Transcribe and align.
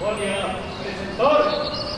Bueno, 0.00 1.93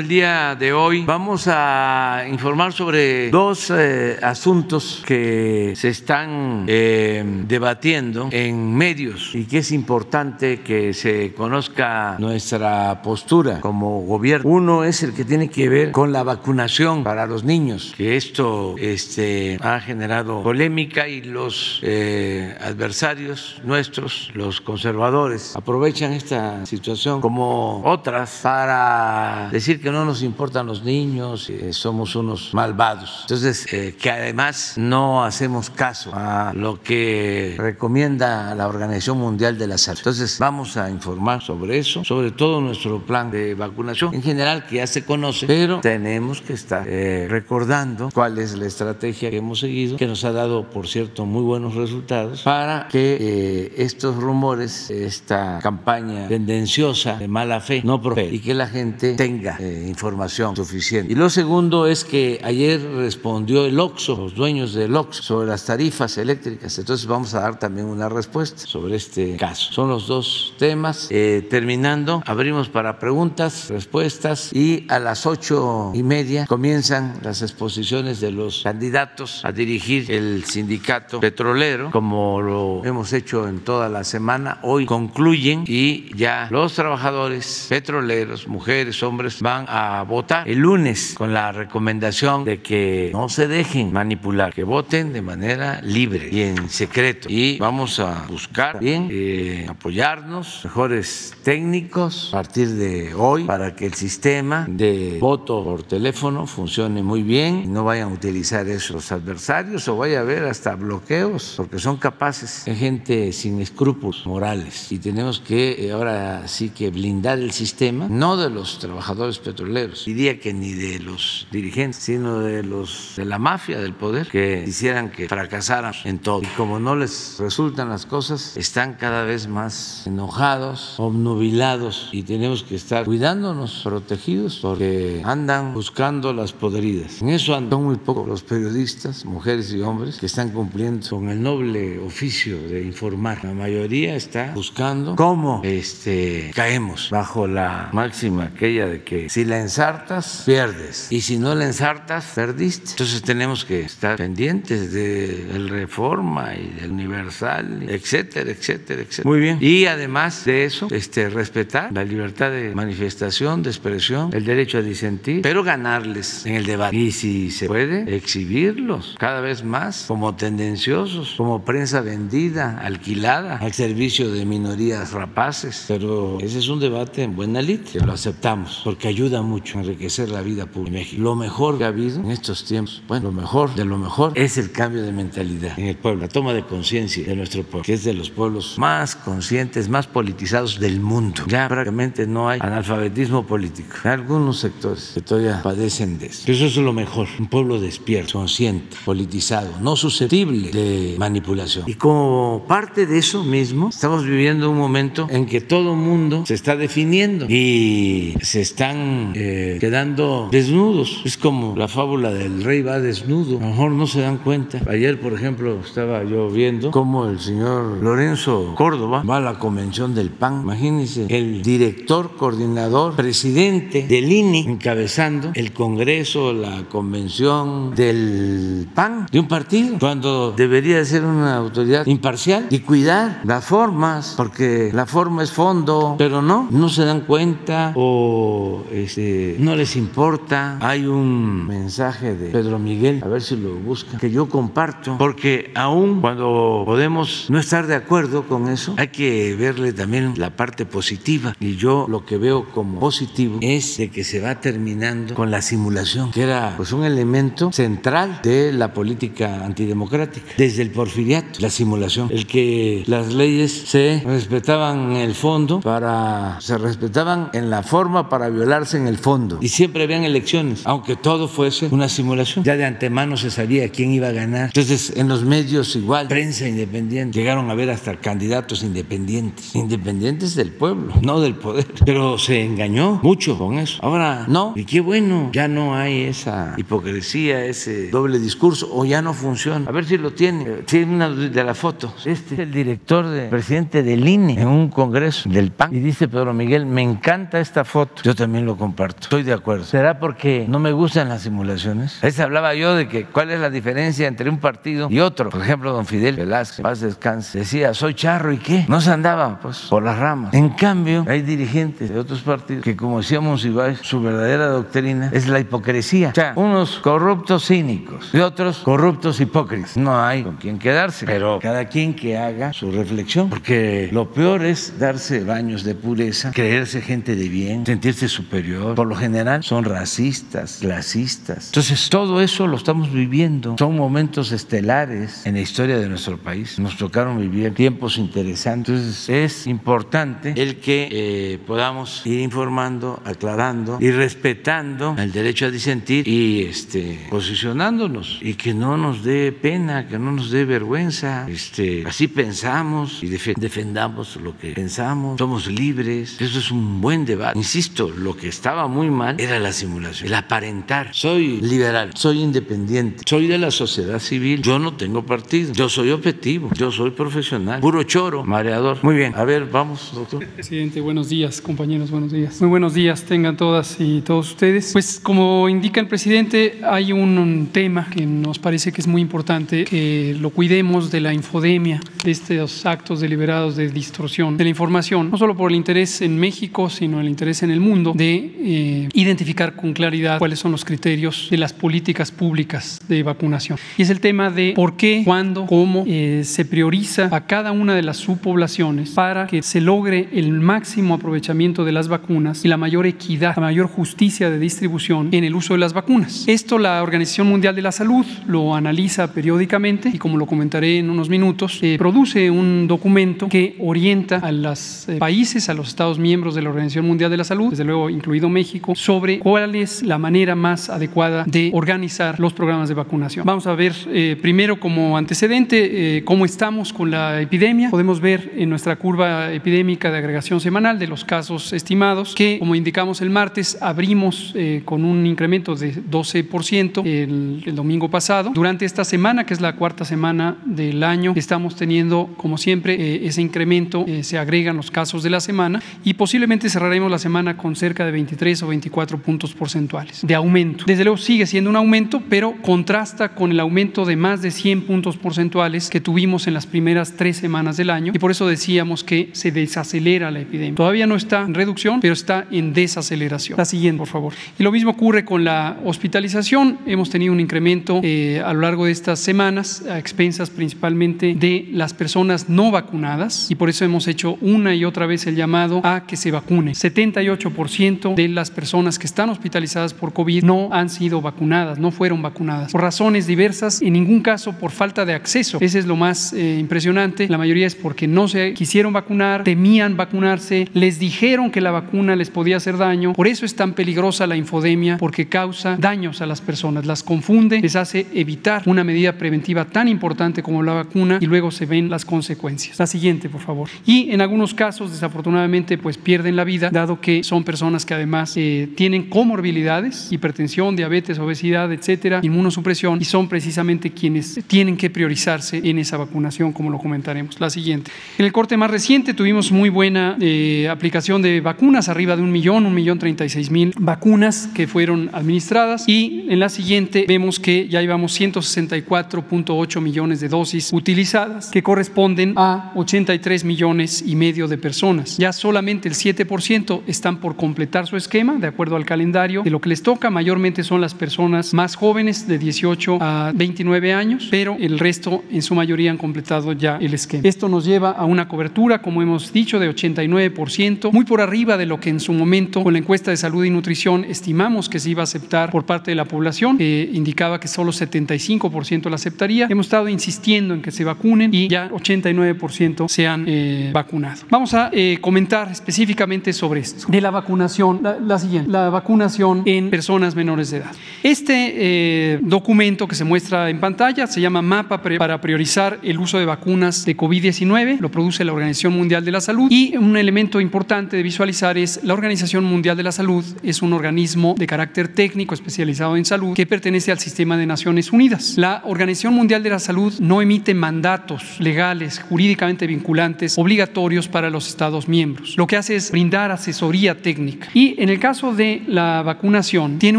el 0.00 0.08
día 0.08 0.56
de 0.58 0.72
hoy 0.72 1.04
vamos 1.04 1.46
a 1.46 2.24
informar 2.26 2.72
sobre 2.72 3.30
dos 3.30 3.70
eh, 3.70 4.18
asuntos 4.22 5.02
que 5.06 5.74
se 5.76 5.90
están 5.90 6.64
eh, 6.68 7.22
debatiendo 7.46 8.30
en 8.32 8.74
medios 8.74 9.34
y 9.34 9.44
que 9.44 9.58
es 9.58 9.70
importante 9.72 10.62
que 10.62 10.94
se 10.94 11.34
conozca 11.34 12.16
nuestra 12.18 13.02
postura 13.02 13.60
como 13.60 14.00
gobierno. 14.00 14.48
Uno 14.48 14.84
es 14.84 15.02
el 15.02 15.12
que 15.12 15.26
tiene 15.26 15.50
que 15.50 15.68
ver 15.68 15.92
con 15.92 16.12
la 16.12 16.22
vacunación 16.22 17.04
para 17.04 17.26
los 17.26 17.44
niños, 17.44 17.92
que 17.94 18.16
esto 18.16 18.76
este, 18.78 19.58
ha 19.60 19.80
generado 19.80 20.42
polémica 20.42 21.08
y 21.08 21.20
los 21.20 21.78
eh, 21.82 22.56
adversarios 22.58 23.60
nuestros, 23.64 24.30
los 24.32 24.62
conservadores, 24.62 25.54
aprovechan 25.56 26.14
esta 26.14 26.64
situación 26.64 27.20
como 27.20 27.82
otras 27.84 28.40
para 28.42 29.50
decir 29.52 29.78
que 29.82 29.89
no 29.92 30.04
nos 30.04 30.22
importan 30.22 30.66
los 30.66 30.82
niños, 30.82 31.48
eh, 31.50 31.72
somos 31.72 32.16
unos 32.16 32.54
malvados. 32.54 33.20
Entonces, 33.22 33.66
eh, 33.72 33.96
que 34.00 34.10
además 34.10 34.74
no 34.76 35.24
hacemos 35.24 35.70
caso 35.70 36.10
a 36.14 36.52
lo 36.54 36.82
que 36.82 37.54
recomienda 37.58 38.54
la 38.54 38.68
Organización 38.68 39.18
Mundial 39.18 39.58
de 39.58 39.66
la 39.66 39.78
Salud. 39.78 40.00
Entonces, 40.00 40.38
vamos 40.38 40.76
a 40.76 40.90
informar 40.90 41.42
sobre 41.42 41.78
eso, 41.78 42.04
sobre 42.04 42.30
todo 42.30 42.60
nuestro 42.60 43.00
plan 43.00 43.30
de 43.30 43.54
vacunación 43.54 44.14
en 44.14 44.22
general, 44.22 44.66
que 44.66 44.76
ya 44.76 44.86
se 44.86 45.04
conoce, 45.04 45.46
pero 45.46 45.80
tenemos 45.80 46.40
que 46.40 46.52
estar 46.52 46.86
eh, 46.86 47.26
recordando 47.28 48.10
cuál 48.12 48.38
es 48.38 48.56
la 48.56 48.66
estrategia 48.66 49.30
que 49.30 49.38
hemos 49.38 49.60
seguido, 49.60 49.96
que 49.96 50.06
nos 50.06 50.24
ha 50.24 50.32
dado, 50.32 50.70
por 50.70 50.88
cierto, 50.88 51.26
muy 51.26 51.42
buenos 51.42 51.74
resultados, 51.74 52.42
para 52.42 52.88
que 52.88 53.72
estos 53.76 54.16
rumores, 54.16 54.90
esta 54.90 55.58
campaña 55.62 56.28
tendenciosa 56.28 57.16
de 57.16 57.28
mala 57.28 57.60
fe, 57.60 57.82
no 57.84 58.00
prospere 58.00 58.34
y 58.34 58.38
que 58.40 58.54
la 58.54 58.66
gente 58.66 59.14
tenga 59.14 59.58
eh, 59.80 59.88
información 59.88 60.56
suficiente. 60.56 61.12
Y 61.12 61.16
lo 61.16 61.30
segundo 61.30 61.86
es 61.86 62.04
que 62.04 62.40
ayer 62.44 62.80
respondió 62.96 63.66
el 63.66 63.78
OXO, 63.78 64.16
los 64.16 64.34
dueños 64.34 64.74
del 64.74 64.96
OXO, 64.96 65.22
sobre 65.22 65.48
las 65.48 65.64
tarifas 65.64 66.18
eléctricas. 66.18 66.78
Entonces 66.78 67.06
vamos 67.06 67.34
a 67.34 67.40
dar 67.40 67.58
también 67.58 67.86
una 67.86 68.08
respuesta 68.08 68.66
sobre 68.66 68.96
este 68.96 69.36
caso. 69.36 69.72
Son 69.72 69.88
los 69.88 70.06
dos 70.06 70.54
temas. 70.58 71.08
Eh, 71.10 71.46
terminando, 71.48 72.22
abrimos 72.26 72.68
para 72.68 72.98
preguntas, 72.98 73.68
respuestas 73.70 74.52
y 74.52 74.86
a 74.88 74.98
las 74.98 75.26
ocho 75.26 75.92
y 75.94 76.02
media 76.02 76.46
comienzan 76.46 77.18
las 77.22 77.42
exposiciones 77.42 78.20
de 78.20 78.30
los 78.30 78.62
candidatos 78.62 79.44
a 79.44 79.52
dirigir 79.52 80.10
el 80.10 80.44
sindicato 80.44 81.20
petrolero, 81.20 81.90
como 81.90 82.40
lo 82.40 82.84
hemos 82.84 83.12
hecho 83.12 83.48
en 83.48 83.60
toda 83.60 83.88
la 83.88 84.04
semana. 84.04 84.58
Hoy 84.62 84.86
concluyen 84.86 85.64
y 85.66 86.14
ya 86.16 86.48
los 86.50 86.74
trabajadores 86.74 87.66
petroleros, 87.68 88.48
mujeres, 88.48 89.02
hombres, 89.02 89.40
van 89.40 89.59
van 89.60 89.66
a 89.68 90.02
votar 90.02 90.48
el 90.48 90.58
lunes 90.58 91.14
con 91.16 91.32
la 91.32 91.52
recomendación 91.52 92.44
de 92.44 92.60
que 92.60 93.10
no 93.12 93.28
se 93.28 93.48
dejen 93.48 93.92
manipular, 93.92 94.52
que 94.52 94.64
voten 94.64 95.12
de 95.12 95.22
manera 95.22 95.80
libre 95.82 96.28
y 96.30 96.42
en 96.42 96.68
secreto. 96.68 97.28
Y 97.30 97.58
vamos 97.58 97.98
a 98.00 98.26
buscar 98.28 98.80
bien 98.80 99.08
eh, 99.10 99.66
apoyarnos, 99.68 100.62
mejores 100.64 101.34
técnicos 101.42 102.28
a 102.32 102.38
partir 102.38 102.68
de 102.68 103.14
hoy 103.14 103.44
para 103.44 103.74
que 103.74 103.86
el 103.86 103.94
sistema 103.94 104.66
de 104.68 105.18
voto 105.20 105.64
por 105.64 105.82
teléfono 105.82 106.46
funcione 106.46 107.02
muy 107.02 107.22
bien 107.22 107.62
y 107.64 107.66
no 107.66 107.84
vayan 107.84 108.10
a 108.10 108.14
utilizar 108.14 108.68
eso 108.68 108.94
los 108.94 109.12
adversarios 109.12 109.86
o 109.88 109.96
vaya 109.96 110.18
a 110.18 110.22
haber 110.22 110.44
hasta 110.44 110.74
bloqueos 110.74 111.54
porque 111.56 111.78
son 111.78 111.96
capaces 111.96 112.64
de 112.64 112.74
gente 112.74 113.32
sin 113.32 113.60
escrúpulos 113.60 114.26
morales 114.26 114.90
y 114.92 114.98
tenemos 114.98 115.40
que 115.40 115.86
eh, 115.86 115.92
ahora 115.92 116.46
sí 116.48 116.70
que 116.70 116.90
blindar 116.90 117.38
el 117.38 117.52
sistema, 117.52 118.06
no 118.08 118.36
de 118.36 118.50
los 118.50 118.78
trabajadores 118.78 119.38
petroleros, 119.50 120.04
diría 120.04 120.38
que 120.38 120.52
ni 120.52 120.72
de 120.72 121.00
los 121.00 121.46
dirigentes, 121.50 122.02
sino 122.02 122.38
de 122.38 122.62
los 122.62 123.14
de 123.16 123.24
la 123.24 123.38
mafia 123.38 123.80
del 123.80 123.94
poder 123.94 124.28
que 124.28 124.62
quisieran 124.64 125.10
que 125.10 125.28
fracasaran 125.28 125.94
en 126.04 126.18
todo. 126.18 126.42
Y 126.42 126.46
como 126.56 126.78
no 126.78 126.94
les 126.94 127.36
resultan 127.38 127.88
las 127.88 128.06
cosas, 128.06 128.56
están 128.56 128.94
cada 128.94 129.24
vez 129.24 129.48
más 129.48 130.06
enojados, 130.06 130.94
obnubilados 130.98 132.10
y 132.12 132.22
tenemos 132.22 132.62
que 132.62 132.76
estar 132.76 133.04
cuidándonos, 133.04 133.80
protegidos, 133.82 134.60
porque 134.62 135.22
andan 135.24 135.74
buscando 135.74 136.32
las 136.32 136.52
podridas. 136.52 137.20
En 137.22 137.30
eso 137.30 137.54
andan 137.56 137.82
muy 137.82 137.96
pocos 137.96 138.28
los 138.28 138.42
periodistas, 138.42 139.24
mujeres 139.24 139.72
y 139.72 139.80
hombres, 139.80 140.18
que 140.18 140.26
están 140.26 140.50
cumpliendo 140.50 141.08
con 141.08 141.28
el 141.28 141.42
noble 141.42 141.98
oficio 141.98 142.60
de 142.68 142.82
informar. 142.84 143.44
La 143.44 143.52
mayoría 143.52 144.14
está 144.14 144.52
buscando 144.54 145.16
cómo 145.16 145.60
este, 145.64 146.50
caemos 146.54 147.08
bajo 147.10 147.46
la 147.46 147.88
máxima 147.92 148.44
aquella 148.44 148.86
de 148.86 149.02
que 149.02 149.28
si 149.28 149.39
la 149.44 149.60
ensartas, 149.60 150.42
pierdes. 150.46 151.08
Y 151.10 151.20
si 151.20 151.38
no 151.38 151.54
la 151.54 151.66
ensartas, 151.66 152.32
perdiste. 152.34 152.90
Entonces 152.92 153.22
tenemos 153.22 153.64
que 153.64 153.80
estar 153.82 154.16
pendientes 154.16 154.92
del 154.92 155.68
Reforma 155.68 156.54
y 156.54 156.80
del 156.80 156.90
Universal, 156.90 157.84
etcétera, 157.88 158.50
etcétera, 158.50 159.02
etcétera. 159.02 159.28
Muy 159.28 159.40
bien. 159.40 159.58
Y 159.60 159.86
además 159.86 160.44
de 160.44 160.64
eso, 160.64 160.88
este, 160.90 161.28
respetar 161.28 161.92
la 161.92 162.04
libertad 162.04 162.50
de 162.50 162.74
manifestación, 162.74 163.62
de 163.62 163.70
expresión, 163.70 164.30
el 164.32 164.44
derecho 164.44 164.78
a 164.78 164.82
disentir, 164.82 165.42
pero 165.42 165.62
ganarles 165.62 166.46
en 166.46 166.54
el 166.54 166.66
debate. 166.66 166.96
Y 166.96 167.12
si 167.12 167.50
se 167.50 167.66
puede, 167.66 168.16
exhibirlos 168.16 169.16
cada 169.18 169.40
vez 169.40 169.64
más 169.64 170.04
como 170.08 170.34
tendenciosos, 170.34 171.34
como 171.36 171.64
prensa 171.64 172.00
vendida, 172.00 172.78
alquilada, 172.80 173.56
al 173.58 173.72
servicio 173.72 174.30
de 174.30 174.44
minorías 174.44 175.12
rapaces. 175.12 175.84
Pero 175.88 176.38
ese 176.40 176.58
es 176.58 176.68
un 176.68 176.80
debate 176.80 177.22
en 177.22 177.36
buena 177.36 177.62
lid, 177.62 177.80
que 177.80 178.00
lo 178.00 178.12
aceptamos, 178.12 178.80
porque 178.84 179.08
ayuda 179.08 179.29
ayuda 179.30 179.42
mucho 179.42 179.78
a 179.78 179.82
enriquecer 179.82 180.28
la 180.28 180.42
vida 180.42 180.66
pública 180.66 180.80
en 180.80 180.94
México. 180.94 181.22
Lo 181.22 181.36
mejor 181.36 181.78
que 181.78 181.84
ha 181.84 181.88
habido 181.88 182.18
en 182.18 182.32
estos 182.32 182.64
tiempos, 182.64 183.00
bueno, 183.06 183.26
lo 183.26 183.32
mejor 183.32 183.74
de 183.76 183.84
lo 183.84 183.96
mejor 183.96 184.32
es 184.34 184.58
el 184.58 184.72
cambio 184.72 185.02
de 185.02 185.12
mentalidad 185.12 185.78
en 185.78 185.86
el 185.86 185.96
pueblo, 185.96 186.22
la 186.22 186.28
toma 186.28 186.52
de 186.52 186.64
conciencia 186.64 187.24
de 187.24 187.36
nuestro 187.36 187.62
pueblo, 187.62 187.84
que 187.84 187.92
es 187.92 188.02
de 188.02 188.12
los 188.12 188.30
pueblos 188.30 188.76
más 188.78 189.14
conscientes, 189.14 189.88
más 189.88 190.08
politizados 190.08 190.80
del 190.80 191.00
mundo. 191.00 191.42
Ya 191.46 191.68
prácticamente 191.68 192.26
no 192.26 192.48
hay 192.48 192.58
analfabetismo 192.60 193.46
político. 193.46 193.94
Hay 194.02 194.12
algunos 194.12 194.58
sectores 194.58 195.12
que 195.14 195.20
todavía 195.20 195.62
padecen 195.62 196.18
de 196.18 196.26
eso. 196.26 196.50
Eso 196.50 196.66
es 196.66 196.76
lo 196.76 196.92
mejor, 196.92 197.28
un 197.38 197.46
pueblo 197.46 197.80
despierto, 197.80 198.32
consciente, 198.32 198.96
politizado, 199.04 199.70
no 199.80 199.94
susceptible 199.94 200.70
de 200.70 201.14
manipulación. 201.18 201.84
Y 201.86 201.94
como 201.94 202.64
parte 202.66 203.06
de 203.06 203.18
eso 203.18 203.44
mismo, 203.44 203.90
estamos 203.90 204.24
viviendo 204.24 204.70
un 204.70 204.78
momento 204.78 205.28
en 205.30 205.46
que 205.46 205.60
todo 205.60 205.94
mundo 205.94 206.44
se 206.46 206.54
está 206.54 206.74
definiendo 206.74 207.46
y 207.48 208.34
se 208.42 208.60
están 208.60 209.19
eh, 209.34 209.78
quedando 209.80 210.48
desnudos. 210.50 211.22
Es 211.24 211.36
como 211.36 211.76
la 211.76 211.88
fábula 211.88 212.32
del 212.32 212.62
rey 212.62 212.82
va 212.82 212.98
desnudo. 212.98 213.58
A 213.58 213.60
lo 213.60 213.68
mejor 213.68 213.92
no 213.92 214.06
se 214.06 214.20
dan 214.20 214.38
cuenta. 214.38 214.80
Ayer, 214.88 215.20
por 215.20 215.32
ejemplo, 215.32 215.78
estaba 215.84 216.24
yo 216.24 216.48
viendo 216.50 216.90
cómo 216.90 217.26
el 217.26 217.40
señor 217.40 218.02
Lorenzo 218.02 218.74
Córdoba 218.76 219.22
va 219.28 219.36
a 219.38 219.40
la 219.40 219.58
convención 219.58 220.14
del 220.14 220.30
PAN. 220.30 220.62
Imagínense, 220.62 221.26
el 221.28 221.62
director, 221.62 222.36
coordinador, 222.36 223.14
presidente 223.14 224.06
del 224.06 224.30
INE 224.30 224.60
encabezando 224.60 225.52
el 225.54 225.72
Congreso, 225.72 226.52
la 226.52 226.84
convención 226.88 227.94
del 227.94 228.88
PAN, 228.94 229.26
de 229.30 229.40
un 229.40 229.48
partido, 229.48 229.98
cuando 229.98 230.52
debería 230.52 231.04
ser 231.04 231.24
una 231.24 231.56
autoridad 231.56 232.06
imparcial 232.06 232.66
y 232.70 232.80
cuidar 232.80 233.40
las 233.44 233.64
formas, 233.64 234.34
porque 234.36 234.90
la 234.92 235.06
forma 235.06 235.42
es 235.42 235.52
fondo, 235.52 236.14
pero 236.18 236.42
no, 236.42 236.68
no 236.70 236.88
se 236.88 237.04
dan 237.04 237.20
cuenta 237.22 237.92
o 237.94 238.84
este, 239.10 239.56
no 239.58 239.74
les 239.74 239.96
importa. 239.96 240.78
Hay 240.80 241.06
un 241.06 241.66
mensaje 241.66 242.34
de 242.34 242.50
Pedro 242.50 242.78
Miguel, 242.78 243.20
a 243.24 243.28
ver 243.28 243.42
si 243.42 243.56
lo 243.56 243.74
buscan, 243.74 244.20
que 244.20 244.30
yo 244.30 244.48
comparto, 244.48 245.16
porque 245.18 245.72
aún 245.74 246.20
cuando 246.20 246.82
podemos 246.86 247.46
no 247.48 247.58
estar 247.58 247.86
de 247.86 247.96
acuerdo 247.96 248.46
con 248.46 248.68
eso, 248.68 248.94
hay 248.98 249.08
que 249.08 249.56
verle 249.56 249.92
también 249.92 250.34
la 250.36 250.56
parte 250.56 250.86
positiva. 250.86 251.56
Y 251.58 251.76
yo 251.76 252.06
lo 252.08 252.24
que 252.24 252.38
veo 252.38 252.66
como 252.70 253.00
positivo 253.00 253.58
es 253.60 253.98
de 253.98 254.10
que 254.10 254.22
se 254.22 254.40
va 254.40 254.60
terminando 254.60 255.34
con 255.34 255.50
la 255.50 255.62
simulación, 255.62 256.30
que 256.30 256.42
era 256.42 256.74
pues 256.76 256.92
un 256.92 257.04
elemento 257.04 257.72
central 257.72 258.40
de 258.42 258.72
la 258.72 258.92
política 258.92 259.64
antidemocrática, 259.64 260.52
desde 260.56 260.82
el 260.82 260.90
porfiriato, 260.90 261.60
la 261.60 261.70
simulación, 261.70 262.28
el 262.30 262.46
que 262.46 263.02
las 263.06 263.32
leyes 263.32 263.72
se 263.72 264.22
respetaban 264.24 265.12
en 265.12 265.16
el 265.16 265.34
fondo 265.34 265.80
para 265.80 266.58
se 266.60 266.78
respetaban 266.78 267.50
en 267.52 267.70
la 267.70 267.82
forma 267.82 268.28
para 268.28 268.48
violarse 268.48 268.99
en 269.00 269.08
el 269.08 269.18
fondo 269.18 269.58
y 269.60 269.68
siempre 269.68 270.04
habían 270.04 270.24
elecciones, 270.24 270.82
aunque 270.84 271.16
todo 271.16 271.48
fuese 271.48 271.88
una 271.90 272.08
simulación. 272.08 272.64
Ya 272.64 272.76
de 272.76 272.84
antemano 272.84 273.36
se 273.36 273.50
sabía 273.50 273.88
quién 273.88 274.12
iba 274.12 274.28
a 274.28 274.32
ganar. 274.32 274.66
Entonces, 274.66 275.14
en 275.16 275.28
los 275.28 275.44
medios 275.44 275.96
igual, 275.96 276.28
prensa 276.28 276.68
independiente, 276.68 277.38
llegaron 277.38 277.70
a 277.70 277.74
ver 277.74 277.90
hasta 277.90 278.16
candidatos 278.16 278.82
independientes, 278.82 279.74
independientes 279.74 280.54
del 280.54 280.72
pueblo, 280.72 281.14
no 281.22 281.40
del 281.40 281.54
poder. 281.54 281.86
Pero 282.04 282.38
se 282.38 282.64
engañó 282.64 283.20
mucho 283.22 283.58
con 283.58 283.78
eso. 283.78 283.98
Ahora 284.02 284.44
no, 284.48 284.72
y 284.76 284.84
qué 284.84 285.00
bueno, 285.00 285.50
ya 285.52 285.68
no 285.68 285.96
hay 285.96 286.22
esa 286.22 286.74
hipocresía, 286.76 287.64
ese 287.64 288.10
doble 288.10 288.38
discurso, 288.38 288.88
o 288.92 289.04
ya 289.04 289.22
no 289.22 289.34
funciona. 289.34 289.88
A 289.88 289.92
ver 289.92 290.04
si 290.04 290.18
lo 290.18 290.32
tiene. 290.32 290.66
Sí, 290.86 291.02
una 291.02 291.30
de 291.30 291.64
las 291.64 291.78
fotos. 291.78 292.12
Este 292.26 292.54
es 292.54 292.60
el 292.60 292.72
director, 292.72 293.26
de, 293.26 293.48
presidente 293.48 294.02
del 294.02 294.26
INE, 294.28 294.60
en 294.60 294.68
un 294.68 294.88
congreso 294.88 295.48
del 295.48 295.70
PAN, 295.72 295.94
y 295.94 296.00
dice 296.00 296.28
Pedro 296.28 296.52
Miguel, 296.52 296.86
me 296.86 297.02
encanta 297.02 297.60
esta 297.60 297.84
foto. 297.84 298.22
Yo 298.22 298.34
también 298.34 298.66
lo 298.66 298.76
comparto. 298.90 299.20
Estoy 299.22 299.44
de 299.44 299.52
acuerdo. 299.52 299.84
¿Será 299.84 300.18
porque 300.18 300.66
no 300.68 300.80
me 300.80 300.90
gustan 300.90 301.28
las 301.28 301.42
simulaciones? 301.42 302.22
Ahí 302.24 302.32
hablaba 302.40 302.74
yo 302.74 302.96
de 302.96 303.06
que 303.06 303.24
cuál 303.24 303.50
es 303.50 303.60
la 303.60 303.70
diferencia 303.70 304.26
entre 304.26 304.50
un 304.50 304.58
partido 304.58 305.08
y 305.10 305.20
otro. 305.20 305.50
Por 305.50 305.62
ejemplo, 305.62 305.92
don 305.92 306.06
Fidel 306.06 306.36
Velázquez, 306.36 306.82
paz 306.82 307.00
descanse, 307.00 307.60
decía, 307.60 307.94
soy 307.94 308.14
charro 308.14 308.52
y 308.52 308.58
qué. 308.58 308.84
No 308.88 309.00
se 309.00 309.12
andaba 309.12 309.60
pues 309.60 309.86
por 309.88 310.02
las 310.02 310.18
ramas. 310.18 310.54
En 310.54 310.70
cambio, 310.70 311.24
hay 311.28 311.42
dirigentes 311.42 312.10
de 312.10 312.18
otros 312.18 312.40
partidos 312.40 312.82
que, 312.82 312.96
como 312.96 313.18
decía 313.18 313.40
Monsiváis, 313.40 314.00
su 314.02 314.20
verdadera 314.20 314.66
doctrina 314.66 315.30
es 315.32 315.46
la 315.46 315.60
hipocresía. 315.60 316.30
O 316.30 316.34
sea, 316.34 316.52
unos 316.56 316.98
corruptos 316.98 317.66
cínicos 317.66 318.30
y 318.32 318.40
otros 318.40 318.78
corruptos 318.78 319.40
hipócritas. 319.40 319.96
No 319.96 320.20
hay 320.20 320.42
con 320.42 320.56
quien 320.56 320.78
quedarse, 320.78 321.26
pero 321.26 321.60
cada 321.62 321.84
quien 321.84 322.14
que 322.14 322.36
haga 322.36 322.72
su 322.72 322.90
reflexión, 322.90 323.50
porque 323.50 324.08
lo 324.10 324.32
peor 324.32 324.64
es 324.64 324.98
darse 324.98 325.44
baños 325.44 325.84
de 325.84 325.94
pureza, 325.94 326.50
creerse 326.52 327.00
gente 327.00 327.36
de 327.36 327.48
bien, 327.48 327.86
sentirse 327.86 328.26
superior. 328.28 328.69
Por 328.94 329.06
lo 329.06 329.14
general 329.14 329.62
son 329.62 329.84
racistas, 329.84 330.78
clasistas. 330.80 331.66
Entonces, 331.66 332.08
todo 332.08 332.40
eso 332.40 332.66
lo 332.66 332.76
estamos 332.76 333.12
viviendo. 333.12 333.76
Son 333.78 333.96
momentos 333.96 334.52
estelares 334.52 335.46
en 335.46 335.54
la 335.54 335.60
historia 335.60 335.98
de 335.98 336.08
nuestro 336.08 336.38
país. 336.38 336.78
Nos 336.78 336.96
tocaron 336.96 337.38
vivir 337.38 337.74
tiempos 337.74 338.18
interesantes. 338.18 338.98
Entonces, 338.98 339.28
es 339.28 339.66
importante 339.66 340.54
el 340.56 340.76
que 340.76 341.08
eh, 341.10 341.58
podamos 341.66 342.26
ir 342.26 342.40
informando, 342.40 343.20
aclarando 343.24 343.98
y 344.00 344.10
respetando 344.10 345.14
el 345.18 345.32
derecho 345.32 345.66
a 345.66 345.70
disentir 345.70 346.26
y 346.26 346.62
este, 346.62 347.26
posicionándonos 347.30 348.38
y 348.40 348.54
que 348.54 348.74
no 348.74 348.96
nos 348.96 349.24
dé 349.24 349.52
pena, 349.52 350.06
que 350.08 350.18
no 350.18 350.32
nos 350.32 350.50
dé 350.50 350.64
vergüenza. 350.64 351.46
Este, 351.48 352.04
así 352.06 352.28
pensamos 352.28 353.22
y 353.22 353.28
defendamos 353.28 354.36
lo 354.36 354.56
que 354.56 354.72
pensamos. 354.72 355.38
Somos 355.38 355.66
libres. 355.66 356.40
Eso 356.40 356.58
es 356.58 356.70
un 356.70 357.00
buen 357.00 357.24
debate. 357.24 357.58
Insisto, 357.58 358.10
lo 358.10 358.36
que 358.36 358.48
estaba 358.60 358.88
muy 358.88 359.08
mal 359.08 359.40
era 359.40 359.58
la 359.58 359.72
simulación, 359.72 360.28
el 360.28 360.34
aparentar. 360.34 361.08
Soy 361.12 361.62
liberal, 361.62 362.10
soy 362.14 362.42
independiente, 362.42 363.22
soy 363.26 363.46
de 363.46 363.56
la 363.56 363.70
sociedad 363.70 364.18
civil, 364.18 364.60
yo 364.60 364.78
no 364.78 364.92
tengo 364.92 365.24
partido, 365.24 365.72
yo 365.72 365.88
soy 365.88 366.10
objetivo, 366.10 366.68
yo 366.74 366.92
soy 366.92 367.10
profesional, 367.12 367.80
puro 367.80 368.02
choro, 368.02 368.44
mareador. 368.44 368.98
Muy 369.00 369.14
bien, 369.14 369.32
a 369.34 369.44
ver, 369.44 369.64
vamos, 369.64 370.12
doctor. 370.14 370.44
Presidente, 370.44 371.00
buenos 371.00 371.30
días, 371.30 371.58
compañeros, 371.62 372.10
buenos 372.10 372.32
días. 372.32 372.60
Muy 372.60 372.68
buenos 372.68 372.92
días 372.92 373.22
tengan 373.22 373.56
todas 373.56 373.96
y 373.98 374.20
todos 374.20 374.50
ustedes. 374.50 374.92
Pues 374.92 375.18
como 375.20 375.66
indica 375.70 375.98
el 375.98 376.06
presidente, 376.06 376.82
hay 376.84 377.14
un 377.14 377.70
tema 377.72 378.10
que 378.10 378.26
nos 378.26 378.58
parece 378.58 378.92
que 378.92 379.00
es 379.00 379.06
muy 379.06 379.22
importante, 379.22 379.86
que 379.86 380.36
lo 380.38 380.50
cuidemos 380.50 381.10
de 381.10 381.20
la 381.20 381.32
infodemia, 381.32 381.98
de 382.22 382.30
estos 382.30 382.84
actos 382.84 383.20
deliberados 383.20 383.76
de 383.76 383.88
distorsión 383.88 384.58
de 384.58 384.64
la 384.64 384.70
información, 384.70 385.30
no 385.30 385.38
solo 385.38 385.56
por 385.56 385.70
el 385.70 385.78
interés 385.78 386.20
en 386.20 386.38
México, 386.38 386.90
sino 386.90 387.22
el 387.22 387.28
interés 387.28 387.62
en 387.62 387.70
el 387.70 387.80
mundo 387.80 388.12
de 388.14 388.49
eh, 388.58 389.08
identificar 389.14 389.76
con 389.76 389.92
claridad 389.92 390.38
cuáles 390.38 390.58
son 390.58 390.72
los 390.72 390.84
criterios 390.84 391.48
de 391.50 391.56
las 391.56 391.72
políticas 391.72 392.30
públicas 392.30 393.00
de 393.08 393.22
vacunación. 393.22 393.78
Y 393.96 394.02
es 394.02 394.10
el 394.10 394.20
tema 394.20 394.50
de 394.50 394.72
por 394.74 394.96
qué, 394.96 395.22
cuándo, 395.24 395.66
cómo 395.66 396.04
eh, 396.06 396.42
se 396.44 396.64
prioriza 396.64 397.28
a 397.30 397.46
cada 397.46 397.72
una 397.72 397.94
de 397.94 398.02
las 398.02 398.16
subpoblaciones 398.18 399.10
para 399.10 399.46
que 399.46 399.62
se 399.62 399.80
logre 399.80 400.28
el 400.32 400.52
máximo 400.52 401.14
aprovechamiento 401.14 401.84
de 401.84 401.92
las 401.92 402.08
vacunas 402.08 402.64
y 402.64 402.68
la 402.68 402.76
mayor 402.76 403.06
equidad, 403.06 403.54
la 403.56 403.62
mayor 403.62 403.86
justicia 403.86 404.50
de 404.50 404.58
distribución 404.58 405.28
en 405.32 405.44
el 405.44 405.54
uso 405.54 405.74
de 405.74 405.80
las 405.80 405.92
vacunas. 405.92 406.44
Esto 406.46 406.78
la 406.78 407.02
Organización 407.02 407.48
Mundial 407.48 407.74
de 407.74 407.82
la 407.82 407.92
Salud 407.92 408.24
lo 408.46 408.74
analiza 408.74 409.32
periódicamente 409.32 410.10
y 410.12 410.18
como 410.18 410.36
lo 410.36 410.46
comentaré 410.46 410.98
en 410.98 411.10
unos 411.10 411.28
minutos, 411.28 411.78
eh, 411.82 411.96
produce 411.98 412.50
un 412.50 412.86
documento 412.88 413.48
que 413.48 413.76
orienta 413.78 414.36
a 414.36 414.52
los 414.52 415.06
países, 415.18 415.68
a 415.68 415.74
los 415.74 415.88
Estados 415.88 416.18
miembros 416.18 416.54
de 416.54 416.62
la 416.62 416.70
Organización 416.70 417.06
Mundial 417.06 417.30
de 417.30 417.36
la 417.36 417.44
Salud, 417.44 417.70
desde 417.70 417.84
luego 417.84 418.10
incluido 418.10 418.39
México, 418.48 418.94
sobre 418.94 419.38
cuál 419.38 419.74
es 419.74 420.02
la 420.02 420.18
manera 420.18 420.54
más 420.54 420.90
adecuada 420.90 421.44
de 421.46 421.70
organizar 421.74 422.38
los 422.40 422.52
programas 422.52 422.88
de 422.88 422.94
vacunación. 422.94 423.44
Vamos 423.46 423.66
a 423.66 423.74
ver 423.74 423.94
eh, 424.08 424.36
primero 424.40 424.78
como 424.78 425.16
antecedente 425.16 426.16
eh, 426.16 426.24
cómo 426.24 426.44
estamos 426.44 426.92
con 426.92 427.10
la 427.10 427.40
epidemia. 427.40 427.90
Podemos 427.90 428.20
ver 428.20 428.52
en 428.56 428.68
nuestra 428.70 428.96
curva 428.96 429.52
epidémica 429.52 430.10
de 430.10 430.18
agregación 430.18 430.60
semanal 430.60 430.98
de 430.98 431.06
los 431.06 431.24
casos 431.24 431.72
estimados 431.72 432.34
que, 432.34 432.58
como 432.58 432.74
indicamos 432.74 433.20
el 433.20 433.30
martes, 433.30 433.78
abrimos 433.80 434.52
eh, 434.54 434.82
con 434.84 435.04
un 435.04 435.26
incremento 435.26 435.74
de 435.74 435.94
12% 435.94 437.04
el, 437.04 437.62
el 437.66 437.74
domingo 437.74 438.08
pasado. 438.08 438.50
Durante 438.54 438.84
esta 438.84 439.04
semana, 439.04 439.44
que 439.44 439.54
es 439.54 439.60
la 439.60 439.76
cuarta 439.76 440.04
semana 440.04 440.56
del 440.64 441.02
año, 441.02 441.32
estamos 441.36 441.76
teniendo, 441.76 442.30
como 442.36 442.58
siempre, 442.58 443.26
ese 443.26 443.42
incremento, 443.42 444.04
se 444.22 444.38
agregan 444.38 444.76
los 444.76 444.90
casos 444.90 445.22
de 445.22 445.30
la 445.30 445.40
semana 445.40 445.82
y 446.04 446.14
posiblemente 446.14 446.68
cerraremos 446.68 447.10
la 447.10 447.18
semana 447.18 447.56
con 447.56 447.76
cerca 447.76 448.04
de 448.04 448.12
23 448.30 448.62
o 448.62 448.68
24 448.68 449.18
puntos 449.18 449.54
porcentuales 449.54 450.20
de 450.22 450.34
aumento. 450.34 450.84
Desde 450.86 451.04
luego 451.04 451.16
sigue 451.16 451.46
siendo 451.46 451.68
un 451.68 451.76
aumento, 451.76 452.22
pero 452.28 452.54
contrasta 452.62 453.30
con 453.34 453.50
el 453.50 453.58
aumento 453.58 454.04
de 454.04 454.16
más 454.16 454.40
de 454.40 454.50
100 454.50 454.82
puntos 454.82 455.16
porcentuales 455.16 455.90
que 455.90 456.00
tuvimos 456.00 456.46
en 456.46 456.54
las 456.54 456.66
primeras 456.66 457.14
tres 457.16 457.38
semanas 457.38 457.76
del 457.76 457.90
año 457.90 458.12
y 458.14 458.18
por 458.18 458.30
eso 458.30 458.46
decíamos 458.46 459.02
que 459.02 459.30
se 459.32 459.50
desacelera 459.50 460.30
la 460.30 460.40
epidemia. 460.40 460.76
Todavía 460.76 461.06
no 461.06 461.16
está 461.16 461.42
en 461.42 461.54
reducción, 461.54 462.00
pero 462.00 462.14
está 462.14 462.46
en 462.50 462.72
desaceleración. 462.72 463.58
La 463.58 463.64
siguiente, 463.64 463.98
por 463.98 464.08
favor. 464.08 464.32
Y 464.58 464.62
lo 464.62 464.70
mismo 464.70 464.92
ocurre 464.92 465.24
con 465.24 465.42
la 465.44 465.78
hospitalización. 465.84 466.78
Hemos 466.86 467.10
tenido 467.10 467.32
un 467.32 467.40
incremento 467.40 468.00
eh, 468.04 468.40
a 468.44 468.52
lo 468.52 468.60
largo 468.60 468.84
de 468.84 468.92
estas 468.92 469.18
semanas 469.18 469.84
a 469.86 469.98
expensas 469.98 470.50
principalmente 470.50 471.34
de 471.34 471.68
las 471.72 471.94
personas 471.94 472.48
no 472.48 472.70
vacunadas 472.70 473.50
y 473.50 473.56
por 473.56 473.68
eso 473.68 473.84
hemos 473.84 474.06
hecho 474.06 474.38
una 474.40 474.74
y 474.74 474.84
otra 474.84 475.06
vez 475.06 475.26
el 475.26 475.34
llamado 475.34 475.80
a 475.84 476.06
que 476.06 476.16
se 476.16 476.30
vacune. 476.30 476.72
78% 476.72 478.19
de 478.20 478.28
las 478.28 478.50
personas 478.50 478.98
que 478.98 479.06
están 479.06 479.30
hospitalizadas 479.30 479.94
por 479.94 480.12
COVID 480.12 480.44
no 480.44 480.68
han 480.72 480.90
sido 480.90 481.20
vacunadas, 481.20 481.78
no 481.78 481.90
fueron 481.90 482.22
vacunadas, 482.22 482.72
por 482.72 482.82
razones 482.82 483.26
diversas, 483.26 483.80
en 483.82 483.94
ningún 483.94 484.20
caso 484.20 484.52
por 484.52 484.70
falta 484.70 485.04
de 485.04 485.14
acceso. 485.14 485.58
Ese 485.60 485.78
es 485.78 485.86
lo 485.86 485.96
más 485.96 486.32
eh, 486.32 486.58
impresionante. 486.58 487.28
La 487.28 487.38
mayoría 487.38 487.66
es 487.66 487.74
porque 487.74 488.06
no 488.06 488.28
se 488.28 488.54
quisieron 488.54 488.92
vacunar, 488.92 489.44
temían 489.44 489.96
vacunarse, 489.96 490.68
les 490.74 490.98
dijeron 490.98 491.50
que 491.50 491.60
la 491.60 491.70
vacuna 491.70 492.16
les 492.16 492.30
podía 492.30 492.56
hacer 492.56 492.76
daño. 492.76 493.12
Por 493.12 493.26
eso 493.26 493.46
es 493.46 493.56
tan 493.56 493.72
peligrosa 493.72 494.26
la 494.26 494.36
infodemia, 494.36 494.98
porque 494.98 495.28
causa 495.28 495.76
daños 495.78 496.20
a 496.20 496.26
las 496.26 496.40
personas, 496.40 496.86
las 496.86 497.02
confunde, 497.02 497.60
les 497.60 497.76
hace 497.76 498.06
evitar 498.14 498.62
una 498.66 498.84
medida 498.84 499.12
preventiva 499.12 499.64
tan 499.64 499.88
importante 499.88 500.42
como 500.42 500.62
la 500.62 500.74
vacuna 500.74 501.18
y 501.20 501.26
luego 501.26 501.50
se 501.50 501.66
ven 501.66 501.90
las 501.90 502.04
consecuencias. 502.04 502.78
La 502.78 502.86
siguiente, 502.86 503.28
por 503.28 503.40
favor. 503.40 503.68
Y 503.86 504.10
en 504.10 504.20
algunos 504.20 504.54
casos, 504.54 504.90
desafortunadamente, 504.90 505.78
pues 505.78 505.96
pierden 505.96 506.36
la 506.36 506.44
vida, 506.44 506.70
dado 506.70 507.00
que 507.00 507.24
son 507.24 507.44
personas 507.44 507.86
que 507.86 507.94
además 507.94 508.09
eh, 508.36 508.68
tienen 508.76 509.08
comorbilidades, 509.08 510.12
hipertensión, 510.12 510.76
diabetes, 510.76 511.18
obesidad, 511.18 511.72
etcétera, 511.72 512.20
inmunosupresión, 512.22 513.00
y 513.00 513.04
son 513.04 513.28
precisamente 513.28 513.90
quienes 513.90 514.40
tienen 514.46 514.76
que 514.76 514.90
priorizarse 514.90 515.60
en 515.64 515.78
esa 515.78 515.96
vacunación, 515.96 516.52
como 516.52 516.70
lo 516.70 516.78
comentaremos. 516.78 517.40
La 517.40 517.50
siguiente. 517.50 517.90
En 518.18 518.24
el 518.24 518.32
corte 518.32 518.56
más 518.56 518.70
reciente 518.70 519.14
tuvimos 519.14 519.52
muy 519.52 519.68
buena 519.68 520.16
eh, 520.20 520.68
aplicación 520.68 521.22
de 521.22 521.40
vacunas, 521.40 521.88
arriba 521.88 522.16
de 522.16 522.22
un 522.22 522.32
millón, 522.32 522.66
un 522.66 522.74
millón 522.74 522.98
treinta 522.98 523.24
y 523.24 523.28
seis 523.28 523.50
mil 523.50 523.72
vacunas 523.78 524.48
que 524.54 524.66
fueron 524.66 525.10
administradas, 525.12 525.84
y 525.88 526.26
en 526.28 526.40
la 526.40 526.48
siguiente 526.48 527.04
vemos 527.06 527.38
que 527.38 527.68
ya 527.68 527.80
llevamos 527.80 528.18
164.8 528.20 529.80
millones 529.80 530.20
de 530.20 530.28
dosis 530.28 530.72
utilizadas, 530.72 531.50
que 531.50 531.62
corresponden 531.62 532.34
a 532.36 532.72
83 532.74 533.44
millones 533.44 534.02
y 534.06 534.16
medio 534.16 534.48
de 534.48 534.58
personas. 534.58 535.16
Ya 535.18 535.32
solamente 535.32 535.88
el 535.88 535.94
7% 535.94 536.82
están 536.86 537.18
por 537.18 537.36
completar 537.36 537.86
su 537.86 537.96
esquema 538.00 538.34
de 538.34 538.46
acuerdo 538.46 538.76
al 538.76 538.84
calendario 538.84 539.42
de 539.42 539.50
lo 539.50 539.60
que 539.60 539.68
les 539.68 539.82
toca. 539.82 540.10
Mayormente 540.10 540.64
son 540.64 540.80
las 540.80 540.94
personas 540.94 541.54
más 541.54 541.76
jóvenes 541.76 542.26
de 542.26 542.38
18 542.38 542.98
a 543.00 543.32
29 543.34 543.92
años, 543.92 544.28
pero 544.30 544.56
el 544.58 544.78
resto 544.78 545.24
en 545.30 545.42
su 545.42 545.54
mayoría 545.54 545.90
han 545.90 545.98
completado 545.98 546.52
ya 546.52 546.78
el 546.78 546.94
esquema. 546.94 547.22
Esto 547.24 547.48
nos 547.48 547.64
lleva 547.64 547.90
a 547.92 548.04
una 548.04 548.28
cobertura, 548.28 548.82
como 548.82 549.02
hemos 549.02 549.32
dicho, 549.32 549.58
de 549.58 549.70
89%, 549.70 550.92
muy 550.92 551.04
por 551.04 551.20
arriba 551.20 551.56
de 551.56 551.66
lo 551.66 551.80
que 551.80 551.90
en 551.90 552.00
su 552.00 552.12
momento 552.12 552.62
con 552.62 552.72
la 552.72 552.78
encuesta 552.78 553.10
de 553.10 553.16
salud 553.16 553.44
y 553.44 553.50
nutrición 553.50 554.04
estimamos 554.04 554.68
que 554.68 554.78
se 554.78 554.90
iba 554.90 555.02
a 555.02 555.04
aceptar 555.04 555.50
por 555.50 555.64
parte 555.64 555.90
de 555.90 555.94
la 555.94 556.04
población, 556.04 556.56
indicaba 556.60 557.40
que 557.40 557.48
solo 557.48 557.72
75% 557.72 558.88
la 558.88 558.96
aceptaría. 558.96 559.46
Hemos 559.48 559.66
estado 559.66 559.88
insistiendo 559.88 560.54
en 560.54 560.62
que 560.62 560.70
se 560.70 560.84
vacunen 560.84 561.32
y 561.32 561.48
ya 561.48 561.68
89% 561.70 562.88
se 562.88 563.06
han 563.06 563.24
eh, 563.26 563.70
vacunado. 563.72 564.22
Vamos 564.30 564.54
a 564.54 564.70
eh, 564.72 564.98
comentar 565.00 565.50
específicamente 565.50 566.32
sobre 566.32 566.60
esto. 566.60 566.86
De 566.88 567.00
la 567.00 567.10
vacunación, 567.10 567.79
la, 567.80 568.18
siguiente, 568.18 568.50
la 568.50 568.70
vacunación 568.70 569.42
en 569.46 569.70
personas 569.70 570.14
menores 570.14 570.50
de 570.50 570.58
edad. 570.58 570.72
Este 571.02 571.52
eh, 571.56 572.18
documento 572.22 572.86
que 572.86 572.94
se 572.94 573.04
muestra 573.04 573.50
en 573.50 573.60
pantalla 573.60 574.06
se 574.06 574.20
llama 574.20 574.42
Mapa 574.42 574.82
para 574.82 575.20
priorizar 575.20 575.78
el 575.82 575.98
uso 575.98 576.18
de 576.18 576.26
vacunas 576.26 576.84
de 576.84 576.96
COVID-19, 576.96 577.78
lo 577.80 577.90
produce 577.90 578.24
la 578.24 578.32
Organización 578.32 578.74
Mundial 578.74 579.04
de 579.04 579.10
la 579.10 579.20
Salud 579.20 579.50
y 579.50 579.76
un 579.76 579.96
elemento 579.96 580.40
importante 580.40 580.96
de 580.96 581.02
visualizar 581.02 581.56
es 581.58 581.80
la 581.82 581.94
Organización 581.94 582.44
Mundial 582.44 582.76
de 582.76 582.82
la 582.82 582.92
Salud 582.92 583.24
es 583.42 583.62
un 583.62 583.72
organismo 583.72 584.34
de 584.38 584.46
carácter 584.46 584.88
técnico 584.88 585.34
especializado 585.34 585.96
en 585.96 586.04
salud 586.04 586.34
que 586.34 586.46
pertenece 586.46 586.92
al 586.92 586.98
sistema 586.98 587.36
de 587.36 587.46
Naciones 587.46 587.92
Unidas. 587.92 588.34
La 588.36 588.62
Organización 588.64 589.14
Mundial 589.14 589.42
de 589.42 589.50
la 589.50 589.58
Salud 589.58 589.92
no 590.00 590.22
emite 590.22 590.54
mandatos 590.54 591.40
legales, 591.40 592.00
jurídicamente 592.08 592.66
vinculantes, 592.66 593.38
obligatorios 593.38 594.08
para 594.08 594.30
los 594.30 594.48
Estados 594.48 594.88
miembros. 594.88 595.36
Lo 595.36 595.46
que 595.46 595.56
hace 595.56 595.76
es 595.76 595.90
brindar 595.90 596.30
asesoría 596.30 597.00
técnica. 597.00 597.48
Y 597.54 597.69
en 597.78 597.88
el 597.88 597.98
caso 597.98 598.34
de 598.34 598.62
la 598.66 599.02
vacunación, 599.02 599.78
tiene 599.78 599.98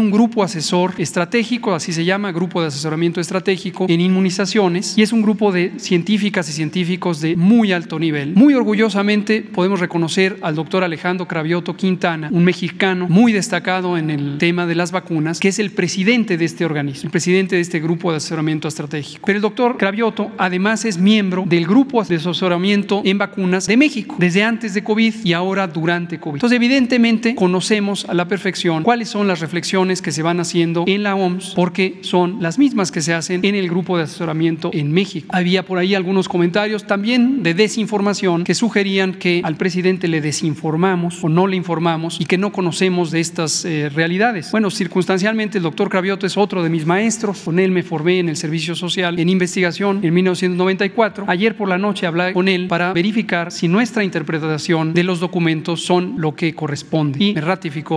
un 0.00 0.10
grupo 0.10 0.42
asesor 0.42 0.94
estratégico, 0.98 1.74
así 1.74 1.92
se 1.92 2.04
llama, 2.04 2.32
Grupo 2.32 2.60
de 2.60 2.68
Asesoramiento 2.68 3.20
Estratégico 3.20 3.86
en 3.88 4.00
Inmunizaciones, 4.00 4.96
y 4.96 5.02
es 5.02 5.12
un 5.12 5.22
grupo 5.22 5.52
de 5.52 5.72
científicas 5.78 6.48
y 6.48 6.52
científicos 6.52 7.20
de 7.20 7.36
muy 7.36 7.72
alto 7.72 7.98
nivel. 7.98 8.34
Muy 8.34 8.54
orgullosamente 8.54 9.42
podemos 9.42 9.80
reconocer 9.80 10.38
al 10.42 10.54
doctor 10.54 10.84
Alejandro 10.84 11.26
Cravioto 11.26 11.74
Quintana, 11.76 12.28
un 12.30 12.44
mexicano 12.44 13.06
muy 13.08 13.32
destacado 13.32 13.96
en 13.96 14.10
el 14.10 14.38
tema 14.38 14.66
de 14.66 14.74
las 14.74 14.92
vacunas, 14.92 15.40
que 15.40 15.48
es 15.48 15.58
el 15.58 15.70
presidente 15.70 16.36
de 16.36 16.44
este 16.44 16.64
organismo, 16.64 17.06
el 17.06 17.10
presidente 17.10 17.56
de 17.56 17.62
este 17.62 17.80
grupo 17.80 18.10
de 18.10 18.18
asesoramiento 18.18 18.68
estratégico. 18.68 19.22
Pero 19.24 19.36
el 19.36 19.42
doctor 19.42 19.76
Cravioto 19.76 20.30
además 20.38 20.84
es 20.84 20.98
miembro 20.98 21.44
del 21.46 21.66
grupo 21.66 22.02
de 22.04 22.16
asesoramiento 22.16 23.02
en 23.04 23.18
vacunas 23.18 23.66
de 23.66 23.76
México, 23.76 24.16
desde 24.18 24.42
antes 24.42 24.74
de 24.74 24.82
COVID 24.84 25.14
y 25.24 25.32
ahora 25.32 25.66
durante 25.66 26.18
COVID. 26.18 26.36
Entonces, 26.36 26.56
evidentemente, 26.56 27.34
conocemos 27.34 27.61
a 27.70 28.14
la 28.14 28.26
perfección 28.26 28.82
cuáles 28.82 29.08
son 29.08 29.28
las 29.28 29.38
reflexiones 29.38 30.02
que 30.02 30.10
se 30.10 30.22
van 30.22 30.40
haciendo 30.40 30.84
en 30.88 31.04
la 31.04 31.14
OMS, 31.14 31.52
porque 31.54 32.00
son 32.02 32.38
las 32.40 32.58
mismas 32.58 32.90
que 32.90 33.00
se 33.00 33.14
hacen 33.14 33.44
en 33.44 33.54
el 33.54 33.68
grupo 33.68 33.96
de 33.96 34.02
asesoramiento 34.02 34.70
en 34.72 34.90
México. 34.92 35.28
Había 35.30 35.64
por 35.64 35.78
ahí 35.78 35.94
algunos 35.94 36.28
comentarios 36.28 36.86
también 36.88 37.44
de 37.44 37.54
desinformación 37.54 38.42
que 38.42 38.54
sugerían 38.54 39.14
que 39.14 39.42
al 39.44 39.54
presidente 39.54 40.08
le 40.08 40.20
desinformamos 40.20 41.22
o 41.22 41.28
no 41.28 41.46
le 41.46 41.56
informamos 41.56 42.20
y 42.20 42.24
que 42.24 42.36
no 42.36 42.50
conocemos 42.50 43.12
de 43.12 43.20
estas 43.20 43.64
eh, 43.64 43.88
realidades. 43.88 44.50
Bueno, 44.50 44.68
circunstancialmente 44.68 45.58
el 45.58 45.64
doctor 45.64 45.88
Cravioto 45.88 46.26
es 46.26 46.36
otro 46.36 46.64
de 46.64 46.68
mis 46.68 46.84
maestros, 46.84 47.42
con 47.42 47.60
él 47.60 47.70
me 47.70 47.84
formé 47.84 48.18
en 48.18 48.28
el 48.28 48.36
servicio 48.36 48.74
social 48.74 49.20
en 49.20 49.28
investigación 49.28 50.00
en 50.02 50.12
1994. 50.12 51.26
Ayer 51.28 51.56
por 51.56 51.68
la 51.68 51.78
noche 51.78 52.06
hablé 52.06 52.32
con 52.32 52.48
él 52.48 52.66
para 52.66 52.92
verificar 52.92 53.52
si 53.52 53.68
nuestra 53.68 54.02
interpretación 54.02 54.94
de 54.94 55.04
los 55.04 55.20
documentos 55.20 55.84
son 55.84 56.14
lo 56.16 56.34
que 56.34 56.54
corresponde 56.54 57.24
y 57.24 57.34
me 57.34 57.40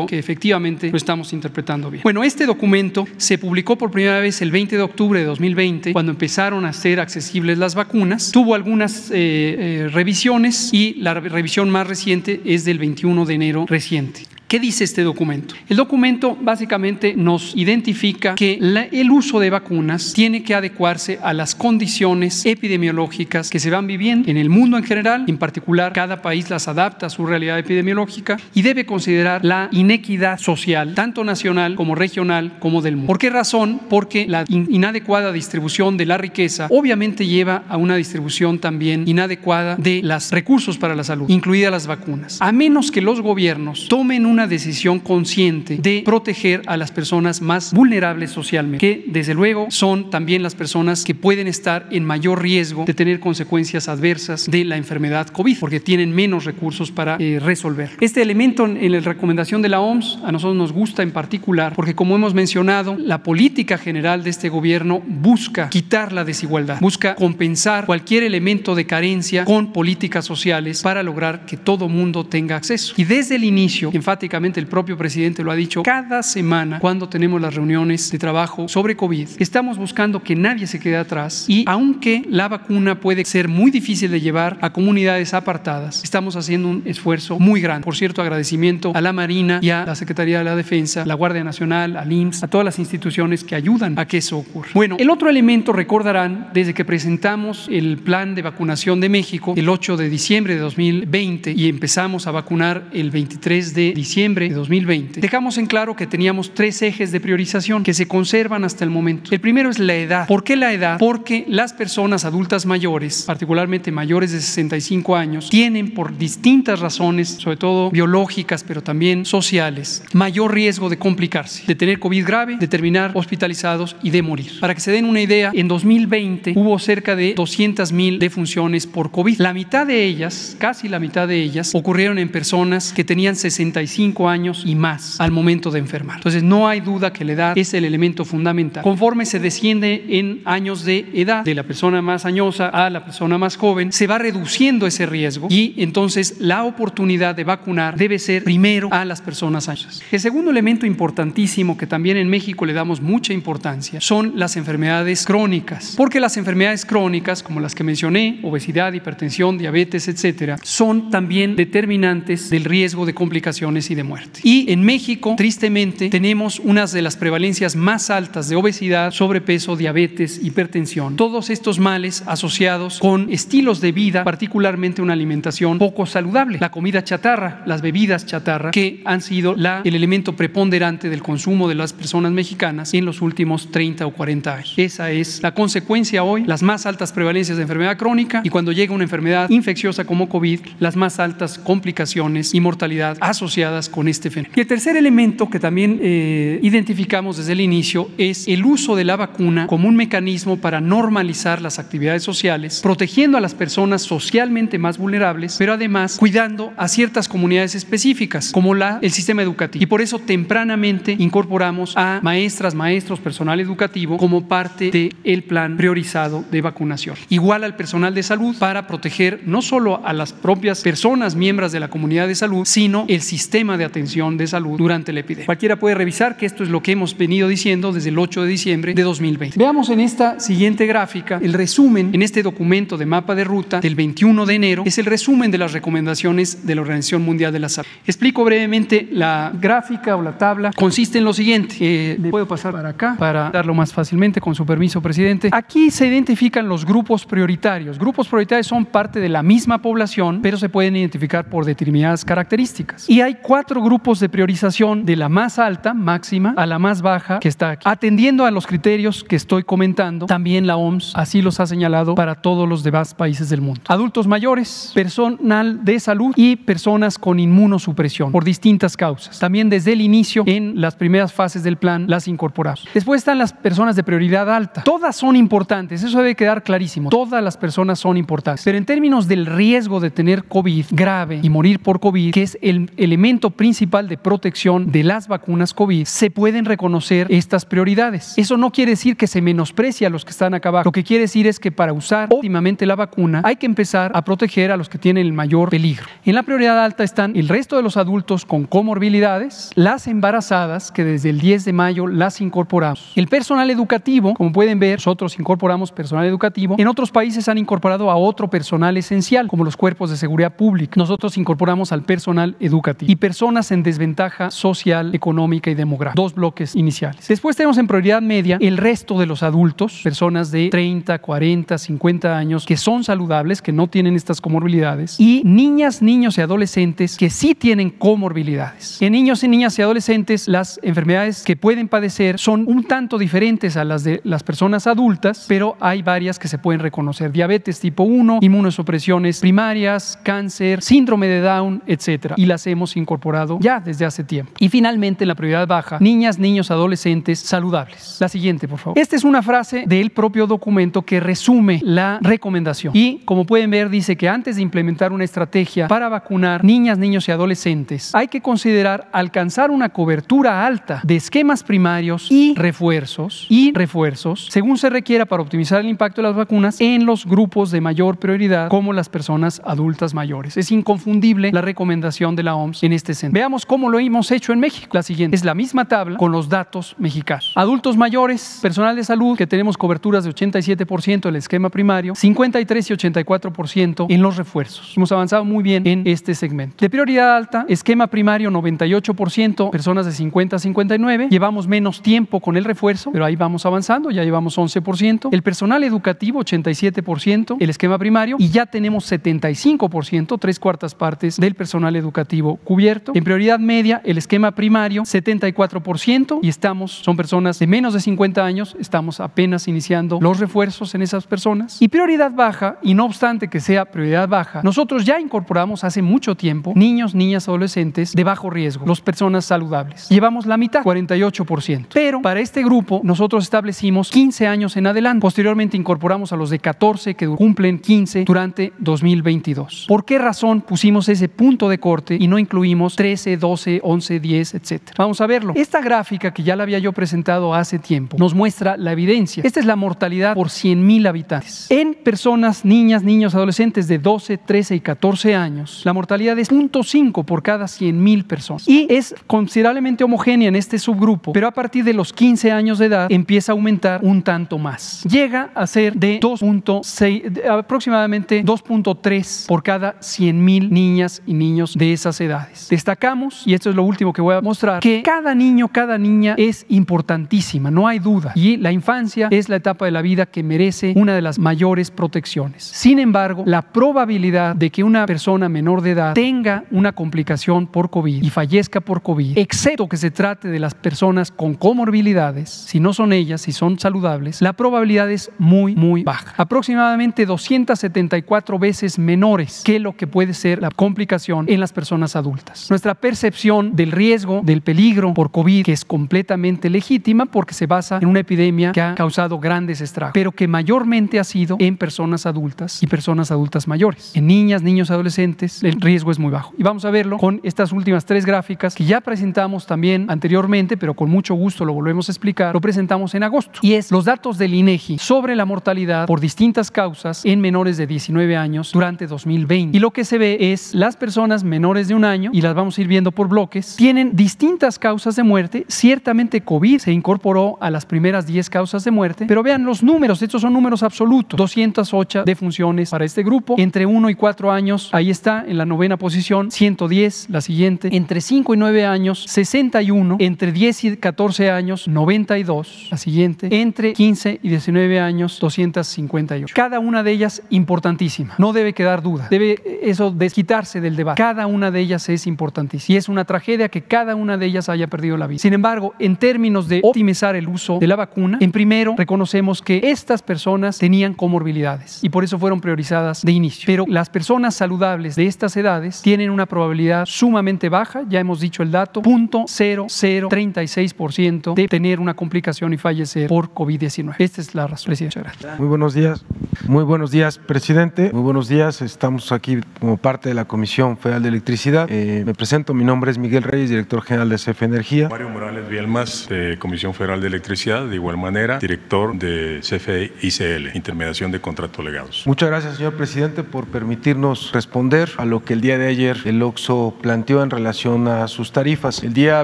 que 0.07 0.19
efectivamente 0.19 0.89
lo 0.91 0.97
estamos 0.97 1.33
interpretando 1.33 1.89
bien. 1.89 2.03
Bueno, 2.03 2.23
este 2.23 2.45
documento 2.45 3.07
se 3.17 3.37
publicó 3.37 3.77
por 3.77 3.91
primera 3.91 4.19
vez 4.19 4.41
el 4.41 4.51
20 4.51 4.75
de 4.77 4.81
octubre 4.81 5.19
de 5.19 5.25
2020 5.25 5.93
cuando 5.93 6.11
empezaron 6.11 6.65
a 6.65 6.73
ser 6.73 6.99
accesibles 6.99 7.57
las 7.57 7.75
vacunas. 7.75 8.31
Tuvo 8.31 8.55
algunas 8.55 9.11
eh, 9.11 9.13
eh, 9.15 9.89
revisiones 9.91 10.73
y 10.73 10.95
la 10.95 11.13
revisión 11.13 11.69
más 11.69 11.87
reciente 11.87 12.41
es 12.45 12.65
del 12.65 12.79
21 12.79 13.25
de 13.25 13.33
enero 13.33 13.65
reciente. 13.67 14.21
¿Qué 14.47 14.59
dice 14.59 14.83
este 14.83 15.01
documento? 15.01 15.55
El 15.67 15.77
documento 15.77 16.37
básicamente 16.39 17.15
nos 17.15 17.55
identifica 17.55 18.35
que 18.35 18.59
el 18.91 19.09
uso 19.09 19.39
de 19.39 19.49
vacunas 19.49 20.13
tiene 20.13 20.43
que 20.43 20.53
adecuarse 20.53 21.17
a 21.23 21.33
las 21.33 21.55
condiciones 21.55 22.45
epidemiológicas 22.45 23.49
que 23.49 23.59
se 23.59 23.71
van 23.71 23.87
viviendo 23.87 24.29
en 24.29 24.37
el 24.37 24.51
mundo 24.51 24.77
en 24.77 24.83
general, 24.83 25.25
en 25.27 25.39
particular 25.39 25.93
cada 25.93 26.21
país 26.21 26.47
las 26.51 26.67
adapta 26.67 27.07
a 27.07 27.09
su 27.09 27.25
realidad 27.25 27.57
epidemiológica 27.57 28.37
y 28.53 28.61
debe 28.61 28.85
considerar 28.85 29.43
la 29.43 29.67
inequidad 29.71 30.37
social, 30.37 30.93
tanto 30.93 31.23
nacional 31.23 31.73
como 31.73 31.95
regional 31.95 32.59
como 32.59 32.83
del 32.83 32.97
mundo. 32.97 33.07
¿Por 33.07 33.17
qué 33.17 33.31
razón? 33.31 33.81
Porque 33.89 34.27
la 34.27 34.45
inadecuada 34.47 35.31
distribución 35.31 35.97
de 35.97 36.05
la 36.05 36.19
riqueza 36.19 36.67
obviamente 36.69 37.25
lleva 37.25 37.63
a 37.67 37.77
una 37.77 37.95
distribución 37.95 38.59
también 38.59 39.07
inadecuada 39.07 39.75
de 39.77 40.01
los 40.03 40.31
recursos 40.31 40.77
para 40.77 40.93
la 40.93 41.03
salud, 41.03 41.31
incluidas 41.31 41.71
las 41.71 41.87
vacunas. 41.87 42.37
A 42.41 42.51
menos 42.51 42.91
que 42.91 43.01
los 43.01 43.21
gobiernos 43.21 43.87
tomen 43.89 44.27
un 44.27 44.34
una 44.35 44.47
decisión 44.47 44.99
consciente 44.99 45.77
de 45.77 46.01
proteger 46.03 46.61
a 46.65 46.75
las 46.75 46.91
personas 46.91 47.41
más 47.41 47.71
vulnerables 47.71 48.31
socialmente, 48.31 48.85
que 48.85 49.05
desde 49.07 49.33
luego 49.33 49.67
son 49.69 50.09
también 50.09 50.43
las 50.43 50.55
personas 50.55 51.05
que 51.05 51.15
pueden 51.15 51.47
estar 51.47 51.87
en 51.89 52.03
mayor 52.03 52.41
riesgo 52.41 52.83
de 52.83 52.93
tener 52.93 53.21
consecuencias 53.21 53.87
adversas 53.87 54.51
de 54.51 54.65
la 54.65 54.75
enfermedad 54.75 55.27
COVID, 55.27 55.57
porque 55.57 55.79
tienen 55.79 56.13
menos 56.13 56.43
recursos 56.43 56.91
para 56.91 57.15
eh, 57.17 57.39
resolver. 57.39 57.91
Este 58.01 58.21
elemento 58.21 58.65
en 58.65 58.91
la 58.91 58.99
recomendación 58.99 59.61
de 59.61 59.69
la 59.69 59.79
OMS 59.79 60.19
a 60.25 60.33
nosotros 60.33 60.57
nos 60.57 60.73
gusta 60.73 61.01
en 61.01 61.11
particular, 61.11 61.71
porque 61.73 61.95
como 61.95 62.15
hemos 62.15 62.33
mencionado, 62.33 62.97
la 62.99 63.23
política 63.23 63.77
general 63.77 64.21
de 64.21 64.31
este 64.31 64.49
gobierno 64.49 65.01
busca 65.07 65.69
quitar 65.69 66.11
la 66.11 66.25
desigualdad, 66.25 66.81
busca 66.81 67.15
compensar 67.15 67.85
cualquier 67.85 68.23
elemento 68.23 68.75
de 68.75 68.85
carencia 68.85 69.45
con 69.45 69.71
políticas 69.71 70.25
sociales 70.25 70.81
para 70.81 71.03
lograr 71.03 71.45
que 71.45 71.55
todo 71.55 71.87
mundo 71.87 72.25
tenga 72.25 72.57
acceso. 72.57 72.95
Y 72.97 73.05
desde 73.05 73.35
el 73.35 73.45
inicio, 73.45 73.91
enfáticamente, 73.93 74.24
el 74.55 74.67
propio 74.67 74.97
presidente 74.97 75.43
lo 75.43 75.51
ha 75.51 75.55
dicho, 75.55 75.83
cada 75.83 76.21
semana 76.21 76.79
cuando 76.79 77.07
tenemos 77.07 77.41
las 77.41 77.55
reuniones 77.55 78.11
de 78.11 78.19
trabajo 78.19 78.67
sobre 78.67 78.95
COVID, 78.95 79.29
estamos 79.39 79.77
buscando 79.77 80.21
que 80.21 80.35
nadie 80.35 80.67
se 80.67 80.79
quede 80.79 80.97
atrás 80.97 81.45
y 81.47 81.63
aunque 81.67 82.23
la 82.29 82.47
vacuna 82.47 82.99
puede 82.99 83.23
ser 83.23 83.47
muy 83.47 83.71
difícil 83.71 84.11
de 84.11 84.19
llevar 84.19 84.57
a 84.61 84.71
comunidades 84.71 85.33
apartadas, 85.33 86.03
estamos 86.03 86.35
haciendo 86.35 86.67
un 86.67 86.83
esfuerzo 86.85 87.39
muy 87.39 87.61
grande. 87.61 87.85
Por 87.85 87.95
cierto, 87.95 88.21
agradecimiento 88.21 88.91
a 88.93 89.01
la 89.01 89.13
Marina 89.13 89.59
y 89.61 89.69
a 89.69 89.85
la 89.85 89.95
Secretaría 89.95 90.39
de 90.39 90.43
la 90.43 90.55
Defensa, 90.55 91.05
la 91.05 91.13
Guardia 91.13 91.43
Nacional, 91.43 91.97
al 91.97 92.11
IMSS, 92.11 92.43
a 92.43 92.47
todas 92.47 92.65
las 92.65 92.79
instituciones 92.79 93.43
que 93.43 93.55
ayudan 93.55 93.97
a 93.97 94.05
que 94.05 94.17
eso 94.17 94.37
ocurra. 94.37 94.69
Bueno, 94.73 94.97
el 94.99 95.09
otro 95.09 95.29
elemento, 95.29 95.71
recordarán, 95.71 96.49
desde 96.53 96.73
que 96.73 96.83
presentamos 96.85 97.67
el 97.71 97.97
plan 97.97 98.35
de 98.35 98.41
vacunación 98.41 98.99
de 98.99 99.09
México 99.09 99.53
el 99.55 99.69
8 99.69 99.97
de 99.97 100.09
diciembre 100.09 100.55
de 100.55 100.59
2020 100.59 101.53
y 101.55 101.69
empezamos 101.69 102.27
a 102.27 102.31
vacunar 102.31 102.89
el 102.91 103.11
23 103.11 103.73
de 103.73 103.93
diciembre, 103.93 104.14
diciembre 104.15 104.47
de 104.47 104.55
2020, 104.55 105.19
dejamos 105.19 105.57
en 105.57 105.65
claro 105.65 105.93
que 105.93 106.07
teníamos 106.07 106.53
tres 106.53 106.81
ejes 106.81 107.11
de 107.11 107.19
priorización 107.19 107.83
que 107.83 107.93
se 107.93 108.07
conservan 108.07 108.63
hasta 108.63 108.85
el 108.85 108.89
momento. 108.89 109.31
El 109.33 109.41
primero 109.41 109.69
es 109.69 109.77
la 109.77 109.93
edad. 109.93 110.25
¿Por 110.25 110.45
qué 110.45 110.55
la 110.55 110.71
edad? 110.71 110.97
Porque 110.99 111.43
las 111.49 111.73
personas 111.73 112.23
adultas 112.23 112.65
mayores, 112.65 113.23
particularmente 113.27 113.91
mayores 113.91 114.31
de 114.31 114.39
65 114.39 115.17
años, 115.17 115.49
tienen 115.49 115.93
por 115.93 116.17
distintas 116.17 116.79
razones, 116.79 117.27
sobre 117.27 117.57
todo 117.57 117.91
biológicas, 117.91 118.63
pero 118.63 118.81
también 118.81 119.25
sociales, 119.25 120.01
mayor 120.13 120.53
riesgo 120.53 120.87
de 120.87 120.97
complicarse, 120.97 121.65
de 121.67 121.75
tener 121.75 121.99
COVID 121.99 122.25
grave, 122.25 122.55
de 122.57 122.69
terminar 122.69 123.11
hospitalizados 123.15 123.97
y 124.01 124.11
de 124.11 124.21
morir. 124.21 124.61
Para 124.61 124.73
que 124.75 124.79
se 124.79 124.91
den 124.91 125.03
una 125.03 125.19
idea, 125.19 125.51
en 125.53 125.67
2020 125.67 126.53
hubo 126.55 126.79
cerca 126.79 127.17
de 127.17 127.33
200 127.33 127.91
mil 127.91 128.17
defunciones 128.19 128.87
por 128.87 129.11
COVID. 129.11 129.39
La 129.39 129.51
mitad 129.51 129.85
de 129.85 130.05
ellas, 130.05 130.55
casi 130.57 130.87
la 130.87 131.01
mitad 131.01 131.27
de 131.27 131.41
ellas, 131.41 131.75
ocurrieron 131.75 132.17
en 132.17 132.29
personas 132.29 132.93
que 132.93 133.03
tenían 133.03 133.35
65 133.35 134.04
años 134.29 134.63
y 134.65 134.75
más 134.75 135.19
al 135.19 135.31
momento 135.31 135.71
de 135.71 135.79
enfermar. 135.79 136.17
Entonces 136.17 136.43
no 136.43 136.67
hay 136.67 136.79
duda 136.79 137.11
que 137.11 137.25
la 137.25 137.33
edad 137.33 137.57
es 137.57 137.73
el 137.73 137.85
elemento 137.85 138.25
fundamental. 138.25 138.83
Conforme 138.83 139.25
se 139.25 139.39
desciende 139.39 140.05
en 140.09 140.41
años 140.45 140.85
de 140.85 141.09
edad 141.13 141.43
de 141.43 141.55
la 141.55 141.63
persona 141.63 142.01
más 142.01 142.25
añosa 142.25 142.69
a 142.69 142.89
la 142.89 143.03
persona 143.03 143.37
más 143.37 143.57
joven, 143.57 143.91
se 143.91 144.07
va 144.07 144.17
reduciendo 144.17 144.87
ese 144.87 145.05
riesgo 145.05 145.47
y 145.49 145.73
entonces 145.77 146.35
la 146.39 146.63
oportunidad 146.63 147.35
de 147.35 147.43
vacunar 147.43 147.97
debe 147.97 148.19
ser 148.19 148.43
primero 148.43 148.89
a 148.91 149.05
las 149.05 149.21
personas 149.21 149.69
añosas. 149.69 150.01
El 150.11 150.19
segundo 150.19 150.51
elemento 150.51 150.85
importantísimo 150.85 151.77
que 151.77 151.87
también 151.87 152.17
en 152.17 152.29
México 152.29 152.65
le 152.65 152.73
damos 152.73 153.01
mucha 153.01 153.33
importancia 153.33 154.01
son 154.01 154.33
las 154.35 154.57
enfermedades 154.57 155.25
crónicas, 155.25 155.93
porque 155.97 156.19
las 156.19 156.37
enfermedades 156.37 156.85
crónicas, 156.85 157.41
como 157.43 157.59
las 157.59 157.75
que 157.75 157.83
mencioné, 157.83 158.39
obesidad, 158.43 158.93
hipertensión, 158.93 159.57
diabetes, 159.57 160.07
etcétera, 160.07 160.57
son 160.63 161.09
también 161.09 161.55
determinantes 161.55 162.49
del 162.49 162.65
riesgo 162.65 163.05
de 163.05 163.13
complicaciones 163.13 163.89
y 163.91 163.94
y 163.95 163.97
de 163.97 164.03
muerte. 164.03 164.39
Y 164.43 164.71
en 164.71 164.83
México, 164.83 165.35
tristemente, 165.37 166.09
tenemos 166.09 166.59
unas 166.59 166.91
de 166.91 167.01
las 167.01 167.15
prevalencias 167.15 167.75
más 167.75 168.09
altas 168.09 168.49
de 168.49 168.55
obesidad, 168.55 169.11
sobrepeso, 169.11 169.75
diabetes, 169.75 170.39
hipertensión. 170.43 171.15
Todos 171.15 171.49
estos 171.49 171.79
males 171.79 172.23
asociados 172.27 172.99
con 172.99 173.31
estilos 173.31 173.81
de 173.81 173.91
vida, 173.91 174.23
particularmente 174.23 175.01
una 175.01 175.13
alimentación 175.13 175.79
poco 175.79 176.05
saludable. 176.05 176.57
La 176.59 176.71
comida 176.71 177.03
chatarra, 177.03 177.63
las 177.65 177.81
bebidas 177.81 178.25
chatarra, 178.25 178.71
que 178.71 179.01
han 179.05 179.21
sido 179.21 179.55
la, 179.55 179.81
el 179.83 179.95
elemento 179.95 180.35
preponderante 180.35 181.09
del 181.09 181.21
consumo 181.21 181.67
de 181.67 181.75
las 181.75 181.93
personas 181.93 182.31
mexicanas 182.31 182.93
en 182.93 183.05
los 183.05 183.21
últimos 183.21 183.71
30 183.71 184.05
o 184.05 184.11
40 184.11 184.55
años. 184.55 184.73
Esa 184.77 185.11
es 185.11 185.41
la 185.41 185.53
consecuencia 185.53 186.23
hoy, 186.23 186.43
las 186.45 186.61
más 186.61 186.85
altas 186.85 187.11
prevalencias 187.11 187.57
de 187.57 187.63
enfermedad 187.63 187.97
crónica 187.97 188.41
y 188.43 188.49
cuando 188.49 188.71
llega 188.71 188.93
una 188.93 189.03
enfermedad 189.03 189.49
infecciosa 189.49 190.05
como 190.05 190.29
COVID, 190.29 190.59
las 190.79 190.95
más 190.95 191.19
altas 191.19 191.57
complicaciones 191.57 192.53
y 192.53 192.59
mortalidad 192.59 193.17
asociadas 193.19 193.84
con 193.89 194.07
este 194.07 194.29
fenómeno. 194.29 194.53
Y 194.55 194.61
el 194.61 194.67
tercer 194.67 194.95
elemento 194.97 195.49
que 195.49 195.59
también 195.59 195.99
eh, 196.01 196.59
identificamos 196.61 197.37
desde 197.37 197.53
el 197.53 197.61
inicio 197.61 198.09
es 198.17 198.47
el 198.47 198.65
uso 198.65 198.95
de 198.95 199.03
la 199.03 199.15
vacuna 199.15 199.67
como 199.67 199.87
un 199.87 199.95
mecanismo 199.95 200.57
para 200.57 200.81
normalizar 200.81 201.61
las 201.61 201.79
actividades 201.79 202.23
sociales, 202.23 202.81
protegiendo 202.81 203.37
a 203.37 203.41
las 203.41 203.53
personas 203.53 204.01
socialmente 204.01 204.77
más 204.77 204.97
vulnerables, 204.97 205.55
pero 205.57 205.73
además 205.73 206.17
cuidando 206.17 206.73
a 206.77 206.87
ciertas 206.87 207.27
comunidades 207.27 207.75
específicas, 207.75 208.51
como 208.51 208.73
la, 208.73 208.99
el 209.01 209.11
sistema 209.11 209.41
educativo. 209.41 209.83
Y 209.83 209.85
por 209.85 210.01
eso 210.01 210.19
tempranamente 210.19 211.15
incorporamos 211.17 211.95
a 211.95 212.19
maestras, 212.21 212.75
maestros, 212.75 213.19
personal 213.19 213.59
educativo 213.59 214.17
como 214.17 214.47
parte 214.47 215.13
del 215.23 215.43
plan 215.43 215.77
priorizado 215.77 216.45
de 216.51 216.61
vacunación. 216.61 217.15
Igual 217.29 217.63
al 217.63 217.75
personal 217.75 218.13
de 218.13 218.23
salud 218.23 218.55
para 218.57 218.87
proteger 218.87 219.41
no 219.45 219.61
solo 219.61 220.01
a 220.05 220.13
las 220.13 220.33
propias 220.33 220.81
personas 220.81 221.35
miembros 221.35 221.71
de 221.71 221.79
la 221.79 221.89
comunidad 221.89 222.27
de 222.27 222.35
salud, 222.35 222.65
sino 222.65 223.05
el 223.07 223.21
sistema 223.21 223.74
de 223.77 223.85
atención 223.85 224.37
de 224.37 224.47
salud 224.47 224.77
durante 224.77 225.13
la 225.13 225.21
epidemia. 225.21 225.45
Cualquiera 225.45 225.77
puede 225.77 225.95
revisar 225.95 226.37
que 226.37 226.45
esto 226.45 226.63
es 226.63 226.69
lo 226.69 226.81
que 226.81 226.91
hemos 226.91 227.17
venido 227.17 227.47
diciendo 227.47 227.91
desde 227.91 228.09
el 228.09 228.19
8 228.19 228.43
de 228.43 228.47
diciembre 228.47 228.93
de 228.93 229.03
2020. 229.03 229.57
Veamos 229.57 229.89
en 229.89 229.99
esta 229.99 230.39
siguiente 230.39 230.85
gráfica 230.85 231.39
el 231.41 231.53
resumen 231.53 232.11
en 232.13 232.21
este 232.21 232.43
documento 232.43 232.97
de 232.97 233.05
mapa 233.05 233.35
de 233.35 233.43
ruta 233.43 233.79
del 233.79 233.95
21 233.95 234.45
de 234.45 234.53
enero. 234.53 234.83
Es 234.85 234.97
el 234.97 235.05
resumen 235.05 235.51
de 235.51 235.57
las 235.57 235.73
recomendaciones 235.73 236.65
de 236.65 236.75
la 236.75 236.81
Organización 236.81 237.23
Mundial 237.23 237.51
de 237.51 237.59
la 237.59 237.69
Salud. 237.69 237.89
Explico 238.05 238.43
brevemente 238.43 239.07
la 239.11 239.51
gráfica 239.59 240.15
o 240.15 240.21
la 240.21 240.37
tabla. 240.37 240.71
Consiste 240.75 241.17
en 241.17 241.23
lo 241.23 241.33
siguiente. 241.33 241.75
Eh, 241.79 242.17
puedo 242.29 242.47
pasar 242.47 242.73
para 242.73 242.89
acá 242.89 243.15
para 243.17 243.49
darlo 243.49 243.73
más 243.73 243.93
fácilmente 243.93 244.39
con 244.39 244.55
su 244.55 244.65
permiso, 244.65 245.01
presidente. 245.01 245.49
Aquí 245.51 245.91
se 245.91 246.07
identifican 246.07 246.67
los 246.67 246.85
grupos 246.85 247.25
prioritarios. 247.25 247.97
Grupos 247.97 248.27
prioritarios 248.27 248.67
son 248.67 248.85
parte 248.85 249.19
de 249.19 249.29
la 249.29 249.43
misma 249.43 249.81
población, 249.81 250.39
pero 250.41 250.57
se 250.57 250.69
pueden 250.69 250.95
identificar 250.95 251.49
por 251.49 251.65
determinadas 251.65 252.23
características. 252.23 253.09
Y 253.09 253.21
hay 253.21 253.37
cuatro 253.41 253.64
grupos 253.73 254.19
de 254.19 254.29
priorización 254.29 255.05
de 255.05 255.15
la 255.15 255.29
más 255.29 255.59
alta, 255.59 255.93
máxima, 255.93 256.53
a 256.57 256.65
la 256.65 256.79
más 256.79 257.01
baja, 257.01 257.39
que 257.39 257.47
está 257.47 257.71
aquí. 257.71 257.83
Atendiendo 257.89 258.45
a 258.45 258.51
los 258.51 258.67
criterios 258.67 259.23
que 259.23 259.35
estoy 259.35 259.63
comentando, 259.63 260.25
también 260.25 260.67
la 260.67 260.77
OMS 260.77 261.13
así 261.15 261.41
los 261.41 261.59
ha 261.59 261.67
señalado 261.67 262.15
para 262.15 262.35
todos 262.35 262.67
los 262.67 262.83
demás 262.83 263.13
países 263.13 263.49
del 263.49 263.61
mundo. 263.61 263.81
Adultos 263.87 264.27
mayores, 264.27 264.91
personal 264.93 265.83
de 265.83 265.99
salud 265.99 266.33
y 266.35 266.55
personas 266.55 267.17
con 267.17 267.39
inmunosupresión 267.39 268.31
por 268.31 268.43
distintas 268.43 268.95
causas. 268.95 269.39
También 269.39 269.69
desde 269.69 269.93
el 269.93 270.01
inicio, 270.01 270.43
en 270.45 270.79
las 270.79 270.95
primeras 270.95 271.33
fases 271.33 271.63
del 271.63 271.77
plan, 271.77 272.05
las 272.07 272.27
incorporamos. 272.27 272.87
Después 272.93 273.19
están 273.19 273.37
las 273.37 273.53
personas 273.53 273.95
de 273.95 274.03
prioridad 274.03 274.49
alta. 274.49 274.83
Todas 274.83 275.15
son 275.15 275.35
importantes, 275.35 276.03
eso 276.03 276.17
debe 276.17 276.35
quedar 276.35 276.63
clarísimo. 276.63 277.09
Todas 277.09 277.43
las 277.43 277.57
personas 277.57 277.99
son 277.99 278.17
importantes. 278.17 278.63
Pero 278.63 278.77
en 278.77 278.85
términos 278.85 279.27
del 279.27 279.45
riesgo 279.45 279.99
de 279.99 280.11
tener 280.11 280.45
COVID 280.45 280.85
grave 280.91 281.39
y 281.41 281.49
morir 281.49 281.79
por 281.79 281.99
COVID, 281.99 282.33
que 282.33 282.43
es 282.43 282.57
el 282.61 282.91
elemento 282.97 283.44
principal 283.51 284.07
de 284.07 284.17
protección 284.17 284.91
de 284.91 285.03
las 285.03 285.27
vacunas 285.27 285.73
COVID, 285.73 286.05
se 286.05 286.31
pueden 286.31 286.65
reconocer 286.65 287.27
estas 287.29 287.65
prioridades. 287.65 288.33
Eso 288.37 288.57
no 288.57 288.71
quiere 288.71 288.91
decir 288.91 289.17
que 289.17 289.27
se 289.27 289.41
menosprecie 289.41 290.07
a 290.07 290.09
los 290.09 290.25
que 290.25 290.31
están 290.31 290.53
acá 290.53 290.69
abajo. 290.69 290.85
Lo 290.85 290.91
que 290.91 291.03
quiere 291.03 291.21
decir 291.21 291.47
es 291.47 291.59
que 291.59 291.71
para 291.71 291.93
usar 291.93 292.29
óptimamente 292.31 292.85
la 292.85 292.95
vacuna 292.95 293.41
hay 293.43 293.55
que 293.55 293.65
empezar 293.65 294.11
a 294.13 294.23
proteger 294.23 294.71
a 294.71 294.77
los 294.77 294.89
que 294.89 294.97
tienen 294.97 295.25
el 295.25 295.33
mayor 295.33 295.69
peligro. 295.69 296.05
En 296.23 296.35
la 296.35 296.43
prioridad 296.43 296.83
alta 296.83 297.03
están 297.03 297.35
el 297.35 297.47
resto 297.47 297.75
de 297.75 297.83
los 297.83 297.97
adultos 297.97 298.45
con 298.45 298.65
comorbilidades, 298.65 299.71
las 299.75 300.07
embarazadas, 300.07 300.91
que 300.91 301.03
desde 301.03 301.29
el 301.29 301.39
10 301.39 301.65
de 301.65 301.73
mayo 301.73 302.07
las 302.07 302.41
incorporamos. 302.41 303.13
El 303.15 303.27
personal 303.27 303.69
educativo, 303.69 304.33
como 304.33 304.51
pueden 304.51 304.79
ver, 304.79 304.99
nosotros 304.99 305.37
incorporamos 305.39 305.91
personal 305.91 306.25
educativo. 306.25 306.75
En 306.77 306.87
otros 306.87 307.11
países 307.11 307.47
han 307.47 307.57
incorporado 307.57 308.09
a 308.09 308.15
otro 308.15 308.49
personal 308.49 308.97
esencial, 308.97 309.47
como 309.47 309.63
los 309.63 309.77
cuerpos 309.77 310.09
de 310.09 310.17
seguridad 310.17 310.55
pública. 310.55 310.93
Nosotros 310.97 311.37
incorporamos 311.37 311.91
al 311.91 312.03
personal 312.03 312.55
educativo 312.59 313.11
y 313.11 313.15
personas 313.35 313.69
en 313.71 313.83
desventaja 313.83 314.49
social, 314.49 315.13
económica 315.13 315.69
y 315.69 315.75
demográfica. 315.75 316.15
Dos 316.15 316.33
bloques 316.33 316.73
iniciales. 316.73 317.27
Después 317.27 317.57
tenemos 317.57 317.77
en 317.77 317.85
prioridad 317.85 318.21
media 318.21 318.57
el 318.61 318.77
resto 318.77 319.19
de 319.19 319.25
los 319.25 319.43
adultos, 319.43 319.99
personas 320.01 320.51
de 320.51 320.69
30, 320.69 321.19
40, 321.19 321.77
50 321.77 322.37
años 322.37 322.65
que 322.65 322.77
son 322.77 323.03
saludables, 323.03 323.61
que 323.61 323.73
no 323.73 323.87
tienen 323.87 324.15
estas 324.15 324.39
comorbilidades, 324.39 325.19
y 325.19 325.41
niñas, 325.43 326.01
niños 326.01 326.37
y 326.37 326.41
adolescentes 326.41 327.17
que 327.17 327.29
sí 327.29 327.55
tienen 327.55 327.89
comorbilidades. 327.89 329.01
En 329.01 329.11
niños 329.11 329.43
y 329.43 329.49
niñas 329.49 329.77
y 329.79 329.81
adolescentes, 329.81 330.47
las 330.47 330.79
enfermedades 330.81 331.43
que 331.43 331.57
pueden 331.57 331.89
padecer 331.89 332.39
son 332.39 332.63
un 332.69 332.85
tanto 332.85 333.17
diferentes 333.17 333.75
a 333.75 333.83
las 333.83 334.05
de 334.05 334.21
las 334.23 334.43
personas 334.43 334.87
adultas, 334.87 335.43
pero 335.49 335.75
hay 335.81 336.03
varias 336.03 336.39
que 336.39 336.47
se 336.47 336.57
pueden 336.57 336.79
reconocer. 336.79 337.33
Diabetes 337.33 337.81
tipo 337.81 338.03
1, 338.03 338.39
inmunosupresiones 338.41 339.41
primarias, 339.41 340.17
cáncer, 340.23 340.81
síndrome 340.81 341.27
de 341.27 341.41
Down, 341.41 341.83
etcétera. 341.85 342.35
Y 342.37 342.45
las 342.45 342.65
hemos 342.67 342.95
incorporado 342.95 343.24
ya 343.59 343.79
desde 343.79 344.05
hace 344.05 344.23
tiempo. 344.23 344.53
Y 344.59 344.69
finalmente, 344.69 345.23
en 345.23 345.29
la 345.29 345.35
prioridad 345.35 345.67
baja, 345.67 345.97
niñas, 345.99 346.37
niños, 346.37 346.71
adolescentes 346.71 347.39
saludables. 347.39 348.17
La 348.19 348.29
siguiente, 348.29 348.67
por 348.67 348.79
favor. 348.79 348.99
Esta 348.99 349.15
es 349.15 349.23
una 349.23 349.41
frase 349.41 349.85
del 349.87 350.11
propio 350.11 350.47
documento 350.47 351.01
que 351.01 351.19
resume 351.19 351.79
la 351.83 352.19
recomendación. 352.21 352.93
Y 352.95 353.19
como 353.25 353.45
pueden 353.45 353.71
ver, 353.71 353.89
dice 353.89 354.15
que 354.15 354.29
antes 354.29 354.57
de 354.57 354.61
implementar 354.61 355.11
una 355.11 355.23
estrategia 355.23 355.87
para 355.87 356.09
vacunar 356.09 356.63
niñas, 356.63 356.97
niños 356.97 357.27
y 357.27 357.31
adolescentes, 357.31 358.13
hay 358.13 358.27
que 358.27 358.41
considerar 358.41 359.09
alcanzar 359.11 359.71
una 359.71 359.89
cobertura 359.89 360.65
alta 360.65 361.01
de 361.03 361.15
esquemas 361.15 361.63
primarios 361.63 362.31
y 362.31 362.53
refuerzos 362.55 363.47
y 363.49 363.71
refuerzos 363.73 364.47
según 364.49 364.77
se 364.77 364.89
requiera 364.89 365.25
para 365.25 365.41
optimizar 365.41 365.81
el 365.81 365.87
impacto 365.87 366.21
de 366.21 366.27
las 366.27 366.35
vacunas 366.35 366.79
en 366.79 367.05
los 367.05 367.25
grupos 367.25 367.71
de 367.71 367.81
mayor 367.81 368.17
prioridad 368.17 368.69
como 368.69 368.93
las 368.93 369.09
personas 369.09 369.61
adultas 369.65 370.13
mayores. 370.13 370.57
Es 370.57 370.71
inconfundible 370.71 371.51
la 371.51 371.61
recomendación 371.61 372.35
de 372.35 372.43
la 372.43 372.55
OMS 372.55 372.83
en 372.83 372.93
este 372.93 373.13
Veamos 373.31 373.65
cómo 373.65 373.89
lo 373.89 373.99
hemos 373.99 374.31
hecho 374.31 374.53
en 374.53 374.59
México. 374.59 374.89
La 374.93 375.03
siguiente 375.03 375.35
es 375.35 375.43
la 375.43 375.53
misma 375.53 375.85
tabla 375.85 376.17
con 376.17 376.31
los 376.31 376.49
datos 376.49 376.95
mexicanos. 376.97 377.53
Adultos 377.55 377.97
mayores, 377.97 378.59
personal 378.61 378.95
de 378.95 379.03
salud 379.03 379.37
que 379.37 379.47
tenemos 379.47 379.77
coberturas 379.77 380.23
de 380.23 380.31
87% 380.31 381.21
del 381.21 381.35
esquema 381.37 381.69
primario, 381.69 382.15
53 382.15 382.89
y 382.89 382.93
84% 382.93 384.05
en 384.09 384.21
los 384.21 384.37
refuerzos. 384.37 384.93
Hemos 384.95 385.11
avanzado 385.11 385.45
muy 385.45 385.63
bien 385.63 385.85
en 385.87 386.03
este 386.05 386.35
segmento. 386.35 386.77
De 386.79 386.89
prioridad 386.89 387.35
alta, 387.35 387.65
esquema 387.67 388.07
primario 388.07 388.51
98%, 388.51 389.69
personas 389.71 390.05
de 390.05 390.11
50 390.11 390.55
a 390.55 390.59
59. 390.59 391.27
Llevamos 391.29 391.67
menos 391.67 392.01
tiempo 392.01 392.39
con 392.39 392.57
el 392.57 392.63
refuerzo, 392.63 393.11
pero 393.11 393.25
ahí 393.25 393.35
vamos 393.35 393.65
avanzando, 393.65 394.11
ya 394.11 394.23
llevamos 394.23 394.57
11%. 394.57 395.29
El 395.31 395.41
personal 395.41 395.83
educativo 395.83 396.41
87%, 396.41 397.57
el 397.59 397.69
esquema 397.69 397.97
primario, 397.97 398.37
y 398.39 398.49
ya 398.49 398.65
tenemos 398.65 399.11
75%, 399.11 400.39
tres 400.39 400.59
cuartas 400.59 400.95
partes 400.95 401.37
del 401.37 401.55
personal 401.55 401.95
educativo 401.95 402.57
cubierto. 402.57 403.04
En 403.13 403.23
prioridad 403.23 403.59
media, 403.59 404.01
el 404.03 404.17
esquema 404.17 404.51
primario 404.53 405.03
74% 405.03 406.39
y 406.41 406.49
estamos, 406.49 406.91
son 406.91 407.15
personas 407.15 407.59
de 407.59 407.67
menos 407.67 407.93
de 407.93 407.99
50 407.99 408.43
años, 408.43 408.75
estamos 408.79 409.19
apenas 409.19 409.67
iniciando 409.67 410.19
los 410.21 410.39
refuerzos 410.39 410.95
en 410.95 411.01
esas 411.01 411.27
personas. 411.27 411.81
Y 411.81 411.87
prioridad 411.87 412.31
baja, 412.31 412.77
y 412.81 412.93
no 412.93 413.05
obstante 413.05 413.47
que 413.47 413.59
sea 413.59 413.85
prioridad 413.85 414.27
baja, 414.27 414.61
nosotros 414.63 415.05
ya 415.05 415.19
incorporamos 415.19 415.83
hace 415.83 416.01
mucho 416.01 416.35
tiempo 416.35 416.73
niños, 416.75 417.15
niñas, 417.15 417.47
adolescentes 417.47 418.13
de 418.13 418.23
bajo 418.23 418.49
riesgo, 418.49 418.85
las 418.85 419.01
personas 419.01 419.45
saludables. 419.45 420.09
Llevamos 420.09 420.45
la 420.45 420.57
mitad, 420.57 420.83
48%. 420.83 421.87
Pero 421.93 422.21
para 422.21 422.39
este 422.39 422.63
grupo 422.63 423.01
nosotros 423.03 423.43
establecimos 423.43 424.09
15 424.09 424.47
años 424.47 424.77
en 424.77 424.87
adelante. 424.87 425.21
Posteriormente 425.21 425.77
incorporamos 425.77 426.31
a 426.31 426.35
los 426.35 426.49
de 426.49 426.59
14 426.59 427.15
que 427.15 427.27
cumplen 427.27 427.79
15 427.79 428.25
durante 428.25 428.73
2022. 428.79 429.85
¿Por 429.87 430.05
qué 430.05 430.19
razón 430.19 430.61
pusimos 430.61 431.09
ese 431.09 431.29
punto 431.29 431.69
de 431.69 431.79
corte 431.79 432.17
y 432.19 432.27
no 432.27 432.39
incluimos 432.39 432.94
13, 432.95 433.37
12, 433.37 433.79
11, 433.83 434.19
10, 434.19 434.53
etcétera? 434.55 434.95
Vamos 434.97 435.21
a 435.21 435.27
verlo. 435.27 435.53
Esta 435.55 435.81
gráfica 435.81 436.33
que 436.33 436.43
ya 436.43 436.55
la 436.55 436.63
había 436.63 436.79
yo 436.79 436.91
presentado 436.91 437.53
hace 437.53 437.79
tiempo 437.79 438.17
nos 438.17 438.33
muestra 438.33 438.77
la 438.77 438.91
evidencia. 438.91 439.43
Esta 439.45 439.59
es 439.59 439.65
la 439.65 439.75
mortalidad 439.75 440.33
por 440.35 440.49
100 440.49 440.85
mil 440.85 441.07
habitantes. 441.07 441.67
En 441.69 441.93
personas, 441.93 442.65
niñas, 442.65 443.03
niños, 443.03 443.35
adolescentes 443.35 443.87
de 443.87 443.99
12, 443.99 444.37
13 444.37 444.75
y 444.75 444.79
14 444.79 445.35
años, 445.35 445.81
la 445.83 445.93
mortalidad 445.93 446.37
es 446.39 446.51
0.5 446.51 447.25
por 447.25 447.43
cada 447.43 447.67
100 447.67 448.03
mil 448.03 448.25
personas. 448.25 448.67
Y 448.67 448.87
es 448.89 449.15
considerablemente 449.27 450.03
homogénea 450.03 450.47
en 450.47 450.55
este 450.55 450.79
subgrupo, 450.79 451.33
pero 451.33 451.47
a 451.47 451.51
partir 451.51 451.83
de 451.83 451.93
los 451.93 452.13
15 452.13 452.51
años 452.51 452.79
de 452.79 452.85
edad 452.87 453.11
empieza 453.11 453.51
a 453.51 453.53
aumentar 453.53 454.01
un 454.03 454.21
tanto 454.21 454.57
más. 454.57 455.03
Llega 455.03 455.51
a 455.55 455.67
ser 455.67 455.95
de 455.95 456.19
2.6, 456.19 457.47
aproximadamente 457.47 458.43
2.3 458.43 459.47
por 459.47 459.63
cada 459.63 459.95
100 459.99 460.43
mil 460.43 460.73
niñas 460.73 461.21
y 461.25 461.33
niños 461.33 461.75
de 461.75 461.93
esas 461.93 462.19
edades. 462.21 462.69
De 462.69 462.75
Destacamos, 462.85 463.41
y 463.47 463.55
esto 463.55 463.71
es 463.71 463.75
lo 463.75 463.81
último 463.81 464.13
que 464.13 464.21
voy 464.21 464.35
a 464.35 464.41
mostrar, 464.41 464.79
que 464.79 465.01
cada 465.01 465.33
niño, 465.33 465.69
cada 465.69 465.97
niña 465.97 466.35
es 466.37 466.67
importantísima, 466.69 467.71
no 467.71 467.87
hay 467.87 467.97
duda. 467.97 468.31
Y 468.35 468.57
la 468.57 468.71
infancia 468.71 469.27
es 469.31 469.49
la 469.49 469.55
etapa 469.55 469.85
de 469.85 469.91
la 469.91 470.03
vida 470.03 470.27
que 470.27 470.43
merece 470.43 470.93
una 470.95 471.15
de 471.15 471.23
las 471.23 471.39
mayores 471.39 471.89
protecciones. 471.89 472.63
Sin 472.63 472.99
embargo, 472.99 473.41
la 473.47 473.63
probabilidad 473.63 474.55
de 474.55 474.69
que 474.69 474.83
una 474.83 475.07
persona 475.07 475.49
menor 475.49 475.81
de 475.81 475.91
edad 475.93 476.13
tenga 476.13 476.65
una 476.69 476.91
complicación 476.91 477.65
por 477.65 477.89
COVID 477.89 478.21
y 478.21 478.29
fallezca 478.29 478.81
por 478.81 479.01
COVID, 479.01 479.35
excepto 479.39 479.89
que 479.89 479.97
se 479.97 480.11
trate 480.11 480.49
de 480.49 480.59
las 480.59 480.75
personas 480.75 481.31
con 481.31 481.55
comorbilidades, 481.55 482.51
si 482.51 482.79
no 482.79 482.93
son 482.93 483.13
ellas, 483.13 483.41
si 483.41 483.51
son 483.51 483.79
saludables, 483.79 484.43
la 484.43 484.53
probabilidad 484.53 485.09
es 485.09 485.31
muy, 485.39 485.75
muy 485.75 486.03
baja. 486.03 486.35
Aproximadamente 486.37 487.25
274 487.25 488.59
veces 488.59 488.99
menores 488.99 489.63
que 489.65 489.79
lo 489.79 489.97
que 489.97 490.05
puede 490.05 490.35
ser 490.35 490.61
la 490.61 490.69
complicación 490.69 491.47
en 491.49 491.59
las 491.59 491.73
personas 491.73 492.15
adultas. 492.15 492.69
Nuestra 492.75 492.93
percepción 492.93 493.73
del 493.73 493.93
riesgo, 493.93 494.41
del 494.43 494.59
peligro 494.59 495.13
por 495.13 495.31
COVID, 495.31 495.63
que 495.63 495.71
es 495.71 495.85
completamente 495.85 496.69
legítima 496.69 497.25
porque 497.25 497.53
se 497.53 497.67
basa 497.67 497.99
en 498.01 498.09
una 498.09 498.19
epidemia 498.19 498.73
que 498.73 498.81
ha 498.81 498.95
causado 498.95 499.39
grandes 499.39 499.79
estragos, 499.79 500.11
pero 500.13 500.33
que 500.33 500.45
mayormente 500.45 501.17
ha 501.17 501.23
sido 501.23 501.55
en 501.61 501.77
personas 501.77 502.25
adultas 502.25 502.83
y 502.83 502.87
personas 502.87 503.31
adultas 503.31 503.69
mayores. 503.69 504.11
En 504.13 504.27
niñas, 504.27 504.61
niños, 504.61 504.91
adolescentes, 504.91 505.63
el 505.63 505.79
riesgo 505.79 506.11
es 506.11 506.19
muy 506.19 506.31
bajo. 506.31 506.53
Y 506.57 506.63
vamos 506.63 506.83
a 506.83 506.91
verlo 506.91 507.17
con 507.17 507.39
estas 507.43 507.71
últimas 507.71 508.03
tres 508.03 508.25
gráficas 508.25 508.75
que 508.75 508.83
ya 508.83 508.99
presentamos 508.99 509.65
también 509.65 510.07
anteriormente, 510.09 510.75
pero 510.75 510.95
con 510.95 511.09
mucho 511.09 511.33
gusto 511.33 511.63
lo 511.63 511.71
volvemos 511.71 512.09
a 512.09 512.11
explicar. 512.11 512.53
Lo 512.53 512.59
presentamos 512.59 513.15
en 513.15 513.23
agosto. 513.23 513.57
Y 513.61 513.75
es 513.75 513.89
los 513.89 514.03
datos 514.03 514.37
del 514.37 514.53
INEGI 514.53 514.97
sobre 514.97 515.37
la 515.37 515.45
mortalidad 515.45 516.07
por 516.07 516.19
distintas 516.19 516.71
causas 516.71 517.23
en 517.23 517.39
menores 517.39 517.77
de 517.77 517.87
19 517.87 518.35
años 518.35 518.73
durante 518.73 519.07
2020. 519.07 519.77
Y 519.77 519.79
lo 519.79 519.91
que 519.91 520.03
se 520.03 520.17
ve 520.17 520.51
es 520.51 520.73
las 520.73 520.97
personas 520.97 521.45
menores 521.45 521.87
de 521.87 521.95
un 521.95 522.03
año, 522.03 522.31
y 522.33 522.41
las 522.41 522.53
vamos 522.53 522.64
a 522.65 522.81
ir 522.81 522.87
viendo 522.87 523.11
por 523.11 523.27
bloques, 523.27 523.75
tienen 523.75 524.15
distintas 524.15 524.79
causas 524.79 525.15
de 525.15 525.23
muerte. 525.23 525.65
Ciertamente 525.67 526.41
COVID 526.41 526.79
se 526.79 526.91
incorporó 526.91 527.57
a 527.61 527.69
las 527.69 527.85
primeras 527.85 528.25
10 528.25 528.49
causas 528.49 528.83
de 528.83 528.91
muerte, 528.91 529.25
pero 529.27 529.43
vean 529.43 529.65
los 529.65 529.83
números, 529.83 530.21
estos 530.21 530.41
son 530.41 530.53
números 530.53 530.83
absolutos. 530.83 531.37
208 531.37 532.23
defunciones 532.25 532.89
para 532.89 533.05
este 533.05 533.23
grupo. 533.23 533.55
Entre 533.57 533.85
1 533.85 534.09
y 534.09 534.15
4 534.15 534.51
años, 534.51 534.89
ahí 534.91 535.09
está, 535.09 535.45
en 535.47 535.57
la 535.57 535.65
novena 535.65 535.97
posición, 535.97 536.51
110, 536.51 537.29
la 537.29 537.41
siguiente. 537.41 537.89
Entre 537.91 538.21
5 538.21 538.53
y 538.53 538.57
9 538.57 538.85
años, 538.85 539.25
61. 539.27 540.17
Entre 540.19 540.51
10 540.51 540.83
y 540.83 540.97
14 540.97 541.51
años, 541.51 541.87
92, 541.87 542.87
la 542.91 542.97
siguiente. 542.97 543.61
Entre 543.61 543.93
15 543.93 544.39
y 544.41 544.49
19 544.49 544.99
años, 544.99 545.39
258. 545.39 546.53
Cada 546.55 546.79
una 546.79 547.03
de 547.03 547.11
ellas 547.11 547.43
importantísima. 547.49 548.35
No 548.37 548.53
debe 548.53 548.73
quedar 548.73 549.01
duda. 549.01 549.27
Debe 549.29 549.61
eso 549.81 550.11
desquitarse 550.11 550.81
del 550.81 550.95
debate. 550.95 551.21
Cada 551.21 551.47
una 551.47 551.71
de 551.71 551.79
ellas 551.79 552.07
es 552.09 552.27
importantísima. 552.45 552.93
Y 552.93 552.97
es 552.97 553.09
una 553.09 553.25
tragedia 553.25 553.69
que 553.69 553.81
cada 553.81 554.15
una 554.15 554.37
de 554.37 554.45
ellas 554.45 554.69
haya 554.69 554.85
perdido 554.87 555.17
la 555.17 555.25
vida. 555.27 555.39
Sin 555.39 555.53
embargo, 555.53 555.93
en 555.99 556.15
términos 556.15 556.67
de 556.67 556.81
optimizar 556.83 557.35
el 557.35 557.47
uso 557.47 557.79
de 557.79 557.87
la 557.87 557.95
vacuna, 557.95 558.37
en 558.39 558.51
primero 558.51 558.93
reconocemos 558.97 559.61
que 559.61 559.81
estas 559.83 560.21
personas 560.21 560.77
tenían 560.77 561.13
comorbilidades 561.13 562.03
y 562.03 562.09
por 562.09 562.23
eso 562.23 562.37
fueron 562.37 562.61
priorizadas 562.61 563.23
de 563.23 563.31
inicio. 563.31 563.63
Pero 563.65 563.85
las 563.87 564.09
personas 564.09 564.53
saludables 564.55 565.15
de 565.15 565.25
estas 565.25 565.57
edades 565.57 566.01
tienen 566.01 566.29
una 566.29 566.45
probabilidad 566.45 567.05
sumamente 567.07 567.69
baja, 567.69 568.03
ya 568.07 568.19
hemos 568.19 568.39
dicho 568.39 568.61
el 568.61 568.71
dato, 568.71 569.01
0.0036% 569.01 571.55
de 571.55 571.67
tener 571.67 571.99
una 571.99 572.13
complicación 572.13 572.73
y 572.73 572.77
fallecer 572.77 573.27
por 573.27 573.51
COVID-19. 573.53 574.15
Esta 574.19 574.41
es 574.41 574.53
la 574.53 574.67
razón. 574.67 574.85
Presidente. 574.85 575.21
Muy 575.57 575.67
buenos 575.67 575.93
días. 575.93 576.23
Muy 576.67 576.83
buenos 576.83 577.11
días, 577.11 577.37
presidente. 577.37 578.11
Muy 578.13 578.21
buenos 578.21 578.47
días. 578.47 578.81
Estamos 578.81 579.31
aquí 579.31 579.59
como 579.79 579.97
parte 579.97 580.29
de 580.29 580.35
la 580.35 580.45
Comisión 580.45 580.97
Federal 580.97 581.23
de 581.23 581.29
Electricidad. 581.29 581.87
Eh, 581.89 582.23
me 582.25 582.33
presento, 582.35 582.73
mi 582.73 582.83
nombre 582.83 583.11
es 583.11 583.17
Miguel 583.17 583.43
Reyes, 583.43 583.69
director 583.69 584.01
general 584.01 584.29
de 584.29 584.37
CFE 584.37 584.65
Energía. 584.65 585.09
Mario 585.09 585.29
Morales 585.29 585.67
Bielmas, 585.69 586.27
de 586.29 586.57
Comisión 586.59 586.93
Federal 586.93 587.21
de 587.21 587.27
Electricidad, 587.27 587.85
de 587.85 587.95
igual 587.95 588.17
manera, 588.17 588.59
director 588.59 589.15
de 589.17 589.61
CFE 589.61 590.11
ICL, 590.21 590.75
Intermediación 590.75 591.31
de 591.31 591.39
Contratos 591.39 591.83
Legados. 591.83 592.23
Muchas 592.25 592.49
gracias, 592.49 592.77
señor 592.77 592.93
presidente, 592.93 593.43
por 593.43 593.67
permitirnos 593.67 594.51
responder 594.51 595.09
a 595.17 595.25
lo 595.25 595.43
que 595.43 595.53
el 595.53 595.61
día 595.61 595.77
de 595.77 595.87
ayer 595.87 596.17
el 596.25 596.41
OXO 596.41 596.95
planteó 597.01 597.43
en 597.43 597.49
relación 597.49 598.07
a 598.07 598.27
sus 598.27 598.51
tarifas. 598.51 599.03
El 599.03 599.13
día 599.13 599.43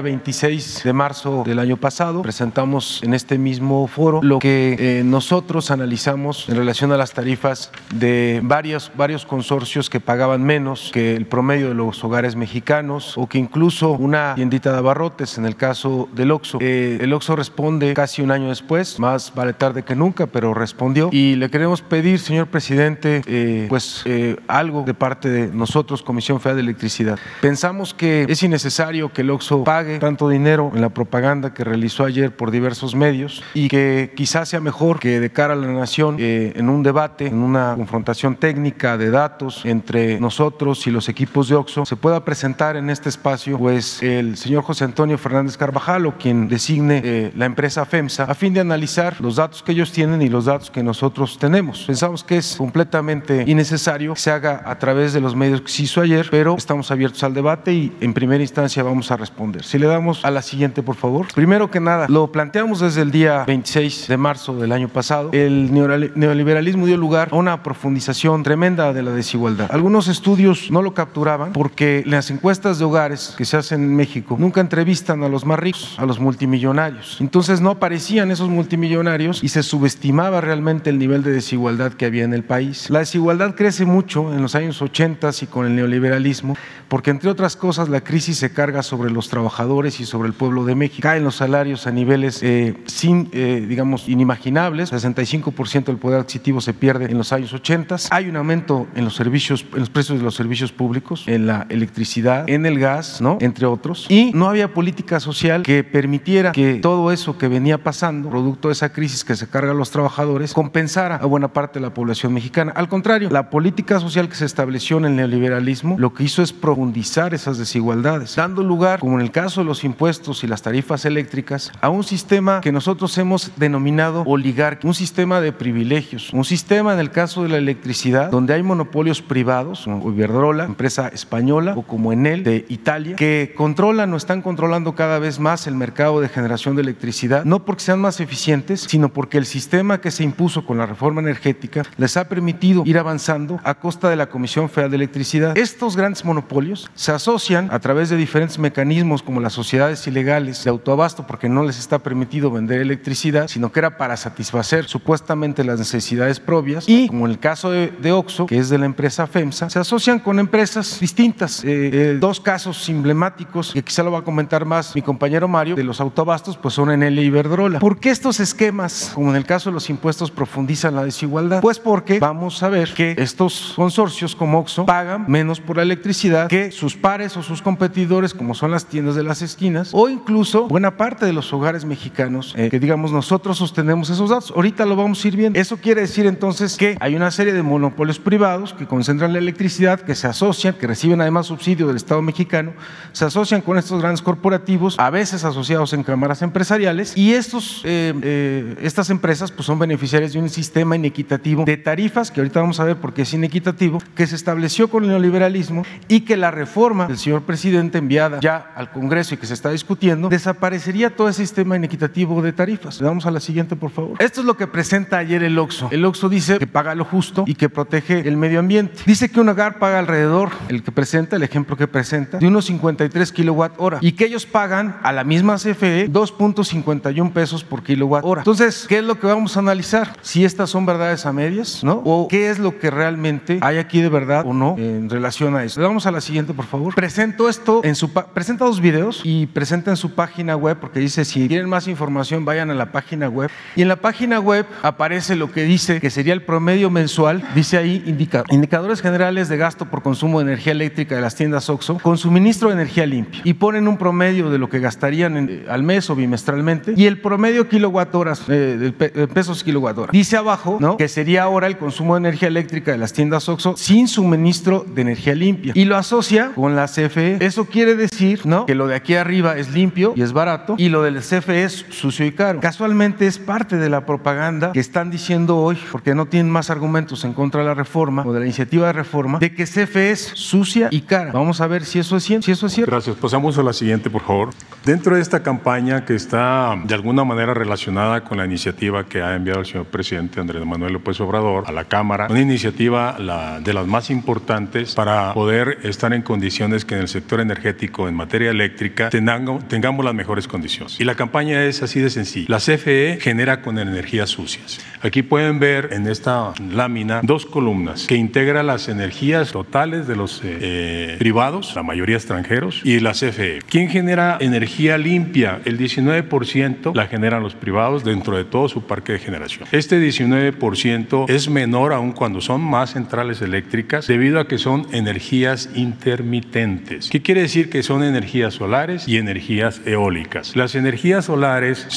26 0.00 0.82
de 0.84 0.92
marzo 0.92 1.44
del 1.46 1.58
año 1.58 1.76
pasado 1.76 2.22
presentamos 2.22 3.00
en 3.02 3.14
este 3.14 3.38
mismo 3.38 3.86
foro 3.86 4.20
lo 4.22 4.38
que 4.38 4.76
eh, 4.78 5.02
nosotros 5.04 5.70
analizamos 5.70 6.48
en 6.48 6.56
relación 6.56 6.92
a 6.92 6.96
las 6.96 7.12
tarifas 7.12 7.70
de 7.94 8.40
varios, 8.42 8.92
varios 8.96 9.24
consorcios 9.24 9.88
que 9.88 10.00
pagaban 10.00 10.42
menos 10.42 10.90
que 10.92 11.16
el 11.16 11.26
promedio 11.26 11.68
de 11.68 11.74
los 11.74 12.02
hogares 12.04 12.36
mexicanos 12.36 12.81
o 12.90 13.26
que 13.28 13.38
incluso 13.38 13.92
una 13.92 14.34
tiendita 14.34 14.72
de 14.72 14.78
abarrotes 14.78 15.38
en 15.38 15.46
el 15.46 15.56
caso 15.56 16.08
del 16.14 16.30
OXO. 16.30 16.58
Eh, 16.60 16.98
el 17.00 17.12
OXO 17.12 17.36
responde 17.36 17.94
casi 17.94 18.22
un 18.22 18.30
año 18.30 18.48
después, 18.48 18.98
más 18.98 19.32
vale 19.34 19.52
tarde 19.52 19.82
que 19.82 19.94
nunca, 19.94 20.26
pero 20.26 20.52
respondió 20.54 21.08
y 21.12 21.36
le 21.36 21.48
queremos 21.48 21.80
pedir, 21.82 22.18
señor 22.18 22.48
presidente, 22.48 23.22
eh, 23.26 23.66
pues 23.68 24.02
eh, 24.04 24.36
algo 24.48 24.82
de 24.82 24.94
parte 24.94 25.28
de 25.28 25.48
nosotros, 25.48 26.02
Comisión 26.02 26.40
Federal 26.40 26.56
de 26.56 26.62
Electricidad. 26.62 27.18
Pensamos 27.40 27.94
que 27.94 28.26
es 28.28 28.42
innecesario 28.42 29.12
que 29.12 29.22
el 29.22 29.30
OXO 29.30 29.64
pague 29.64 29.98
tanto 29.98 30.28
dinero 30.28 30.72
en 30.74 30.80
la 30.80 30.88
propaganda 30.88 31.54
que 31.54 31.64
realizó 31.64 32.04
ayer 32.04 32.34
por 32.34 32.50
diversos 32.50 32.94
medios 32.94 33.42
y 33.54 33.68
que 33.68 34.12
quizás 34.16 34.48
sea 34.48 34.60
mejor 34.60 34.98
que 34.98 35.20
de 35.20 35.30
cara 35.30 35.54
a 35.54 35.56
la 35.56 35.68
nación 35.68 36.16
en 36.18 36.68
un 36.68 36.82
debate, 36.82 37.26
en 37.26 37.42
una 37.42 37.74
confrontación 37.76 38.36
técnica 38.36 38.96
de 38.98 39.10
datos 39.10 39.64
entre 39.64 40.18
nosotros 40.18 40.86
y 40.86 40.90
los 40.90 41.08
equipos 41.08 41.48
de 41.48 41.54
OXO, 41.54 41.84
se 41.84 41.96
pueda 41.96 42.24
presentar 42.24 42.71
en 42.76 42.90
este 42.90 43.08
espacio 43.08 43.58
pues 43.58 44.02
el 44.02 44.36
señor 44.36 44.62
José 44.62 44.84
Antonio 44.84 45.18
Fernández 45.18 45.56
Carvajal 45.56 46.06
o 46.06 46.18
quien 46.18 46.48
designe 46.48 47.00
eh, 47.04 47.32
la 47.36 47.46
empresa 47.46 47.84
FEMSA 47.84 48.24
a 48.24 48.34
fin 48.34 48.54
de 48.54 48.60
analizar 48.60 49.20
los 49.20 49.36
datos 49.36 49.62
que 49.62 49.72
ellos 49.72 49.92
tienen 49.92 50.22
y 50.22 50.28
los 50.28 50.46
datos 50.46 50.70
que 50.70 50.82
nosotros 50.82 51.38
tenemos. 51.38 51.84
Pensamos 51.86 52.24
que 52.24 52.36
es 52.38 52.56
completamente 52.56 53.44
innecesario 53.46 54.14
que 54.14 54.20
se 54.20 54.30
haga 54.30 54.62
a 54.64 54.78
través 54.78 55.12
de 55.12 55.20
los 55.20 55.34
medios 55.34 55.60
que 55.62 55.68
se 55.68 55.82
hizo 55.82 56.00
ayer, 56.00 56.28
pero 56.30 56.56
estamos 56.56 56.90
abiertos 56.90 57.22
al 57.24 57.34
debate 57.34 57.72
y 57.72 57.96
en 58.00 58.14
primera 58.14 58.42
instancia 58.42 58.82
vamos 58.82 59.10
a 59.10 59.16
responder. 59.16 59.64
Si 59.64 59.78
le 59.78 59.86
damos 59.86 60.24
a 60.24 60.30
la 60.30 60.42
siguiente, 60.42 60.82
por 60.82 60.96
favor. 60.96 61.26
Primero 61.34 61.70
que 61.70 61.80
nada, 61.80 62.06
lo 62.08 62.30
planteamos 62.32 62.80
desde 62.80 63.02
el 63.02 63.10
día 63.10 63.44
26 63.46 64.08
de 64.08 64.16
marzo 64.16 64.54
del 64.56 64.72
año 64.72 64.88
pasado. 64.88 65.30
El 65.32 65.72
neoliberalismo 65.72 66.86
dio 66.86 66.96
lugar 66.96 67.28
a 67.32 67.36
una 67.36 67.62
profundización 67.62 68.42
tremenda 68.42 68.92
de 68.92 69.02
la 69.02 69.10
desigualdad. 69.12 69.68
Algunos 69.70 70.08
estudios 70.08 70.70
no 70.70 70.82
lo 70.82 70.94
capturaban 70.94 71.52
porque 71.52 72.02
las 72.06 72.30
encuestas 72.30 72.61
de 72.62 72.84
hogares 72.84 73.34
que 73.36 73.44
se 73.44 73.56
hacen 73.56 73.82
en 73.82 73.96
México 73.96 74.36
nunca 74.38 74.60
entrevistan 74.60 75.22
a 75.24 75.28
los 75.28 75.44
más 75.44 75.58
ricos, 75.58 75.96
a 75.98 76.06
los 76.06 76.20
multimillonarios. 76.20 77.18
Entonces 77.20 77.60
no 77.60 77.70
aparecían 77.70 78.30
esos 78.30 78.48
multimillonarios 78.48 79.42
y 79.42 79.48
se 79.48 79.62
subestimaba 79.62 80.40
realmente 80.40 80.90
el 80.90 80.98
nivel 80.98 81.22
de 81.22 81.32
desigualdad 81.32 81.92
que 81.92 82.06
había 82.06 82.24
en 82.24 82.34
el 82.34 82.44
país. 82.44 82.88
La 82.90 83.00
desigualdad 83.00 83.54
crece 83.54 83.84
mucho 83.84 84.32
en 84.32 84.42
los 84.42 84.54
años 84.54 84.80
80 84.80 85.22
y 85.42 85.46
con 85.46 85.66
el 85.66 85.76
neoliberalismo 85.76 86.56
porque 86.88 87.10
entre 87.10 87.30
otras 87.30 87.56
cosas 87.56 87.88
la 87.88 88.02
crisis 88.02 88.38
se 88.38 88.52
carga 88.52 88.82
sobre 88.82 89.10
los 89.10 89.28
trabajadores 89.28 90.00
y 90.00 90.04
sobre 90.04 90.28
el 90.28 90.34
pueblo 90.34 90.64
de 90.64 90.74
México. 90.74 91.02
Caen 91.02 91.24
los 91.24 91.36
salarios 91.36 91.86
a 91.86 91.90
niveles 91.90 92.42
eh, 92.42 92.76
sin, 92.86 93.30
eh, 93.32 93.64
digamos, 93.66 94.08
inimaginables. 94.08 94.92
65% 94.92 95.84
del 95.84 95.96
poder 95.96 96.20
adquisitivo 96.20 96.60
se 96.60 96.74
pierde 96.74 97.06
en 97.06 97.18
los 97.18 97.32
años 97.32 97.52
80. 97.52 97.96
Hay 98.10 98.28
un 98.28 98.36
aumento 98.36 98.86
en 98.94 99.04
los 99.04 99.14
servicios, 99.14 99.64
en 99.72 99.80
los 99.80 99.90
precios 99.90 100.18
de 100.18 100.24
los 100.24 100.34
servicios 100.34 100.72
públicos, 100.72 101.24
en 101.26 101.46
la 101.46 101.66
electricidad, 101.70 102.48
en 102.54 102.66
el 102.66 102.78
gas, 102.78 103.20
¿no? 103.20 103.38
Entre 103.40 103.66
otros. 103.66 104.06
Y 104.08 104.32
no 104.34 104.48
había 104.48 104.72
política 104.72 105.20
social 105.20 105.62
que 105.62 105.84
permitiera 105.84 106.52
que 106.52 106.74
todo 106.74 107.12
eso 107.12 107.38
que 107.38 107.48
venía 107.48 107.78
pasando, 107.78 108.30
producto 108.30 108.68
de 108.68 108.72
esa 108.72 108.92
crisis 108.92 109.24
que 109.24 109.36
se 109.36 109.48
carga 109.48 109.72
a 109.72 109.74
los 109.74 109.90
trabajadores, 109.90 110.52
compensara 110.52 111.16
a 111.16 111.26
buena 111.26 111.52
parte 111.52 111.78
de 111.78 111.86
la 111.86 111.94
población 111.94 112.32
mexicana. 112.32 112.72
Al 112.74 112.88
contrario, 112.88 113.30
la 113.30 113.50
política 113.50 114.00
social 114.00 114.28
que 114.28 114.34
se 114.34 114.44
estableció 114.44 114.98
en 114.98 115.06
el 115.06 115.16
neoliberalismo 115.16 115.96
lo 115.98 116.14
que 116.14 116.24
hizo 116.24 116.42
es 116.42 116.52
profundizar 116.52 117.34
esas 117.34 117.58
desigualdades, 117.58 118.36
dando 118.36 118.62
lugar, 118.62 119.00
como 119.00 119.18
en 119.18 119.22
el 119.22 119.30
caso 119.30 119.60
de 119.60 119.66
los 119.66 119.84
impuestos 119.84 120.44
y 120.44 120.46
las 120.46 120.62
tarifas 120.62 121.04
eléctricas, 121.04 121.72
a 121.80 121.88
un 121.88 122.04
sistema 122.04 122.60
que 122.60 122.72
nosotros 122.72 123.16
hemos 123.18 123.52
denominado 123.56 124.22
oligarquía, 124.26 124.88
un 124.88 124.94
sistema 124.94 125.40
de 125.40 125.52
privilegios, 125.52 126.32
un 126.32 126.44
sistema 126.44 126.92
en 126.92 127.00
el 127.00 127.10
caso 127.10 127.42
de 127.42 127.48
la 127.48 127.58
electricidad 127.58 128.30
donde 128.30 128.54
hay 128.54 128.62
monopolios 128.62 129.22
privados, 129.22 129.82
como 129.84 130.10
Iberdrola, 130.10 130.64
empresa 130.64 131.08
española, 131.08 131.74
o 131.76 131.82
como 131.82 132.12
Enel 132.12 132.41
de 132.42 132.64
Italia, 132.68 133.16
que 133.16 133.54
controlan 133.56 134.12
o 134.12 134.16
están 134.16 134.42
controlando 134.42 134.94
cada 134.94 135.18
vez 135.18 135.38
más 135.38 135.66
el 135.66 135.74
mercado 135.74 136.20
de 136.20 136.28
generación 136.28 136.76
de 136.76 136.82
electricidad, 136.82 137.44
no 137.44 137.64
porque 137.64 137.82
sean 137.82 138.00
más 138.00 138.20
eficientes, 138.20 138.86
sino 138.88 139.08
porque 139.10 139.38
el 139.38 139.46
sistema 139.46 140.00
que 140.00 140.10
se 140.10 140.24
impuso 140.24 140.64
con 140.64 140.78
la 140.78 140.86
reforma 140.86 141.20
energética 141.20 141.82
les 141.96 142.16
ha 142.16 142.28
permitido 142.28 142.82
ir 142.86 142.98
avanzando 142.98 143.60
a 143.64 143.74
costa 143.74 144.08
de 144.08 144.16
la 144.16 144.28
Comisión 144.28 144.68
Federal 144.68 144.90
de 144.90 144.96
Electricidad. 144.96 145.56
Estos 145.56 145.96
grandes 145.96 146.24
monopolios 146.24 146.90
se 146.94 147.12
asocian 147.12 147.68
a 147.70 147.78
través 147.78 148.10
de 148.10 148.16
diferentes 148.16 148.58
mecanismos 148.58 149.22
como 149.22 149.40
las 149.40 149.52
sociedades 149.52 150.06
ilegales 150.06 150.64
de 150.64 150.70
autoabasto, 150.70 151.26
porque 151.26 151.48
no 151.48 151.64
les 151.64 151.78
está 151.78 151.98
permitido 151.98 152.50
vender 152.50 152.80
electricidad, 152.80 153.48
sino 153.48 153.72
que 153.72 153.80
era 153.80 153.96
para 153.96 154.16
satisfacer 154.16 154.86
supuestamente 154.86 155.64
las 155.64 155.78
necesidades 155.78 156.40
propias. 156.40 156.88
Y 156.88 157.08
como 157.08 157.26
en 157.26 157.32
el 157.32 157.38
caso 157.38 157.70
de, 157.70 157.88
de 157.88 158.12
Oxo, 158.12 158.46
que 158.46 158.58
es 158.58 158.68
de 158.68 158.78
la 158.78 158.86
empresa 158.86 159.26
FEMSA, 159.26 159.70
se 159.70 159.78
asocian 159.78 160.18
con 160.18 160.38
empresas 160.38 161.00
distintas, 161.00 161.64
eh, 161.64 161.90
eh, 161.92 162.16
dos 162.18 162.31
casos 162.40 162.88
emblemáticos, 162.88 163.72
que 163.72 163.82
quizá 163.82 164.02
lo 164.02 164.12
va 164.12 164.20
a 164.20 164.22
comentar 164.22 164.64
más 164.64 164.94
mi 164.94 165.02
compañero 165.02 165.48
Mario, 165.48 165.76
de 165.76 165.84
los 165.84 166.00
autobastos, 166.00 166.56
pues 166.56 166.74
son 166.74 166.90
en 166.90 167.02
el 167.02 167.18
Iberdrola. 167.18 167.78
¿Por 167.78 167.98
qué 167.98 168.10
estos 168.10 168.40
esquemas, 168.40 169.12
como 169.14 169.30
en 169.30 169.36
el 169.36 169.44
caso 169.44 169.70
de 169.70 169.74
los 169.74 169.90
impuestos, 169.90 170.30
profundizan 170.30 170.94
la 170.94 171.04
desigualdad? 171.04 171.60
Pues 171.60 171.78
porque 171.78 172.18
vamos 172.18 172.62
a 172.62 172.68
ver 172.68 172.92
que 172.94 173.14
estos 173.18 173.72
consorcios 173.76 174.34
como 174.36 174.58
Oxxo 174.58 174.86
pagan 174.86 175.24
menos 175.28 175.60
por 175.60 175.76
la 175.76 175.82
electricidad 175.82 176.48
que 176.48 176.70
sus 176.70 176.96
pares 176.96 177.36
o 177.36 177.42
sus 177.42 177.62
competidores, 177.62 178.34
como 178.34 178.54
son 178.54 178.70
las 178.70 178.86
tiendas 178.86 179.14
de 179.14 179.22
las 179.22 179.42
esquinas, 179.42 179.90
o 179.92 180.08
incluso 180.08 180.68
buena 180.68 180.96
parte 180.96 181.26
de 181.26 181.32
los 181.32 181.52
hogares 181.52 181.84
mexicanos, 181.84 182.54
eh, 182.56 182.68
que 182.70 182.78
digamos 182.78 183.12
nosotros 183.12 183.58
sostenemos 183.58 184.10
esos 184.10 184.30
datos. 184.30 184.52
Ahorita 184.54 184.84
lo 184.86 184.96
vamos 184.96 185.24
a 185.24 185.28
ir 185.28 185.36
viendo. 185.36 185.58
Eso 185.58 185.76
quiere 185.76 186.02
decir 186.02 186.26
entonces 186.26 186.76
que 186.76 186.96
hay 187.00 187.14
una 187.14 187.30
serie 187.30 187.52
de 187.52 187.62
monopolios 187.62 188.18
privados 188.18 188.74
que 188.74 188.86
concentran 188.86 189.32
la 189.32 189.38
electricidad, 189.38 190.00
que 190.00 190.14
se 190.14 190.26
asocian, 190.26 190.74
que 190.74 190.86
reciben 190.86 191.20
además 191.20 191.46
subsidio 191.46 191.86
del 191.86 191.96
Estado 191.96 192.11
mexicano, 192.20 192.72
se 193.12 193.24
asocian 193.24 193.62
con 193.62 193.78
estos 193.78 194.00
grandes 194.00 194.20
corporativos, 194.20 194.98
a 194.98 195.10
veces 195.10 195.44
asociados 195.44 195.92
en 195.92 196.02
cámaras 196.02 196.42
empresariales, 196.42 197.16
y 197.16 197.32
estos, 197.32 197.82
eh, 197.84 198.12
eh, 198.22 198.76
estas 198.82 199.08
empresas 199.10 199.50
pues, 199.50 199.66
son 199.66 199.78
beneficiarias 199.78 200.32
de 200.32 200.40
un 200.40 200.50
sistema 200.50 200.96
inequitativo 200.96 201.64
de 201.64 201.76
tarifas, 201.76 202.30
que 202.30 202.40
ahorita 202.40 202.60
vamos 202.60 202.80
a 202.80 202.84
ver 202.84 202.96
por 202.96 203.14
qué 203.14 203.22
es 203.22 203.32
inequitativo, 203.32 203.98
que 204.14 204.26
se 204.26 204.36
estableció 204.36 204.88
con 204.88 205.04
el 205.04 205.10
neoliberalismo 205.10 205.84
y 206.08 206.20
que 206.20 206.36
la 206.36 206.50
reforma 206.50 207.06
del 207.06 207.18
señor 207.18 207.42
presidente 207.42 207.98
enviada 207.98 208.40
ya 208.40 208.72
al 208.74 208.90
Congreso 208.90 209.34
y 209.34 209.38
que 209.38 209.46
se 209.46 209.54
está 209.54 209.70
discutiendo, 209.70 210.28
desaparecería 210.28 211.14
todo 211.14 211.28
ese 211.28 211.42
sistema 211.42 211.76
inequitativo 211.76 212.42
de 212.42 212.52
tarifas. 212.52 213.00
Le 213.00 213.06
damos 213.06 213.26
a 213.26 213.30
la 213.30 213.40
siguiente, 213.40 213.76
por 213.76 213.90
favor. 213.90 214.16
Esto 214.18 214.40
es 214.40 214.46
lo 214.46 214.56
que 214.56 214.66
presenta 214.66 215.18
ayer 215.18 215.42
el 215.42 215.58
OXO. 215.58 215.88
El 215.90 216.04
OXO 216.04 216.28
dice 216.28 216.58
que 216.58 216.66
paga 216.66 216.94
lo 216.94 217.04
justo 217.04 217.44
y 217.46 217.54
que 217.54 217.68
protege 217.68 218.26
el 218.26 218.36
medio 218.36 218.60
ambiente. 218.60 219.02
Dice 219.06 219.30
que 219.30 219.40
un 219.40 219.48
hogar 219.48 219.78
paga 219.78 219.98
alrededor, 219.98 220.50
el 220.68 220.82
que 220.82 220.92
presenta, 220.92 221.36
el 221.36 221.42
ejemplo 221.42 221.76
que 221.76 221.86
presenta, 221.86 222.01
de 222.10 222.46
unos 222.46 222.66
53 222.66 223.32
kilowatt 223.32 223.72
hora 223.78 223.98
y 224.00 224.12
que 224.12 224.26
ellos 224.26 224.46
pagan 224.46 224.98
a 225.02 225.12
la 225.12 225.24
misma 225.24 225.56
CFE 225.56 226.10
2.51 226.10 227.32
pesos 227.32 227.64
por 227.64 227.82
kilowatt 227.82 228.24
hora. 228.24 228.40
Entonces, 228.42 228.86
¿qué 228.88 228.98
es 228.98 229.04
lo 229.04 229.18
que 229.18 229.26
vamos 229.26 229.56
a 229.56 229.60
analizar? 229.60 230.16
Si 230.22 230.44
estas 230.44 230.70
son 230.70 230.86
verdades 230.86 231.26
a 231.26 231.32
medias, 231.32 231.82
¿no? 231.84 232.02
O 232.04 232.28
qué 232.28 232.50
es 232.50 232.58
lo 232.58 232.78
que 232.78 232.90
realmente 232.90 233.58
hay 233.60 233.78
aquí 233.78 234.00
de 234.00 234.08
verdad 234.08 234.44
o 234.46 234.52
no 234.52 234.76
en 234.78 235.08
relación 235.08 235.56
a 235.56 235.64
eso. 235.64 235.80
Le 235.80 235.86
damos 235.86 236.06
a 236.06 236.10
la 236.10 236.20
siguiente, 236.20 236.52
por 236.54 236.66
favor. 236.66 236.94
Presento 236.94 237.48
esto 237.48 237.80
en 237.84 237.94
su 237.94 238.10
presenta 238.10 238.64
dos 238.64 238.80
videos 238.80 239.20
y 239.24 239.46
presenta 239.46 239.90
en 239.90 239.96
su 239.96 240.14
página 240.14 240.56
web 240.56 240.78
porque 240.80 241.00
dice 241.00 241.24
si 241.24 241.48
quieren 241.48 241.68
más 241.68 241.88
información 241.88 242.44
vayan 242.44 242.70
a 242.70 242.74
la 242.74 242.92
página 242.92 243.28
web 243.28 243.50
y 243.76 243.82
en 243.82 243.88
la 243.88 243.96
página 243.96 244.40
web 244.40 244.66
aparece 244.82 245.36
lo 245.36 245.50
que 245.52 245.62
dice 245.64 246.00
que 246.00 246.10
sería 246.10 246.32
el 246.34 246.42
promedio 246.42 246.90
mensual, 246.90 247.42
dice 247.54 247.78
ahí 247.78 248.02
indicadores 248.50 249.00
generales 249.00 249.48
de 249.48 249.56
gasto 249.56 249.86
por 249.86 250.02
consumo 250.02 250.38
de 250.38 250.46
energía 250.46 250.72
eléctrica 250.72 251.14
de 251.14 251.20
las 251.20 251.34
tiendas 251.34 251.68
OXXO 251.68 251.91
con 251.98 252.18
suministro 252.18 252.68
de 252.68 252.74
energía 252.74 253.06
limpia 253.06 253.40
y 253.44 253.54
ponen 253.54 253.88
un 253.88 253.96
promedio 253.96 254.50
de 254.50 254.58
lo 254.58 254.68
que 254.68 254.78
gastarían 254.78 255.36
en, 255.36 255.64
al 255.68 255.82
mes 255.82 256.08
o 256.10 256.16
bimestralmente 256.16 256.94
y 256.96 257.06
el 257.06 257.20
promedio 257.20 257.68
kilowatt 257.68 258.14
horas 258.14 258.42
eh, 258.48 258.76
de 258.78 259.28
pesos 259.28 259.62
kilowatt 259.64 259.98
hora. 259.98 260.12
Dice 260.12 260.36
abajo, 260.36 260.78
¿no? 260.80 260.96
Que 260.96 261.08
sería 261.08 261.44
ahora 261.44 261.66
el 261.66 261.78
consumo 261.78 262.14
de 262.14 262.20
energía 262.20 262.48
eléctrica 262.48 262.92
de 262.92 262.98
las 262.98 263.12
tiendas 263.12 263.48
OXXO 263.48 263.76
sin 263.76 264.08
suministro 264.08 264.84
de 264.86 265.02
energía 265.02 265.34
limpia 265.34 265.72
y 265.74 265.84
lo 265.84 265.96
asocia 265.96 266.52
con 266.54 266.76
la 266.76 266.86
CFE. 266.86 267.38
Eso 267.40 267.66
quiere 267.66 267.94
decir, 267.94 268.40
¿no? 268.44 268.66
Que 268.66 268.74
lo 268.74 268.86
de 268.86 268.94
aquí 268.94 269.14
arriba 269.14 269.56
es 269.56 269.72
limpio 269.72 270.12
y 270.16 270.22
es 270.22 270.32
barato 270.32 270.74
y 270.78 270.88
lo 270.88 271.02
del 271.02 271.18
CFE 271.20 271.64
es 271.64 271.86
sucio 271.90 272.26
y 272.26 272.32
caro. 272.32 272.60
Casualmente 272.60 273.26
es 273.26 273.38
parte 273.38 273.76
de 273.76 273.88
la 273.88 274.06
propaganda 274.06 274.72
que 274.72 274.80
están 274.80 275.10
diciendo 275.10 275.58
hoy, 275.58 275.78
porque 275.90 276.14
no 276.14 276.26
tienen 276.26 276.50
más 276.50 276.70
argumentos 276.70 277.24
en 277.24 277.32
contra 277.32 277.60
de 277.60 277.66
la 277.66 277.74
reforma 277.74 278.24
o 278.26 278.32
de 278.32 278.40
la 278.40 278.46
iniciativa 278.46 278.86
de 278.86 278.92
reforma, 278.92 279.38
de 279.38 279.54
que 279.54 279.64
CFE 279.64 280.10
es 280.10 280.32
sucia 280.34 280.88
y 280.90 281.02
cara. 281.02 281.32
Vamos 281.32 281.60
a 281.60 281.66
ver 281.82 281.86
si 281.86 281.98
eso 281.98 282.16
es 282.16 282.24
cierto. 282.24 282.46
Si 282.46 282.52
eso 282.52 282.66
es 282.66 282.72
cierto. 282.72 282.90
Gracias. 282.90 283.16
Pasamos 283.16 283.58
a 283.58 283.62
la 283.62 283.72
siguiente, 283.72 284.08
por 284.08 284.22
favor. 284.22 284.50
Dentro 284.84 285.16
de 285.16 285.22
esta 285.22 285.42
campaña 285.42 286.04
que 286.04 286.14
está 286.14 286.76
de 286.84 286.94
alguna 286.94 287.24
manera 287.24 287.54
relacionada 287.54 288.22
con 288.24 288.38
la 288.38 288.44
iniciativa 288.44 289.04
que 289.04 289.22
ha 289.22 289.34
enviado 289.34 289.60
el 289.60 289.66
señor 289.66 289.86
presidente 289.86 290.40
Andrés 290.40 290.64
Manuel 290.64 290.94
López 290.94 291.20
Obrador 291.20 291.64
a 291.66 291.72
la 291.72 291.84
Cámara, 291.84 292.26
una 292.30 292.40
iniciativa 292.40 293.16
la, 293.18 293.60
de 293.60 293.72
las 293.74 293.86
más 293.86 294.10
importantes 294.10 294.94
para 294.94 295.34
poder 295.34 295.78
estar 295.82 296.12
en 296.12 296.22
condiciones 296.22 296.84
que 296.84 296.94
en 296.94 297.02
el 297.02 297.08
sector 297.08 297.40
energético, 297.40 298.08
en 298.08 298.14
materia 298.14 298.50
eléctrica, 298.50 299.10
tengamos, 299.10 299.66
tengamos 299.68 300.04
las 300.04 300.14
mejores 300.14 300.48
condiciones. 300.48 301.00
Y 301.00 301.04
la 301.04 301.14
campaña 301.14 301.64
es 301.64 301.82
así 301.82 302.00
de 302.00 302.10
sencilla. 302.10 302.46
La 302.48 302.58
CFE 302.58 303.18
genera 303.20 303.62
con 303.62 303.78
energías 303.78 304.30
sucias. 304.30 304.80
Aquí 305.02 305.22
pueden 305.22 305.58
ver 305.58 305.90
en 305.92 306.06
esta 306.06 306.52
lámina 306.70 307.20
dos 307.22 307.46
columnas 307.46 308.06
que 308.06 308.16
integra 308.16 308.62
las 308.62 308.88
energías 308.88 309.52
totales 309.52 310.06
de 310.06 310.16
los 310.16 310.42
eh, 310.44 310.58
eh, 310.60 311.16
privados, 311.18 311.71
la 311.74 311.82
mayoría 311.82 312.16
extranjeros, 312.16 312.80
y 312.84 313.00
la 313.00 313.12
CFE. 313.12 313.60
¿Quién 313.68 313.88
genera 313.88 314.36
energía 314.40 314.98
limpia? 314.98 315.60
El 315.64 315.78
19% 315.78 316.94
la 316.94 317.06
generan 317.06 317.42
los 317.42 317.54
privados 317.54 318.04
dentro 318.04 318.36
de 318.36 318.44
todo 318.44 318.68
su 318.68 318.86
parque 318.86 319.12
de 319.12 319.18
generación. 319.18 319.68
Este 319.72 320.00
19% 320.00 321.28
es 321.28 321.48
menor 321.48 321.92
aún 321.92 322.12
cuando 322.12 322.40
son 322.40 322.60
más 322.60 322.92
centrales 322.92 323.40
eléctricas 323.40 324.06
debido 324.06 324.40
a 324.40 324.46
que 324.46 324.58
son 324.58 324.86
energías 324.92 325.70
intermitentes. 325.74 327.08
¿Qué 327.08 327.22
quiere 327.22 327.42
decir 327.42 327.70
que 327.70 327.82
son 327.82 328.02
energías 328.02 328.54
solares 328.54 329.08
y 329.08 329.16
energías 329.16 329.80
eólicas? 329.86 330.54
Las 330.56 330.74
energías 330.74 331.26
solares 331.26 331.88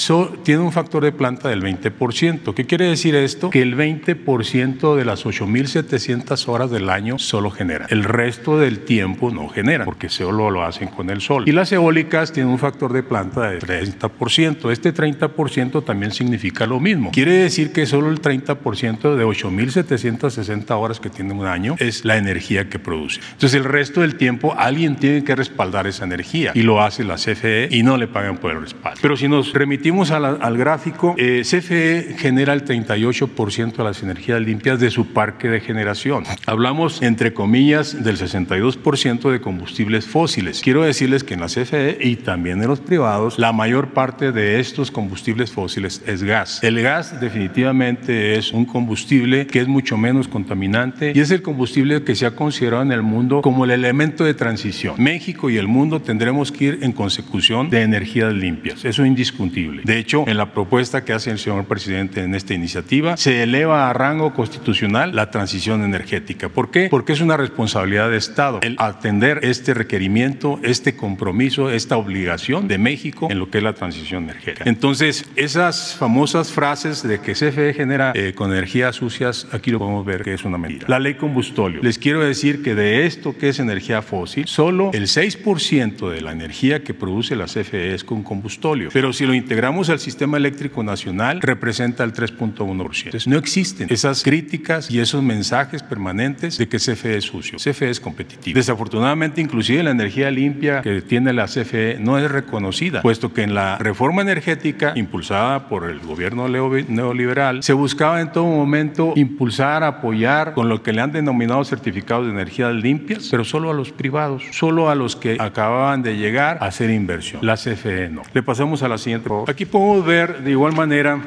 tienen 0.44 0.66
un 0.66 0.72
factor 0.72 1.04
de 1.04 1.12
planta 1.12 1.50
del 1.50 1.62
20%. 1.62 2.54
¿Qué 2.54 2.66
quiere 2.66 2.86
decir 2.86 3.16
esto? 3.16 3.50
Que 3.50 3.62
el 3.62 3.76
20% 3.76 4.96
de 4.96 5.06
las 5.06 5.26
8.700 5.26 6.48
horas 6.48 6.72
del 6.72 6.90
año 6.90 7.20
solo 7.20 7.52
genera. 7.52 7.88
El 7.90 8.04
resto 8.04 8.58
del 8.58 8.80
tiempo 8.80 9.32
no 9.32 9.50
genera 9.50 9.65
porque 9.84 10.10
solo 10.10 10.52
lo 10.52 10.64
hacen 10.64 10.90
con 10.90 11.10
el 11.10 11.22
sol. 11.22 11.44
Y 11.48 11.52
las 11.52 11.72
eólicas 11.72 12.32
tienen 12.32 12.52
un 12.52 12.60
factor 12.60 12.94
de 12.94 13.04
planta 13.04 13.50
del 13.50 13.62
30%. 13.62 14.72
Este 14.72 14.94
30% 14.94 15.84
también 15.84 16.12
significa 16.12 16.66
lo 16.66 16.80
mismo. 16.80 17.12
Quiere 17.12 17.34
decir 17.34 17.72
que 17.72 17.86
solo 17.86 18.10
el 18.10 18.22
30% 18.22 19.16
de 19.16 19.26
8.760 19.26 20.72
horas 20.72 21.00
que 21.00 21.10
tiene 21.10 21.34
un 21.34 21.46
año 21.46 21.76
es 21.80 22.06
la 22.06 22.18
energía 22.18 22.70
que 22.70 22.80
produce. 22.80 23.22
Entonces 23.34 23.54
el 23.56 23.64
resto 23.64 24.02
del 24.02 24.16
tiempo 24.16 24.56
alguien 24.58 24.96
tiene 24.96 25.24
que 25.24 25.36
respaldar 25.36 25.88
esa 25.88 26.06
energía 26.06 26.52
y 26.54 26.62
lo 26.62 26.82
hace 26.82 27.04
la 27.04 27.16
CFE 27.16 27.70
y 27.72 27.84
no 27.84 27.98
le 27.98 28.08
pagan 28.08 28.38
por 28.38 28.52
el 28.52 28.62
respaldo. 28.62 29.00
Pero 29.02 29.18
si 29.18 29.28
nos 29.28 29.54
remitimos 29.54 30.12
al 30.12 30.58
gráfico, 30.58 31.16
eh, 31.18 31.42
CFE 31.44 32.16
genera 32.18 32.54
el 32.54 32.64
38% 32.64 33.76
de 33.76 33.84
las 33.84 34.04
energías 34.04 34.42
limpias 34.42 34.80
de 34.80 34.92
su 34.92 35.08
parque 35.08 35.50
de 35.50 35.60
generación. 35.60 36.24
Hablamos, 36.46 37.02
entre 37.02 37.34
comillas, 37.34 38.04
del 38.04 38.18
62% 38.18 39.32
de 39.32 39.42
combustibles 39.56 40.06
fósiles. 40.06 40.60
Quiero 40.62 40.84
decirles 40.84 41.24
que 41.24 41.36
en 41.36 41.40
la 41.40 41.48
CFE 41.48 41.98
y 42.02 42.18
también 42.18 42.62
en 42.62 42.68
los 42.68 42.82
privados, 42.82 43.40
la 43.40 43.54
mayor 43.54 43.94
parte 43.94 44.34
de 44.34 44.60
estos 44.60 44.92
combustibles 44.92 45.50
fósiles 45.50 46.04
es 46.06 46.24
gas. 46.24 46.62
El 46.62 46.82
gas 46.82 47.22
definitivamente 47.22 48.36
es 48.36 48.52
un 48.52 48.66
combustible 48.66 49.48
que 49.48 49.62
es 49.62 49.68
mucho 49.70 49.98
menos 49.98 50.28
contaminante 50.28 51.14
y 51.16 51.20
es 51.22 51.32
el 51.32 51.42
combustible 51.42 52.04
que 52.04 52.16
se 52.16 52.26
ha 52.26 52.32
considerado 52.32 52.84
en 52.84 52.92
el 52.92 53.02
mundo 53.02 53.42
como 53.42 53.64
el 53.64 53.72
elemento 53.72 54.26
de 54.26 54.34
transición. 54.34 54.96
México 54.98 55.50
y 55.50 55.56
el 55.56 55.70
mundo 55.70 56.02
tendremos 56.02 56.52
que 56.52 56.66
ir 56.66 56.80
en 56.82 56.92
consecución 56.92 57.70
de 57.70 57.84
energías 57.84 58.34
limpias. 58.34 58.84
Eso 58.84 59.04
es 59.04 59.08
indiscutible. 59.08 59.84
De 59.86 59.98
hecho, 59.98 60.26
en 60.28 60.36
la 60.36 60.52
propuesta 60.52 61.06
que 61.06 61.14
hace 61.14 61.32
el 61.32 61.40
señor 61.40 61.64
presidente 61.64 62.22
en 62.24 62.36
esta 62.36 62.54
iniciativa, 62.54 63.16
se 63.16 63.42
eleva 63.42 63.90
a 63.90 63.94
rango 63.94 64.34
constitucional 64.34 65.16
la 65.16 65.32
transición 65.32 65.82
energética. 65.86 66.50
¿Por 66.50 66.72
qué? 66.72 66.90
Porque 66.90 67.14
es 67.14 67.22
una 67.22 67.38
responsabilidad 67.38 68.10
de 68.10 68.18
Estado 68.18 68.60
el 68.62 68.76
atender 68.80 69.40
este 69.50 69.74
requerimiento, 69.74 70.60
este 70.64 70.96
compromiso, 70.96 71.70
esta 71.70 71.98
obligación 71.98 72.68
de 72.68 72.78
México 72.78 73.28
en 73.30 73.40
lo 73.40 73.50
que 73.50 73.60
es 73.60 73.64
la 73.64 73.74
transición 73.74 74.24
energética. 74.24 74.64
Entonces, 74.68 75.26
esas 75.36 75.96
famosas 75.96 76.52
frases 76.52 77.04
de 77.04 77.20
que 77.20 77.34
CFE 77.34 77.74
genera 77.74 78.12
eh, 78.16 78.34
con 78.36 78.52
energías 78.52 78.96
sucias, 78.96 79.48
aquí 79.52 79.72
lo 79.72 79.80
podemos 79.80 80.06
ver 80.06 80.24
que 80.24 80.34
es 80.34 80.44
una 80.44 80.58
mentira. 80.58 80.88
La 80.88 81.00
ley 81.00 81.16
combustóleo. 81.16 81.82
Les 81.82 81.98
quiero 81.98 82.22
decir 82.22 82.62
que 82.62 82.76
de 82.76 83.06
esto 83.06 83.38
que 83.38 83.50
es 83.50 83.60
energía 83.60 84.02
fósil, 84.02 84.48
solo 84.48 84.92
el 84.94 85.08
6% 85.08 86.10
de 86.10 86.22
la 86.22 86.32
energía 86.32 86.84
que 86.84 86.94
produce 86.94 87.36
la 87.36 87.46
CFE 87.46 87.94
es 87.94 88.04
con 88.04 88.24
combustóleo. 88.24 88.90
Pero 88.94 89.14
si 89.14 89.26
lo 89.26 89.34
integramos 89.34 89.90
al 89.90 90.00
sistema 90.00 90.38
eléctrico 90.38 90.84
nacional, 90.84 91.42
representa 91.42 92.04
el 92.04 92.14
3.1%. 92.14 93.06
Entonces, 93.06 93.28
no 93.28 93.38
existen 93.38 93.88
esas 93.90 94.24
críticas 94.24 94.92
y 94.92 95.00
esos 95.00 95.24
mensajes 95.24 95.84
permanentes 95.84 96.58
de 96.58 96.68
que 96.68 96.78
CFE 96.78 97.18
es 97.18 97.26
sucio. 97.26 97.58
CFE 97.58 97.90
es 97.90 98.00
competitivo. 98.00 98.56
Desafortunadamente, 98.56 99.25
inclusive 99.42 99.84
la 99.84 99.92
energía 99.92 100.32
limpia 100.32 100.82
que 100.82 101.02
tiene 101.02 101.34
la 101.34 101.46
CFE 101.46 101.98
no 102.00 102.18
es 102.18 102.30
reconocida, 102.30 103.02
puesto 103.02 103.34
que 103.34 103.44
en 103.44 103.54
la 103.54 103.78
reforma 103.78 104.22
energética 104.22 104.94
impulsada 104.96 105.68
por 105.68 105.90
el 105.90 106.00
gobierno 106.00 106.48
neoliberal 106.48 107.64
se 107.64 107.74
buscaba 107.74 108.22
en 108.22 108.32
todo 108.32 108.46
momento 108.46 109.14
impulsar, 109.16 109.84
apoyar 109.84 110.54
con 110.54 110.70
lo 110.70 110.84
que 110.84 110.94
le 110.94 111.02
han 111.02 111.12
denominado 111.12 111.64
certificados 111.64 112.26
de 112.26 112.32
energías 112.32 112.74
limpias, 112.74 113.28
pero 113.30 113.44
solo 113.44 113.72
a 113.72 113.74
los 113.74 113.92
privados, 113.92 114.44
solo 114.52 114.90
a 114.90 114.96
los 114.96 115.16
que 115.16 115.38
acababan 115.40 116.04
de 116.04 116.18
llegar 116.18 116.58
a 116.62 116.68
hacer 116.68 116.90
inversión. 116.90 117.46
La 117.46 117.56
CFE 117.56 118.10
no. 118.10 118.22
Le 118.34 118.44
pasamos 118.44 118.84
a 118.84 118.88
la 118.88 118.98
siguiente. 118.98 119.30
Aquí 119.48 119.66
podemos 119.66 120.06
ver 120.06 120.44
de 120.44 120.52
igual 120.52 120.74
manera 120.74 121.20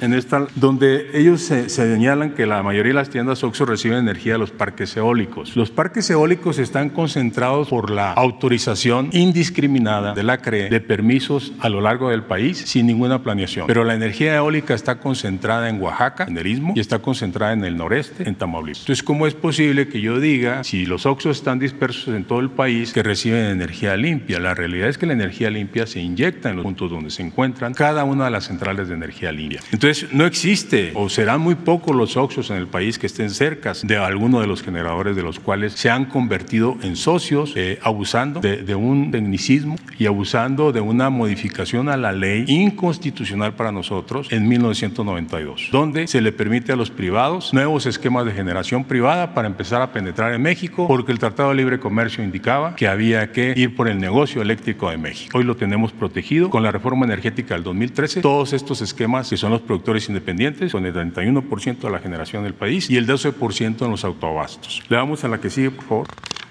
en 0.00 0.14
esta, 0.14 0.46
donde 0.54 1.10
ellos 1.14 1.42
se, 1.42 1.68
señalan 1.68 2.30
que 2.34 2.46
la 2.46 2.62
mayoría 2.62 2.90
de 2.90 2.94
las 2.94 3.10
tiendas 3.10 3.42
OXXO 3.44 3.66
reciben 3.66 3.98
energía 3.98 4.34
de 4.34 4.38
los 4.38 4.50
parques 4.50 4.96
eólicos. 4.96 5.56
Los 5.56 5.70
parques 5.70 6.08
eólicos 6.10 6.58
están 6.58 6.90
concentrados 6.90 7.68
por 7.68 7.90
la 7.90 8.12
autorización 8.12 9.10
indiscriminada 9.12 10.14
de 10.14 10.22
la 10.22 10.38
CRE 10.38 10.68
de 10.68 10.80
permisos 10.80 11.52
a 11.60 11.68
lo 11.68 11.80
largo 11.80 12.10
del 12.10 12.22
país 12.22 12.58
sin 12.58 12.86
ninguna 12.86 13.22
planeación. 13.22 13.66
Pero 13.66 13.84
la 13.84 13.94
energía 13.94 14.34
eólica 14.36 14.74
está 14.74 14.98
concentrada 14.98 15.68
en 15.68 15.80
Oaxaca, 15.80 16.24
en 16.28 16.36
el 16.38 16.46
Istmo, 16.46 16.72
y 16.76 16.80
está 16.80 16.98
concentrada 16.98 17.52
en 17.52 17.64
el 17.64 17.76
noreste, 17.76 18.28
en 18.28 18.34
Tamaulipas. 18.34 18.80
Entonces, 18.80 19.02
¿cómo 19.02 19.26
es 19.26 19.34
posible 19.34 19.88
que 19.88 20.00
yo 20.00 20.20
diga, 20.20 20.64
si 20.64 20.86
los 20.86 21.06
OXXOs 21.06 21.36
están 21.36 21.58
dispersos 21.58 22.14
en 22.14 22.24
todo 22.24 22.40
el 22.40 22.50
país, 22.50 22.92
que 22.92 23.02
reciben 23.02 23.46
energía 23.46 23.96
limpia? 23.96 24.38
La 24.38 24.54
realidad 24.54 24.88
es 24.88 24.98
que 24.98 25.06
la 25.06 25.12
energía 25.12 25.50
limpia 25.50 25.86
se 25.86 26.00
inyecta 26.00 26.50
en 26.50 26.56
los 26.56 26.64
puntos 26.64 26.90
donde 26.90 27.10
se 27.10 27.22
encuentran 27.22 27.74
cada 27.74 28.04
una 28.04 28.24
de 28.26 28.30
las 28.30 28.44
centrales 28.44 28.88
de 28.88 28.94
energía 28.94 29.32
limpia. 29.32 29.60
Entonces, 29.72 29.83
no 30.12 30.24
existe 30.24 30.92
o 30.94 31.10
serán 31.10 31.42
muy 31.42 31.56
pocos 31.56 31.94
los 31.94 32.16
OXXOs 32.16 32.50
en 32.50 32.56
el 32.56 32.66
país 32.66 32.98
que 32.98 33.06
estén 33.06 33.28
cerca 33.28 33.74
de 33.82 33.98
alguno 33.98 34.40
de 34.40 34.46
los 34.46 34.62
generadores 34.62 35.14
de 35.14 35.22
los 35.22 35.38
cuales 35.38 35.74
se 35.74 35.90
han 35.90 36.06
convertido 36.06 36.78
en 36.82 36.96
socios, 36.96 37.52
eh, 37.54 37.78
abusando 37.82 38.40
de, 38.40 38.62
de 38.62 38.74
un 38.74 39.10
tecnicismo 39.10 39.76
y 39.98 40.06
abusando 40.06 40.72
de 40.72 40.80
una 40.80 41.10
modificación 41.10 41.90
a 41.90 41.98
la 41.98 42.12
ley 42.12 42.44
inconstitucional 42.48 43.54
para 43.56 43.72
nosotros 43.72 44.28
en 44.30 44.48
1992, 44.48 45.68
donde 45.70 46.06
se 46.06 46.22
le 46.22 46.32
permite 46.32 46.72
a 46.72 46.76
los 46.76 46.90
privados 46.90 47.52
nuevos 47.52 47.84
esquemas 47.84 48.24
de 48.24 48.32
generación 48.32 48.84
privada 48.84 49.34
para 49.34 49.48
empezar 49.48 49.82
a 49.82 49.92
penetrar 49.92 50.32
en 50.32 50.40
México, 50.40 50.86
porque 50.88 51.12
el 51.12 51.18
Tratado 51.18 51.50
de 51.50 51.56
Libre 51.56 51.78
Comercio 51.78 52.24
indicaba 52.24 52.74
que 52.74 52.88
había 52.88 53.32
que 53.32 53.52
ir 53.54 53.76
por 53.76 53.88
el 53.88 53.98
negocio 53.98 54.40
eléctrico 54.40 54.88
de 54.88 54.96
México. 54.96 55.36
Hoy 55.36 55.44
lo 55.44 55.56
tenemos 55.56 55.92
protegido 55.92 56.48
con 56.48 56.62
la 56.62 56.72
reforma 56.72 57.04
energética 57.04 57.54
del 57.54 57.64
2013. 57.64 58.22
Todos 58.22 58.54
estos 58.54 58.80
esquemas 58.80 59.28
que 59.28 59.36
son 59.36 59.50
los 59.50 59.60
productores 59.74 60.08
independientes, 60.08 60.70
con 60.70 60.86
el 60.86 60.94
31% 60.94 61.78
de 61.78 61.90
la 61.90 61.98
generación 61.98 62.44
del 62.44 62.54
país 62.54 62.88
y 62.90 62.96
el 62.96 63.08
12% 63.08 63.84
en 63.84 63.90
los 63.90 64.04
autoabastos. 64.04 64.82
Le 64.88 64.96
damos 64.96 65.24
a 65.24 65.28
la 65.28 65.40
que 65.40 65.50
sigue, 65.50 65.72
por 65.72 65.84
favor. 65.84 66.06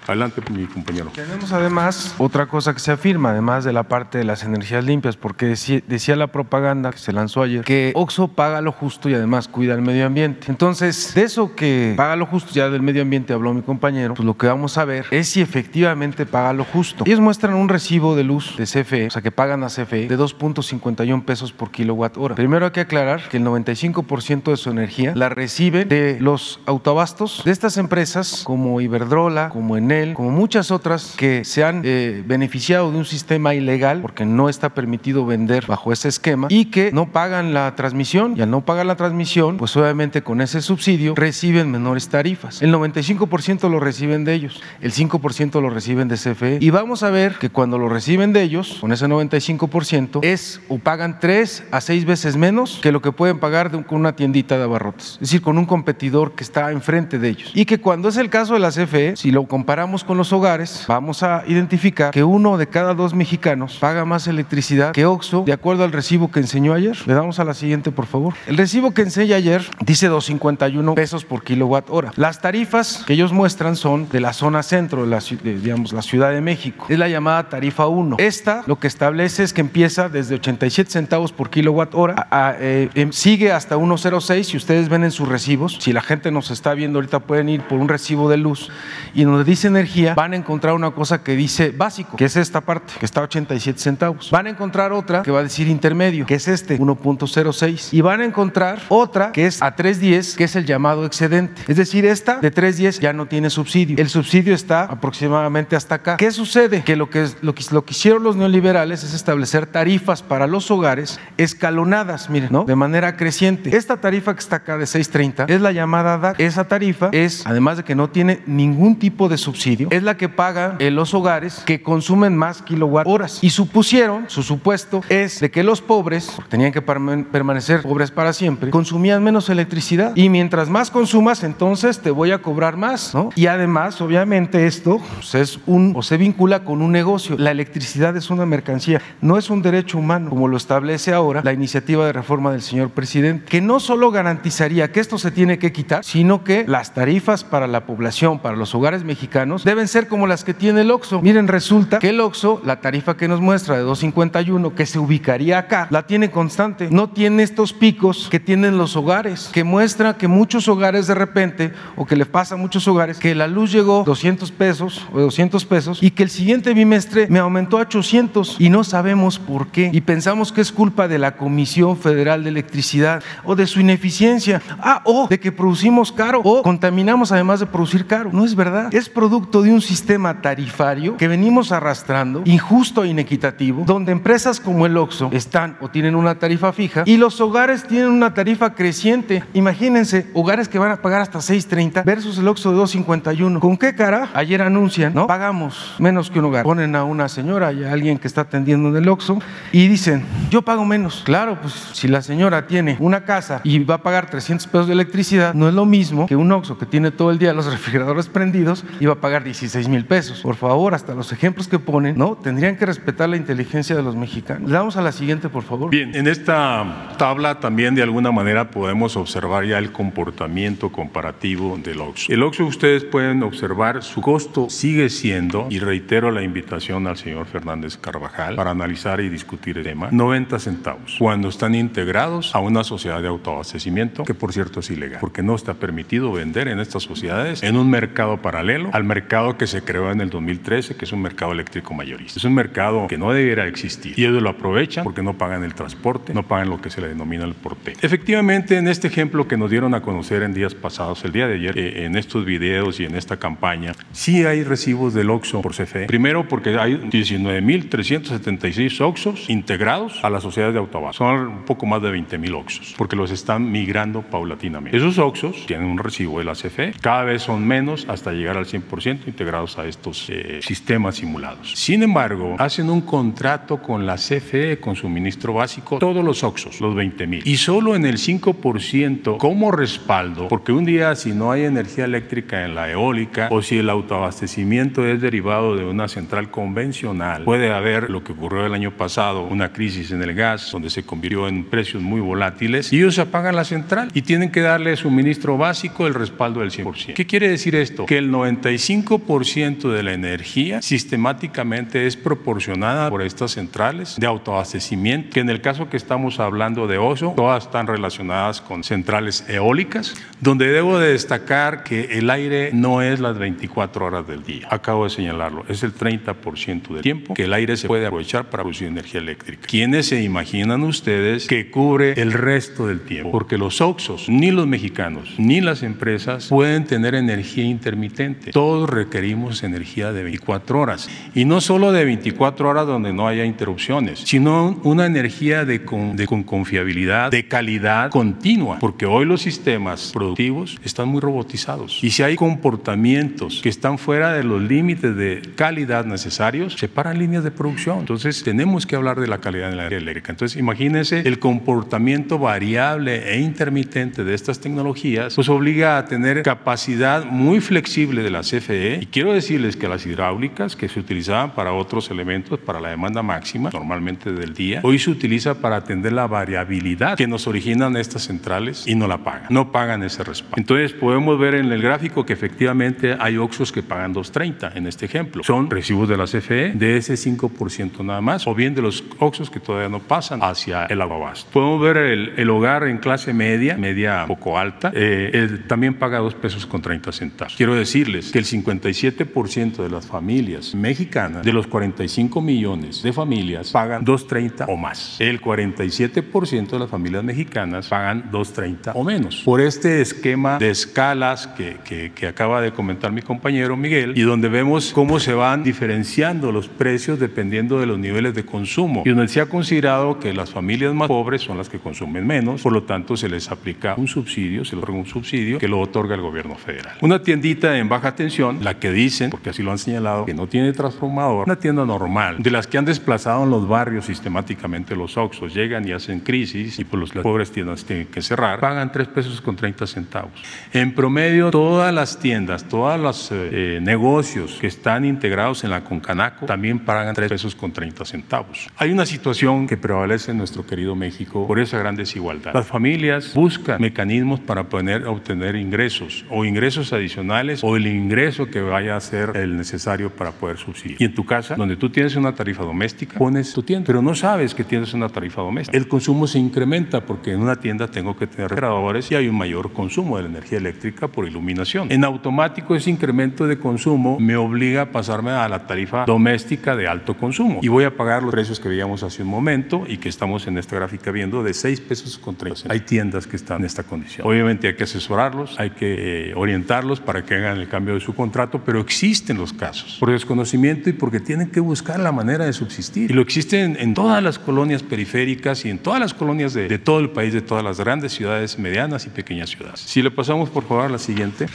Adelante, 0.06 0.42
mi 0.50 0.66
compañero. 0.66 1.10
Tenemos 1.14 1.52
además 1.52 2.14
otra 2.18 2.46
cosa 2.46 2.74
que 2.74 2.80
se 2.80 2.92
afirma, 2.92 3.30
además 3.30 3.64
de 3.64 3.72
la 3.72 3.84
parte 3.84 4.18
de 4.18 4.24
las 4.24 4.44
energías 4.44 4.84
limpias, 4.84 5.16
porque 5.16 5.46
decía, 5.46 6.16
la 6.16 6.26
propaganda 6.26 6.90
que 6.90 6.98
se 6.98 7.12
lanzó 7.12 7.42
ayer 7.42 7.64
que 7.64 7.92
OXO 7.94 8.28
paga 8.28 8.60
lo 8.60 8.72
justo 8.72 9.08
y 9.08 9.14
además 9.14 9.48
cuida 9.48 9.74
el 9.74 9.80
medio 9.80 10.06
ambiente. 10.06 10.46
Entonces, 10.50 11.14
de 11.14 11.22
eso 11.22 11.54
que 11.54 11.94
paga 11.96 12.16
lo 12.16 12.26
justo, 12.26 12.52
ya 12.52 12.68
del 12.68 12.82
medio 12.82 13.02
ambiente 13.02 13.32
habló 13.32 13.54
mi 13.54 13.62
compañero, 13.62 14.14
pues 14.14 14.26
lo 14.26 14.36
que 14.36 14.46
vamos 14.46 14.76
a 14.76 14.84
ver 14.84 15.06
es 15.10 15.28
si 15.28 15.40
efectivamente 15.40 16.26
paga 16.26 16.52
lo 16.52 16.64
justo. 16.64 17.04
Ellos 17.06 17.20
muestran 17.20 17.54
un 17.54 17.68
recibo 17.68 18.14
de 18.14 18.24
luz 18.24 18.56
de 18.58 18.64
CFE, 18.64 19.06
o 19.06 19.10
sea, 19.10 19.22
que 19.22 19.32
pagan 19.32 19.64
a 19.64 19.68
CFE 19.68 20.06
de 20.06 20.18
2.51 20.18 21.24
pesos 21.24 21.52
por 21.52 21.70
kilowatt 21.70 22.18
hora. 22.18 22.34
Primero 22.34 22.66
hay 22.66 22.72
que 22.72 22.80
aclarar 22.80 23.28
que 23.28 23.38
el 23.38 23.44
95% 23.44 24.50
de 24.50 24.56
su 24.56 24.70
energía 24.70 25.14
la 25.14 25.30
reciben 25.30 25.88
de 25.88 26.18
los 26.20 26.60
autoabastos 26.66 27.42
de 27.44 27.52
estas 27.52 27.78
empresas 27.78 28.42
como 28.44 28.80
Iberdrola, 28.80 29.48
como 29.48 29.76
Enel, 29.76 29.93
como 30.14 30.30
muchas 30.30 30.70
otras 30.70 31.14
que 31.16 31.44
se 31.44 31.64
han 31.64 31.82
eh, 31.84 32.22
beneficiado 32.26 32.90
de 32.90 32.98
un 32.98 33.04
sistema 33.04 33.54
ilegal 33.54 34.00
porque 34.00 34.24
no 34.24 34.48
está 34.48 34.70
permitido 34.70 35.26
vender 35.26 35.66
bajo 35.66 35.92
ese 35.92 36.08
esquema 36.08 36.48
y 36.50 36.66
que 36.66 36.90
no 36.92 37.10
pagan 37.12 37.54
la 37.54 37.74
transmisión 37.76 38.34
y 38.36 38.42
al 38.42 38.50
no 38.50 38.64
pagar 38.64 38.86
la 38.86 38.96
transmisión, 38.96 39.56
pues 39.56 39.76
obviamente 39.76 40.22
con 40.22 40.40
ese 40.40 40.60
subsidio 40.60 41.14
reciben 41.14 41.70
menores 41.70 42.08
tarifas. 42.08 42.62
El 42.62 42.72
95% 42.72 43.68
lo 43.70 43.80
reciben 43.80 44.24
de 44.24 44.34
ellos, 44.34 44.60
el 44.80 44.92
5% 44.92 45.60
lo 45.60 45.70
reciben 45.70 46.08
de 46.08 46.16
CFE 46.16 46.58
y 46.60 46.70
vamos 46.70 47.02
a 47.02 47.10
ver 47.10 47.34
que 47.34 47.50
cuando 47.50 47.78
lo 47.78 47.88
reciben 47.88 48.32
de 48.32 48.42
ellos, 48.42 48.78
con 48.80 48.92
ese 48.92 49.06
95%, 49.06 50.20
es 50.22 50.60
o 50.68 50.78
pagan 50.78 51.18
3 51.20 51.64
a 51.70 51.80
6 51.80 52.04
veces 52.04 52.36
menos 52.36 52.78
que 52.82 52.92
lo 52.92 53.00
que 53.00 53.12
pueden 53.12 53.38
pagar 53.38 53.70
de, 53.70 53.82
con 53.84 54.00
una 54.00 54.16
tiendita 54.16 54.56
de 54.56 54.64
abarrotes, 54.64 55.14
es 55.14 55.20
decir, 55.20 55.42
con 55.42 55.58
un 55.58 55.66
competidor 55.66 56.32
que 56.32 56.44
está 56.44 56.70
enfrente 56.72 57.18
de 57.18 57.28
ellos. 57.28 57.50
Y 57.54 57.64
que 57.64 57.78
cuando 57.78 58.08
es 58.08 58.16
el 58.16 58.30
caso 58.30 58.54
de 58.54 58.60
la 58.60 58.70
CFE, 58.70 59.16
si 59.16 59.30
lo 59.30 59.46
comparamos 59.46 59.83
con 59.84 60.16
los 60.16 60.32
hogares, 60.32 60.86
vamos 60.88 61.22
a 61.22 61.44
identificar 61.46 62.10
que 62.10 62.24
uno 62.24 62.56
de 62.56 62.66
cada 62.66 62.94
dos 62.94 63.12
mexicanos 63.12 63.76
paga 63.78 64.06
más 64.06 64.26
electricidad 64.26 64.92
que 64.92 65.04
OXO, 65.04 65.42
de 65.44 65.52
acuerdo 65.52 65.84
al 65.84 65.92
recibo 65.92 66.30
que 66.30 66.40
enseñó 66.40 66.72
ayer. 66.72 66.96
Le 67.06 67.12
damos 67.12 67.38
a 67.38 67.44
la 67.44 67.52
siguiente, 67.52 67.92
por 67.92 68.06
favor. 68.06 68.32
El 68.46 68.56
recibo 68.56 68.92
que 68.92 69.02
enseña 69.02 69.36
ayer 69.36 69.62
dice 69.80 70.08
251 70.08 70.94
pesos 70.94 71.26
por 71.26 71.44
kilowatt 71.44 71.90
hora. 71.90 72.12
Las 72.16 72.40
tarifas 72.40 73.04
que 73.06 73.12
ellos 73.12 73.32
muestran 73.32 73.76
son 73.76 74.08
de 74.08 74.20
la 74.20 74.32
zona 74.32 74.62
centro, 74.62 75.02
de 75.02 75.10
la, 75.10 75.18
de, 75.18 75.58
digamos, 75.58 75.92
la 75.92 76.00
Ciudad 76.00 76.30
de 76.30 76.40
México. 76.40 76.86
Es 76.88 76.98
la 76.98 77.08
llamada 77.08 77.50
tarifa 77.50 77.86
1. 77.86 78.16
Esta 78.18 78.62
lo 78.66 78.78
que 78.78 78.86
establece 78.86 79.42
es 79.42 79.52
que 79.52 79.60
empieza 79.60 80.08
desde 80.08 80.36
87 80.36 80.90
centavos 80.90 81.32
por 81.32 81.50
kilowatt 81.50 81.94
hora, 81.94 82.26
a, 82.30 82.54
eh, 82.58 82.88
sigue 83.10 83.52
hasta 83.52 83.76
1.06. 83.76 84.44
Si 84.44 84.56
ustedes 84.56 84.88
ven 84.88 85.04
en 85.04 85.10
sus 85.10 85.28
recibos, 85.28 85.76
si 85.78 85.92
la 85.92 86.00
gente 86.00 86.30
nos 86.30 86.50
está 86.50 86.72
viendo 86.72 86.98
ahorita, 86.98 87.20
pueden 87.20 87.50
ir 87.50 87.60
por 87.62 87.78
un 87.78 87.88
recibo 87.88 88.30
de 88.30 88.38
luz 88.38 88.70
y 89.14 89.24
donde 89.24 89.44
dice 89.44 89.73
energía, 89.74 90.14
van 90.14 90.32
a 90.32 90.36
encontrar 90.36 90.74
una 90.74 90.90
cosa 90.90 91.22
que 91.22 91.36
dice 91.36 91.70
básico, 91.70 92.16
que 92.16 92.24
es 92.24 92.36
esta 92.36 92.60
parte, 92.60 92.94
que 92.98 93.04
está 93.04 93.20
a 93.20 93.24
87 93.24 93.78
centavos. 93.78 94.30
Van 94.30 94.46
a 94.46 94.50
encontrar 94.50 94.92
otra 94.92 95.22
que 95.22 95.30
va 95.30 95.40
a 95.40 95.42
decir 95.42 95.68
intermedio, 95.68 96.26
que 96.26 96.34
es 96.34 96.48
este, 96.48 96.78
1.06. 96.78 97.88
Y 97.92 98.00
van 98.00 98.20
a 98.20 98.24
encontrar 98.24 98.80
otra 98.88 99.32
que 99.32 99.46
es 99.46 99.62
a 99.62 99.74
3.10, 99.74 100.36
que 100.36 100.44
es 100.44 100.56
el 100.56 100.66
llamado 100.66 101.04
excedente. 101.04 101.62
Es 101.68 101.76
decir, 101.76 102.04
esta 102.06 102.38
de 102.38 102.52
3.10 102.52 103.00
ya 103.00 103.12
no 103.12 103.26
tiene 103.26 103.50
subsidio. 103.50 103.96
El 103.98 104.08
subsidio 104.08 104.54
está 104.54 104.84
aproximadamente 104.84 105.76
hasta 105.76 105.96
acá. 105.96 106.16
¿Qué 106.16 106.30
sucede? 106.30 106.82
Que 106.82 106.96
lo 106.96 107.10
que, 107.10 107.28
lo 107.42 107.54
que, 107.54 107.90
hicieron 107.90 108.22
los 108.22 108.36
neoliberales 108.36 109.04
es 109.04 109.14
establecer 109.14 109.66
tarifas 109.66 110.22
para 110.22 110.46
los 110.46 110.70
hogares 110.70 111.20
escalonadas, 111.36 112.30
miren, 112.30 112.50
¿no? 112.50 112.64
De 112.64 112.76
manera 112.76 113.16
creciente. 113.16 113.76
Esta 113.76 113.96
tarifa 113.96 114.34
que 114.34 114.40
está 114.40 114.56
acá 114.56 114.78
de 114.78 114.84
6.30 114.84 115.48
es 115.48 115.60
la 115.60 115.72
llamada 115.72 116.18
DAC. 116.18 116.40
Esa 116.40 116.64
tarifa 116.64 117.10
es, 117.12 117.46
además 117.46 117.78
de 117.78 117.84
que 117.84 117.94
no 117.94 118.10
tiene 118.10 118.42
ningún 118.46 118.98
tipo 118.98 119.28
de 119.28 119.38
subsidio, 119.38 119.63
es 119.66 120.02
la 120.02 120.16
que 120.16 120.28
pagan 120.28 120.76
en 120.78 120.94
los 120.94 121.14
hogares 121.14 121.62
que 121.64 121.82
consumen 121.82 122.36
más 122.36 122.62
kilowatt 122.62 123.06
horas. 123.06 123.38
Y 123.42 123.50
supusieron, 123.50 124.24
su 124.28 124.42
supuesto 124.42 125.02
es 125.08 125.40
de 125.40 125.50
que 125.50 125.62
los 125.62 125.80
pobres, 125.80 126.30
tenían 126.48 126.72
que 126.72 126.82
permanecer 126.82 127.82
pobres 127.82 128.10
para 128.10 128.32
siempre, 128.32 128.70
consumían 128.70 129.22
menos 129.22 129.48
electricidad. 129.48 130.12
Y 130.14 130.28
mientras 130.28 130.68
más 130.68 130.90
consumas, 130.90 131.42
entonces 131.44 132.00
te 132.00 132.10
voy 132.10 132.32
a 132.32 132.38
cobrar 132.38 132.76
más, 132.76 133.14
¿no? 133.14 133.30
Y 133.34 133.46
además, 133.46 134.00
obviamente, 134.00 134.66
esto 134.66 135.00
pues, 135.14 135.34
es 135.34 135.58
un, 135.66 135.94
o 135.96 136.02
se 136.02 136.16
vincula 136.16 136.64
con 136.64 136.82
un 136.82 136.92
negocio. 136.92 137.36
La 137.38 137.50
electricidad 137.50 138.16
es 138.16 138.30
una 138.30 138.46
mercancía, 138.46 139.00
no 139.20 139.38
es 139.38 139.50
un 139.50 139.62
derecho 139.62 139.98
humano, 139.98 140.30
como 140.30 140.48
lo 140.48 140.56
establece 140.56 141.12
ahora 141.12 141.40
la 141.42 141.52
iniciativa 141.52 142.06
de 142.06 142.12
reforma 142.12 142.52
del 142.52 142.62
señor 142.62 142.90
presidente, 142.90 143.46
que 143.46 143.60
no 143.60 143.80
solo 143.80 144.10
garantizaría 144.10 144.92
que 144.92 145.00
esto 145.00 145.18
se 145.18 145.30
tiene 145.30 145.58
que 145.58 145.72
quitar, 145.72 146.04
sino 146.04 146.44
que 146.44 146.64
las 146.66 146.94
tarifas 146.94 147.44
para 147.44 147.66
la 147.66 147.86
población, 147.86 148.38
para 148.38 148.56
los 148.56 148.74
hogares 148.74 149.04
mexicanos, 149.04 149.53
deben 149.62 149.86
ser 149.86 150.08
como 150.08 150.26
las 150.26 150.42
que 150.42 150.54
tiene 150.54 150.80
el 150.80 150.90
OXO. 150.90 151.22
Miren, 151.22 151.46
resulta 151.48 151.98
que 151.98 152.08
el 152.08 152.20
OXO, 152.20 152.62
la 152.64 152.80
tarifa 152.80 153.16
que 153.16 153.28
nos 153.28 153.40
muestra 153.40 153.76
de 153.76 153.84
2.51, 153.84 154.74
que 154.74 154.86
se 154.86 154.98
ubicaría 154.98 155.58
acá, 155.58 155.86
la 155.90 156.06
tiene 156.06 156.30
constante. 156.30 156.88
No 156.90 157.10
tiene 157.10 157.42
estos 157.42 157.72
picos 157.72 158.28
que 158.30 158.40
tienen 158.40 158.78
los 158.78 158.96
hogares, 158.96 159.50
que 159.52 159.64
muestra 159.64 160.16
que 160.16 160.28
muchos 160.28 160.66
hogares 160.68 161.06
de 161.06 161.14
repente, 161.14 161.72
o 161.96 162.06
que 162.06 162.16
le 162.16 162.26
pasa 162.26 162.54
a 162.54 162.58
muchos 162.58 162.88
hogares, 162.88 163.18
que 163.18 163.34
la 163.34 163.46
luz 163.46 163.70
llegó 163.70 164.02
200 164.04 164.50
pesos 164.52 165.06
o 165.12 165.20
200 165.20 165.64
pesos 165.64 166.02
y 166.02 166.10
que 166.10 166.22
el 166.22 166.30
siguiente 166.30 166.74
bimestre 166.74 167.26
me 167.28 167.38
aumentó 167.38 167.78
a 167.78 167.82
800 167.82 168.56
y 168.58 168.70
no 168.70 168.84
sabemos 168.84 169.38
por 169.38 169.68
qué. 169.68 169.90
Y 169.92 170.00
pensamos 170.00 170.52
que 170.52 170.60
es 170.60 170.72
culpa 170.72 171.08
de 171.08 171.18
la 171.18 171.36
Comisión 171.36 171.96
Federal 171.96 172.44
de 172.44 172.50
Electricidad 172.50 173.22
o 173.44 173.54
de 173.54 173.66
su 173.66 173.80
ineficiencia. 173.80 174.62
Ah, 174.80 175.02
o 175.04 175.28
de 175.28 175.38
que 175.38 175.52
producimos 175.52 176.12
caro 176.12 176.40
o 176.44 176.62
contaminamos 176.62 177.32
además 177.32 177.60
de 177.60 177.66
producir 177.66 178.06
caro. 178.06 178.30
No 178.32 178.44
es 178.44 178.54
verdad. 178.54 178.94
Es 178.94 179.08
producto 179.08 179.43
de 179.44 179.72
un 179.72 179.80
sistema 179.80 180.40
tarifario 180.40 181.16
que 181.16 181.28
venimos 181.28 181.70
arrastrando, 181.70 182.42
injusto 182.44 183.04
e 183.04 183.08
inequitativo, 183.08 183.84
donde 183.86 184.12
empresas 184.12 184.58
como 184.58 184.86
el 184.86 184.96
OXO 184.96 185.30
están 185.32 185.76
o 185.80 185.88
tienen 185.88 186.14
una 186.14 186.38
tarifa 186.38 186.72
fija 186.72 187.02
y 187.06 187.16
los 187.16 187.40
hogares 187.40 187.84
tienen 187.84 188.08
una 188.08 188.34
tarifa 188.34 188.74
creciente. 188.74 189.44
Imagínense, 189.52 190.26
hogares 190.34 190.68
que 190.68 190.78
van 190.78 190.90
a 190.90 191.02
pagar 191.02 191.20
hasta 191.20 191.38
6.30 191.38 192.04
versus 192.04 192.38
el 192.38 192.48
OXO 192.48 192.72
de 192.72 192.78
2.51. 192.78 193.58
¿Con 193.60 193.76
qué 193.76 193.94
cara? 193.94 194.30
Ayer 194.34 194.62
anuncian, 194.62 195.14
¿no? 195.14 195.26
Pagamos 195.26 195.94
menos 195.98 196.30
que 196.30 196.38
un 196.38 196.46
hogar. 196.46 196.64
Ponen 196.64 196.96
a 196.96 197.04
una 197.04 197.28
señora 197.28 197.72
y 197.72 197.84
a 197.84 197.92
alguien 197.92 198.18
que 198.18 198.26
está 198.26 198.42
atendiendo 198.42 198.88
en 198.88 198.96
el 198.96 199.08
OXO 199.08 199.38
y 199.72 199.86
dicen, 199.88 200.24
yo 200.50 200.62
pago 200.62 200.84
menos. 200.84 201.22
Claro, 201.24 201.60
pues 201.60 201.74
si 201.92 202.08
la 202.08 202.22
señora 202.22 202.66
tiene 202.66 202.96
una 203.00 203.24
casa 203.24 203.60
y 203.64 203.78
va 203.84 203.96
a 203.96 204.02
pagar 204.02 204.30
300 204.30 204.66
pesos 204.66 204.86
de 204.86 204.94
electricidad, 204.94 205.54
no 205.54 205.68
es 205.68 205.74
lo 205.74 205.84
mismo 205.84 206.26
que 206.26 206.36
un 206.36 206.50
OXO 206.50 206.78
que 206.78 206.86
tiene 206.86 207.10
todo 207.10 207.30
el 207.30 207.38
día 207.38 207.52
los 207.52 207.66
refrigeradores 207.70 208.28
prendidos 208.28 208.84
y 209.00 209.06
va 209.06 209.14
a 209.14 209.20
pagar 209.20 209.33
pagar 209.34 209.44
16 209.44 209.88
mil 209.88 210.04
pesos. 210.04 210.42
Por 210.42 210.54
favor, 210.54 210.94
hasta 210.94 211.12
los 211.12 211.32
ejemplos 211.32 211.66
que 211.66 211.80
ponen, 211.80 212.16
¿no? 212.16 212.36
Tendrían 212.36 212.76
que 212.76 212.86
respetar 212.86 213.28
la 213.28 213.36
inteligencia 213.36 213.96
de 213.96 214.02
los 214.02 214.14
mexicanos. 214.14 214.70
Le 214.70 214.76
damos 214.76 214.96
a 214.96 215.02
la 215.02 215.10
siguiente, 215.10 215.48
por 215.48 215.64
favor. 215.64 215.90
Bien, 215.90 216.14
en 216.14 216.28
esta 216.28 217.14
tabla 217.18 217.58
también 217.58 217.96
de 217.96 218.02
alguna 218.04 218.30
manera 218.30 218.70
podemos 218.70 219.16
observar 219.16 219.64
ya 219.64 219.78
el 219.78 219.90
comportamiento 219.90 220.92
comparativo 220.92 221.76
del 221.82 222.00
OXXO. 222.00 222.32
El 222.32 222.44
OXXO 222.44 222.66
ustedes 222.66 223.04
pueden 223.04 223.42
observar 223.42 224.04
su 224.04 224.20
costo 224.20 224.70
sigue 224.70 225.08
siendo, 225.08 225.66
y 225.68 225.80
reitero 225.80 226.30
la 226.30 226.42
invitación 226.42 227.08
al 227.08 227.16
señor 227.16 227.46
Fernández 227.46 227.96
Carvajal 227.96 228.54
para 228.54 228.70
analizar 228.70 229.20
y 229.20 229.28
discutir 229.28 229.78
el 229.78 229.84
tema, 229.84 230.10
90 230.12 230.60
centavos, 230.60 231.16
cuando 231.18 231.48
están 231.48 231.74
integrados 231.74 232.54
a 232.54 232.60
una 232.60 232.84
sociedad 232.84 233.20
de 233.20 233.26
autoabastecimiento, 233.26 234.22
que 234.22 234.34
por 234.34 234.52
cierto 234.52 234.78
es 234.78 234.90
ilegal, 234.90 235.18
porque 235.20 235.42
no 235.42 235.56
está 235.56 235.74
permitido 235.74 236.30
vender 236.32 236.68
en 236.68 236.78
estas 236.78 237.02
sociedades 237.02 237.64
en 237.64 237.76
un 237.76 237.90
mercado 237.90 238.36
paralelo 238.36 238.90
al 238.92 239.02
mercado 239.02 239.13
que 239.58 239.66
se 239.66 239.82
creó 239.82 240.10
en 240.10 240.20
el 240.20 240.30
2013, 240.30 240.96
que 240.96 241.04
es 241.04 241.12
un 241.12 241.22
mercado 241.22 241.52
eléctrico 241.52 241.94
mayorista. 241.94 242.38
Es 242.38 242.44
un 242.44 242.54
mercado 242.54 243.06
que 243.06 243.16
no 243.16 243.32
debiera 243.32 243.66
existir 243.66 244.18
y 244.18 244.24
ellos 244.24 244.42
lo 244.42 244.50
aprovechan 244.50 245.04
porque 245.04 245.22
no 245.22 245.34
pagan 245.34 245.62
el 245.64 245.74
transporte, 245.74 246.34
no 246.34 246.42
pagan 246.42 246.70
lo 246.70 246.80
que 246.80 246.90
se 246.90 247.00
le 247.00 247.06
denomina 247.08 247.44
el 247.44 247.54
porte. 247.54 247.92
Efectivamente, 248.02 248.76
en 248.76 248.88
este 248.88 249.06
ejemplo 249.08 249.46
que 249.46 249.56
nos 249.56 249.70
dieron 249.70 249.94
a 249.94 250.02
conocer 250.02 250.42
en 250.42 250.52
días 250.52 250.74
pasados, 250.74 251.24
el 251.24 251.30
día 251.32 251.46
de 251.46 251.54
ayer, 251.54 251.78
eh, 251.78 252.06
en 252.06 252.16
estos 252.16 252.44
videos 252.44 252.98
y 253.00 253.04
en 253.04 253.14
esta 253.14 253.36
campaña, 253.36 253.92
sí 254.12 254.44
hay 254.44 254.64
recibos 254.64 255.14
del 255.14 255.30
OXO 255.30 255.62
por 255.62 255.74
CFE. 255.74 256.06
Primero 256.06 256.48
porque 256.48 256.76
hay 256.78 256.96
19.376 256.96 259.00
OXOs 259.00 259.48
integrados 259.50 260.24
a 260.24 260.30
la 260.30 260.40
sociedad 260.40 260.72
de 260.72 260.78
autobús. 260.78 261.16
Son 261.16 261.48
un 261.48 261.64
poco 261.64 261.86
más 261.86 262.00
de 262.02 262.10
20.000 262.10 262.54
OXOs 262.54 262.94
porque 262.96 263.16
los 263.16 263.30
están 263.30 263.70
migrando 263.70 264.22
paulatinamente. 264.22 264.96
Esos 264.96 265.18
OXOs 265.18 265.66
tienen 265.66 265.86
un 265.86 265.98
recibo 265.98 266.38
de 266.38 266.44
la 266.44 266.54
CFE, 266.54 266.94
cada 267.00 267.24
vez 267.24 267.42
son 267.42 267.66
menos 267.66 268.06
hasta 268.08 268.32
llegar 268.32 268.56
al 268.56 268.66
100% 268.66 268.84
integrados 269.10 269.78
a 269.78 269.86
estos 269.86 270.28
eh, 270.30 270.60
sistemas 270.62 271.16
simulados. 271.16 271.72
Sin 271.74 272.02
embargo, 272.02 272.56
hacen 272.58 272.90
un 272.90 273.02
contrato 273.02 273.82
con 273.82 274.06
la 274.06 274.16
CFE, 274.16 274.78
con 274.80 274.96
suministro 274.96 275.54
básico, 275.54 275.98
todos 275.98 276.24
los 276.24 276.42
OXOs, 276.42 276.80
los 276.80 276.94
20.000. 276.94 277.42
Y 277.44 277.56
solo 277.56 277.94
en 277.94 278.06
el 278.06 278.16
5% 278.16 279.38
como 279.38 279.70
respaldo, 279.70 280.48
porque 280.48 280.72
un 280.72 280.84
día 280.84 281.14
si 281.14 281.32
no 281.32 281.52
hay 281.52 281.64
energía 281.64 282.04
eléctrica 282.04 282.64
en 282.64 282.74
la 282.74 282.90
eólica 282.90 283.48
o 283.50 283.62
si 283.62 283.78
el 283.78 283.90
autoabastecimiento 283.90 285.06
es 285.06 285.20
derivado 285.20 285.76
de 285.76 285.84
una 285.84 286.08
central 286.08 286.50
convencional, 286.50 287.44
puede 287.44 287.72
haber 287.72 288.10
lo 288.10 288.24
que 288.24 288.32
ocurrió 288.32 288.66
el 288.66 288.74
año 288.74 288.92
pasado, 288.92 289.42
una 289.44 289.72
crisis 289.72 290.10
en 290.10 290.22
el 290.22 290.34
gas, 290.34 290.70
donde 290.72 290.90
se 290.90 291.04
convirtió 291.04 291.48
en 291.48 291.64
precios 291.64 292.02
muy 292.02 292.20
volátiles, 292.20 292.92
y 292.92 292.98
ellos 292.98 293.18
apagan 293.18 293.56
la 293.56 293.64
central 293.64 294.10
y 294.14 294.22
tienen 294.22 294.50
que 294.50 294.60
darle 294.60 294.96
suministro 294.96 295.56
básico 295.58 296.06
el 296.06 296.14
respaldo 296.14 296.60
del 296.60 296.70
100%. 296.70 297.14
¿Qué 297.14 297.26
quiere 297.26 297.48
decir 297.48 297.74
esto? 297.74 298.06
Que 298.06 298.18
el 298.18 298.30
95% 298.30 298.93
de 299.02 300.02
la 300.02 300.12
energía 300.12 300.80
sistemáticamente 300.80 302.06
es 302.06 302.16
proporcionada 302.16 303.10
por 303.10 303.22
estas 303.22 303.52
centrales 303.52 304.16
de 304.18 304.26
autoabastecimiento, 304.26 305.30
que 305.30 305.40
en 305.40 305.50
el 305.50 305.60
caso 305.60 305.88
que 305.88 305.96
estamos 305.96 306.38
hablando 306.38 306.86
de 306.86 306.98
OSO, 306.98 307.32
todas 307.36 307.64
están 307.64 307.86
relacionadas 307.86 308.60
con 308.60 308.84
centrales 308.84 309.44
eólicas, 309.48 310.14
donde 310.40 310.68
debo 310.68 310.98
de 310.98 311.12
destacar 311.12 311.82
que 311.82 312.18
el 312.18 312.30
aire 312.30 312.70
no 312.72 313.02
es 313.02 313.20
las 313.20 313.38
24 313.38 314.06
horas 314.06 314.26
del 314.26 314.44
día. 314.44 314.68
Acabo 314.70 315.04
de 315.04 315.10
señalarlo, 315.10 315.64
es 315.68 315.82
el 315.82 315.94
30% 315.94 316.88
del 316.94 317.02
tiempo 317.02 317.34
que 317.34 317.44
el 317.44 317.52
aire 317.52 317.76
se 317.76 317.88
puede 317.88 318.06
aprovechar 318.06 318.50
para 318.50 318.62
producir 318.62 318.88
energía 318.88 319.20
eléctrica. 319.20 319.66
¿Quiénes 319.66 320.06
se 320.06 320.22
imaginan 320.22 320.82
ustedes 320.82 321.46
que 321.46 321.70
cubre 321.70 322.12
el 322.20 322.32
resto 322.32 322.86
del 322.86 323.00
tiempo? 323.00 323.32
Porque 323.32 323.58
los 323.58 323.80
OXOs, 323.80 324.28
ni 324.28 324.50
los 324.50 324.66
mexicanos, 324.66 325.34
ni 325.38 325.60
las 325.60 325.82
empresas 325.82 326.46
pueden 326.48 326.84
tener 326.84 327.14
energía 327.14 327.64
intermitente. 327.64 328.52
Requerimos 328.86 329.62
energía 329.62 330.12
de 330.12 330.22
24 330.22 330.80
horas. 330.80 331.08
Y 331.34 331.44
no 331.44 331.60
solo 331.60 331.92
de 331.92 332.04
24 332.04 332.68
horas 332.68 332.86
donde 332.86 333.12
no 333.12 333.26
haya 333.26 333.44
interrupciones, 333.44 334.20
sino 334.20 334.80
una 334.84 335.06
energía 335.06 335.64
de, 335.64 335.84
con, 335.84 336.16
de 336.16 336.26
con 336.26 336.42
confiabilidad, 336.42 337.30
de 337.30 337.46
calidad 337.48 338.10
continua. 338.10 338.78
Porque 338.78 339.06
hoy 339.06 339.24
los 339.24 339.42
sistemas 339.42 340.10
productivos 340.12 340.78
están 340.84 341.08
muy 341.08 341.20
robotizados. 341.20 342.02
Y 342.02 342.10
si 342.10 342.22
hay 342.22 342.36
comportamientos 342.36 343.60
que 343.62 343.68
están 343.68 343.98
fuera 343.98 344.32
de 344.32 344.44
los 344.44 344.62
límites 344.62 345.16
de 345.16 345.42
calidad 345.56 346.04
necesarios, 346.04 346.74
se 346.74 346.88
paran 346.88 347.18
líneas 347.18 347.44
de 347.44 347.50
producción. 347.50 348.00
Entonces 348.00 348.42
tenemos 348.42 348.86
que 348.86 348.96
hablar 348.96 349.20
de 349.20 349.26
la 349.26 349.38
calidad 349.38 349.70
de 349.70 349.76
la 349.76 349.82
energía 349.82 349.98
eléctrica. 349.98 350.32
Entonces 350.32 350.58
imagínense 350.58 351.20
el 351.20 351.38
comportamiento 351.38 352.38
variable 352.38 353.32
e 353.32 353.40
intermitente 353.40 354.24
de 354.24 354.34
estas 354.34 354.60
tecnologías, 354.60 355.34
pues 355.34 355.48
obliga 355.48 355.98
a 355.98 356.06
tener 356.06 356.42
capacidad 356.42 357.24
muy 357.24 357.60
flexible 357.60 358.22
de 358.22 358.30
la 358.30 358.40
CFE. 358.40 358.73
Y 358.74 359.06
quiero 359.06 359.32
decirles 359.32 359.76
que 359.76 359.88
las 359.88 360.06
hidráulicas 360.06 360.76
que 360.76 360.88
se 360.88 361.00
utilizaban 361.00 361.54
para 361.54 361.72
otros 361.72 362.10
elementos, 362.10 362.58
para 362.58 362.80
la 362.80 362.90
demanda 362.90 363.22
máxima, 363.22 363.70
normalmente 363.72 364.32
del 364.32 364.54
día, 364.54 364.80
hoy 364.82 364.98
se 364.98 365.10
utiliza 365.10 365.60
para 365.60 365.76
atender 365.76 366.12
la 366.12 366.26
variabilidad 366.26 367.16
que 367.16 367.26
nos 367.26 367.46
originan 367.46 367.96
estas 367.96 368.22
centrales 368.22 368.86
y 368.86 368.94
no 368.94 369.06
la 369.06 369.18
pagan. 369.18 369.46
No 369.50 369.72
pagan 369.72 370.02
ese 370.02 370.24
respaldo. 370.24 370.56
Entonces 370.56 370.92
podemos 370.92 371.38
ver 371.38 371.54
en 371.54 371.72
el 371.72 371.82
gráfico 371.82 372.24
que 372.26 372.32
efectivamente 372.32 373.16
hay 373.18 373.36
OXOs 373.36 373.72
que 373.72 373.82
pagan 373.82 374.14
2.30 374.14 374.76
en 374.76 374.86
este 374.86 375.06
ejemplo. 375.06 375.42
Son 375.44 375.70
recibos 375.70 376.08
de 376.08 376.16
la 376.16 376.24
CFE 376.24 376.72
de 376.74 376.96
ese 376.96 377.14
5% 377.14 378.04
nada 378.04 378.20
más, 378.20 378.46
o 378.46 378.54
bien 378.54 378.74
de 378.74 378.82
los 378.82 379.04
OXOs 379.18 379.50
que 379.50 379.60
todavía 379.60 379.88
no 379.88 380.00
pasan 380.00 380.42
hacia 380.42 380.86
el 380.86 381.00
abasto. 381.00 381.50
Podemos 381.52 381.80
ver 381.80 381.96
el, 381.96 382.50
hogar 382.50 382.84
en 382.84 382.98
clase 382.98 383.32
media, 383.32 383.76
media 383.76 384.24
poco 384.26 384.58
alta, 384.58 384.92
eh, 384.94 385.58
también 385.66 385.94
paga 385.94 386.18
2 386.18 386.34
pesos 386.34 386.66
con 386.66 386.80
30 386.82 387.12
centavos. 387.12 387.54
Quiero 387.56 387.74
decirles 387.74 388.30
que 388.30 388.38
el 388.38 388.44
57% 388.64 389.82
de 389.82 389.90
las 389.90 390.06
familias 390.06 390.74
mexicanas, 390.74 391.44
de 391.44 391.52
los 391.52 391.66
45 391.66 392.40
millones 392.40 393.02
de 393.02 393.12
familias, 393.12 393.70
pagan 393.70 394.04
2.30 394.04 394.66
o 394.68 394.76
más. 394.76 395.20
El 395.20 395.40
47% 395.40 396.70
de 396.70 396.78
las 396.78 396.90
familias 396.90 397.24
mexicanas 397.24 397.88
pagan 397.88 398.30
2.30 398.30 398.92
o 398.94 399.04
menos. 399.04 399.42
Por 399.44 399.60
este 399.60 400.00
esquema 400.00 400.58
de 400.58 400.70
escalas 400.70 401.46
que, 401.46 402.12
acaba 402.26 402.60
de 402.60 402.72
comentar 402.72 403.12
mi 403.12 403.22
compañero 403.22 403.76
Miguel 403.76 404.14
y 404.16 404.22
donde 404.22 404.48
vemos 404.48 404.92
cómo 404.92 405.20
se 405.20 405.34
van 405.34 405.62
diferenciando 405.62 406.52
los 406.52 406.68
precios 406.68 407.20
dependiendo 407.20 407.78
de 407.78 407.86
los 407.86 407.98
niveles 407.98 408.34
de 408.34 408.44
consumo 408.44 409.02
y 409.04 409.10
donde 409.10 409.28
se 409.28 409.40
ha 409.40 409.46
considerado 409.46 410.18
que 410.18 410.32
las 410.32 410.50
familias 410.50 410.94
más 410.94 411.08
pobres 411.08 411.42
son 411.42 411.58
las 411.58 411.68
que 411.68 411.78
consumen 411.78 412.26
menos, 412.26 412.62
por 412.62 412.72
lo 412.72 412.84
tanto 412.84 413.16
se 413.16 413.28
les 413.28 413.50
aplica 413.50 413.94
un 413.96 414.08
subsidio, 414.08 414.64
se 414.64 414.76
les 414.76 414.82
otorga 414.82 414.98
un 414.98 415.06
subsidio 415.06 415.58
que 415.58 415.68
lo 415.68 415.80
otorga 415.80 416.14
el 416.14 416.22
gobierno 416.22 416.54
federal. 416.54 416.96
Una 417.00 417.22
tiendita 417.22 417.78
en 417.78 417.88
baja 417.88 418.14
tensión, 418.14 418.53
la 418.62 418.78
que 418.78 418.92
dicen, 418.92 419.30
porque 419.30 419.50
así 419.50 419.62
lo 419.62 419.72
han 419.72 419.78
señalado, 419.78 420.24
que 420.24 420.34
no 420.34 420.46
tiene 420.46 420.72
transformador, 420.72 421.46
una 421.46 421.56
tienda 421.56 421.84
normal, 421.84 422.36
de 422.38 422.50
las 422.50 422.66
que 422.66 422.78
han 422.78 422.84
desplazado 422.84 423.44
en 423.44 423.50
los 423.50 423.66
barrios 423.68 424.06
sistemáticamente 424.06 424.96
los 424.96 425.16
Oxos, 425.16 425.54
llegan 425.54 425.86
y 425.86 425.92
hacen 425.92 426.20
crisis 426.20 426.78
y 426.78 426.84
pues 426.84 427.00
los, 427.00 427.14
las 427.14 427.22
pobres 427.22 427.50
tiendas 427.50 427.84
tienen 427.84 428.06
que 428.06 428.22
cerrar, 428.22 428.60
pagan 428.60 428.90
3 428.90 429.08
pesos 429.08 429.40
con 429.40 429.56
30 429.56 429.86
centavos. 429.86 430.32
En 430.72 430.94
promedio, 430.94 431.50
todas 431.50 431.92
las 431.92 432.18
tiendas, 432.18 432.64
todos 432.64 432.98
los 432.98 433.30
eh, 433.32 433.78
negocios 433.82 434.58
que 434.60 434.66
están 434.66 435.04
integrados 435.04 435.64
en 435.64 435.70
la 435.70 435.82
Concanaco 435.82 436.46
también 436.46 436.78
pagan 436.78 437.14
3 437.14 437.28
pesos 437.28 437.54
con 437.54 437.72
30 437.72 438.04
centavos. 438.04 438.68
Hay 438.76 438.90
una 438.90 439.06
situación 439.06 439.66
que 439.66 439.76
prevalece 439.76 440.30
en 440.30 440.38
nuestro 440.38 440.66
querido 440.66 440.94
México 440.94 441.46
por 441.46 441.58
esa 441.58 441.78
gran 441.78 441.96
desigualdad. 441.96 442.52
Las 442.54 442.66
familias 442.66 443.32
buscan 443.34 443.80
mecanismos 443.80 444.40
para 444.40 444.68
poder 444.68 445.06
obtener 445.06 445.56
ingresos 445.56 446.24
o 446.30 446.44
ingresos 446.44 446.92
adicionales 446.92 447.62
o 447.62 447.76
el 447.76 447.86
ingreso 447.86 448.43
que 448.50 448.60
vaya 448.60 448.96
a 448.96 449.00
ser 449.00 449.36
el 449.36 449.56
necesario 449.56 450.10
para 450.10 450.32
poder 450.32 450.58
subsidiar. 450.58 451.00
Y 451.00 451.04
en 451.04 451.14
tu 451.14 451.24
casa, 451.24 451.54
donde 451.56 451.76
tú 451.76 451.90
tienes 451.90 452.16
una 452.16 452.34
tarifa 452.34 452.62
doméstica, 452.62 453.18
pones 453.18 453.52
tu 453.52 453.62
tienda, 453.62 453.86
pero 453.86 454.02
no 454.02 454.14
sabes 454.14 454.54
que 454.54 454.64
tienes 454.64 454.94
una 454.94 455.08
tarifa 455.08 455.42
doméstica. 455.42 455.76
El 455.76 455.88
consumo 455.88 456.26
se 456.26 456.38
incrementa 456.38 457.04
porque 457.04 457.32
en 457.32 457.40
una 457.40 457.56
tienda 457.56 457.88
tengo 457.88 458.16
que 458.16 458.26
tener 458.26 458.50
refrigeradores 458.50 459.10
y 459.10 459.14
hay 459.14 459.28
un 459.28 459.36
mayor 459.36 459.72
consumo 459.72 460.16
de 460.16 460.24
la 460.24 460.28
energía 460.28 460.58
eléctrica 460.58 461.08
por 461.08 461.26
iluminación. 461.26 461.90
En 461.90 462.04
automático 462.04 462.74
ese 462.74 462.90
incremento 462.90 463.46
de 463.46 463.58
consumo 463.58 464.18
me 464.20 464.36
obliga 464.36 464.82
a 464.82 464.86
pasarme 464.86 465.30
a 465.30 465.48
la 465.48 465.66
tarifa 465.66 466.04
doméstica 466.06 466.76
de 466.76 466.88
alto 466.88 467.16
consumo 467.16 467.60
y 467.62 467.68
voy 467.68 467.84
a 467.84 467.96
pagar 467.96 468.22
los 468.22 468.32
precios 468.32 468.60
que 468.60 468.68
veíamos 468.68 469.02
hace 469.02 469.22
un 469.22 469.28
momento 469.28 469.84
y 469.86 469.98
que 469.98 470.08
estamos 470.08 470.46
en 470.46 470.58
esta 470.58 470.76
gráfica 470.76 471.10
viendo 471.10 471.42
de 471.42 471.54
6 471.54 471.80
pesos 471.80 472.18
con 472.18 472.36
30. 472.36 472.72
Hay 472.72 472.80
tiendas 472.80 473.26
que 473.26 473.36
están 473.36 473.60
en 473.60 473.66
esta 473.66 473.82
condición. 473.82 474.26
Obviamente 474.26 474.68
hay 474.68 474.74
que 474.74 474.84
asesorarlos, 474.84 475.58
hay 475.58 475.70
que 475.70 476.30
eh, 476.30 476.34
orientarlos 476.34 477.00
para 477.00 477.24
que 477.24 477.34
hagan 477.34 477.58
el 477.58 477.68
cambio 477.68 477.94
de 477.94 478.00
su 478.00 478.14
contrato, 478.24 478.62
pero 478.64 478.80
existen 478.80 479.36
los 479.36 479.52
casos 479.52 479.98
por 480.00 480.10
desconocimiento 480.10 480.88
y 480.88 480.94
porque 480.94 481.20
tienen 481.20 481.50
que 481.50 481.60
buscar 481.60 482.00
la 482.00 482.10
manera 482.10 482.46
de 482.46 482.54
subsistir. 482.54 483.10
Y 483.10 483.14
lo 483.14 483.20
existen 483.20 483.76
en 483.78 483.92
todas 483.92 484.22
las 484.22 484.38
colonias 484.38 484.82
periféricas 484.82 485.66
y 485.66 485.68
en 485.68 485.78
todas 485.78 486.00
las 486.00 486.14
colonias 486.14 486.54
de, 486.54 486.66
de 486.66 486.78
todo 486.78 487.00
el 487.00 487.10
país, 487.10 487.34
de 487.34 487.42
todas 487.42 487.62
las 487.62 487.78
grandes 487.78 488.12
ciudades, 488.12 488.58
medianas 488.58 489.04
y 489.04 489.10
pequeñas 489.10 489.50
ciudades. 489.50 489.80
Si 489.80 490.00
le 490.00 490.10
pasamos 490.10 490.48
por 490.48 490.66
favor 490.66 490.86
a 490.86 490.88
la 490.88 490.98
siguiente. 490.98 491.48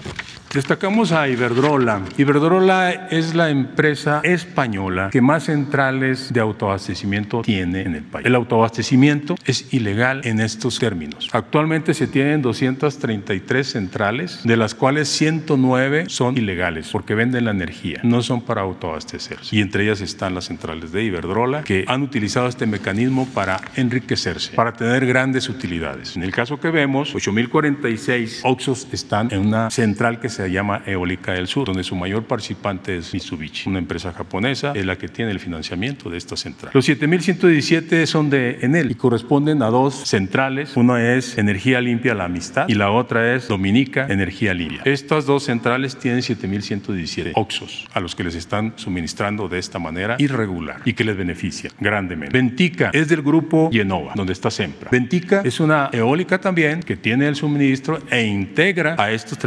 Destacamos 0.54 1.12
a 1.12 1.28
Iberdrola. 1.28 2.02
Iberdrola 2.18 3.08
es 3.12 3.36
la 3.36 3.52
empresa 3.52 4.22
española 4.24 5.10
que 5.12 5.22
más 5.22 5.44
centrales 5.44 6.34
de 6.34 6.40
autoabastecimiento 6.40 7.44
tiene 7.44 7.82
en 7.84 7.94
el 7.94 8.04
país. 8.04 8.26
El 8.26 8.34
autoabastecimiento 8.34 9.36
es 9.46 9.72
ilegal 9.72 10.22
en 10.24 10.40
estos 10.40 10.80
términos. 10.80 11.30
Actualmente 11.34 11.94
se 11.94 12.08
tienen 12.08 12.42
233 12.42 13.68
centrales, 13.68 14.42
de 14.44 14.58
las 14.58 14.74
cuales 14.74 15.08
109 15.10 16.06
son 16.08 16.36
ilegales 16.36 16.90
porque 16.92 17.14
venden 17.14 17.46
la 17.46 17.52
energía, 17.52 18.00
no 18.02 18.24
son 18.24 18.42
para 18.42 18.62
autoabastecerse. 18.62 19.56
Y 19.56 19.62
entre 19.62 19.84
ellas 19.84 20.02
están 20.02 20.34
las 20.34 20.46
centrales 20.46 20.92
de 20.92 21.04
Iberdrola 21.04 21.64
que 21.64 21.86
han 21.88 22.02
utilizado 22.02 22.48
este 22.48 22.66
mecanismo 22.66 23.28
para 23.36 23.62
enriquecerse, 23.76 24.56
para 24.56 24.74
tener 24.74 25.06
grandes 25.06 25.48
utilidades. 25.48 26.18
En 26.18 26.24
el 26.24 26.32
caso 26.32 26.60
que 26.60 26.72
vemos, 26.72 27.14
8.046 27.14 28.40
Oxos 28.46 28.88
están 28.92 29.32
en 29.32 29.46
una 29.46 29.70
central 29.70 30.20
que 30.20 30.30
se 30.30 30.39
llama 30.48 30.82
Eólica 30.86 31.34
del 31.34 31.48
Sur, 31.48 31.68
donde 31.68 31.84
su 31.84 31.96
mayor 31.96 32.24
participante 32.24 32.98
es 32.98 33.14
Mitsubishi, 33.14 33.70
una 33.70 33.80
empresa 33.80 34.12
japonesa, 34.14 34.74
es 34.76 34.86
la 34.86 34.98
que 34.98 35.08
tiene 35.08 35.32
el 35.32 35.40
financiamiento 35.40 36.10
de 36.10 36.18
esta 36.18 36.38
central. 36.38 36.72
Los 36.74 36.88
7.117 36.88 38.06
son 38.06 38.30
de 38.30 38.60
Enel 38.62 38.92
y 38.92 38.96
corresponden 38.96 39.62
a 39.62 39.68
dos 39.68 39.96
centrales. 39.96 40.76
Una 40.76 41.14
es 41.14 41.38
Energía 41.38 41.82
Limpia 41.82 42.14
La 42.14 42.26
Amistad 42.26 42.68
y 42.68 42.76
la 42.76 42.92
otra 42.92 43.36
es 43.36 43.48
Dominica 43.48 44.08
Energía 44.10 44.54
Limpia. 44.54 44.82
Estas 44.86 45.26
dos 45.26 45.44
centrales 45.44 45.98
tienen 45.98 46.22
7.117 46.22 47.32
Oxos 47.36 47.88
a 47.94 48.00
los 48.00 48.16
que 48.16 48.24
les 48.24 48.36
están 48.36 48.74
suministrando 48.76 49.48
de 49.48 49.60
esta 49.60 49.80
manera 49.80 50.16
irregular 50.20 50.82
y 50.86 50.94
que 50.94 51.04
les 51.04 51.18
beneficia 51.18 51.72
grandemente. 51.80 52.38
Ventica 52.38 52.92
es 52.94 53.08
del 53.08 53.22
grupo 53.22 53.70
Yenova, 53.72 54.14
donde 54.16 54.34
está 54.34 54.52
Sempra. 54.52 54.90
Ventica 54.92 55.42
es 55.44 55.60
una 55.60 55.90
eólica 55.92 56.40
también 56.40 56.82
que 56.82 56.98
tiene 56.98 57.28
el 57.28 57.36
suministro 57.36 58.00
e 58.10 58.24
integra 58.24 58.96
a 58.98 59.12
estos 59.12 59.38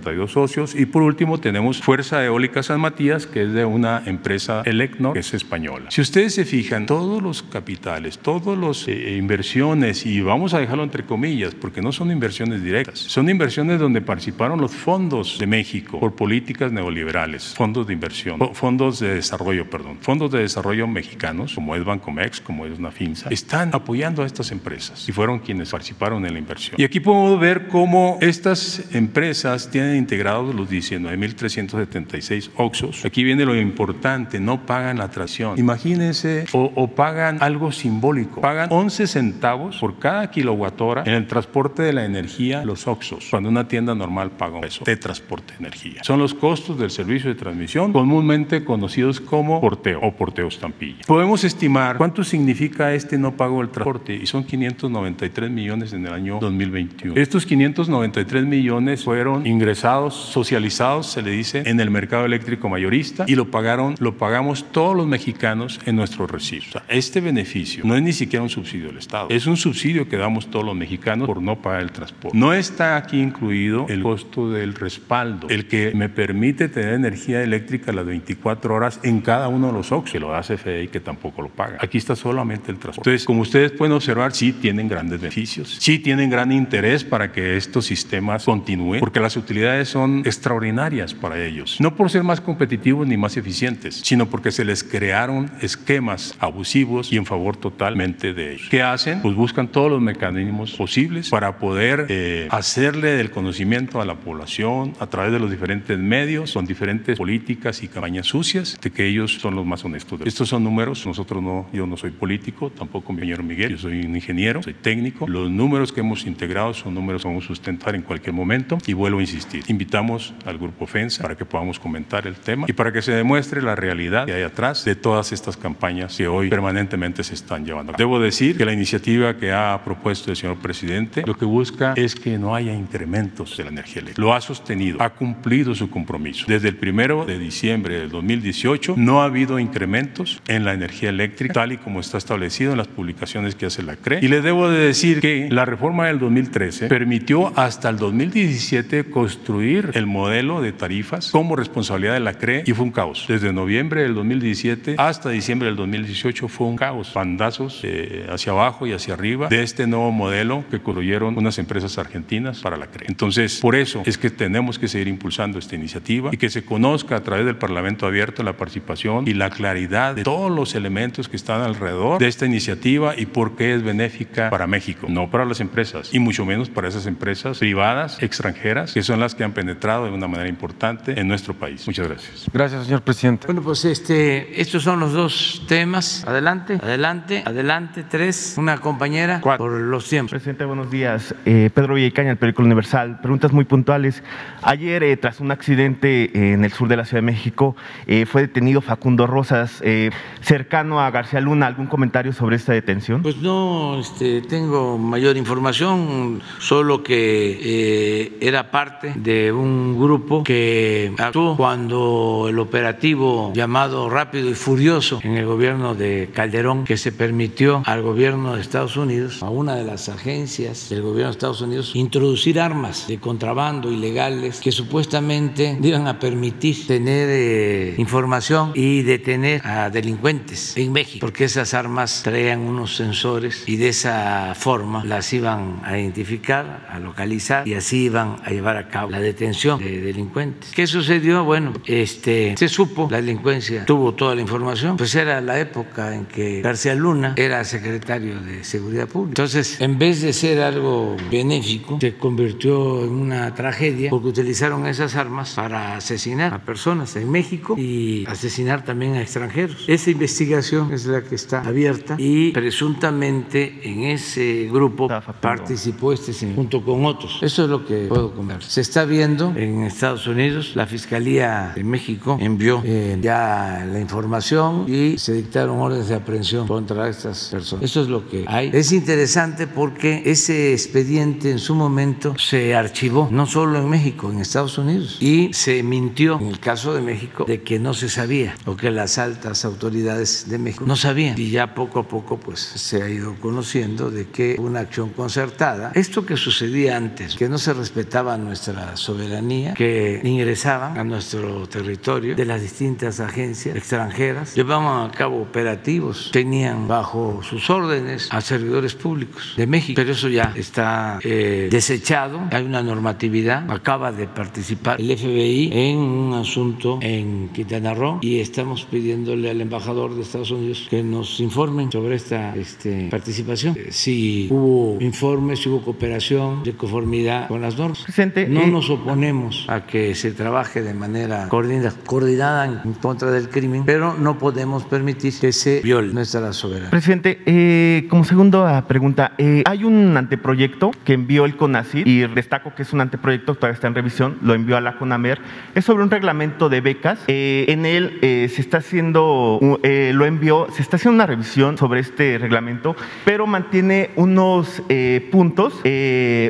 3.542 0.00 0.28
socios. 0.28 0.74
Y 0.74 0.86
por 0.86 1.02
último 1.02 1.38
tenemos 1.38 1.80
Fuerza 1.80 2.24
Eólica 2.24 2.62
San 2.62 2.80
Matías, 2.80 3.26
que 3.26 3.42
es 3.42 3.52
de 3.52 3.64
una 3.64 4.02
empresa 4.06 4.62
Elecnor, 4.64 5.14
que 5.14 5.20
es 5.20 5.34
española. 5.34 5.90
Si 5.90 6.00
ustedes 6.00 6.34
se 6.34 6.44
fijan, 6.44 6.86
todos 6.86 7.22
los 7.22 7.42
capitales, 7.42 8.18
todas 8.18 8.58
las 8.58 8.88
eh, 8.88 9.16
inversiones, 9.16 10.06
y 10.06 10.20
vamos 10.20 10.54
a 10.54 10.60
dejarlo 10.60 10.84
entre 10.84 11.04
comillas, 11.04 11.54
porque 11.54 11.82
no 11.82 11.92
son 11.92 12.10
inversiones 12.10 12.62
directas, 12.62 12.98
son 12.98 13.28
inversiones 13.28 13.80
donde 13.80 14.00
participaron 14.00 14.60
los 14.60 14.72
fondos 14.72 15.38
de 15.38 15.46
México 15.46 16.00
por 16.00 16.14
políticas 16.14 16.72
neoliberales, 16.72 17.54
fondos 17.54 17.86
de 17.86 17.92
inversión, 17.92 18.38
fondos 18.54 19.00
de 19.00 19.14
desarrollo, 19.14 19.68
perdón, 19.68 19.98
fondos 20.00 20.30
de 20.30 20.40
desarrollo 20.40 20.86
mexicanos, 20.86 21.54
como 21.54 21.74
es 21.76 21.84
Bancomex, 21.84 22.40
como 22.40 22.66
es 22.66 22.78
Nafinsa, 22.78 23.28
están 23.30 23.70
apoyando 23.72 24.22
a 24.22 24.26
estas 24.26 24.50
empresas 24.52 25.08
y 25.08 25.12
fueron 25.12 25.38
quienes 25.38 25.70
participaron 25.70 26.24
en 26.26 26.32
la 26.32 26.38
inversión. 26.38 26.76
Y 26.78 26.84
aquí 26.84 27.00
podemos 27.00 27.38
ver 27.40 27.68
cómo 27.68 28.18
estas 28.20 28.94
empresas 28.94 29.70
tienen 29.70 29.85
integrados 29.94 30.54
los 30.54 30.68
19.376 30.70 32.50
OXOS. 32.56 33.04
Aquí 33.04 33.22
viene 33.22 33.44
lo 33.44 33.54
importante, 33.54 34.40
no 34.40 34.66
pagan 34.66 34.98
la 34.98 35.10
tracción. 35.10 35.58
Imagínense, 35.58 36.46
o, 36.52 36.88
pagan 36.88 37.38
algo 37.40 37.72
simbólico. 37.72 38.40
Pagan 38.40 38.68
11 38.72 39.06
centavos 39.06 39.78
por 39.78 39.98
cada 39.98 40.30
kilowatt 40.30 40.80
hora 40.80 41.02
en 41.06 41.12
el 41.12 41.26
transporte 41.26 41.82
de 41.82 41.92
la 41.92 42.04
energía, 42.04 42.64
los 42.64 42.86
OXOS, 42.86 43.28
cuando 43.30 43.48
una 43.48 43.68
tienda 43.68 43.94
normal 43.94 44.30
paga 44.32 44.56
un 44.56 44.60
peso 44.62 44.84
de 44.84 44.96
transporte 44.96 45.52
de 45.52 45.58
energía. 45.58 46.02
Son 46.04 46.18
los 46.18 46.34
costos 46.34 46.78
del 46.78 46.90
servicio 46.90 47.28
de 47.28 47.36
transmisión, 47.36 47.92
comúnmente 47.92 48.64
conocidos 48.64 49.20
como 49.20 49.60
porteo 49.60 50.00
o 50.00 50.12
porteo 50.12 50.48
estampilla. 50.48 51.02
Podemos 51.06 51.44
estimar 51.44 51.96
cuánto 51.96 52.24
significa 52.24 52.94
este 52.94 53.18
no 53.18 53.36
pago 53.36 53.58
del 53.58 53.70
transporte 53.70 54.14
y 54.14 54.26
son 54.26 54.44
593 54.44 55.50
millones 55.50 55.92
en 55.92 56.06
el 56.06 56.12
año 56.12 56.38
2021. 56.40 57.20
Estos 57.20 57.46
593 57.46 58.44
millones 58.44 59.04
fueron 59.04 59.46
ingresados, 59.46 59.75
socializados, 59.78 61.06
se 61.06 61.22
le 61.22 61.30
dice, 61.30 61.62
en 61.66 61.80
el 61.80 61.90
mercado 61.90 62.24
eléctrico 62.24 62.68
mayorista 62.68 63.24
y 63.26 63.34
lo 63.34 63.50
pagaron, 63.50 63.94
lo 63.98 64.16
pagamos 64.16 64.66
todos 64.72 64.96
los 64.96 65.06
mexicanos 65.06 65.80
en 65.86 65.96
nuestros 65.96 66.30
recibos. 66.30 66.68
Este 66.88 67.20
beneficio 67.20 67.84
no 67.84 67.96
es 67.96 68.02
ni 68.02 68.12
siquiera 68.12 68.42
un 68.42 68.48
subsidio 68.48 68.88
del 68.88 68.98
Estado, 68.98 69.28
es 69.30 69.46
un 69.46 69.56
subsidio 69.56 70.08
que 70.08 70.16
damos 70.16 70.50
todos 70.50 70.64
los 70.64 70.74
mexicanos 70.74 71.26
por 71.26 71.42
no 71.42 71.60
pagar 71.60 71.82
el 71.82 71.92
transporte. 71.92 72.36
No 72.36 72.52
está 72.52 72.96
aquí 72.96 73.20
incluido 73.20 73.86
el 73.88 74.02
costo 74.02 74.50
del 74.50 74.74
respaldo, 74.74 75.48
el 75.48 75.66
que 75.66 75.92
me 75.94 76.08
permite 76.08 76.68
tener 76.68 76.94
energía 76.94 77.42
eléctrica 77.42 77.92
las 77.92 78.06
24 78.06 78.74
horas 78.74 79.00
en 79.02 79.20
cada 79.20 79.48
uno 79.48 79.68
de 79.68 79.72
los 79.72 79.92
OX, 79.92 80.12
que 80.12 80.20
lo 80.20 80.34
hace 80.34 80.56
FDI 80.56 80.88
que 80.88 81.00
tampoco 81.00 81.42
lo 81.42 81.48
paga. 81.48 81.78
Aquí 81.80 81.98
está 81.98 82.14
solamente 82.16 82.70
el 82.70 82.78
transporte. 82.78 83.10
Entonces, 83.10 83.26
como 83.26 83.42
ustedes 83.42 83.72
pueden 83.72 83.92
observar, 83.92 84.32
sí 84.32 84.52
tienen 84.52 84.88
grandes 84.88 85.20
beneficios, 85.20 85.76
sí 85.80 85.98
tienen 85.98 86.30
gran 86.30 86.52
interés 86.52 87.04
para 87.04 87.32
que 87.32 87.56
estos 87.56 87.86
sistemas 87.86 88.44
continúen, 88.44 89.00
porque 89.00 89.20
las 89.20 89.36
utilidades 89.36 89.65
son 89.84 90.22
extraordinarias 90.24 91.14
para 91.14 91.42
ellos. 91.42 91.76
No 91.80 91.94
por 91.94 92.10
ser 92.10 92.22
más 92.22 92.40
competitivos 92.40 93.06
ni 93.06 93.16
más 93.16 93.36
eficientes, 93.36 94.00
sino 94.04 94.26
porque 94.26 94.50
se 94.50 94.64
les 94.64 94.84
crearon 94.84 95.50
esquemas 95.60 96.34
abusivos 96.38 97.12
y 97.12 97.16
en 97.16 97.26
favor 97.26 97.56
totalmente 97.56 98.32
de 98.32 98.54
ellos. 98.54 98.68
¿Qué 98.70 98.82
hacen? 98.82 99.22
Pues 99.22 99.34
buscan 99.34 99.68
todos 99.68 99.90
los 99.90 100.00
mecanismos 100.00 100.72
posibles 100.72 101.30
para 101.30 101.58
poder 101.58 102.06
eh, 102.08 102.48
hacerle 102.50 103.10
del 103.16 103.30
conocimiento 103.30 104.00
a 104.00 104.04
la 104.04 104.14
población 104.14 104.94
a 105.00 105.06
través 105.06 105.32
de 105.32 105.38
los 105.38 105.50
diferentes 105.50 105.98
medios, 105.98 106.52
con 106.52 106.66
diferentes 106.66 107.18
políticas 107.18 107.82
y 107.82 107.88
campañas 107.88 108.26
sucias, 108.26 108.78
de 108.80 108.90
que 108.90 109.06
ellos 109.06 109.38
son 109.40 109.54
los 109.54 109.66
más 109.66 109.84
honestos. 109.84 110.20
Estos 110.24 110.48
son 110.48 110.64
números, 110.64 111.06
nosotros 111.06 111.42
no, 111.42 111.66
yo 111.72 111.86
no 111.86 111.96
soy 111.96 112.10
político, 112.10 112.70
tampoco 112.70 113.12
mi 113.12 113.20
señor 113.20 113.42
Miguel, 113.42 113.72
yo 113.72 113.78
soy 113.78 114.00
un 114.00 114.14
ingeniero, 114.14 114.62
soy 114.62 114.74
técnico. 114.74 115.26
Los 115.28 115.50
números 115.50 115.92
que 115.92 116.00
hemos 116.00 116.26
integrado 116.26 116.72
son 116.74 116.94
números 116.94 117.22
que 117.22 117.28
vamos 117.28 117.44
a 117.44 117.48
sustentar 117.48 117.94
en 117.94 118.02
cualquier 118.02 118.32
momento 118.32 118.78
y 118.86 118.92
vuelvo 118.92 119.18
a 119.18 119.22
insistir. 119.22 119.55
Invitamos 119.68 120.34
al 120.44 120.58
grupo 120.58 120.86
FENSA 120.86 121.22
para 121.22 121.36
que 121.36 121.44
podamos 121.44 121.78
comentar 121.78 122.26
el 122.26 122.34
tema 122.36 122.66
y 122.68 122.72
para 122.72 122.92
que 122.92 123.02
se 123.02 123.12
demuestre 123.12 123.62
la 123.62 123.74
realidad 123.74 124.26
que 124.26 124.32
hay 124.32 124.42
atrás 124.42 124.84
de 124.84 124.94
todas 124.94 125.32
estas 125.32 125.56
campañas 125.56 126.16
que 126.16 126.28
hoy 126.28 126.48
permanentemente 126.48 127.24
se 127.24 127.34
están 127.34 127.64
llevando. 127.64 127.92
Debo 127.96 128.20
decir 128.20 128.56
que 128.56 128.64
la 128.64 128.72
iniciativa 128.72 129.36
que 129.36 129.52
ha 129.52 129.80
propuesto 129.84 130.30
el 130.30 130.36
señor 130.36 130.58
presidente 130.58 131.22
lo 131.26 131.36
que 131.36 131.44
busca 131.44 131.94
es 131.96 132.14
que 132.14 132.38
no 132.38 132.54
haya 132.54 132.74
incrementos 132.74 133.56
de 133.56 133.64
la 133.64 133.70
energía 133.70 134.02
eléctrica. 134.02 134.22
Lo 134.22 134.34
ha 134.34 134.40
sostenido, 134.40 135.00
ha 135.00 135.10
cumplido 135.10 135.74
su 135.74 135.90
compromiso. 135.90 136.46
Desde 136.48 136.68
el 136.68 136.76
primero 136.76 137.24
de 137.24 137.38
diciembre 137.38 137.98
del 137.98 138.10
2018 138.10 138.94
no 138.96 139.22
ha 139.22 139.26
habido 139.26 139.58
incrementos 139.58 140.42
en 140.46 140.64
la 140.64 140.74
energía 140.74 141.10
eléctrica 141.10 141.54
tal 141.54 141.72
y 141.72 141.78
como 141.78 142.00
está 142.00 142.18
establecido 142.18 142.72
en 142.72 142.78
las 142.78 142.88
publicaciones 142.88 143.54
que 143.54 143.66
hace 143.66 143.82
la 143.82 143.96
CRE. 143.96 144.20
Y 144.22 144.28
le 144.28 144.40
debo 144.40 144.68
de 144.68 144.86
decir 144.86 145.20
que 145.20 145.48
la 145.50 145.64
reforma 145.64 146.06
del 146.06 146.18
2013 146.18 146.88
permitió 146.88 147.52
hasta 147.58 147.88
el 147.88 147.96
2017 147.96 149.04
construir 149.04 149.45
el 149.94 150.06
modelo 150.06 150.60
de 150.60 150.72
tarifas 150.72 151.30
como 151.30 151.54
responsabilidad 151.54 152.14
de 152.14 152.20
la 152.20 152.34
CRE 152.34 152.64
y 152.66 152.72
fue 152.72 152.84
un 152.84 152.90
caos. 152.90 153.26
Desde 153.28 153.52
noviembre 153.52 154.02
del 154.02 154.14
2017 154.14 154.96
hasta 154.98 155.30
diciembre 155.30 155.68
del 155.68 155.76
2018 155.76 156.48
fue 156.48 156.66
un 156.66 156.76
caos. 156.76 157.12
Bandazos 157.14 157.80
eh, 157.84 158.26
hacia 158.28 158.52
abajo 158.52 158.86
y 158.86 158.92
hacia 158.92 159.14
arriba 159.14 159.48
de 159.48 159.62
este 159.62 159.86
nuevo 159.86 160.10
modelo 160.10 160.64
que 160.70 160.80
construyeron 160.80 161.38
unas 161.38 161.58
empresas 161.58 161.96
argentinas 161.98 162.60
para 162.60 162.76
la 162.76 162.86
CRE. 162.88 163.06
Entonces, 163.08 163.60
por 163.60 163.76
eso 163.76 164.02
es 164.04 164.18
que 164.18 164.30
tenemos 164.30 164.78
que 164.78 164.88
seguir 164.88 165.08
impulsando 165.08 165.58
esta 165.58 165.76
iniciativa 165.76 166.30
y 166.32 166.36
que 166.36 166.50
se 166.50 166.64
conozca 166.64 167.16
a 167.16 167.22
través 167.22 167.46
del 167.46 167.56
Parlamento 167.56 168.06
abierto 168.06 168.42
la 168.42 168.56
participación 168.56 169.28
y 169.28 169.34
la 169.34 169.50
claridad 169.50 170.14
de 170.14 170.24
todos 170.24 170.50
los 170.50 170.74
elementos 170.74 171.28
que 171.28 171.36
están 171.36 171.62
alrededor 171.62 172.18
de 172.18 172.26
esta 172.26 172.46
iniciativa 172.46 173.14
y 173.16 173.26
por 173.26 173.56
qué 173.56 173.74
es 173.74 173.82
benéfica 173.82 174.50
para 174.50 174.66
México, 174.66 175.06
no 175.08 175.30
para 175.30 175.44
las 175.44 175.60
empresas 175.60 176.12
y 176.12 176.18
mucho 176.18 176.44
menos 176.44 176.68
para 176.68 176.88
esas 176.88 177.06
empresas 177.06 177.58
privadas 177.58 178.22
extranjeras 178.22 178.92
que 178.92 179.02
son 179.02 179.20
las 179.20 179.25
que 179.34 179.44
han 179.44 179.52
penetrado 179.52 180.04
de 180.06 180.12
una 180.12 180.28
manera 180.28 180.48
importante 180.48 181.18
en 181.18 181.28
nuestro 181.28 181.54
país. 181.54 181.86
Muchas 181.86 182.08
gracias. 182.08 182.46
Gracias, 182.52 182.84
señor 182.84 183.02
presidente. 183.02 183.46
Bueno, 183.46 183.62
pues 183.62 183.84
este, 183.84 184.60
estos 184.60 184.82
son 184.82 185.00
los 185.00 185.12
dos 185.12 185.64
temas. 185.68 186.24
Adelante, 186.26 186.78
adelante, 186.82 187.42
adelante. 187.44 188.04
Tres, 188.08 188.54
una 188.56 188.78
compañera 188.78 189.40
por 189.40 189.70
los 189.70 190.08
tiempos. 190.08 190.30
Presidente, 190.30 190.64
buenos 190.64 190.90
días. 190.90 191.34
Eh, 191.44 191.70
Pedro 191.74 191.94
Villacaña, 191.94 192.30
el 192.30 192.36
Periódico 192.36 192.62
Universal. 192.62 193.20
Preguntas 193.20 193.52
muy 193.52 193.64
puntuales. 193.64 194.22
Ayer, 194.62 195.02
eh, 195.02 195.16
tras 195.16 195.40
un 195.40 195.50
accidente 195.50 196.24
eh, 196.24 196.52
en 196.52 196.64
el 196.64 196.72
sur 196.72 196.88
de 196.88 196.96
la 196.96 197.04
Ciudad 197.04 197.22
de 197.22 197.26
México, 197.26 197.76
eh, 198.06 198.26
fue 198.26 198.42
detenido 198.42 198.80
Facundo 198.80 199.26
Rosas, 199.26 199.80
eh, 199.82 200.10
cercano 200.40 201.00
a 201.00 201.10
García 201.10 201.40
Luna. 201.40 201.66
¿Algún 201.66 201.86
comentario 201.86 202.32
sobre 202.32 202.56
esta 202.56 202.72
detención? 202.72 203.22
Pues 203.22 203.36
no 203.38 203.98
este, 204.00 204.42
tengo 204.42 204.98
mayor 204.98 205.36
información, 205.36 206.42
solo 206.58 207.02
que 207.02 207.58
eh, 207.62 208.38
era 208.40 208.70
parte 208.70 209.12
de 209.22 209.52
un 209.52 209.98
grupo 209.98 210.44
que 210.44 211.12
actuó 211.18 211.56
cuando 211.56 212.46
el 212.48 212.58
operativo 212.58 213.52
llamado 213.54 214.08
Rápido 214.08 214.50
y 214.50 214.54
Furioso 214.54 215.20
en 215.22 215.36
el 215.36 215.46
gobierno 215.46 215.94
de 215.94 216.30
Calderón, 216.32 216.84
que 216.84 216.96
se 216.96 217.12
permitió 217.12 217.82
al 217.84 218.02
gobierno 218.02 218.54
de 218.54 218.60
Estados 218.60 218.96
Unidos, 218.96 219.42
a 219.42 219.50
una 219.50 219.74
de 219.74 219.84
las 219.84 220.08
agencias 220.08 220.88
del 220.90 221.02
gobierno 221.02 221.26
de 221.26 221.32
Estados 221.32 221.60
Unidos, 221.60 221.92
introducir 221.94 222.60
armas 222.60 223.06
de 223.08 223.18
contrabando 223.18 223.90
ilegales 223.90 224.60
que 224.60 224.72
supuestamente 224.72 225.78
iban 225.82 226.06
a 226.08 226.18
permitir 226.18 226.86
tener 226.86 227.28
eh, 227.30 227.94
información 227.98 228.72
y 228.74 229.02
detener 229.02 229.66
a 229.66 229.90
delincuentes 229.90 230.76
en 230.76 230.92
México, 230.92 231.18
porque 231.20 231.44
esas 231.44 231.74
armas 231.74 232.22
traían 232.22 232.60
unos 232.60 232.96
sensores 232.96 233.64
y 233.66 233.76
de 233.76 233.88
esa 233.88 234.54
forma 234.54 235.04
las 235.04 235.32
iban 235.32 235.80
a 235.84 235.98
identificar, 235.98 236.86
a 236.90 236.98
localizar 236.98 237.66
y 237.66 237.74
así 237.74 238.04
iban 238.04 238.36
a 238.44 238.50
llevar 238.50 238.76
a 238.76 238.88
cabo 238.88 239.05
a 239.06 239.10
la 239.10 239.20
detención 239.20 239.78
de 239.78 240.00
delincuentes. 240.00 240.72
¿Qué 240.74 240.86
sucedió? 240.86 241.44
Bueno, 241.44 241.72
este, 241.86 242.54
se 242.56 242.68
supo, 242.68 243.08
la 243.10 243.18
delincuencia 243.18 243.84
tuvo 243.84 244.14
toda 244.14 244.34
la 244.34 244.40
información, 244.40 244.96
pues 244.96 245.14
era 245.14 245.40
la 245.40 245.58
época 245.58 246.14
en 246.14 246.26
que 246.26 246.60
García 246.62 246.94
Luna 246.94 247.34
era 247.36 247.64
secretario 247.64 248.40
de 248.40 248.64
Seguridad 248.64 249.08
Pública. 249.08 249.30
Entonces, 249.30 249.80
en 249.80 249.98
vez 249.98 250.22
de 250.22 250.32
ser 250.32 250.60
algo 250.60 251.16
benéfico, 251.30 251.98
se 252.00 252.16
convirtió 252.16 253.04
en 253.04 253.10
una 253.10 253.54
tragedia 253.54 254.10
porque 254.10 254.28
utilizaron 254.28 254.86
esas 254.86 255.16
armas 255.16 255.54
para 255.54 255.96
asesinar 255.96 256.52
a 256.52 256.58
personas 256.58 257.16
en 257.16 257.30
México 257.30 257.76
y 257.78 258.24
asesinar 258.26 258.84
también 258.84 259.14
a 259.14 259.22
extranjeros. 259.22 259.84
Esa 259.88 260.10
investigación 260.10 260.92
es 260.92 261.06
la 261.06 261.22
que 261.22 261.34
está 261.34 261.60
abierta 261.60 262.16
y 262.18 262.52
presuntamente 262.52 263.80
en 263.82 264.04
ese 264.04 264.68
grupo 264.72 265.08
participó 265.40 266.12
este 266.12 266.32
señor 266.32 266.56
junto 266.56 266.84
con 266.84 267.04
otros. 267.04 267.38
Eso 267.42 267.64
es 267.64 267.70
lo 267.70 267.84
que 267.84 268.06
puedo 268.08 268.32
comentar. 268.32 268.62
Se 268.62 268.80
está 268.80 268.95
viendo 269.04 269.52
en 269.56 269.82
Estados 269.82 270.26
Unidos, 270.26 270.72
la 270.74 270.86
Fiscalía 270.86 271.72
de 271.74 271.84
México 271.84 272.38
envió 272.40 272.82
eh, 272.84 273.18
ya 273.20 273.86
la 273.90 274.00
información 274.00 274.84
y 274.88 275.18
se 275.18 275.32
dictaron 275.32 275.78
órdenes 275.80 276.08
de 276.08 276.14
aprehensión 276.14 276.66
contra 276.66 277.08
estas 277.08 277.48
personas. 277.50 277.84
Eso 277.84 278.02
es 278.02 278.08
lo 278.08 278.28
que 278.28 278.44
hay. 278.46 278.70
Es 278.72 278.92
interesante 278.92 279.66
porque 279.66 280.22
ese 280.26 280.72
expediente 280.72 281.50
en 281.50 281.58
su 281.58 281.74
momento 281.74 282.34
se 282.38 282.74
archivó, 282.74 283.28
no 283.30 283.46
solo 283.46 283.78
en 283.78 283.88
México, 283.88 284.30
en 284.30 284.40
Estados 284.40 284.78
Unidos, 284.78 285.18
y 285.20 285.52
se 285.52 285.82
mintió 285.82 286.38
en 286.40 286.48
el 286.48 286.60
caso 286.60 286.94
de 286.94 287.00
México 287.00 287.44
de 287.46 287.62
que 287.62 287.78
no 287.78 287.94
se 287.94 288.08
sabía 288.08 288.54
o 288.64 288.76
que 288.76 288.90
las 288.90 289.18
altas 289.18 289.64
autoridades 289.64 290.48
de 290.48 290.58
México 290.58 290.84
no 290.86 290.96
sabían. 290.96 291.38
Y 291.38 291.50
ya 291.50 291.74
poco 291.74 292.00
a 292.00 292.08
poco 292.08 292.38
pues 292.38 292.60
se 292.60 293.02
ha 293.02 293.08
ido 293.08 293.34
conociendo 293.40 294.10
de 294.10 294.26
que 294.28 294.56
una 294.58 294.80
acción 294.80 295.10
concertada, 295.10 295.92
esto 295.94 296.24
que 296.24 296.36
sucedía 296.36 296.96
antes, 296.96 297.34
que 297.36 297.48
no 297.48 297.58
se 297.58 297.72
respetaba 297.72 298.36
nuestra 298.36 298.85
soberanía, 298.94 299.74
que 299.74 300.20
ingresaban 300.22 300.98
a 300.98 301.04
nuestro 301.04 301.66
territorio 301.68 302.36
de 302.36 302.44
las 302.44 302.62
distintas 302.62 303.20
agencias 303.20 303.74
extranjeras, 303.76 304.54
llevaban 304.54 305.10
a 305.10 305.12
cabo 305.12 305.40
operativos, 305.40 306.30
tenían 306.32 306.86
bajo 306.86 307.40
sus 307.42 307.68
órdenes 307.70 308.28
a 308.30 308.40
servidores 308.40 308.94
públicos 308.94 309.54
de 309.56 309.66
México, 309.66 309.96
pero 309.96 310.12
eso 310.12 310.28
ya 310.28 310.52
está 310.54 311.18
eh, 311.22 311.68
desechado, 311.70 312.40
hay 312.50 312.64
una 312.64 312.82
normatividad, 312.82 313.70
acaba 313.70 314.12
de 314.12 314.26
participar 314.26 315.00
el 315.00 315.16
FBI 315.16 315.70
en 315.72 315.98
un 315.98 316.34
asunto 316.34 316.98
en 317.00 317.48
Quintana 317.48 317.94
Roo 317.94 318.18
y 318.20 318.40
estamos 318.40 318.84
pidiéndole 318.84 319.50
al 319.50 319.60
embajador 319.60 320.14
de 320.14 320.22
Estados 320.22 320.50
Unidos 320.50 320.86
que 320.90 321.02
nos 321.02 321.40
informen 321.40 321.90
sobre 321.90 322.16
esta 322.16 322.54
este, 322.54 323.08
participación, 323.10 323.76
eh, 323.76 323.88
si 323.90 324.48
hubo 324.50 324.98
informes, 325.00 325.60
si 325.60 325.68
hubo 325.68 325.82
cooperación 325.82 326.62
de 326.62 326.74
conformidad 326.74 327.48
con 327.48 327.62
las 327.62 327.76
normas. 327.76 328.02
Presidente, 328.02 328.48
no 328.48 328.62
eh, 328.62 328.66
nos 328.76 328.90
oponemos 328.90 329.64
a 329.68 329.86
que 329.86 330.14
se 330.14 330.32
trabaje 330.32 330.82
de 330.82 330.92
manera 330.92 331.48
coordinada, 331.48 332.66
en 332.66 332.92
contra 332.92 333.30
del 333.30 333.48
crimen, 333.48 333.84
pero 333.86 334.14
no 334.18 334.38
podemos 334.38 334.84
permitir 334.84 335.32
que 335.40 335.50
se 335.50 335.80
viole 335.80 336.12
nuestra 336.12 336.52
soberanía. 336.52 336.90
Presidente, 336.90 337.40
eh, 337.46 338.06
como 338.10 338.24
segunda 338.24 338.86
pregunta, 338.86 339.32
eh, 339.38 339.62
hay 339.64 339.84
un 339.84 340.14
anteproyecto 340.14 340.90
que 341.04 341.14
envió 341.14 341.46
el 341.46 341.56
CONACYT 341.56 342.06
y 342.06 342.26
destaco 342.26 342.74
que 342.74 342.82
es 342.82 342.92
un 342.92 343.00
anteproyecto, 343.00 343.54
todavía 343.54 343.76
está 343.76 343.86
en 343.86 343.94
revisión, 343.94 344.36
lo 344.42 344.52
envió 344.52 344.76
a 344.76 344.82
la 344.82 344.98
CONAMER, 344.98 345.40
es 345.74 345.86
sobre 345.86 346.02
un 346.02 346.10
reglamento 346.10 346.68
de 346.68 346.82
becas. 346.82 347.20
Eh, 347.28 347.64
en 347.68 347.86
él 347.86 348.18
eh, 348.20 348.50
se 348.54 348.60
está 348.60 348.78
haciendo, 348.78 349.58
eh, 349.84 350.12
lo 350.14 350.26
envió, 350.26 350.66
se 350.70 350.82
está 350.82 350.96
haciendo 350.96 351.14
una 351.14 351.26
revisión 351.26 351.78
sobre 351.78 352.00
este 352.00 352.36
reglamento, 352.36 352.94
pero 353.24 353.46
mantiene 353.46 354.10
unos 354.16 354.82
eh, 354.90 355.26
puntos, 355.32 355.80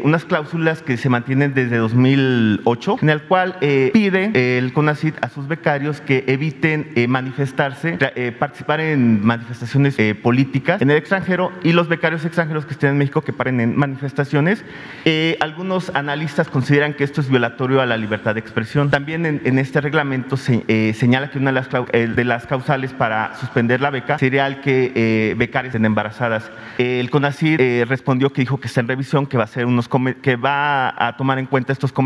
unas 0.02 0.24
cláusulas 0.24 0.82
que 0.82 0.96
se 0.96 1.08
mantienen 1.08 1.54
desde 1.54 1.76
2008, 2.16 2.98
en 3.02 3.10
el 3.10 3.22
cual 3.22 3.56
eh, 3.60 3.90
pide 3.92 4.30
eh, 4.34 4.58
el 4.58 4.72
CONACYT 4.72 5.16
a 5.22 5.28
sus 5.28 5.46
becarios 5.48 6.00
que 6.00 6.24
eviten 6.26 6.90
eh, 6.94 7.06
manifestarse, 7.06 7.98
eh, 8.00 8.32
participar 8.32 8.80
en 8.80 9.24
manifestaciones 9.24 9.98
eh, 9.98 10.14
políticas 10.14 10.80
en 10.82 10.90
el 10.90 10.96
extranjero 10.96 11.52
y 11.62 11.72
los 11.72 11.88
becarios 11.88 12.24
extranjeros 12.24 12.66
que 12.66 12.72
estén 12.72 12.90
en 12.90 12.98
México 12.98 13.22
que 13.22 13.32
paren 13.32 13.60
en 13.60 13.76
manifestaciones. 13.76 14.64
Eh, 15.04 15.36
algunos 15.40 15.90
analistas 15.94 16.48
consideran 16.48 16.94
que 16.94 17.04
esto 17.04 17.20
es 17.20 17.28
violatorio 17.28 17.80
a 17.80 17.86
la 17.86 17.96
libertad 17.96 18.34
de 18.34 18.40
expresión. 18.40 18.90
También 18.90 19.26
en, 19.26 19.40
en 19.44 19.58
este 19.58 19.80
reglamento 19.80 20.36
se 20.36 20.94
señala 20.94 21.30
que 21.30 21.38
una 21.38 21.52
de 21.52 21.60
las, 21.60 21.68
de 21.92 22.24
las 22.24 22.46
causales 22.46 22.92
para 22.92 23.34
suspender 23.36 23.80
la 23.80 23.90
beca 23.90 24.18
sería 24.18 24.46
el 24.46 24.60
que 24.60 25.34
becarias 25.36 25.66
estén 25.66 25.84
embarazadas. 25.84 26.50
El 26.78 27.10
CONACYT 27.10 27.60
eh, 27.60 27.84
respondió 27.86 28.32
que 28.32 28.42
dijo 28.42 28.58
que 28.58 28.68
está 28.68 28.80
en 28.80 28.88
revisión, 28.88 29.26
que 29.26 29.36
va 29.36 29.44
a 29.44 29.46
hacer 29.46 29.66
unos 29.66 29.88
que 30.22 30.36
va 30.36 30.94
a 30.96 31.16
tomar 31.16 31.38
en 31.38 31.46
cuenta 31.46 31.72
estos 31.72 31.92
comentarios, 31.92 32.05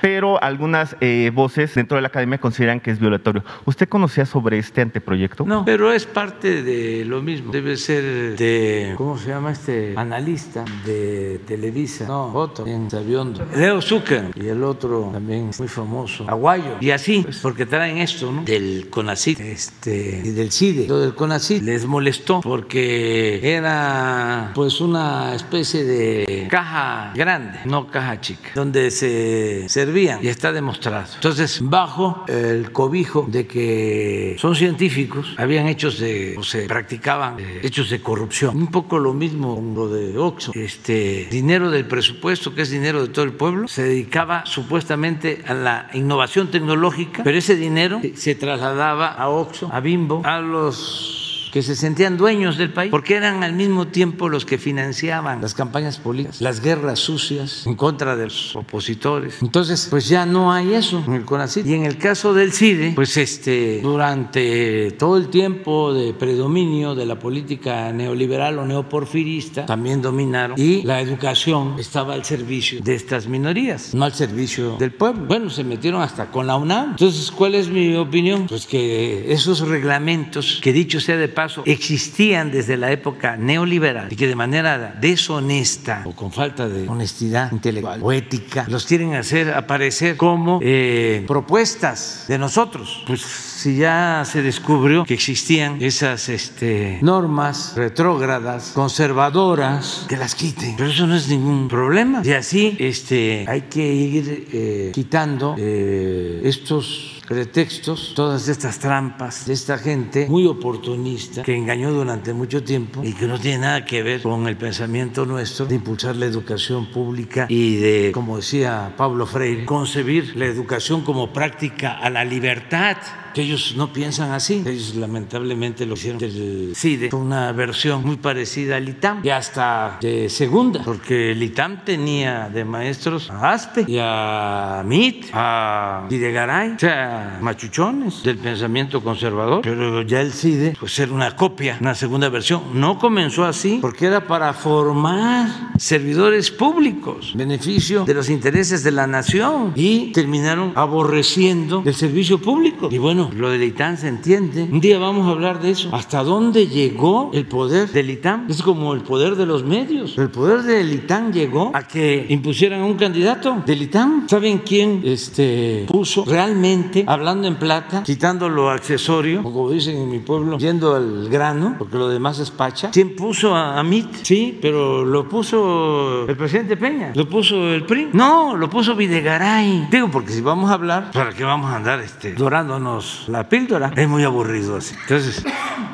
pero 0.00 0.42
algunas 0.42 0.96
eh, 1.00 1.30
voces 1.34 1.74
dentro 1.74 1.96
de 1.96 2.02
la 2.02 2.08
academia 2.08 2.38
consideran 2.38 2.80
que 2.80 2.90
es 2.90 2.98
violatorio. 2.98 3.44
¿Usted 3.64 3.88
conocía 3.88 4.26
sobre 4.26 4.58
este 4.58 4.80
anteproyecto? 4.80 5.44
No, 5.44 5.64
pero 5.64 5.92
es 5.92 6.06
parte 6.06 6.62
de 6.62 7.04
lo 7.04 7.22
mismo. 7.22 7.52
Debe 7.52 7.76
ser 7.76 8.36
de, 8.36 8.94
¿cómo 8.96 9.18
se 9.18 9.28
llama 9.28 9.52
este 9.52 9.94
analista 9.96 10.64
de 10.84 11.40
Televisa? 11.46 12.06
No, 12.06 12.32
otro, 12.34 12.66
en 12.66 12.90
Sabiondo. 12.90 13.46
Leo 13.56 13.80
Zucker 13.80 14.30
y 14.34 14.48
el 14.48 14.62
otro 14.62 15.10
también 15.12 15.50
muy 15.58 15.68
famoso, 15.68 16.28
Aguayo. 16.28 16.76
Y 16.80 16.90
así, 16.90 17.22
pues, 17.22 17.38
porque 17.38 17.66
traen 17.66 17.98
esto, 17.98 18.30
¿no? 18.32 18.42
Del 18.42 18.88
CONACYT 18.90 19.40
este, 19.40 20.22
y 20.24 20.30
del 20.30 20.50
CIDE. 20.50 20.86
Lo 20.88 20.98
del 20.98 21.14
CONACYT 21.14 21.62
les 21.62 21.86
molestó 21.86 22.40
porque 22.40 23.40
era 23.42 24.52
pues 24.54 24.80
una 24.80 25.34
especie 25.34 25.84
de 25.84 26.46
caja 26.50 27.12
grande, 27.14 27.58
no 27.64 27.88
caja 27.88 28.20
chica, 28.20 28.50
donde 28.54 28.90
se 28.90 29.23
servían 29.68 30.20
y 30.22 30.28
está 30.28 30.52
demostrado. 30.52 31.06
Entonces, 31.14 31.60
bajo 31.62 32.24
el 32.28 32.72
cobijo 32.72 33.26
de 33.28 33.46
que 33.46 34.36
son 34.38 34.54
científicos, 34.54 35.34
habían 35.36 35.66
hechos 35.66 35.98
de, 35.98 36.34
o 36.38 36.42
se 36.42 36.66
practicaban 36.66 37.38
eh, 37.38 37.60
hechos 37.62 37.90
de 37.90 38.00
corrupción. 38.00 38.56
Un 38.56 38.68
poco 38.68 38.98
lo 38.98 39.12
mismo 39.12 39.54
con 39.54 39.74
lo 39.74 39.88
de 39.88 40.16
Oxxo. 40.18 40.52
Este 40.54 41.26
dinero 41.30 41.70
del 41.70 41.86
presupuesto, 41.86 42.54
que 42.54 42.62
es 42.62 42.70
dinero 42.70 43.02
de 43.02 43.08
todo 43.08 43.24
el 43.24 43.32
pueblo, 43.32 43.68
se 43.68 43.82
dedicaba 43.82 44.46
supuestamente 44.46 45.42
a 45.46 45.54
la 45.54 45.88
innovación 45.94 46.50
tecnológica, 46.50 47.22
pero 47.24 47.38
ese 47.38 47.56
dinero 47.56 48.00
se 48.14 48.34
trasladaba 48.34 49.08
a 49.08 49.28
Oxxo, 49.28 49.70
a 49.72 49.80
Bimbo, 49.80 50.22
a 50.24 50.40
los 50.40 51.23
que 51.54 51.62
se 51.62 51.76
sentían 51.76 52.16
dueños 52.16 52.58
del 52.58 52.72
país, 52.72 52.90
porque 52.90 53.14
eran 53.14 53.44
al 53.44 53.52
mismo 53.52 53.86
tiempo 53.86 54.28
los 54.28 54.44
que 54.44 54.58
financiaban 54.58 55.40
las 55.40 55.54
campañas 55.54 55.98
políticas, 55.98 56.40
las 56.40 56.60
guerras 56.60 56.98
sucias 56.98 57.64
en 57.64 57.76
contra 57.76 58.16
de 58.16 58.24
los 58.24 58.56
opositores. 58.56 59.36
Entonces, 59.40 59.86
pues 59.88 60.08
ya 60.08 60.26
no 60.26 60.52
hay 60.52 60.74
eso 60.74 61.04
en 61.06 61.12
el 61.12 61.24
CONACYT. 61.24 61.64
Y 61.64 61.74
en 61.74 61.84
el 61.84 61.96
caso 61.96 62.34
del 62.34 62.52
CIDE, 62.52 62.90
pues 62.96 63.16
este, 63.16 63.78
durante 63.82 64.90
todo 64.98 65.16
el 65.16 65.28
tiempo 65.28 65.94
de 65.94 66.12
predominio 66.12 66.96
de 66.96 67.06
la 67.06 67.20
política 67.20 67.92
neoliberal 67.92 68.58
o 68.58 68.66
neoporfirista, 68.66 69.64
también 69.64 70.02
dominaron 70.02 70.58
y 70.58 70.82
la 70.82 71.00
educación 71.00 71.76
estaba 71.78 72.14
al 72.14 72.24
servicio 72.24 72.80
de 72.82 72.96
estas 72.96 73.28
minorías, 73.28 73.94
no 73.94 74.06
al 74.06 74.12
servicio 74.12 74.76
del 74.78 74.90
pueblo. 74.90 75.26
Bueno, 75.26 75.50
se 75.50 75.62
metieron 75.62 76.02
hasta 76.02 76.32
con 76.32 76.48
la 76.48 76.56
UNAM. 76.56 76.90
Entonces, 76.90 77.30
¿cuál 77.30 77.54
es 77.54 77.68
mi 77.68 77.94
opinión? 77.94 78.48
Pues 78.48 78.66
que 78.66 79.32
esos 79.32 79.60
reglamentos, 79.60 80.58
que 80.60 80.72
dicho 80.72 80.98
sea 80.98 81.16
de 81.16 81.28
paso, 81.28 81.43
existían 81.64 82.50
desde 82.50 82.76
la 82.76 82.90
época 82.90 83.36
neoliberal 83.36 84.12
y 84.12 84.16
que 84.16 84.26
de 84.26 84.36
manera 84.36 84.96
deshonesta 85.00 86.02
o 86.04 86.12
con 86.12 86.32
falta 86.32 86.68
de 86.68 86.88
honestidad 86.88 87.50
intelectual 87.52 88.00
o 88.02 88.12
ética 88.12 88.66
los 88.68 88.86
quieren 88.86 89.14
hacer 89.14 89.52
aparecer 89.52 90.16
como 90.16 90.60
eh, 90.62 91.24
propuestas 91.26 92.24
de 92.28 92.38
nosotros. 92.38 93.02
Pues 93.06 93.20
si 93.22 93.76
ya 93.76 94.24
se 94.24 94.42
descubrió 94.42 95.04
que 95.04 95.14
existían 95.14 95.80
esas 95.80 96.28
este, 96.28 96.98
normas 97.02 97.72
retrógradas, 97.76 98.72
conservadoras, 98.74 100.06
que 100.08 100.16
las 100.16 100.34
quiten. 100.34 100.74
Pero 100.76 100.90
eso 100.90 101.06
no 101.06 101.14
es 101.14 101.28
ningún 101.28 101.68
problema. 101.68 102.22
Y 102.24 102.32
así 102.32 102.76
este, 102.78 103.44
hay 103.48 103.62
que 103.62 103.86
ir 103.86 104.48
eh, 104.52 104.90
quitando 104.92 105.54
eh, 105.58 106.42
estos 106.44 107.13
pretextos, 107.26 108.12
todas 108.14 108.48
estas 108.48 108.78
trampas 108.78 109.46
de 109.46 109.54
esta 109.54 109.78
gente 109.78 110.26
muy 110.28 110.46
oportunista 110.46 111.42
que 111.42 111.56
engañó 111.56 111.92
durante 111.92 112.32
mucho 112.32 112.62
tiempo 112.62 113.02
y 113.02 113.12
que 113.12 113.26
no 113.26 113.38
tiene 113.38 113.58
nada 113.58 113.84
que 113.84 114.02
ver 114.02 114.22
con 114.22 114.46
el 114.46 114.56
pensamiento 114.56 115.24
nuestro 115.24 115.66
de 115.66 115.76
impulsar 115.76 116.16
la 116.16 116.26
educación 116.26 116.86
pública 116.86 117.46
y 117.48 117.76
de, 117.76 118.12
como 118.12 118.36
decía 118.36 118.94
Pablo 118.96 119.26
Freire, 119.26 119.64
concebir 119.64 120.36
la 120.36 120.46
educación 120.46 121.02
como 121.02 121.32
práctica 121.32 121.98
a 121.98 122.10
la 122.10 122.24
libertad 122.24 122.96
que 123.34 123.42
ellos 123.42 123.74
no 123.76 123.92
piensan 123.92 124.30
así. 124.30 124.62
Ellos 124.64 124.94
lamentablemente 124.94 125.84
lo 125.84 125.94
hicieron 125.94 126.18
del 126.18 126.72
CIDE, 126.74 127.10
una 127.12 127.52
versión 127.52 128.02
muy 128.04 128.16
parecida 128.16 128.76
al 128.76 128.88
ITAM 128.88 129.20
y 129.24 129.30
hasta 129.30 129.98
de 130.00 130.28
segunda, 130.28 130.82
porque 130.84 131.32
el 131.32 131.42
ITAM 131.42 131.84
tenía 131.84 132.48
de 132.48 132.64
maestros 132.64 133.30
a 133.30 133.52
Aspe 133.52 133.84
y 133.86 133.98
a 134.00 134.82
MIT, 134.86 135.26
a 135.32 136.06
Videgaray, 136.08 136.72
o 136.72 136.78
sea, 136.78 137.38
machuchones 137.40 138.22
del 138.22 138.38
pensamiento 138.38 139.02
conservador, 139.02 139.62
pero 139.62 140.02
ya 140.02 140.20
el 140.20 140.32
CIDE 140.32 140.76
pues 140.78 140.98
era 140.98 141.12
una 141.12 141.34
copia, 141.34 141.76
una 141.80 141.94
segunda 141.94 142.28
versión. 142.28 142.62
No 142.74 142.98
comenzó 142.98 143.44
así 143.44 143.78
porque 143.80 144.06
era 144.06 144.26
para 144.26 144.52
formar 144.52 145.72
servidores 145.76 146.50
públicos, 146.50 147.32
beneficio 147.34 148.04
de 148.04 148.14
los 148.14 148.30
intereses 148.30 148.84
de 148.84 148.92
la 148.92 149.06
nación 149.08 149.72
y 149.74 150.12
terminaron 150.12 150.72
aborreciendo 150.76 151.82
el 151.84 151.94
servicio 151.94 152.40
público. 152.40 152.88
Y 152.92 152.98
bueno, 152.98 153.23
lo 153.32 153.50
del 153.50 153.62
ITAM 153.62 153.96
se 153.96 154.08
entiende. 154.08 154.62
Un 154.70 154.80
día 154.80 154.98
vamos 154.98 155.26
a 155.26 155.30
hablar 155.30 155.60
de 155.60 155.70
eso. 155.70 155.90
¿Hasta 155.92 156.22
dónde 156.22 156.66
llegó 156.66 157.30
el 157.32 157.46
poder 157.46 157.90
del 157.90 158.10
ITAM? 158.10 158.46
Es 158.48 158.62
como 158.62 158.94
el 158.94 159.00
poder 159.00 159.36
de 159.36 159.46
los 159.46 159.64
medios. 159.64 160.16
El 160.18 160.30
poder 160.30 160.62
del 160.62 160.92
ITAM 160.92 161.32
llegó 161.32 161.70
a 161.74 161.82
que 161.82 162.26
impusieran 162.28 162.82
un 162.82 162.94
candidato 162.94 163.62
del 163.66 163.82
ITAM. 163.82 164.28
¿Saben 164.28 164.58
quién 164.58 165.02
este, 165.04 165.86
puso 165.88 166.24
realmente, 166.24 167.04
hablando 167.06 167.48
en 167.48 167.56
plata, 167.56 168.02
quitando 168.02 168.48
lo 168.48 168.70
accesorio, 168.70 169.40
o 169.40 169.52
como 169.52 169.70
dicen 169.70 169.96
en 169.96 170.10
mi 170.10 170.18
pueblo, 170.18 170.58
yendo 170.58 170.94
al 170.94 171.28
grano, 171.28 171.76
porque 171.78 171.96
lo 171.96 172.08
demás 172.08 172.38
es 172.38 172.50
pacha? 172.50 172.90
¿Quién 172.90 173.16
puso 173.16 173.54
a, 173.54 173.78
a 173.78 173.82
MIT? 173.82 174.14
Sí, 174.22 174.58
pero 174.60 175.04
lo 175.04 175.28
puso 175.28 176.26
el 176.28 176.36
presidente 176.36 176.76
Peña. 176.76 177.12
¿Lo 177.14 177.28
puso 177.28 177.70
el 177.72 177.84
PRI? 177.84 178.10
No, 178.12 178.56
lo 178.56 178.68
puso 178.68 178.94
Videgaray. 178.94 179.88
Digo, 179.90 180.10
porque 180.10 180.32
si 180.32 180.40
vamos 180.40 180.70
a 180.70 180.74
hablar, 180.74 181.10
¿para 181.12 181.32
qué 181.32 181.44
vamos 181.44 181.70
a 181.70 181.76
andar 181.76 182.00
este, 182.00 182.32
dorándonos 182.32 183.13
la 183.28 183.48
píldora? 183.48 183.92
Es 183.96 184.08
muy 184.08 184.24
aburrido 184.24 184.76
así. 184.76 184.94
Entonces, 185.02 185.44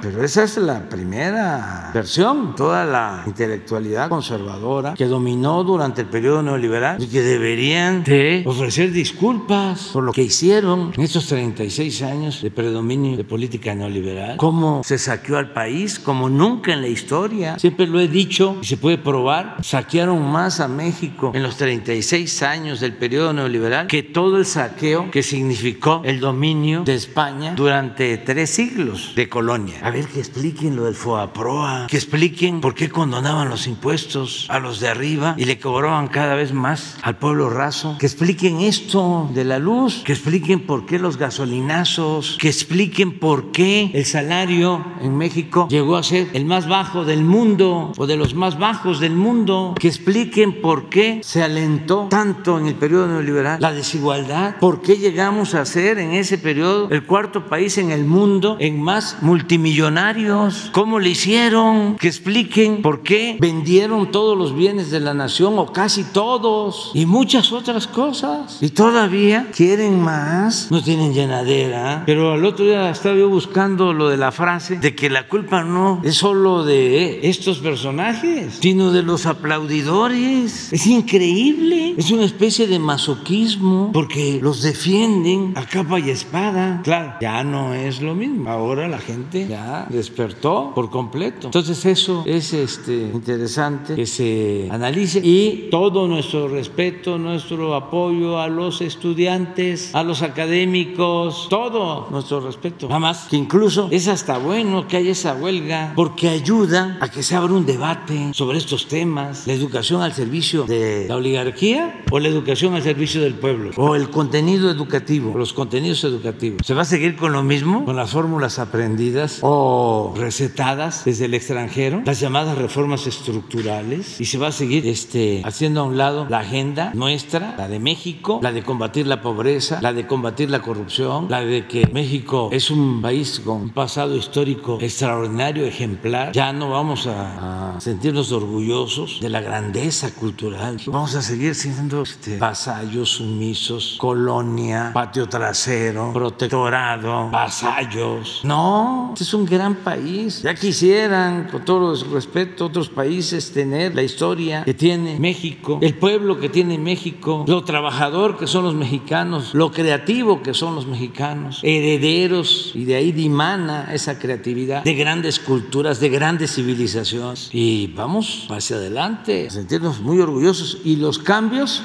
pero 0.02 0.24
esa 0.24 0.44
es 0.44 0.56
la 0.56 0.88
primera 0.88 1.90
versión. 1.92 2.54
Toda 2.54 2.84
la 2.84 3.22
intelectualidad 3.26 4.08
conservadora 4.08 4.94
que 4.94 5.06
dominó 5.06 5.62
durante 5.64 6.02
el 6.02 6.08
periodo 6.08 6.42
neoliberal 6.42 7.02
y 7.02 7.06
que 7.06 7.22
deberían 7.22 8.02
de 8.04 8.42
ofrecer 8.46 8.92
disculpas 8.92 9.90
por 9.92 10.04
lo 10.04 10.12
que 10.12 10.22
hicieron 10.22 10.92
en 10.96 11.02
estos 11.02 11.26
36 11.26 12.02
años 12.02 12.42
de 12.42 12.50
predominio 12.50 13.16
de 13.16 13.24
política 13.24 13.74
neoliberal. 13.74 14.36
Cómo 14.36 14.82
se 14.84 14.98
saqueó 14.98 15.38
al 15.38 15.52
país 15.52 15.98
como 15.98 16.28
nunca 16.28 16.72
en 16.72 16.80
la 16.80 16.88
historia. 16.88 17.58
Siempre 17.58 17.86
lo 17.86 18.00
he 18.00 18.08
dicho 18.08 18.56
y 18.62 18.66
se 18.66 18.76
puede 18.76 18.98
probar. 18.98 19.56
Saquearon 19.62 20.30
más 20.30 20.60
a 20.60 20.68
México 20.68 21.32
en 21.34 21.42
los 21.42 21.56
36 21.56 22.42
años 22.42 22.80
del 22.80 22.94
periodo 22.94 23.32
neoliberal 23.32 23.86
que 23.86 24.02
todo 24.02 24.38
el 24.38 24.46
saqueo 24.46 25.10
que 25.10 25.22
significó 25.22 26.02
el 26.04 26.20
dominio 26.20 26.84
de 26.84 26.94
España 27.10 27.54
durante 27.56 28.16
tres 28.18 28.50
siglos 28.50 29.14
de 29.16 29.28
colonia. 29.28 29.78
A 29.82 29.90
ver 29.90 30.06
que 30.06 30.20
expliquen 30.20 30.76
lo 30.76 30.84
del 30.84 30.94
FOAPROA, 30.94 31.88
que 31.88 31.96
expliquen 31.96 32.60
por 32.60 32.74
qué 32.74 32.88
condonaban 32.88 33.48
los 33.48 33.66
impuestos 33.66 34.46
a 34.48 34.60
los 34.60 34.78
de 34.78 34.88
arriba 34.88 35.34
y 35.36 35.44
le 35.44 35.58
cobraban 35.58 36.06
cada 36.06 36.36
vez 36.36 36.52
más 36.52 36.98
al 37.02 37.16
pueblo 37.18 37.50
raso, 37.50 37.96
que 37.98 38.06
expliquen 38.06 38.60
esto 38.60 39.28
de 39.34 39.44
la 39.44 39.58
luz, 39.58 40.02
que 40.04 40.12
expliquen 40.12 40.60
por 40.66 40.86
qué 40.86 41.00
los 41.00 41.16
gasolinazos, 41.16 42.36
que 42.38 42.48
expliquen 42.48 43.18
por 43.18 43.50
qué 43.50 43.90
el 43.92 44.04
salario 44.04 44.84
en 45.02 45.16
México 45.16 45.66
llegó 45.68 45.96
a 45.96 46.04
ser 46.04 46.28
el 46.32 46.44
más 46.44 46.68
bajo 46.68 47.04
del 47.04 47.24
mundo 47.24 47.92
o 47.96 48.06
de 48.06 48.16
los 48.16 48.34
más 48.34 48.56
bajos 48.56 49.00
del 49.00 49.16
mundo, 49.16 49.74
que 49.80 49.88
expliquen 49.88 50.60
por 50.60 50.88
qué 50.88 51.20
se 51.24 51.42
alentó 51.42 52.06
tanto 52.08 52.58
en 52.58 52.66
el 52.66 52.76
periodo 52.76 53.08
neoliberal 53.08 53.60
la 53.60 53.72
desigualdad, 53.72 54.56
por 54.60 54.80
qué 54.80 54.96
llegamos 54.96 55.54
a 55.54 55.64
ser 55.64 55.98
en 55.98 56.12
ese 56.12 56.38
periodo 56.38 56.88
el 56.90 57.04
cuarto 57.04 57.46
país 57.46 57.78
en 57.78 57.92
el 57.92 58.04
mundo 58.04 58.56
en 58.58 58.82
más 58.82 59.18
multimillonarios, 59.22 60.70
cómo 60.72 60.98
le 60.98 61.10
hicieron, 61.10 61.96
que 61.96 62.08
expliquen 62.08 62.82
por 62.82 63.02
qué 63.02 63.36
vendieron 63.40 64.10
todos 64.10 64.36
los 64.36 64.54
bienes 64.54 64.90
de 64.90 65.00
la 65.00 65.14
nación 65.14 65.58
o 65.58 65.72
casi 65.72 66.02
todos 66.04 66.90
y 66.94 67.06
muchas 67.06 67.52
otras 67.52 67.86
cosas. 67.86 68.58
Y 68.60 68.70
todavía 68.70 69.48
quieren 69.54 70.00
más, 70.00 70.70
no 70.70 70.82
tienen 70.82 71.14
llenadera. 71.14 72.02
Pero 72.06 72.32
al 72.32 72.44
otro 72.44 72.64
día 72.64 72.90
estaba 72.90 73.16
yo 73.16 73.28
buscando 73.28 73.92
lo 73.92 74.08
de 74.08 74.16
la 74.16 74.32
frase 74.32 74.78
de 74.78 74.94
que 74.94 75.10
la 75.10 75.28
culpa 75.28 75.62
no 75.62 76.00
es 76.02 76.16
solo 76.16 76.64
de 76.64 77.28
estos 77.28 77.58
personajes, 77.58 78.58
sino 78.60 78.90
de 78.90 79.02
los 79.02 79.26
aplaudidores. 79.26 80.72
Es 80.72 80.86
increíble, 80.86 81.94
es 81.96 82.10
una 82.10 82.24
especie 82.24 82.66
de 82.66 82.80
masoquismo 82.80 83.90
porque 83.92 84.40
los 84.42 84.62
defienden 84.62 85.52
a 85.56 85.64
capa 85.64 86.00
y 86.00 86.10
espada. 86.10 86.79
Claro, 86.82 87.14
ya 87.20 87.44
no 87.44 87.74
es 87.74 88.00
lo 88.00 88.14
mismo. 88.14 88.50
Ahora 88.50 88.88
la 88.88 88.98
gente 88.98 89.46
ya 89.48 89.86
despertó 89.88 90.72
por 90.74 90.90
completo. 90.90 91.48
Entonces 91.48 91.84
eso 91.86 92.24
es 92.26 92.52
este, 92.52 93.10
interesante 93.12 93.94
que 93.94 94.06
se 94.06 94.68
analice 94.70 95.20
y 95.22 95.68
todo 95.70 96.06
nuestro 96.06 96.48
respeto, 96.48 97.18
nuestro 97.18 97.74
apoyo 97.74 98.38
a 98.38 98.48
los 98.48 98.80
estudiantes, 98.80 99.94
a 99.94 100.02
los 100.02 100.22
académicos, 100.22 101.46
todo 101.48 102.08
nuestro 102.10 102.40
respeto. 102.40 102.88
Nada 102.88 103.00
más 103.00 103.28
que 103.28 103.36
incluso 103.36 103.88
es 103.90 104.08
hasta 104.08 104.38
bueno 104.38 104.86
que 104.86 104.96
haya 104.96 105.12
esa 105.12 105.34
huelga 105.34 105.92
porque 105.94 106.28
ayuda 106.28 106.98
a 107.00 107.08
que 107.08 107.22
se 107.22 107.36
abra 107.36 107.52
un 107.52 107.66
debate 107.66 108.32
sobre 108.32 108.58
estos 108.58 108.86
temas, 108.88 109.46
la 109.46 109.52
educación 109.52 110.02
al 110.02 110.12
servicio 110.12 110.64
de 110.64 111.06
la 111.08 111.16
oligarquía 111.16 112.02
o 112.10 112.18
la 112.18 112.28
educación 112.28 112.74
al 112.74 112.82
servicio 112.82 113.20
del 113.22 113.34
pueblo 113.34 113.70
o 113.76 113.94
el 113.94 114.10
contenido 114.10 114.70
educativo, 114.70 115.36
los 115.36 115.52
contenidos 115.52 116.04
educativos. 116.04 116.69
¿Se 116.70 116.76
va 116.76 116.82
a 116.82 116.84
seguir 116.84 117.16
con 117.16 117.32
lo 117.32 117.42
mismo? 117.42 117.84
Con 117.84 117.96
las 117.96 118.12
fórmulas 118.12 118.60
aprendidas 118.60 119.40
o 119.42 120.14
recetadas 120.16 121.04
desde 121.04 121.24
el 121.24 121.34
extranjero, 121.34 122.00
las 122.06 122.20
llamadas 122.20 122.56
reformas 122.56 123.08
estructurales 123.08 124.20
y 124.20 124.26
se 124.26 124.38
va 124.38 124.46
a 124.46 124.52
seguir 124.52 124.86
este, 124.86 125.42
haciendo 125.44 125.80
a 125.80 125.82
un 125.82 125.98
lado 125.98 126.28
la 126.28 126.38
agenda 126.38 126.92
nuestra, 126.94 127.56
la 127.58 127.66
de 127.66 127.80
México, 127.80 128.38
la 128.40 128.52
de 128.52 128.62
combatir 128.62 129.08
la 129.08 129.20
pobreza, 129.20 129.80
la 129.82 129.92
de 129.92 130.06
combatir 130.06 130.48
la 130.48 130.62
corrupción, 130.62 131.26
la 131.28 131.40
de 131.40 131.66
que 131.66 131.88
México 131.92 132.50
es 132.52 132.70
un 132.70 133.02
país 133.02 133.42
con 133.44 133.62
un 133.62 133.70
pasado 133.70 134.14
histórico 134.14 134.78
extraordinario, 134.80 135.66
ejemplar. 135.66 136.30
Ya 136.30 136.52
no 136.52 136.70
vamos 136.70 137.08
a, 137.08 137.74
a 137.74 137.80
sentirnos 137.80 138.30
orgullosos 138.30 139.18
de 139.20 139.28
la 139.28 139.40
grandeza 139.40 140.14
cultural. 140.14 140.80
Vamos 140.86 141.16
a 141.16 141.22
seguir 141.22 141.56
siendo 141.56 142.02
este, 142.02 142.38
vasallos 142.38 143.08
sumisos, 143.08 143.96
colonia, 143.98 144.92
patio 144.94 145.28
trasero, 145.28 146.12
protectorado, 146.60 147.30
vasallos. 147.30 148.40
No, 148.44 149.10
este 149.12 149.24
es 149.24 149.34
un 149.34 149.44
gran 149.44 149.76
país. 149.76 150.42
Ya 150.42 150.54
quisieran, 150.54 151.48
con 151.50 151.64
todo 151.64 151.94
respeto, 152.12 152.66
otros 152.66 152.88
países 152.88 153.52
tener 153.52 153.94
la 153.94 154.02
historia 154.02 154.64
que 154.64 154.74
tiene 154.74 155.18
México, 155.18 155.78
el 155.80 155.94
pueblo 155.94 156.38
que 156.38 156.48
tiene 156.48 156.78
México, 156.78 157.44
lo 157.46 157.64
trabajador 157.64 158.36
que 158.36 158.46
son 158.46 158.64
los 158.64 158.74
mexicanos, 158.74 159.54
lo 159.54 159.70
creativo 159.70 160.42
que 160.42 160.54
son 160.54 160.74
los 160.74 160.86
mexicanos, 160.86 161.60
herederos, 161.62 162.72
y 162.74 162.84
de 162.84 162.96
ahí 162.96 163.12
dimana 163.12 163.88
esa 163.92 164.18
creatividad 164.18 164.84
de 164.84 164.94
grandes 164.94 165.38
culturas, 165.38 166.00
de 166.00 166.08
grandes 166.08 166.54
civilizaciones. 166.54 167.50
Y 167.52 167.88
vamos 167.88 168.46
hacia 168.50 168.76
adelante, 168.76 169.50
sentirnos 169.50 170.00
muy 170.00 170.20
orgullosos. 170.20 170.78
Y 170.84 170.96
los 170.96 171.18
cambios 171.18 171.82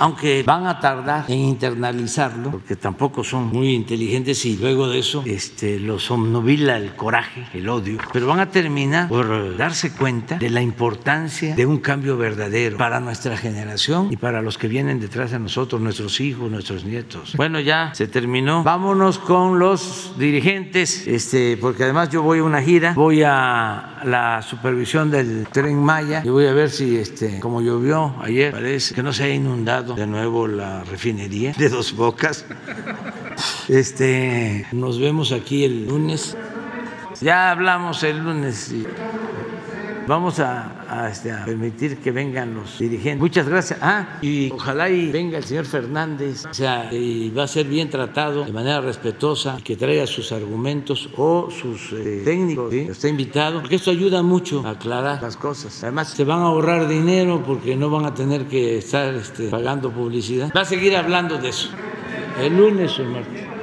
aunque 0.00 0.42
van 0.42 0.66
a 0.66 0.80
tardar 0.80 1.26
en 1.28 1.40
internalizarlo, 1.40 2.50
porque 2.52 2.74
tampoco 2.74 3.22
son 3.22 3.48
muy 3.48 3.74
inteligentes 3.74 4.09
y 4.10 4.56
luego 4.56 4.88
de 4.88 4.98
eso 4.98 5.22
este, 5.24 5.78
los 5.78 6.10
obnubila 6.10 6.76
el 6.76 6.94
coraje, 6.96 7.46
el 7.54 7.68
odio, 7.68 7.98
pero 8.12 8.26
van 8.26 8.40
a 8.40 8.50
terminar 8.50 9.08
por 9.08 9.56
darse 9.56 9.92
cuenta 9.92 10.36
de 10.36 10.50
la 10.50 10.60
importancia 10.60 11.54
de 11.54 11.64
un 11.64 11.78
cambio 11.78 12.16
verdadero 12.16 12.76
para 12.76 12.98
nuestra 12.98 13.36
generación 13.36 14.08
y 14.10 14.16
para 14.16 14.42
los 14.42 14.58
que 14.58 14.66
vienen 14.66 14.98
detrás 14.98 15.30
de 15.30 15.38
nosotros, 15.38 15.80
nuestros 15.80 16.20
hijos, 16.20 16.50
nuestros 16.50 16.84
nietos. 16.84 17.34
Bueno, 17.36 17.60
ya 17.60 17.92
se 17.94 18.08
terminó. 18.08 18.64
Vámonos 18.64 19.18
con 19.18 19.60
los 19.60 20.14
dirigentes, 20.18 21.06
este, 21.06 21.56
porque 21.56 21.84
además 21.84 22.10
yo 22.10 22.22
voy 22.22 22.40
a 22.40 22.44
una 22.44 22.60
gira, 22.62 22.94
voy 22.94 23.22
a 23.22 24.00
la 24.04 24.42
supervisión 24.42 25.10
del 25.10 25.46
tren 25.52 25.76
Maya 25.76 26.22
y 26.24 26.30
voy 26.30 26.46
a 26.46 26.52
ver 26.52 26.70
si, 26.70 26.96
este, 26.96 27.38
como 27.38 27.62
llovió 27.62 28.16
ayer, 28.22 28.50
parece 28.52 28.92
que 28.92 29.02
no 29.02 29.12
se 29.12 29.24
ha 29.24 29.28
inundado 29.28 29.94
de 29.94 30.06
nuevo 30.06 30.48
la 30.48 30.82
refinería 30.82 31.52
de 31.56 31.68
Dos 31.68 31.94
Bocas. 31.94 32.44
Este, 33.68 34.66
nos 34.72 34.98
vemos 34.98 35.32
aquí 35.32 35.64
el 35.64 35.86
lunes. 35.86 36.36
Ya 37.20 37.50
hablamos 37.50 38.02
el 38.02 38.18
lunes. 38.18 38.72
Y 38.72 38.86
vamos 40.06 40.40
a, 40.40 40.84
a, 40.88 41.08
este, 41.08 41.30
a, 41.30 41.44
permitir 41.44 41.98
que 41.98 42.10
vengan 42.10 42.54
los 42.54 42.78
dirigentes. 42.78 43.20
Muchas 43.20 43.48
gracias. 43.48 43.78
Ah, 43.80 44.18
y 44.20 44.50
ojalá 44.50 44.90
y 44.90 45.10
venga 45.12 45.38
el 45.38 45.44
señor 45.44 45.66
Fernández, 45.66 46.46
o 46.46 46.54
sea, 46.54 46.92
y 46.92 47.30
va 47.30 47.44
a 47.44 47.48
ser 47.48 47.66
bien 47.66 47.88
tratado 47.90 48.44
de 48.44 48.52
manera 48.52 48.80
respetuosa, 48.80 49.58
que 49.62 49.76
traiga 49.76 50.06
sus 50.06 50.32
argumentos 50.32 51.08
o 51.16 51.48
sus 51.50 51.92
eh, 51.92 52.22
técnicos. 52.24 52.72
¿sí? 52.72 52.86
Está 52.90 53.08
invitado, 53.08 53.60
porque 53.60 53.76
esto 53.76 53.90
ayuda 53.90 54.22
mucho 54.22 54.66
a 54.66 54.70
aclarar 54.70 55.22
las 55.22 55.36
cosas. 55.36 55.82
Además, 55.84 56.08
se 56.08 56.24
van 56.24 56.40
a 56.40 56.46
ahorrar 56.46 56.88
dinero 56.88 57.42
porque 57.46 57.76
no 57.76 57.88
van 57.90 58.06
a 58.06 58.14
tener 58.14 58.46
que 58.46 58.78
estar 58.78 59.14
este, 59.14 59.48
pagando 59.48 59.92
publicidad. 59.92 60.50
Va 60.56 60.62
a 60.62 60.64
seguir 60.64 60.96
hablando 60.96 61.38
de 61.38 61.50
eso. 61.50 61.70
El 62.40 62.56
lunes 62.56 62.98
o 62.98 63.02
el 63.02 63.08
martes. 63.08 63.59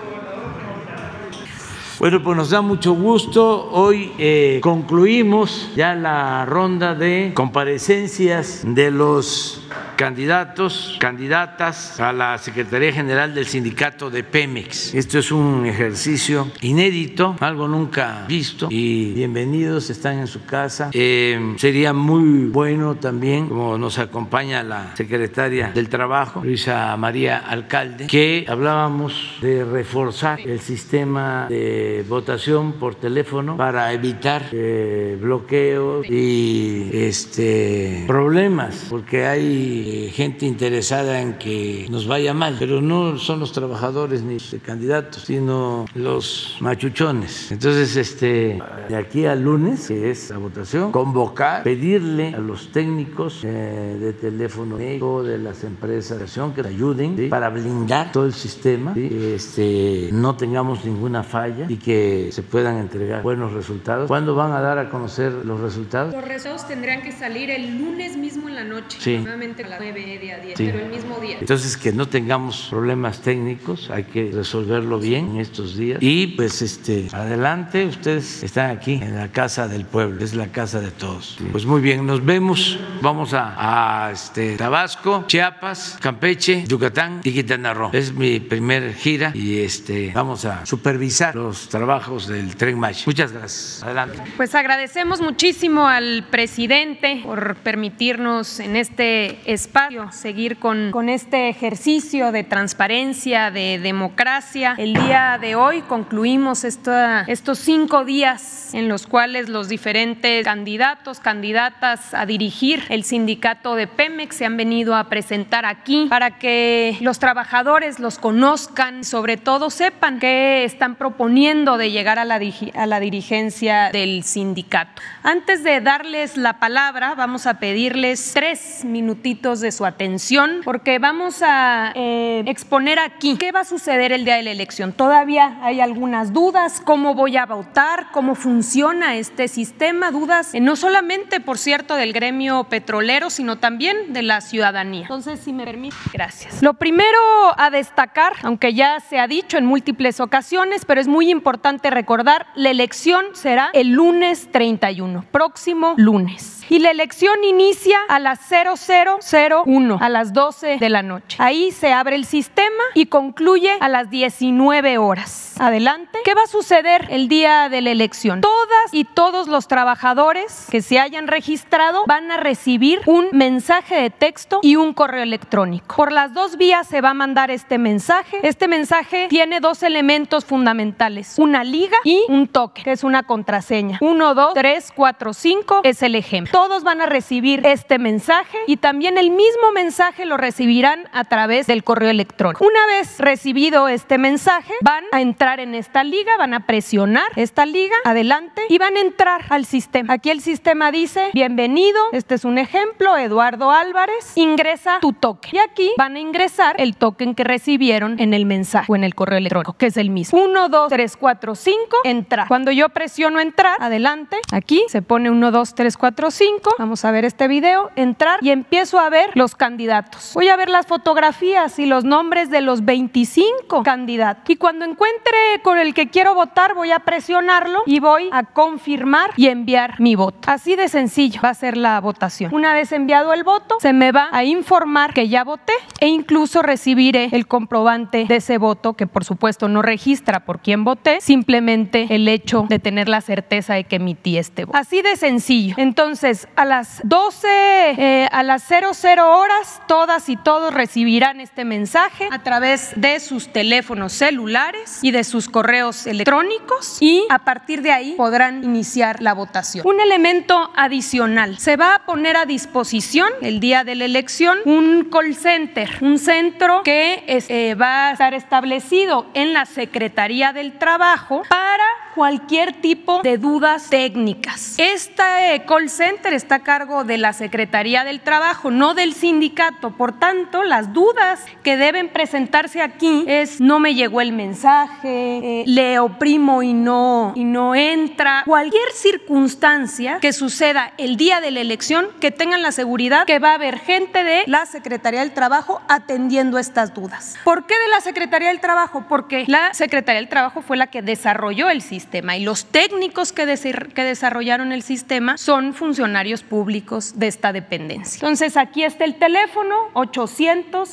Bueno, 2.00 2.22
pues 2.22 2.38
nos 2.38 2.52
da 2.52 2.62
mucho 2.62 2.94
gusto. 2.94 3.72
Hoy 3.72 4.12
eh, 4.20 4.60
concluimos 4.62 5.72
ya 5.76 5.96
la 5.96 6.46
ronda 6.46 6.94
de 6.94 7.32
comparecencias 7.34 8.62
de 8.64 8.92
los 8.92 9.68
candidatos, 9.96 10.96
candidatas 11.00 12.00
a 12.00 12.14
la 12.14 12.38
Secretaría 12.38 12.94
General 12.94 13.34
del 13.34 13.48
Sindicato 13.48 14.12
de 14.12 14.24
Pemex. 14.24 14.94
Esto 14.94 15.18
es 15.18 15.32
un 15.32 15.66
ejercicio 15.66 16.52
inédito, 16.62 17.36
algo 17.40 17.68
nunca 17.68 18.26
visto 18.28 18.68
y 18.70 19.14
bienvenidos, 19.14 19.90
están 19.90 20.20
en 20.20 20.28
su 20.28 20.46
casa. 20.46 20.92
Eh, 20.94 21.56
sería 21.58 21.94
muy 21.94 22.46
bueno 22.46 22.96
también, 22.96 23.48
como 23.48 23.80
nos 23.80 23.98
acompaña 23.98 24.62
la 24.62 24.96
secretaria 24.96 25.72
del 25.74 25.90
Trabajo, 25.90 26.44
Luisa 26.44 26.96
María 26.96 27.40
Alcalde, 27.40 28.06
que 28.06 28.46
hablábamos 28.48 29.40
de 29.42 29.66
reforzar 29.66 30.40
el 30.40 30.60
sistema 30.60 31.48
de 31.50 31.87
votación 32.08 32.74
por 32.74 32.96
teléfono 32.96 33.58
para 33.58 33.94
evitar 33.94 34.44
eh, 34.52 35.18
bloqueos 35.22 36.10
y 36.10 36.90
este, 36.94 38.04
problemas, 38.08 38.88
porque 38.90 39.26
hay 39.26 40.08
eh, 40.08 40.12
gente 40.12 40.46
interesada 40.46 41.22
en 41.22 41.38
que 41.38 41.88
nos 41.90 42.08
vaya 42.08 42.34
mal, 42.34 42.56
pero 42.60 42.82
no 42.82 43.18
son 43.18 43.40
los 43.40 43.52
trabajadores 43.52 44.24
ni 44.24 44.36
los 44.36 44.56
candidatos, 44.64 45.24
sino 45.24 45.86
los 45.96 46.58
machuchones. 46.60 47.52
Entonces, 47.52 47.96
este, 47.96 48.60
de 48.90 48.96
aquí 48.96 49.26
al 49.26 49.44
lunes, 49.44 49.88
que 49.88 50.12
es 50.12 50.30
la 50.30 50.38
votación, 50.38 50.92
convocar, 50.92 51.64
pedirle 51.64 52.34
a 52.34 52.40
los 52.40 52.72
técnicos 52.72 53.44
eh, 53.44 53.98
de 54.00 54.14
teléfono 54.14 54.78
de 54.78 55.38
las 55.38 55.64
empresas 55.64 56.38
que 56.56 56.62
ayuden 56.68 57.30
para 57.30 57.50
blindar 57.50 58.12
todo 58.12 58.26
el 58.26 58.34
sistema, 58.34 58.94
este, 58.96 60.10
no 60.12 60.36
tengamos 60.36 60.86
ninguna 60.86 61.24
falla 61.24 61.68
que 61.78 62.30
se 62.32 62.44
puedan 62.44 62.78
entregar 62.78 63.24
buenos 63.24 63.54
resultados. 63.54 64.08
¿Cuándo 64.08 64.36
van 64.36 64.52
a 64.52 64.62
dar 64.62 64.78
a 64.78 64.90
conocer 64.90 65.32
los 65.32 65.60
resultados? 65.60 66.14
Los 66.14 66.24
resultados 66.24 66.68
tendrán 66.68 67.02
que 67.02 67.12
salir 67.12 67.50
el 67.50 67.78
lunes 67.78 68.18
mismo 68.18 68.50
en 68.50 68.56
la 68.56 68.64
noche, 68.64 68.98
sí. 69.00 69.18
nuevamente 69.18 69.64
a 69.64 69.68
las 69.68 69.80
9 69.80 70.20
de 70.22 70.34
a 70.34 70.40
10, 70.40 70.54
pero 70.58 70.80
el 70.80 70.90
mismo 70.90 71.18
día. 71.20 71.38
Entonces, 71.40 71.78
que 71.78 71.92
no 71.92 72.08
tengamos 72.08 72.68
problemas 72.70 73.22
técnicos, 73.22 73.90
hay 73.90 74.04
que 74.04 74.32
resolverlo 74.34 75.00
bien 75.00 75.32
en 75.32 75.38
estos 75.38 75.78
días. 75.78 76.00
Y 76.02 76.28
pues, 76.28 76.62
este, 76.62 77.08
adelante, 77.12 77.86
ustedes 77.86 78.44
están 78.44 78.72
aquí 78.72 78.94
en 78.94 79.16
la 79.16 79.30
casa 79.30 79.68
del 79.68 79.86
pueblo, 79.86 80.24
es 80.24 80.34
la 80.34 80.48
casa 80.48 80.80
de 80.80 80.92
todos. 80.92 81.38
Pues 81.52 81.66
muy 81.66 81.82
bien, 81.82 82.06
nos 82.06 82.24
vemos. 82.24 82.80
Vamos 83.02 83.34
a, 83.34 84.08
a 84.08 84.12
este, 84.12 84.58
Tabasco, 84.58 85.26
Chiapas, 85.28 85.98
Campeche, 86.02 86.66
Yucatán 86.68 87.22
y 87.24 87.32
Quintana 87.32 87.74
Roo. 87.74 87.90
Es 87.94 88.14
mi 88.14 88.40
primer 88.40 88.94
gira 88.94 89.32
y 89.34 89.60
este, 89.60 90.12
vamos 90.14 90.46
a 90.46 90.66
supervisar 90.66 91.36
los 91.36 91.67
trabajos 91.70 92.28
del 92.28 92.56
Tren 92.56 92.80
Mach. 92.80 93.06
Muchas 93.06 93.32
gracias. 93.32 93.84
Adelante. 93.84 94.22
Pues 94.38 94.56
agradecemos 94.56 95.22
muchísimo 95.22 95.88
al 95.88 96.26
presidente 96.30 97.22
por 97.24 97.56
permitirnos 97.58 98.60
en 98.60 98.76
este 98.76 99.40
espacio 99.52 100.12
seguir 100.12 100.58
con, 100.58 100.92
con 100.92 101.10
este 101.10 101.50
ejercicio 101.50 102.32
de 102.32 102.44
transparencia, 102.44 103.52
de 103.52 103.80
democracia. 103.80 104.76
El 104.78 104.94
día 104.94 105.38
de 105.42 105.56
hoy 105.56 105.82
concluimos 105.82 106.64
esta, 106.64 107.22
estos 107.22 107.60
cinco 107.60 108.06
días 108.06 108.74
en 108.74 108.88
los 108.88 109.08
cuales 109.08 109.50
los 109.50 109.68
diferentes 109.68 110.46
candidatos, 110.46 111.20
candidatas 111.20 112.14
a 112.14 112.26
dirigir 112.26 112.84
el 112.90 113.04
sindicato 113.04 113.76
de 113.76 113.88
Pemex 113.88 114.36
se 114.36 114.46
han 114.46 114.58
venido 114.58 114.96
a 114.96 115.06
presentar 115.06 115.66
aquí 115.66 116.08
para 116.10 116.38
que 116.38 116.98
los 117.02 117.20
trabajadores 117.20 118.00
los 118.00 118.20
conozcan, 118.20 119.04
sobre 119.04 119.38
todo 119.38 119.70
sepan 119.70 120.20
qué 120.20 120.64
están 120.64 120.96
proponiendo 120.96 121.57
de 121.66 121.90
llegar 121.90 122.20
a 122.20 122.26
la, 122.26 122.40
a 122.76 122.86
la 122.86 123.00
dirigencia 123.00 123.90
del 123.92 124.24
sindicato. 124.24 125.02
Antes 125.24 125.64
de 125.64 125.82
darles 125.82 126.38
la 126.38 126.60
palabra, 126.60 127.16
vamos 127.16 127.48
a 127.48 127.56
pedirles 127.56 128.32
tres 128.34 128.86
minutitos 128.86 129.60
de 129.60 129.72
su 129.72 129.86
atención 129.86 130.62
porque 130.64 131.00
vamos 131.00 131.42
a 131.42 131.94
eh, 131.96 132.44
exponer 132.46 133.00
aquí 133.00 133.38
qué 133.38 133.52
va 133.52 133.62
a 133.62 133.66
suceder 133.66 134.12
el 134.12 134.24
día 134.24 134.36
de 134.36 134.44
la 134.44 134.52
elección. 134.52 134.94
Todavía 134.94 135.58
hay 135.64 135.82
algunas 135.82 136.32
dudas, 136.32 136.80
cómo 136.80 137.16
voy 137.16 137.38
a 137.38 137.48
votar, 137.48 138.12
cómo 138.12 138.36
funciona 138.36 139.16
este 139.16 139.48
sistema, 139.48 140.12
dudas 140.12 140.54
eh, 140.54 140.60
no 140.60 140.76
solamente, 140.76 141.40
por 141.40 141.58
cierto, 141.58 141.96
del 141.96 142.14
gremio 142.14 142.66
petrolero, 142.66 143.32
sino 143.32 143.58
también 143.58 144.14
de 144.14 144.22
la 144.22 144.42
ciudadanía. 144.42 145.02
Entonces, 145.02 145.40
si 145.40 145.54
me 145.54 145.66
permite, 145.66 145.96
gracias. 146.14 146.62
Lo 146.62 146.76
primero 146.76 147.18
a 147.58 147.72
destacar, 147.72 148.34
aunque 148.44 148.76
ya 148.76 149.00
se 149.00 149.18
ha 149.18 149.28
dicho 149.28 149.58
en 149.58 149.66
múltiples 149.66 150.20
ocasiones, 150.20 150.86
pero 150.86 151.02
es 151.02 151.08
muy 151.08 151.32
importante 151.32 151.47
recordar, 151.90 152.48
la 152.56 152.70
elección 152.70 153.28
será 153.34 153.70
el 153.74 153.92
lunes 153.92 154.50
31, 154.52 155.24
próximo 155.32 155.94
lunes. 155.96 156.57
Y 156.70 156.80
la 156.80 156.92
elección 156.92 157.44
inicia 157.46 157.98
a 158.10 158.20
las 158.20 158.40
0001, 158.50 159.98
a 160.02 160.10
las 160.10 160.34
12 160.34 160.78
de 160.80 160.90
la 160.90 161.02
noche. 161.02 161.38
Ahí 161.40 161.72
se 161.72 161.94
abre 161.94 162.18
el 162.18 162.26
sistema 162.26 162.84
y 162.94 163.06
concluye 163.06 163.72
a 163.80 163.88
las 163.88 164.10
19 164.10 164.98
horas. 164.98 165.56
Adelante. 165.60 166.20
¿Qué 166.26 166.34
va 166.34 166.44
a 166.44 166.48
suceder 166.48 167.08
el 167.10 167.30
día 167.30 167.70
de 167.70 167.82
la 167.82 167.92
elección? 167.92 168.42
Todas 168.42 168.92
y 168.92 169.06
todos 169.06 169.48
los 169.48 169.68
trabajadores 169.68 170.68
que 170.70 170.82
se 170.82 171.00
hayan 171.00 171.28
registrado 171.28 172.04
van 172.06 172.32
a 172.32 172.38
recibir 172.38 173.00
un 173.06 173.28
mensaje 173.32 173.96
de 173.96 174.10
texto 174.10 174.60
y 174.62 174.76
un 174.76 174.94
correo 174.94 175.24
electrónico. 175.24 175.96
Por 175.96 176.12
las 176.12 176.34
dos 176.34 176.58
vías 176.58 176.86
se 176.86 177.00
va 177.00 177.12
a 177.12 177.14
mandar 177.14 177.50
este 177.50 177.78
mensaje. 177.78 178.40
Este 178.44 178.68
mensaje 178.68 179.28
tiene 179.30 179.62
dos 179.62 179.84
elementos 179.84 180.44
fundamentales, 180.44 181.36
una 181.40 181.64
liga 181.64 181.98
y 182.04 182.24
un 182.28 182.48
toque, 182.48 182.84
que 182.84 182.92
es 182.92 183.06
una 183.06 183.24
contraseña. 183.24 183.98
1, 184.02 184.36
2, 184.36 184.54
3, 184.54 184.94
4, 184.94 185.34
5 185.34 185.82
es 185.84 186.04
el 186.04 186.16
ejemplo 186.16 186.57
todos 186.58 186.84
van 186.84 187.02
a 187.02 187.06
recibir 187.06 187.64
este 187.68 188.00
mensaje 188.00 188.58
y 188.66 188.78
también 188.78 189.20
el 189.20 189.30
mismo 189.30 189.72
mensaje 189.76 190.26
lo 190.26 190.38
recibirán 190.38 191.08
a 191.14 191.24
través 191.24 191.68
del 191.68 191.84
correo 191.84 192.10
electrónico. 192.10 192.66
Una 192.66 192.84
vez 192.88 193.20
recibido 193.20 193.88
este 193.88 194.18
mensaje, 194.18 194.74
van 194.82 195.04
a 195.12 195.22
entrar 195.22 195.60
en 195.60 195.76
esta 195.76 196.04
liga, 196.04 196.36
van 196.36 196.56
a 196.56 196.66
presionar 196.66 197.28
esta 197.36 197.68
liga, 197.68 197.96
adelante, 198.06 198.64
y 198.70 198.80
van 198.80 198.98
a 198.98 199.02
entrar 199.02 199.42
al 199.50 199.66
sistema. 199.66 200.14
Aquí 200.14 200.32
el 200.32 200.42
sistema 200.42 200.92
dice, 200.92 201.30
bienvenido, 201.32 202.00
este 202.12 202.34
es 202.34 202.44
un 202.44 202.58
ejemplo, 202.58 203.16
Eduardo 203.18 203.70
Álvarez, 203.70 204.32
ingresa 204.34 204.98
tu 205.00 205.14
token. 205.14 205.52
Y 205.54 205.60
aquí 205.60 205.92
van 205.96 206.16
a 206.16 206.20
ingresar 206.20 206.82
el 206.82 206.98
token 206.98 207.36
que 207.36 207.44
recibieron 207.44 208.20
en 208.20 208.34
el 208.34 208.48
mensaje 208.48 208.92
o 208.92 208.96
en 208.96 209.04
el 209.04 209.14
correo 209.14 209.38
electrónico, 209.38 209.74
que 209.74 209.86
es 209.86 209.98
el 209.98 210.10
mismo. 210.10 210.42
1, 210.42 210.70
2, 210.70 210.90
3, 210.90 211.18
4, 211.18 211.54
5, 211.54 211.98
entrar. 212.04 212.48
Cuando 212.48 212.72
yo 212.72 212.90
presiono 212.90 213.40
entrar, 213.40 213.76
adelante, 213.80 214.38
aquí 214.52 214.84
se 214.88 215.04
pone 215.04 215.30
1, 215.30 215.52
2, 215.52 215.76
3, 215.76 215.98
4, 215.98 216.32
5 216.32 216.47
vamos 216.78 217.06
a 217.06 217.12
ver 217.12 217.26
este 217.26 217.48
video, 217.48 217.92
entrar 217.96 218.40
y 218.42 218.52
empiezo 218.52 219.00
a 219.00 219.10
ver 219.10 219.32
los 219.34 219.56
candidatos. 219.56 220.32
Voy 220.34 220.50
a 220.50 220.56
ver 220.56 220.70
las 220.70 220.86
fotografías 220.86 221.80
y 221.80 221.86
los 221.86 222.04
nombres 222.04 222.50
de 222.50 222.62
los 222.62 222.86
25 222.86 223.84
candidatos. 223.84 224.50
Y 224.50 224.56
cuando 224.56 224.86
encuentre 224.86 225.38
con 225.64 225.78
el 225.78 225.94
que 225.94 226.10
quiero 226.10 226.36
votar, 226.36 226.76
voy 226.76 226.92
a 226.92 227.00
presionarlo 227.00 227.82
y 227.86 228.00
voy 228.00 228.30
a 228.32 228.44
confirmar 228.44 229.32
y 229.36 229.48
enviar 229.48 230.00
mi 230.00 230.16
voto. 230.16 230.50
Así 230.50 230.76
de 230.76 230.90
sencillo 230.90 231.42
va 231.44 231.50
a 231.50 231.54
ser 231.54 231.78
la 231.78 232.00
votación. 232.00 232.54
Una 232.54 232.74
vez 232.74 232.92
enviado 232.92 233.34
el 233.34 233.44
voto, 233.44 233.78
se 233.80 233.94
me 233.94 234.12
va 234.12 234.30
a 234.32 234.44
informar 234.44 235.14
que 235.14 235.30
ya 235.30 235.44
voté 235.44 235.74
e 236.00 236.08
incluso 236.08 236.62
recibiré 236.62 237.30
el 237.32 237.48
comprobante 237.48 238.26
de 238.26 238.36
ese 238.38 238.58
voto 238.58 238.94
que 238.94 239.08
por 239.08 239.24
supuesto 239.24 239.68
no 239.68 239.82
registra 239.82 240.42
por 240.42 240.60
quién 240.60 240.84
voté, 240.84 241.22
simplemente 241.22 242.08
el 242.10 242.28
hecho 242.28 242.66
de 242.70 242.80
tener 242.80 243.10
la 243.10 243.22
certeza 243.22 243.74
de 243.74 243.84
que 243.84 243.98
emití 243.98 244.38
este 244.38 244.66
voto. 244.66 244.78
Así 244.78 245.02
de 245.02 245.16
sencillo. 245.16 245.76
Entonces, 245.78 246.37
a 246.56 246.66
las 246.66 247.02
12, 247.04 247.48
eh, 247.48 248.28
a 248.32 248.44
las 248.44 248.64
00 248.64 249.38
horas, 249.38 249.82
todas 249.88 250.30
y 250.30 250.36
todos 250.36 250.74
recibirán 250.74 251.40
este 251.40 251.66
mensaje 251.66 252.28
a 252.32 252.44
través 252.44 252.92
de 252.96 253.20
sus 253.20 253.52
teléfonos 253.52 254.14
celulares 254.14 255.00
y 255.02 255.12
de 255.12 255.24
sus 255.24 255.48
correos 255.50 256.06
electrónicos 256.06 256.98
y 257.02 257.26
a 257.30 257.40
partir 257.40 257.82
de 257.82 257.92
ahí 257.92 258.14
podrán 258.16 258.64
iniciar 258.64 259.22
la 259.22 259.34
votación. 259.34 259.88
Un 259.88 260.00
elemento 260.00 260.72
adicional, 260.76 261.58
se 261.58 261.78
va 261.78 261.96
a 261.96 262.00
poner 262.06 262.38
a 262.38 262.46
disposición 262.46 263.30
el 263.42 263.60
día 263.60 263.84
de 263.84 263.96
la 263.96 264.06
elección 264.06 264.60
un 264.66 265.10
call 265.12 265.36
center, 265.36 265.90
un 266.02 266.20
centro 266.20 266.84
que 266.84 267.24
eh, 267.28 267.76
va 267.76 268.10
a 268.10 268.12
estar 268.12 268.34
establecido 268.34 269.26
en 269.34 269.54
la 269.54 269.66
Secretaría 269.66 270.54
del 270.54 270.78
Trabajo 270.78 271.44
para 271.50 272.07
cualquier 272.18 272.82
tipo 272.82 273.22
de 273.22 273.38
dudas 273.38 273.92
técnicas. 273.92 274.74
Este 274.80 275.64
call 275.68 275.88
center 275.88 276.34
está 276.34 276.56
a 276.56 276.60
cargo 276.64 277.04
de 277.04 277.20
la 277.20 277.32
Secretaría 277.32 278.04
del 278.04 278.22
Trabajo, 278.22 278.72
no 278.72 278.96
del 278.96 279.14
sindicato. 279.14 279.92
Por 279.92 280.18
tanto, 280.18 280.64
las 280.64 280.94
dudas 280.94 281.46
que 281.62 281.78
deben 281.78 282.10
presentarse 282.10 282.82
aquí 282.82 283.24
es 283.28 283.62
no 283.62 283.78
me 283.78 283.94
llegó 283.94 284.20
el 284.20 284.32
mensaje, 284.32 285.62
eh, 285.62 285.64
le 285.68 286.00
oprimo 286.00 286.64
y 286.64 286.74
no, 286.74 287.34
y 287.36 287.44
no 287.44 287.76
entra. 287.76 288.42
Cualquier 288.48 288.92
circunstancia 288.94 290.18
que 290.20 290.34
suceda 290.34 290.94
el 290.98 291.18
día 291.18 291.40
de 291.40 291.52
la 291.52 291.60
elección, 291.60 292.08
que 292.20 292.32
tengan 292.32 292.64
la 292.64 292.72
seguridad 292.72 293.28
que 293.28 293.38
va 293.38 293.52
a 293.52 293.56
haber 293.56 293.78
gente 293.78 294.24
de 294.24 294.42
la 294.48 294.66
Secretaría 294.66 295.20
del 295.20 295.34
Trabajo 295.34 295.84
atendiendo 295.88 296.58
estas 296.58 296.96
dudas. 296.96 297.38
¿Por 297.44 297.68
qué 297.68 297.76
de 297.76 297.90
la 297.90 298.02
Secretaría 298.02 298.48
del 298.48 298.60
Trabajo? 298.60 299.06
Porque 299.08 299.44
la 299.46 299.76
Secretaría 299.76 300.20
del 300.20 300.30
Trabajo 300.30 300.64
fue 300.64 300.78
la 300.78 300.88
que 300.88 301.04
desarrolló 301.04 301.70
el 301.70 301.84
sistema 301.84 302.07
y 302.14 302.40
los 302.44 302.66
técnicos 302.66 303.34
que, 303.34 303.46
que 303.94 304.04
desarrollaron 304.04 304.72
el 304.72 304.82
sistema 304.82 305.38
son 305.38 305.74
funcionarios 305.74 306.44
públicos 306.44 307.20
de 307.20 307.28
esta 307.28 307.52
dependencia. 307.52 308.20
Entonces 308.20 308.56
aquí 308.58 308.84
está 308.84 309.06
el 309.06 309.16
teléfono 309.16 309.76
800 309.94 310.90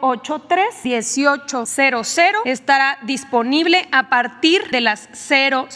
083 0.00 0.64
1800 0.84 1.74
estará 2.44 2.98
disponible 3.02 3.88
a 3.90 4.08
partir 4.08 4.68
de 4.70 4.80
las 4.80 5.08
00 5.12 5.68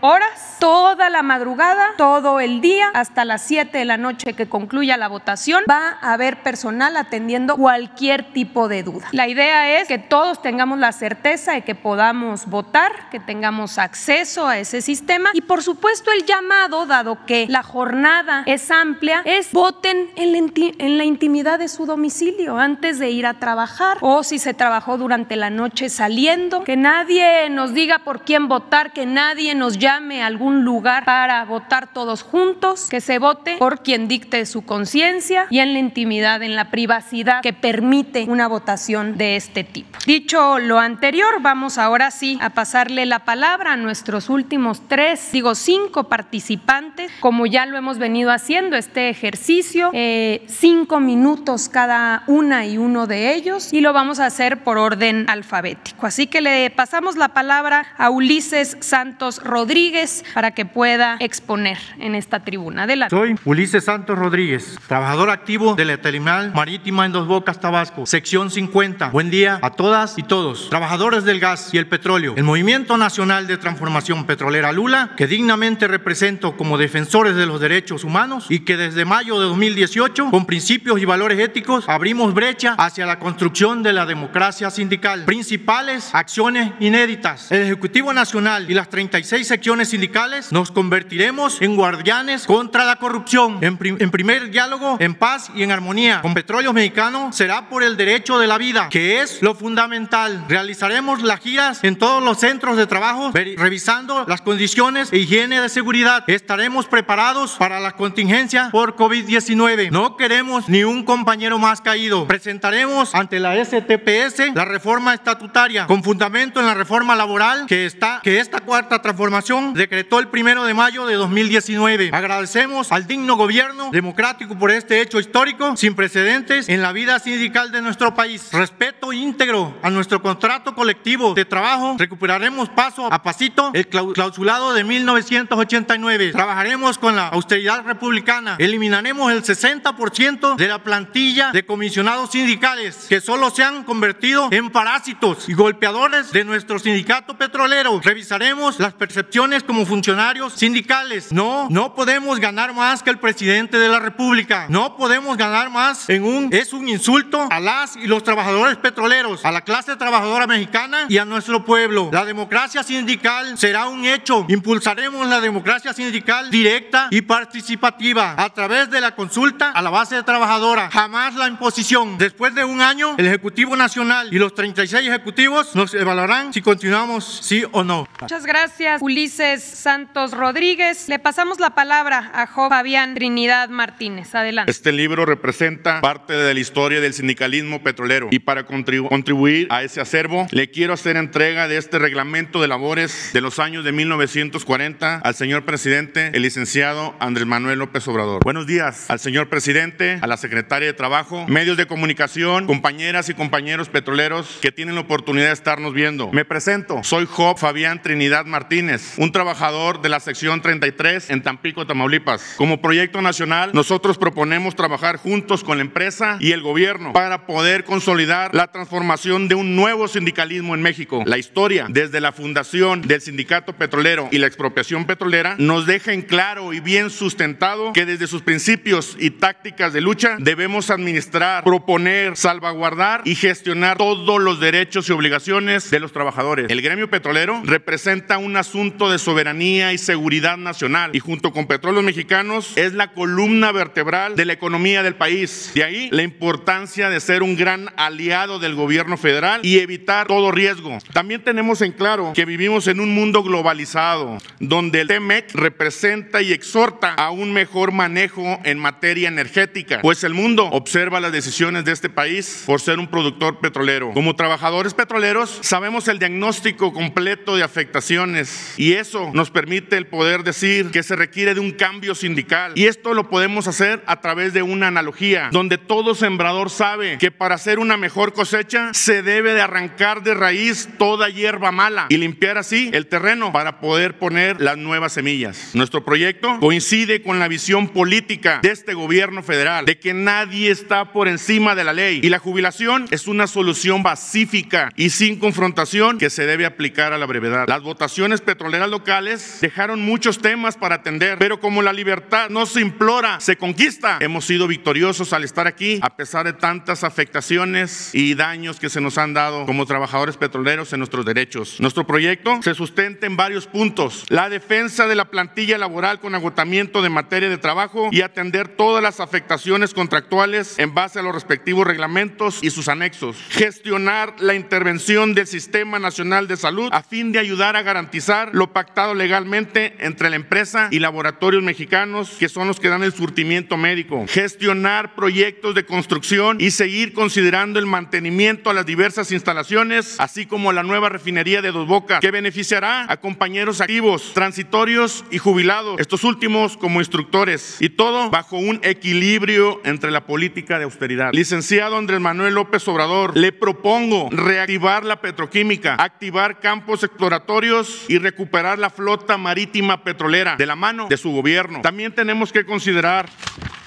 horas 0.00 0.56
toda 0.58 1.10
la 1.10 1.22
madrugada, 1.22 1.90
todo 1.96 2.40
el 2.40 2.60
día 2.60 2.90
hasta 2.94 3.24
las 3.24 3.42
7 3.42 3.76
de 3.76 3.84
la 3.84 3.96
noche 3.96 4.32
que 4.34 4.48
concluya 4.48 4.96
la 4.96 5.08
votación 5.08 5.64
va 5.68 5.98
a 6.00 6.14
haber 6.14 6.42
personal 6.42 6.96
atendiendo 6.96 7.56
cualquier 7.56 8.32
tipo 8.32 8.68
de 8.68 8.82
duda. 8.82 9.08
La 9.12 9.28
idea 9.28 9.80
es 9.80 9.88
que 9.88 9.98
todos 9.98 10.40
tengamos 10.40 10.78
la 10.78 10.92
certeza 10.92 11.52
de 11.52 11.62
que 11.62 11.74
podamos 11.74 12.46
votar, 12.46 13.10
que 13.10 13.20
tengamos 13.20 13.78
acceso 13.78 14.21
a 14.22 14.56
ese 14.56 14.82
sistema 14.82 15.30
y 15.34 15.40
por 15.40 15.64
supuesto 15.64 16.12
el 16.12 16.24
llamado, 16.24 16.86
dado 16.86 17.18
que 17.26 17.46
la 17.48 17.64
jornada 17.64 18.44
es 18.46 18.70
amplia, 18.70 19.20
es 19.24 19.50
voten 19.50 20.10
en 20.14 20.96
la 20.96 21.04
intimidad 21.04 21.58
de 21.58 21.66
su 21.66 21.86
domicilio 21.86 22.56
antes 22.56 23.00
de 23.00 23.10
ir 23.10 23.26
a 23.26 23.40
trabajar 23.40 23.98
o 24.00 24.22
si 24.22 24.38
se 24.38 24.54
trabajó 24.54 24.96
durante 24.96 25.34
la 25.34 25.50
noche 25.50 25.88
saliendo, 25.88 26.62
que 26.62 26.76
nadie 26.76 27.50
nos 27.50 27.74
diga 27.74 27.98
por 28.04 28.22
quién 28.22 28.46
votar, 28.46 28.92
que 28.92 29.06
nadie 29.06 29.56
nos 29.56 29.78
llame 29.78 30.22
a 30.22 30.26
algún 30.26 30.64
lugar 30.64 31.04
para 31.04 31.44
votar 31.44 31.92
todos 31.92 32.22
juntos, 32.22 32.86
que 32.88 33.00
se 33.00 33.18
vote 33.18 33.56
por 33.58 33.82
quien 33.82 34.06
dicte 34.06 34.46
su 34.46 34.62
conciencia 34.62 35.48
y 35.50 35.58
en 35.58 35.72
la 35.72 35.80
intimidad, 35.80 36.44
en 36.44 36.54
la 36.54 36.70
privacidad 36.70 37.42
que 37.42 37.52
permite 37.52 38.26
una 38.28 38.46
votación 38.46 39.18
de 39.18 39.34
este 39.34 39.64
tipo. 39.64 39.98
Dicho 40.06 40.60
lo 40.60 40.78
anterior, 40.78 41.40
vamos 41.40 41.76
ahora 41.76 42.12
sí 42.12 42.38
a 42.40 42.50
pasarle 42.50 43.04
la 43.04 43.24
palabra 43.24 43.72
a 43.72 43.76
nuestros 44.02 44.30
últimos 44.30 44.82
tres, 44.88 45.28
digo 45.30 45.54
cinco 45.54 46.08
participantes, 46.08 47.12
como 47.20 47.46
ya 47.46 47.66
lo 47.66 47.78
hemos 47.78 47.98
venido 47.98 48.32
haciendo 48.32 48.74
este 48.74 49.08
ejercicio, 49.08 49.90
eh, 49.92 50.44
cinco 50.48 50.98
minutos 50.98 51.68
cada 51.68 52.24
una 52.26 52.66
y 52.66 52.78
uno 52.78 53.06
de 53.06 53.32
ellos 53.32 53.72
y 53.72 53.80
lo 53.80 53.92
vamos 53.92 54.18
a 54.18 54.26
hacer 54.26 54.64
por 54.64 54.76
orden 54.76 55.26
alfabético. 55.28 56.08
Así 56.08 56.26
que 56.26 56.40
le 56.40 56.68
pasamos 56.70 57.14
la 57.14 57.28
palabra 57.28 57.86
a 57.96 58.10
Ulises 58.10 58.76
Santos 58.80 59.40
Rodríguez 59.40 60.24
para 60.34 60.50
que 60.50 60.66
pueda 60.66 61.16
exponer 61.20 61.78
en 62.00 62.16
esta 62.16 62.40
tribuna. 62.40 62.88
Soy 63.08 63.36
Ulises 63.44 63.84
Santos 63.84 64.18
Rodríguez, 64.18 64.80
trabajador 64.88 65.30
activo 65.30 65.76
de 65.76 65.84
la 65.84 65.98
terminal 65.98 66.52
marítima 66.52 67.06
en 67.06 67.12
Dos 67.12 67.28
Bocas, 67.28 67.60
Tabasco, 67.60 68.04
sección 68.04 68.50
50. 68.50 69.10
Buen 69.10 69.30
día 69.30 69.60
a 69.62 69.70
todas 69.70 70.18
y 70.18 70.24
todos, 70.24 70.70
trabajadores 70.70 71.22
del 71.22 71.38
gas 71.38 71.72
y 71.72 71.78
el 71.78 71.86
petróleo. 71.86 72.34
El 72.36 72.42
Movimiento 72.42 72.96
Nacional 72.96 73.46
de 73.46 73.58
Transformación 73.58 73.91
Petrolera 74.26 74.72
Lula, 74.72 75.12
que 75.16 75.26
dignamente 75.26 75.86
represento 75.86 76.56
como 76.56 76.78
defensores 76.78 77.36
de 77.36 77.46
los 77.46 77.60
derechos 77.60 78.04
humanos 78.04 78.46
y 78.48 78.60
que 78.60 78.76
desde 78.76 79.04
mayo 79.04 79.38
de 79.38 79.46
2018, 79.46 80.30
con 80.30 80.46
principios 80.46 81.00
y 81.00 81.04
valores 81.04 81.38
éticos, 81.38 81.88
abrimos 81.88 82.34
brecha 82.34 82.74
hacia 82.78 83.06
la 83.06 83.18
construcción 83.18 83.82
de 83.82 83.92
la 83.92 84.06
democracia 84.06 84.70
sindical. 84.70 85.24
Principales 85.24 86.14
acciones 86.14 86.72
inéditas. 86.80 87.52
El 87.52 87.62
Ejecutivo 87.62 88.12
Nacional 88.12 88.70
y 88.70 88.74
las 88.74 88.88
36 88.88 89.46
secciones 89.46 89.90
sindicales 89.90 90.52
nos 90.52 90.70
convertiremos 90.70 91.60
en 91.60 91.76
guardianes 91.76 92.46
contra 92.46 92.84
la 92.84 92.96
corrupción. 92.96 93.58
En, 93.60 93.78
en 93.82 94.10
primer 94.10 94.50
diálogo, 94.50 94.96
en 95.00 95.14
paz 95.14 95.50
y 95.54 95.62
en 95.62 95.70
armonía. 95.70 96.22
Con 96.22 96.34
Petróleo 96.34 96.72
Mexicano 96.72 97.32
será 97.32 97.68
por 97.68 97.82
el 97.82 97.96
derecho 97.96 98.38
de 98.38 98.46
la 98.46 98.58
vida, 98.58 98.88
que 98.88 99.20
es 99.20 99.42
lo 99.42 99.54
fundamental. 99.54 100.44
Realizaremos 100.48 101.22
las 101.22 101.40
giras 101.40 101.84
en 101.84 101.96
todos 101.96 102.22
los 102.22 102.38
centros 102.38 102.76
de 102.76 102.86
trabajo, 102.86 103.30
revisando 103.32 103.81
las 104.28 104.42
condiciones 104.42 105.12
e 105.12 105.18
higiene 105.18 105.60
de 105.60 105.68
seguridad. 105.68 106.22
Estaremos 106.28 106.86
preparados 106.86 107.56
para 107.58 107.80
la 107.80 107.92
contingencia 107.92 108.68
por 108.70 108.94
COVID-19. 108.94 109.90
No 109.90 110.16
queremos 110.16 110.68
ni 110.68 110.84
un 110.84 111.04
compañero 111.04 111.58
más 111.58 111.80
caído. 111.80 112.26
Presentaremos 112.28 113.12
ante 113.14 113.40
la 113.40 113.56
STPS 113.64 114.54
la 114.54 114.64
reforma 114.64 115.14
estatutaria 115.14 115.86
con 115.86 116.04
fundamento 116.04 116.60
en 116.60 116.66
la 116.66 116.74
reforma 116.74 117.16
laboral 117.16 117.66
que, 117.66 117.86
está, 117.86 118.20
que 118.22 118.38
esta 118.38 118.60
cuarta 118.60 119.02
transformación 119.02 119.74
decretó 119.74 120.20
el 120.20 120.28
primero 120.28 120.64
de 120.64 120.74
mayo 120.74 121.04
de 121.06 121.14
2019. 121.14 122.10
Agradecemos 122.12 122.92
al 122.92 123.06
digno 123.08 123.36
gobierno 123.36 123.90
democrático 123.90 124.56
por 124.56 124.70
este 124.70 125.00
hecho 125.00 125.18
histórico 125.18 125.76
sin 125.76 125.94
precedentes 125.94 126.68
en 126.68 126.82
la 126.82 126.92
vida 126.92 127.18
sindical 127.18 127.72
de 127.72 127.82
nuestro 127.82 128.14
país. 128.14 128.48
Respeto 128.52 129.12
íntegro 129.12 129.76
a 129.82 129.90
nuestro 129.90 130.22
contrato 130.22 130.74
colectivo 130.74 131.34
de 131.34 131.44
trabajo. 131.44 131.96
Recuperaremos 131.98 132.68
paso 132.68 133.12
a 133.12 133.22
pasito 133.22 133.71
el 133.72 133.88
clausulado 133.88 134.74
de 134.74 134.84
1989. 134.84 136.32
Trabajaremos 136.32 136.98
con 136.98 137.16
la 137.16 137.28
austeridad 137.28 137.84
republicana. 137.84 138.56
Eliminaremos 138.58 139.32
el 139.32 139.42
60% 139.42 140.56
de 140.56 140.68
la 140.68 140.82
plantilla 140.82 141.50
de 141.52 141.64
comisionados 141.64 142.30
sindicales 142.30 143.06
que 143.08 143.20
solo 143.20 143.50
se 143.50 143.62
han 143.62 143.84
convertido 143.84 144.48
en 144.50 144.70
parásitos 144.70 145.48
y 145.48 145.54
golpeadores 145.54 146.32
de 146.32 146.44
nuestro 146.44 146.78
sindicato 146.78 147.36
petrolero. 147.36 148.00
Revisaremos 148.02 148.78
las 148.78 148.94
percepciones 148.94 149.62
como 149.62 149.86
funcionarios 149.86 150.54
sindicales. 150.54 151.32
No, 151.32 151.68
no 151.70 151.94
podemos 151.94 152.38
ganar 152.38 152.74
más 152.74 153.02
que 153.02 153.10
el 153.10 153.18
presidente 153.18 153.78
de 153.78 153.88
la 153.88 153.98
República. 153.98 154.66
No 154.68 154.96
podemos 154.96 155.36
ganar 155.36 155.70
más 155.70 156.08
en 156.08 156.24
un 156.24 156.52
es 156.52 156.72
un 156.72 156.88
insulto 156.88 157.48
a 157.50 157.60
las 157.60 157.96
y 157.96 158.06
los 158.06 158.22
trabajadores 158.22 158.76
petroleros, 158.76 159.44
a 159.44 159.52
la 159.52 159.62
clase 159.62 159.96
trabajadora 159.96 160.46
mexicana 160.46 161.06
y 161.08 161.18
a 161.18 161.24
nuestro 161.24 161.64
pueblo. 161.64 162.10
La 162.12 162.24
democracia 162.24 162.82
sindical 162.82 163.56
será 163.62 163.86
un 163.86 164.04
hecho. 164.04 164.44
Impulsaremos 164.48 165.24
la 165.28 165.40
democracia 165.40 165.92
sindical 165.92 166.50
directa 166.50 167.06
y 167.12 167.22
participativa 167.22 168.34
a 168.36 168.52
través 168.52 168.90
de 168.90 169.00
la 169.00 169.14
consulta 169.14 169.70
a 169.70 169.80
la 169.80 169.90
base 169.90 170.20
trabajadora. 170.24 170.90
Jamás 170.90 171.36
la 171.36 171.46
imposición. 171.46 172.18
Después 172.18 172.56
de 172.56 172.64
un 172.64 172.80
año, 172.80 173.14
el 173.18 173.26
Ejecutivo 173.28 173.76
Nacional 173.76 174.34
y 174.34 174.38
los 174.40 174.56
36 174.56 175.06
ejecutivos 175.06 175.76
nos 175.76 175.94
evaluarán 175.94 176.52
si 176.52 176.60
continuamos 176.60 177.40
sí 177.44 177.62
o 177.70 177.84
no. 177.84 178.08
Muchas 178.20 178.46
gracias, 178.46 179.00
Ulises 179.00 179.62
Santos 179.62 180.32
Rodríguez. 180.32 181.08
Le 181.08 181.20
pasamos 181.20 181.60
la 181.60 181.70
palabra 181.70 182.32
a 182.34 182.48
Jo 182.48 182.68
Fabián 182.68 183.14
Trinidad 183.14 183.68
Martínez. 183.68 184.34
Adelante. 184.34 184.72
Este 184.72 184.90
libro 184.90 185.24
representa 185.24 186.00
parte 186.00 186.32
de 186.32 186.52
la 186.52 186.58
historia 186.58 187.00
del 187.00 187.14
sindicalismo 187.14 187.80
petrolero 187.80 188.26
y 188.32 188.40
para 188.40 188.66
contribuir 188.66 189.68
a 189.70 189.84
ese 189.84 190.00
acervo, 190.00 190.48
le 190.50 190.68
quiero 190.72 190.94
hacer 190.94 191.16
entrega 191.16 191.68
de 191.68 191.76
este 191.76 192.00
reglamento 192.00 192.60
de 192.60 192.66
labores 192.66 193.30
de 193.32 193.40
los 193.40 193.51
años 193.58 193.84
de 193.84 193.92
1940 193.92 195.18
al 195.18 195.34
señor 195.34 195.64
presidente, 195.64 196.30
el 196.32 196.42
licenciado 196.42 197.14
Andrés 197.20 197.46
Manuel 197.46 197.78
López 197.78 198.06
Obrador. 198.08 198.42
Buenos 198.44 198.66
días 198.66 199.10
al 199.10 199.18
señor 199.18 199.48
presidente, 199.48 200.18
a 200.20 200.26
la 200.26 200.36
secretaria 200.36 200.86
de 200.86 200.94
Trabajo, 200.94 201.46
medios 201.48 201.76
de 201.76 201.86
comunicación, 201.86 202.66
compañeras 202.66 203.28
y 203.28 203.34
compañeros 203.34 203.88
petroleros 203.88 204.58
que 204.62 204.72
tienen 204.72 204.94
la 204.94 205.02
oportunidad 205.02 205.48
de 205.48 205.52
estarnos 205.52 205.92
viendo. 205.92 206.30
Me 206.32 206.44
presento, 206.44 207.00
soy 207.02 207.26
Job 207.26 207.58
Fabián 207.58 208.02
Trinidad 208.02 208.46
Martínez, 208.46 209.14
un 209.18 209.32
trabajador 209.32 210.00
de 210.00 210.08
la 210.08 210.20
sección 210.20 210.62
33 210.62 211.30
en 211.30 211.42
Tampico, 211.42 211.86
Tamaulipas. 211.86 212.54
Como 212.56 212.80
proyecto 212.80 213.20
nacional, 213.22 213.70
nosotros 213.74 214.18
proponemos 214.18 214.76
trabajar 214.76 215.16
juntos 215.16 215.64
con 215.64 215.78
la 215.78 215.82
empresa 215.82 216.36
y 216.40 216.52
el 216.52 216.62
gobierno 216.62 217.12
para 217.12 217.46
poder 217.46 217.84
consolidar 217.84 218.54
la 218.54 218.68
transformación 218.68 219.48
de 219.48 219.54
un 219.56 219.76
nuevo 219.76 220.08
sindicalismo 220.08 220.74
en 220.74 220.82
México. 220.82 221.22
La 221.26 221.38
historia, 221.38 221.86
desde 221.88 222.20
la 222.20 222.32
fundación 222.32 223.02
del 223.02 223.20
sindicato 223.20 223.41
petrolero 223.46 224.28
y 224.30 224.38
la 224.38 224.46
expropiación 224.46 225.04
petrolera, 225.04 225.56
nos 225.58 225.86
deja 225.86 226.12
en 226.12 226.22
claro 226.22 226.72
y 226.72 226.80
bien 226.80 227.10
sustentado 227.10 227.92
que 227.92 228.06
desde 228.06 228.26
sus 228.26 228.42
principios 228.42 229.16
y 229.18 229.30
tácticas 229.30 229.92
de 229.92 230.00
lucha 230.00 230.36
debemos 230.38 230.90
administrar, 230.90 231.64
proponer, 231.64 232.36
salvaguardar 232.36 233.22
y 233.24 233.34
gestionar 233.34 233.98
todos 233.98 234.40
los 234.40 234.60
derechos 234.60 235.08
y 235.08 235.12
obligaciones 235.12 235.90
de 235.90 236.00
los 236.00 236.12
trabajadores. 236.12 236.70
El 236.70 236.82
gremio 236.82 237.10
petrolero 237.10 237.62
representa 237.64 238.38
un 238.38 238.56
asunto 238.56 239.10
de 239.10 239.18
soberanía 239.18 239.92
y 239.92 239.98
seguridad 239.98 240.56
nacional 240.56 241.10
y 241.12 241.18
junto 241.20 241.52
con 241.52 241.66
petróleos 241.66 242.04
mexicanos 242.04 242.72
es 242.76 242.92
la 242.94 243.12
columna 243.12 243.72
vertebral 243.72 244.36
de 244.36 244.44
la 244.44 244.52
economía 244.52 245.02
del 245.02 245.14
país. 245.14 245.72
De 245.74 245.84
ahí 245.84 246.08
la 246.10 246.22
importancia 246.22 247.10
de 247.10 247.20
ser 247.20 247.42
un 247.42 247.56
gran 247.56 247.90
aliado 247.96 248.58
del 248.58 248.74
gobierno 248.74 249.16
federal 249.16 249.60
y 249.64 249.78
evitar 249.78 250.26
todo 250.26 250.50
riesgo. 250.50 250.98
También 251.12 251.42
tenemos 251.42 251.80
en 251.82 251.92
claro 251.92 252.32
que 252.34 252.44
vivimos 252.44 252.86
en 252.86 253.00
un 253.00 253.14
mundo 253.14 253.31
mundo 253.32 253.48
globalizado, 253.48 254.36
donde 254.60 255.00
el 255.00 255.08
TEMEC 255.08 255.54
representa 255.54 256.42
y 256.42 256.52
exhorta 256.52 257.14
a 257.14 257.30
un 257.30 257.50
mejor 257.54 257.90
manejo 257.90 258.60
en 258.62 258.78
materia 258.78 259.28
energética, 259.28 260.00
pues 260.02 260.22
el 260.22 260.34
mundo 260.34 260.66
observa 260.66 261.18
las 261.18 261.32
decisiones 261.32 261.86
de 261.86 261.92
este 261.92 262.10
país 262.10 262.64
por 262.66 262.82
ser 262.82 262.98
un 262.98 263.06
productor 263.06 263.58
petrolero. 263.58 264.12
Como 264.12 264.36
trabajadores 264.36 264.92
petroleros, 264.92 265.60
sabemos 265.62 266.08
el 266.08 266.18
diagnóstico 266.18 266.92
completo 266.92 267.56
de 267.56 267.62
afectaciones 267.62 268.74
y 268.76 268.92
eso 268.92 269.30
nos 269.32 269.50
permite 269.50 269.96
el 269.96 270.08
poder 270.08 270.44
decir 270.44 270.90
que 270.90 271.02
se 271.02 271.16
requiere 271.16 271.54
de 271.54 271.60
un 271.60 271.70
cambio 271.70 272.14
sindical. 272.14 272.72
Y 272.74 272.84
esto 272.84 273.14
lo 273.14 273.30
podemos 273.30 273.66
hacer 273.66 274.02
a 274.04 274.20
través 274.20 274.52
de 274.52 274.60
una 274.60 274.88
analogía, 274.88 275.48
donde 275.52 275.78
todo 275.78 276.14
sembrador 276.14 276.68
sabe 276.68 277.16
que 277.16 277.30
para 277.30 277.54
hacer 277.54 277.78
una 277.78 277.96
mejor 277.96 278.34
cosecha 278.34 278.92
se 278.92 279.22
debe 279.22 279.54
de 279.54 279.62
arrancar 279.62 280.22
de 280.22 280.34
raíz 280.34 280.90
toda 280.98 281.30
hierba 281.30 281.72
mala 281.72 282.08
y 282.10 282.18
limpiar 282.18 282.58
así 282.58 282.90
el 282.92 283.06
terreno 283.12 283.52
para 283.52 283.78
poder 283.78 284.16
poner 284.18 284.58
las 284.62 284.78
nuevas 284.78 285.12
semillas. 285.12 285.72
Nuestro 285.74 286.02
proyecto 286.02 286.58
coincide 286.60 287.22
con 287.22 287.38
la 287.38 287.46
visión 287.46 287.88
política 287.88 288.60
de 288.62 288.70
este 288.70 288.94
gobierno 288.94 289.42
federal, 289.42 289.84
de 289.84 289.98
que 289.98 290.14
nadie 290.14 290.70
está 290.70 291.12
por 291.12 291.28
encima 291.28 291.74
de 291.74 291.84
la 291.84 291.92
ley 291.92 292.20
y 292.22 292.30
la 292.30 292.38
jubilación 292.38 293.06
es 293.10 293.28
una 293.28 293.46
solución 293.46 294.02
pacífica 294.02 294.90
y 294.96 295.10
sin 295.10 295.38
confrontación 295.38 296.16
que 296.16 296.30
se 296.30 296.46
debe 296.46 296.64
aplicar 296.64 297.12
a 297.12 297.18
la 297.18 297.26
brevedad. 297.26 297.68
Las 297.68 297.82
votaciones 297.82 298.40
petroleras 298.40 298.88
locales 298.88 299.58
dejaron 299.60 300.00
muchos 300.00 300.40
temas 300.40 300.78
para 300.78 300.94
atender, 300.94 301.36
pero 301.38 301.60
como 301.60 301.82
la 301.82 301.92
libertad 301.92 302.48
no 302.48 302.64
se 302.64 302.80
implora, 302.80 303.40
se 303.40 303.58
conquista, 303.58 304.16
hemos 304.20 304.46
sido 304.46 304.66
victoriosos 304.66 305.34
al 305.34 305.44
estar 305.44 305.66
aquí 305.66 306.00
a 306.00 306.16
pesar 306.16 306.46
de 306.46 306.54
tantas 306.54 307.04
afectaciones 307.04 308.14
y 308.14 308.32
daños 308.32 308.80
que 308.80 308.88
se 308.88 309.02
nos 309.02 309.18
han 309.18 309.34
dado 309.34 309.66
como 309.66 309.84
trabajadores 309.84 310.38
petroleros 310.38 310.94
en 310.94 311.00
nuestros 311.00 311.26
derechos. 311.26 311.76
Nuestro 311.78 312.06
proyecto 312.06 312.58
se 312.62 312.72
sustenta 312.72 313.01
en 313.02 313.36
varios 313.36 313.66
puntos. 313.66 314.24
La 314.28 314.48
defensa 314.48 315.08
de 315.08 315.16
la 315.16 315.24
plantilla 315.24 315.76
laboral 315.76 316.20
con 316.20 316.36
agotamiento 316.36 317.02
de 317.02 317.08
materia 317.08 317.48
de 317.48 317.58
trabajo 317.58 318.08
y 318.12 318.22
atender 318.22 318.68
todas 318.68 319.02
las 319.02 319.18
afectaciones 319.18 319.92
contractuales 319.92 320.78
en 320.78 320.94
base 320.94 321.18
a 321.18 321.22
los 321.22 321.34
respectivos 321.34 321.86
reglamentos 321.86 322.60
y 322.62 322.70
sus 322.70 322.88
anexos. 322.88 323.36
Gestionar 323.50 324.36
la 324.38 324.54
intervención 324.54 325.34
del 325.34 325.48
Sistema 325.48 325.98
Nacional 325.98 326.46
de 326.46 326.56
Salud 326.56 326.90
a 326.92 327.02
fin 327.02 327.32
de 327.32 327.40
ayudar 327.40 327.74
a 327.74 327.82
garantizar 327.82 328.50
lo 328.52 328.72
pactado 328.72 329.14
legalmente 329.14 329.96
entre 329.98 330.30
la 330.30 330.36
empresa 330.36 330.88
y 330.92 331.00
laboratorios 331.00 331.62
mexicanos 331.62 332.36
que 332.38 332.48
son 332.48 332.68
los 332.68 332.78
que 332.78 332.88
dan 332.88 333.02
el 333.02 333.12
surtimiento 333.12 333.76
médico. 333.76 334.24
Gestionar 334.28 335.16
proyectos 335.16 335.74
de 335.74 335.84
construcción 335.84 336.58
y 336.60 336.70
seguir 336.70 337.14
considerando 337.14 337.80
el 337.80 337.86
mantenimiento 337.86 338.70
a 338.70 338.74
las 338.74 338.86
diversas 338.86 339.32
instalaciones, 339.32 340.20
así 340.20 340.46
como 340.46 340.72
la 340.72 340.84
nueva 340.84 341.08
refinería 341.08 341.62
de 341.62 341.72
Dos 341.72 341.88
Bocas, 341.88 342.20
que 342.20 342.30
beneficiará 342.30 342.91
a 343.00 343.16
compañeros 343.16 343.80
activos, 343.80 344.32
transitorios 344.34 345.24
y 345.30 345.38
jubilados, 345.38 345.98
estos 346.00 346.24
últimos 346.24 346.76
como 346.76 347.00
instructores, 347.00 347.76
y 347.80 347.90
todo 347.90 348.30
bajo 348.30 348.56
un 348.56 348.80
equilibrio 348.82 349.80
entre 349.84 350.10
la 350.10 350.26
política 350.26 350.78
de 350.78 350.84
austeridad. 350.84 351.32
Licenciado 351.32 351.96
Andrés 351.96 352.20
Manuel 352.20 352.54
López 352.54 352.86
Obrador, 352.88 353.36
le 353.36 353.52
propongo 353.52 354.28
reactivar 354.30 355.04
la 355.04 355.20
petroquímica, 355.20 355.96
activar 355.98 356.60
campos 356.60 357.02
exploratorios 357.02 358.04
y 358.08 358.18
recuperar 358.18 358.78
la 358.78 358.90
flota 358.90 359.36
marítima 359.36 360.04
petrolera 360.04 360.56
de 360.56 360.66
la 360.66 360.76
mano 360.76 361.06
de 361.08 361.16
su 361.16 361.30
gobierno. 361.30 361.80
También 361.82 362.14
tenemos 362.14 362.52
que 362.52 362.64
considerar 362.64 363.28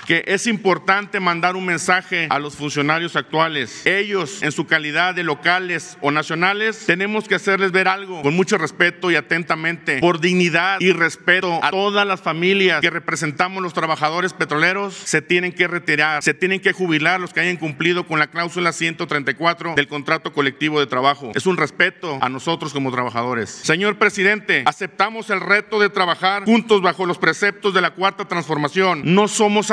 que 0.06 0.24
es 0.28 0.48
importante 0.48 1.20
mandar 1.20 1.56
un 1.56 1.66
mensaje 1.66 2.28
a 2.30 2.40
los 2.40 2.56
funcionarios 2.56 3.16
actuales. 3.16 3.86
Ellos, 3.86 4.44
en 4.44 4.52
su 4.52 4.66
calidad 4.66 5.16
de 5.16 5.24
locales 5.24 5.98
o 6.02 6.12
nacionales, 6.12 6.86
tenemos 6.86 7.28
que 7.28 7.36
hacerles 7.36 7.72
ver 7.72 7.88
algo 7.88 8.22
con 8.22 8.36
mucho 8.36 8.58
respeto 8.58 9.12
y 9.12 9.16
atentamente, 9.16 10.00
por 10.00 10.20
dignidad 10.20 10.80
y 10.80 10.92
respeto 10.92 11.60
a 11.64 11.72
todas 11.72 12.06
las 12.06 12.22
familias 12.22 12.82
que 12.82 12.90
representamos 12.90 13.62
los 13.62 13.74
trabajadores 13.74 14.34
petroleros, 14.34 14.94
se 14.94 15.22
tienen 15.22 15.52
que 15.52 15.68
retirar, 15.68 16.24
se 16.24 16.34
tienen 16.34 16.60
que 16.60 16.72
jubilar 16.72 17.20
los 17.20 17.34
que 17.34 17.40
hayan 17.42 17.58
cumplido 17.58 18.06
con 18.06 18.20
la 18.20 18.28
cláusula 18.28 18.72
134 18.72 19.76
del 19.76 19.88
contrato 19.88 20.34
colectivo 20.34 20.80
de 20.80 20.88
trabajo. 20.88 21.32
Es 21.36 21.46
un 21.46 21.58
respeto 21.58 22.20
a 22.22 22.30
nosotros 22.30 22.74
como 22.74 22.92
trabajadores. 22.92 23.50
Señor 23.50 23.98
presidente, 23.98 24.64
aceptamos 24.66 25.30
el 25.30 25.42
reto 25.42 25.80
de 25.80 25.90
trabajar 25.90 26.46
juntos 26.46 26.82
bajo 26.82 27.06
los 27.06 27.18
preceptos 27.18 27.74
de 27.74 27.82
la 27.82 27.92
cuarta 27.92 28.26
transformación. 28.26 29.02
No 29.06 29.28
somos 29.28 29.72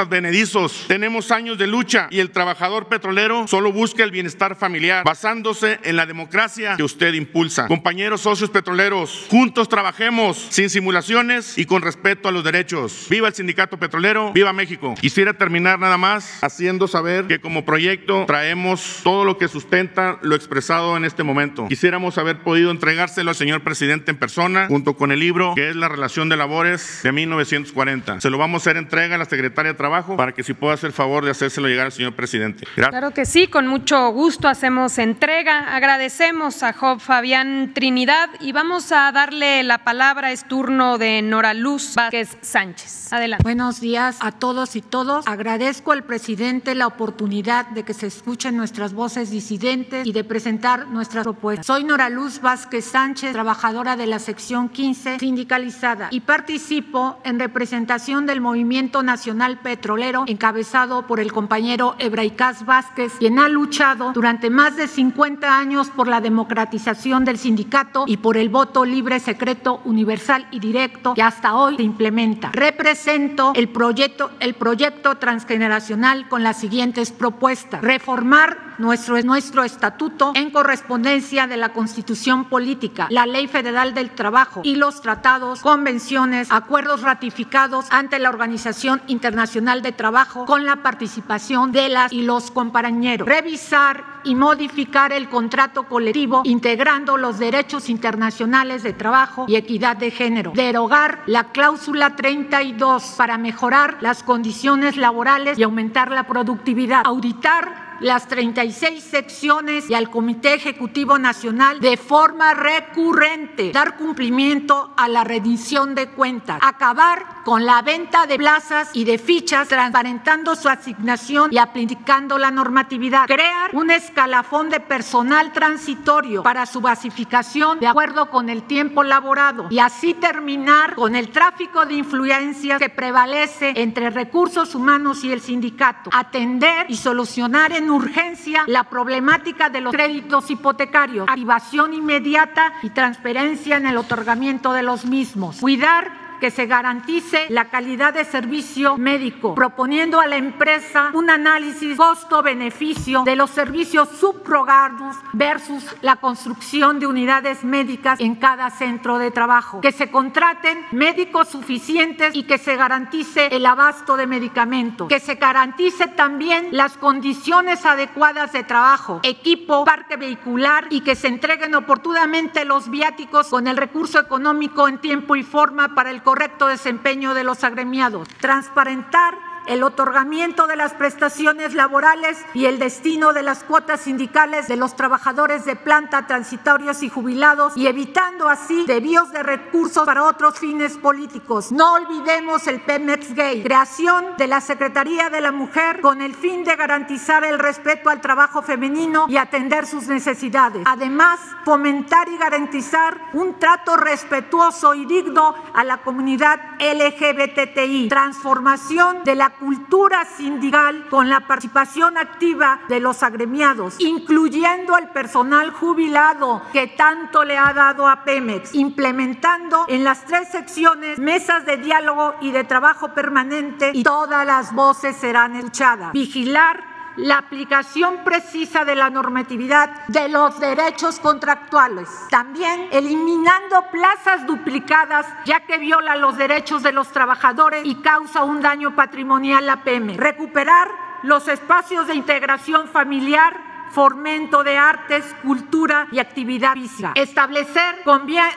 tenemos 0.86 1.30
años 1.30 1.58
de 1.58 1.66
lucha 1.66 2.08
y 2.10 2.20
el 2.20 2.30
trabajador 2.30 2.88
petrolero 2.88 3.46
solo 3.48 3.72
busca 3.72 4.04
el 4.04 4.10
bienestar 4.10 4.56
familiar, 4.56 5.04
basándose 5.04 5.78
en 5.82 5.96
la 5.96 6.06
democracia 6.06 6.76
que 6.76 6.82
usted 6.82 7.14
impulsa. 7.14 7.66
Compañeros 7.66 8.20
socios 8.20 8.50
petroleros, 8.50 9.26
juntos 9.30 9.68
trabajemos 9.68 10.46
sin 10.50 10.70
simulaciones 10.70 11.58
y 11.58 11.64
con 11.64 11.82
respeto 11.82 12.28
a 12.28 12.32
los 12.32 12.44
derechos. 12.44 13.06
Viva 13.10 13.28
el 13.28 13.34
sindicato 13.34 13.78
petrolero, 13.78 14.32
viva 14.32 14.52
México. 14.52 14.94
Quisiera 15.00 15.34
terminar 15.34 15.78
nada 15.78 15.96
más 15.96 16.42
haciendo 16.42 16.88
saber 16.88 17.26
que 17.26 17.40
como 17.40 17.64
proyecto 17.64 18.24
traemos 18.26 19.00
todo 19.02 19.24
lo 19.24 19.38
que 19.38 19.48
sustenta 19.48 20.18
lo 20.22 20.34
expresado 20.34 20.96
en 20.96 21.04
este 21.04 21.22
momento. 21.22 21.66
Quisiéramos 21.68 22.18
haber 22.18 22.38
podido 22.38 22.70
entregárselo 22.70 23.30
al 23.30 23.36
señor 23.36 23.62
presidente 23.62 24.10
en 24.10 24.18
persona 24.18 24.66
junto 24.68 24.96
con 24.96 25.12
el 25.12 25.20
libro 25.20 25.54
que 25.54 25.70
es 25.70 25.76
la 25.76 25.88
relación 25.88 26.28
de 26.28 26.36
labores 26.36 27.00
de 27.02 27.12
1940. 27.12 28.20
Se 28.20 28.30
lo 28.30 28.38
vamos 28.38 28.60
a 28.60 28.70
hacer 28.70 28.76
entrega 28.76 29.16
a 29.16 29.18
la 29.18 29.24
secretaria 29.24 29.72
de 29.72 29.78
Trabajo 29.78 30.11
para 30.16 30.32
que 30.32 30.42
si 30.42 30.54
pueda 30.54 30.74
hacer 30.74 30.92
favor 30.92 31.24
de 31.24 31.30
hacérselo 31.30 31.68
llegar 31.68 31.86
al 31.86 31.92
señor 31.92 32.14
presidente. 32.14 32.66
Gracias. 32.76 32.90
Claro 32.90 33.10
que 33.12 33.24
sí, 33.24 33.46
con 33.46 33.66
mucho 33.66 34.10
gusto 34.10 34.48
hacemos 34.48 34.98
entrega. 34.98 35.74
Agradecemos 35.74 36.62
a 36.62 36.72
Job 36.72 37.00
Fabián 37.00 37.72
Trinidad 37.74 38.28
y 38.40 38.52
vamos 38.52 38.92
a 38.92 39.10
darle 39.12 39.62
la 39.62 39.78
palabra, 39.78 40.32
es 40.32 40.46
turno 40.46 40.98
de 40.98 41.22
Nora 41.22 41.54
Luz 41.54 41.94
Vázquez 41.94 42.36
Sánchez. 42.40 43.12
Adelante. 43.12 43.42
Buenos 43.42 43.80
días 43.80 44.18
a 44.20 44.32
todos 44.32 44.76
y 44.76 44.82
todos. 44.82 45.26
Agradezco 45.26 45.92
al 45.92 46.04
presidente 46.04 46.74
la 46.74 46.86
oportunidad 46.86 47.66
de 47.68 47.84
que 47.84 47.94
se 47.94 48.06
escuchen 48.06 48.56
nuestras 48.56 48.92
voces 48.92 49.30
disidentes 49.30 50.06
y 50.06 50.12
de 50.12 50.24
presentar 50.24 50.88
nuestras 50.88 51.24
propuestas. 51.24 51.66
Soy 51.66 51.84
Nora 51.84 52.08
Luz 52.10 52.40
Vázquez 52.40 52.84
Sánchez, 52.84 53.32
trabajadora 53.32 53.96
de 53.96 54.06
la 54.06 54.18
sección 54.18 54.68
15 54.68 55.18
sindicalizada 55.18 56.08
y 56.10 56.20
participo 56.20 57.20
en 57.24 57.38
representación 57.38 58.26
del 58.26 58.40
Movimiento 58.40 59.02
Nacional 59.02 59.60
Petrolero 59.60 60.01
encabezado 60.26 61.06
por 61.06 61.20
el 61.20 61.32
compañero 61.32 61.94
Ebraicaz 61.98 62.64
Vázquez, 62.64 63.14
quien 63.18 63.38
ha 63.38 63.48
luchado 63.48 64.12
durante 64.12 64.50
más 64.50 64.76
de 64.76 64.88
50 64.88 65.56
años 65.56 65.90
por 65.90 66.08
la 66.08 66.20
democratización 66.20 67.24
del 67.24 67.38
sindicato 67.38 68.04
y 68.06 68.16
por 68.16 68.36
el 68.36 68.48
voto 68.48 68.84
libre, 68.84 69.20
secreto, 69.20 69.80
universal 69.84 70.46
y 70.50 70.58
directo 70.58 71.14
que 71.14 71.22
hasta 71.22 71.54
hoy 71.54 71.76
se 71.76 71.82
implementa. 71.82 72.50
Represento 72.52 73.52
el 73.54 73.68
proyecto, 73.68 74.30
el 74.40 74.54
proyecto 74.54 75.16
transgeneracional 75.16 76.28
con 76.28 76.42
las 76.42 76.58
siguientes 76.58 77.12
propuestas. 77.12 77.80
Reformar 77.82 78.72
nuestro, 78.78 79.20
nuestro 79.22 79.62
estatuto 79.64 80.32
en 80.34 80.50
correspondencia 80.50 81.46
de 81.46 81.56
la 81.56 81.70
Constitución 81.70 82.46
Política, 82.46 83.06
la 83.10 83.26
Ley 83.26 83.46
Federal 83.46 83.94
del 83.94 84.10
Trabajo 84.10 84.60
y 84.64 84.76
los 84.76 85.00
tratados, 85.00 85.60
convenciones, 85.60 86.48
acuerdos 86.50 87.02
ratificados 87.02 87.86
ante 87.90 88.18
la 88.18 88.30
Organización 88.30 89.02
Internacional 89.06 89.82
de 89.82 89.91
Trabajo 89.92 90.44
con 90.46 90.64
la 90.64 90.76
participación 90.76 91.72
de 91.72 91.88
las 91.88 92.12
y 92.12 92.22
los 92.22 92.50
compañeros. 92.50 93.28
Revisar 93.28 94.04
y 94.24 94.34
modificar 94.34 95.12
el 95.12 95.28
contrato 95.28 95.84
colectivo 95.84 96.42
integrando 96.44 97.16
los 97.16 97.38
derechos 97.38 97.88
internacionales 97.88 98.82
de 98.82 98.92
trabajo 98.92 99.46
y 99.48 99.56
equidad 99.56 99.96
de 99.96 100.10
género. 100.10 100.52
Derogar 100.54 101.22
la 101.26 101.44
cláusula 101.44 102.16
32 102.16 103.14
para 103.16 103.38
mejorar 103.38 103.98
las 104.00 104.22
condiciones 104.22 104.96
laborales 104.96 105.58
y 105.58 105.62
aumentar 105.62 106.10
la 106.10 106.24
productividad. 106.24 107.02
Auditar 107.04 107.91
las 108.02 108.26
36 108.26 109.02
secciones 109.02 109.88
y 109.88 109.94
al 109.94 110.10
Comité 110.10 110.54
Ejecutivo 110.54 111.18
Nacional 111.18 111.80
de 111.80 111.96
forma 111.96 112.52
recurrente, 112.54 113.70
dar 113.72 113.96
cumplimiento 113.96 114.92
a 114.96 115.08
la 115.08 115.24
rendición 115.24 115.94
de 115.94 116.08
cuentas, 116.08 116.58
acabar 116.62 117.42
con 117.44 117.64
la 117.64 117.82
venta 117.82 118.26
de 118.26 118.36
plazas 118.36 118.90
y 118.92 119.04
de 119.04 119.18
fichas, 119.18 119.68
transparentando 119.68 120.56
su 120.56 120.68
asignación 120.68 121.52
y 121.52 121.58
aplicando 121.58 122.38
la 122.38 122.50
normatividad, 122.50 123.26
crear 123.26 123.70
un 123.72 123.90
escalafón 123.90 124.68
de 124.68 124.80
personal 124.80 125.52
transitorio 125.52 126.42
para 126.42 126.66
su 126.66 126.80
basificación 126.80 127.78
de 127.78 127.86
acuerdo 127.86 128.30
con 128.30 128.48
el 128.48 128.64
tiempo 128.64 129.02
laborado 129.02 129.66
y 129.70 129.78
así 129.78 130.14
terminar 130.14 130.94
con 130.94 131.14
el 131.14 131.30
tráfico 131.30 131.86
de 131.86 131.94
influencias 131.94 132.80
que 132.80 132.88
prevalece 132.88 133.72
entre 133.76 134.10
recursos 134.10 134.74
humanos 134.74 135.24
y 135.24 135.32
el 135.32 135.40
sindicato, 135.40 136.10
atender 136.12 136.86
y 136.88 136.96
solucionar 136.96 137.72
en 137.72 137.91
urgencia 137.92 138.64
la 138.66 138.84
problemática 138.84 139.68
de 139.68 139.80
los 139.80 139.92
créditos 139.92 140.50
hipotecarios, 140.50 141.28
activación 141.28 141.94
inmediata 141.94 142.72
y 142.82 142.90
transparencia 142.90 143.76
en 143.76 143.86
el 143.86 143.96
otorgamiento 143.96 144.72
de 144.72 144.82
los 144.82 145.04
mismos, 145.04 145.60
cuidar 145.60 146.21
que 146.42 146.50
se 146.50 146.66
garantice 146.66 147.46
la 147.50 147.66
calidad 147.66 148.12
de 148.12 148.24
servicio 148.24 148.98
médico, 148.98 149.54
proponiendo 149.54 150.18
a 150.18 150.26
la 150.26 150.38
empresa 150.38 151.12
un 151.14 151.30
análisis 151.30 151.96
costo-beneficio 151.96 153.22
de 153.22 153.36
los 153.36 153.48
servicios 153.50 154.08
subrogados 154.18 155.14
versus 155.34 155.84
la 156.00 156.16
construcción 156.16 156.98
de 156.98 157.06
unidades 157.06 157.62
médicas 157.62 158.18
en 158.18 158.34
cada 158.34 158.70
centro 158.70 159.18
de 159.18 159.30
trabajo, 159.30 159.82
que 159.82 159.92
se 159.92 160.10
contraten 160.10 160.84
médicos 160.90 161.46
suficientes 161.46 162.34
y 162.34 162.42
que 162.42 162.58
se 162.58 162.74
garantice 162.74 163.46
el 163.52 163.64
abasto 163.64 164.16
de 164.16 164.26
medicamentos, 164.26 165.06
que 165.06 165.20
se 165.20 165.36
garantice 165.36 166.08
también 166.08 166.70
las 166.72 166.96
condiciones 166.96 167.86
adecuadas 167.86 168.52
de 168.52 168.64
trabajo, 168.64 169.20
equipo, 169.22 169.84
parque 169.84 170.16
vehicular 170.16 170.88
y 170.90 171.02
que 171.02 171.14
se 171.14 171.28
entreguen 171.28 171.76
oportunamente 171.76 172.64
los 172.64 172.90
viáticos 172.90 173.46
con 173.46 173.68
el 173.68 173.76
recurso 173.76 174.18
económico 174.18 174.88
en 174.88 174.98
tiempo 174.98 175.36
y 175.36 175.44
forma 175.44 175.94
para 175.94 176.10
el 176.10 176.24
correcto 176.32 176.66
desempeño 176.68 177.34
de 177.34 177.44
los 177.44 177.62
agremiados. 177.62 178.26
Transparentar 178.40 179.51
el 179.66 179.82
otorgamiento 179.82 180.66
de 180.66 180.76
las 180.76 180.94
prestaciones 180.94 181.74
laborales 181.74 182.38
y 182.54 182.66
el 182.66 182.78
destino 182.78 183.32
de 183.32 183.42
las 183.42 183.64
cuotas 183.64 184.02
sindicales 184.02 184.68
de 184.68 184.76
los 184.76 184.96
trabajadores 184.96 185.64
de 185.64 185.76
planta, 185.76 186.26
transitorios 186.26 187.02
y 187.02 187.08
jubilados 187.08 187.76
y 187.76 187.86
evitando 187.86 188.48
así 188.48 188.84
desvíos 188.86 189.32
de 189.32 189.42
recursos 189.42 190.04
para 190.04 190.24
otros 190.24 190.58
fines 190.58 190.96
políticos. 190.96 191.72
No 191.72 191.94
olvidemos 191.94 192.66
el 192.66 192.80
Pemex 192.80 193.34
Gay, 193.34 193.62
creación 193.62 194.36
de 194.36 194.46
la 194.46 194.60
Secretaría 194.60 195.30
de 195.30 195.40
la 195.40 195.52
Mujer 195.52 196.00
con 196.00 196.22
el 196.22 196.34
fin 196.34 196.64
de 196.64 196.76
garantizar 196.76 197.44
el 197.44 197.58
respeto 197.58 198.10
al 198.10 198.20
trabajo 198.20 198.62
femenino 198.62 199.26
y 199.28 199.36
atender 199.36 199.86
sus 199.86 200.08
necesidades. 200.08 200.82
Además, 200.86 201.40
fomentar 201.64 202.28
y 202.28 202.36
garantizar 202.36 203.18
un 203.32 203.58
trato 203.58 203.96
respetuoso 203.96 204.94
y 204.94 205.06
digno 205.06 205.54
a 205.74 205.84
la 205.84 205.98
comunidad 205.98 206.60
LGBTI, 206.80 208.08
transformación 208.08 209.24
de 209.24 209.34
la 209.34 209.51
cultura 209.58 210.24
sindical 210.24 211.06
con 211.08 211.28
la 211.28 211.40
participación 211.46 212.18
activa 212.18 212.80
de 212.88 213.00
los 213.00 213.22
agremiados, 213.22 213.96
incluyendo 213.98 214.94
al 214.94 215.10
personal 215.10 215.70
jubilado 215.70 216.62
que 216.72 216.88
tanto 216.88 217.44
le 217.44 217.58
ha 217.58 217.72
dado 217.72 218.08
a 218.08 218.24
Pemex, 218.24 218.74
implementando 218.74 219.84
en 219.88 220.04
las 220.04 220.24
tres 220.24 220.48
secciones 220.50 221.18
mesas 221.18 221.64
de 221.66 221.76
diálogo 221.76 222.34
y 222.40 222.50
de 222.50 222.64
trabajo 222.64 223.14
permanente 223.14 223.92
y 223.94 224.02
todas 224.02 224.46
las 224.46 224.74
voces 224.74 225.16
serán 225.16 225.56
escuchadas. 225.56 226.12
Vigilar 226.12 226.91
la 227.16 227.38
aplicación 227.38 228.24
precisa 228.24 228.84
de 228.84 228.94
la 228.94 229.10
normatividad 229.10 230.06
de 230.08 230.28
los 230.28 230.58
derechos 230.58 231.18
contractuales. 231.18 232.08
También 232.30 232.88
eliminando 232.90 233.84
plazas 233.90 234.46
duplicadas, 234.46 235.26
ya 235.44 235.60
que 235.60 235.78
viola 235.78 236.16
los 236.16 236.36
derechos 236.36 236.82
de 236.82 236.92
los 236.92 237.08
trabajadores 237.08 237.84
y 237.84 237.96
causa 237.96 238.44
un 238.44 238.60
daño 238.60 238.94
patrimonial 238.94 239.68
a 239.68 239.84
PEME. 239.84 240.16
Recuperar 240.16 240.88
los 241.22 241.48
espacios 241.48 242.06
de 242.06 242.14
integración 242.14 242.88
familiar 242.88 243.71
fomento 243.92 244.64
de 244.64 244.78
artes, 244.78 245.24
cultura 245.42 246.08
y 246.10 246.18
actividad 246.18 246.74
física. 246.74 247.12
Establecer 247.14 248.02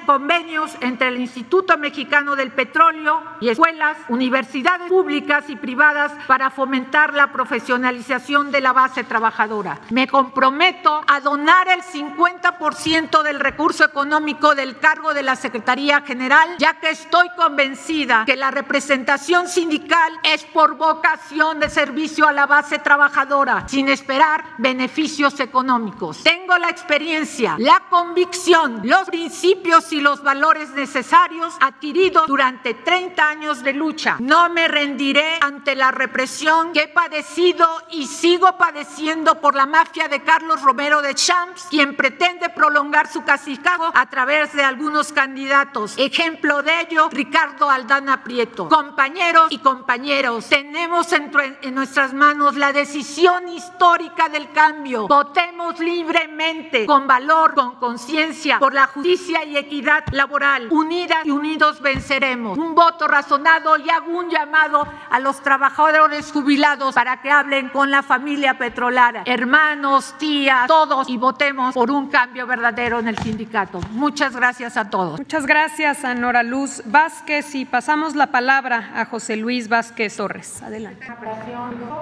convenios 0.05 0.71
entre 0.79 1.09
el 1.09 1.17
Instituto 1.17 1.77
Mexicano 1.77 2.35
del 2.35 2.51
Petróleo 2.51 3.21
y 3.41 3.49
escuelas, 3.49 3.97
universidades 4.07 4.89
públicas 4.89 5.49
y 5.49 5.55
privadas 5.55 6.13
para 6.27 6.49
fomentar 6.49 7.13
la 7.13 7.31
profesionalización 7.31 8.51
de 8.51 8.61
la 8.61 8.73
base 8.73 9.03
trabajadora. 9.03 9.79
Me 9.89 10.07
comprometo 10.07 11.01
a 11.07 11.19
donar 11.19 11.67
el 11.67 11.81
50% 11.81 13.23
del 13.23 13.39
recurso 13.39 13.83
económico 13.83 14.55
del 14.55 14.77
cargo 14.79 15.13
de 15.13 15.23
la 15.23 15.35
Secretaría 15.35 16.01
General, 16.01 16.55
ya 16.57 16.75
que 16.75 16.91
estoy 16.91 17.27
convencida 17.35 18.23
que 18.25 18.35
la 18.35 18.51
representación 18.51 19.47
sindical 19.47 20.13
es 20.23 20.45
por 20.45 20.77
vocación 20.77 21.59
de 21.59 21.69
servicio 21.69 22.27
a 22.27 22.31
la 22.31 22.45
base 22.45 22.79
trabajadora, 22.79 23.67
sin 23.67 23.89
esperar 23.89 24.43
beneficios 24.57 25.24
económicos. 25.39 26.23
Tengo 26.23 26.57
la 26.57 26.69
experiencia, 26.69 27.55
la 27.57 27.83
convicción, 27.89 28.81
los 28.83 29.09
principios 29.09 29.91
y 29.91 29.99
los 29.99 30.21
valores 30.21 30.69
necesarios 30.71 31.55
adquiridos 31.59 32.27
durante 32.27 32.75
30 32.75 33.27
años 33.27 33.63
de 33.63 33.73
lucha. 33.73 34.17
No 34.19 34.49
me 34.49 34.67
rendiré 34.67 35.39
ante 35.41 35.75
la 35.75 35.91
represión 35.91 36.71
que 36.73 36.83
he 36.83 36.87
padecido 36.87 37.67
y 37.89 38.05
sigo 38.05 38.57
padeciendo 38.57 39.41
por 39.41 39.55
la 39.55 39.65
mafia 39.65 40.07
de 40.07 40.23
Carlos 40.23 40.61
Romero 40.61 41.01
de 41.01 41.15
Champs, 41.15 41.67
quien 41.69 41.95
pretende 41.95 42.49
prolongar 42.49 43.11
su 43.11 43.23
casicado 43.23 43.91
a 43.93 44.09
través 44.09 44.53
de 44.53 44.63
algunos 44.63 45.11
candidatos. 45.11 45.95
Ejemplo 45.97 46.61
de 46.61 46.81
ello, 46.81 47.09
Ricardo 47.11 47.69
Aldana 47.69 48.23
Prieto. 48.23 48.69
Compañeros 48.69 49.47
y 49.49 49.57
compañeros, 49.57 50.47
tenemos 50.47 51.11
en, 51.13 51.31
en 51.61 51.73
nuestras 51.73 52.13
manos 52.13 52.55
la 52.55 52.71
decisión 52.71 53.49
histórica 53.49 54.29
del 54.29 54.51
cambio 54.51 55.07
Votemos 55.15 55.79
libremente, 55.79 56.85
con 56.85 57.07
valor, 57.07 57.55
con 57.55 57.75
conciencia, 57.75 58.59
por 58.59 58.73
la 58.73 58.87
justicia 58.87 59.45
y 59.45 59.55
equidad 59.55 60.03
laboral. 60.11 60.67
Unidas 60.69 61.25
y 61.25 61.31
unidos 61.31 61.81
venceremos. 61.81 62.57
Un 62.57 62.75
voto 62.75 63.07
razonado 63.07 63.77
y 63.77 63.89
hago 63.89 64.11
un 64.11 64.29
llamado 64.29 64.85
a 65.09 65.19
los 65.21 65.39
trabajadores 65.39 66.33
jubilados 66.33 66.93
para 66.95 67.21
que 67.21 67.31
hablen 67.31 67.69
con 67.69 67.91
la 67.91 68.03
familia 68.03 68.57
petrolera, 68.57 69.23
hermanos, 69.25 70.15
tías, 70.17 70.67
todos 70.67 71.07
y 71.07 71.15
votemos 71.15 71.73
por 71.73 71.91
un 71.91 72.09
cambio 72.09 72.45
verdadero 72.45 72.99
en 72.99 73.07
el 73.07 73.17
sindicato. 73.17 73.79
Muchas 73.91 74.35
gracias 74.35 74.75
a 74.75 74.89
todos. 74.89 75.17
Muchas 75.17 75.45
gracias 75.45 76.03
a 76.03 76.13
Nora 76.13 76.43
Luz 76.43 76.81
Vázquez 76.87 77.55
y 77.55 77.63
pasamos 77.63 78.15
la 78.15 78.27
palabra 78.31 78.91
a 78.93 79.05
José 79.05 79.37
Luis 79.37 79.69
Vázquez 79.69 80.17
Torres. 80.17 80.61
Adelante. 80.61 81.07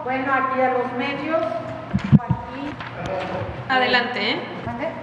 Bueno, 0.03 0.33
aquí 0.33 0.61
a 0.61 0.73
los 0.73 0.93
medios. 0.93 2.42
Adelante, 3.69 4.31
¿eh? 4.31 4.39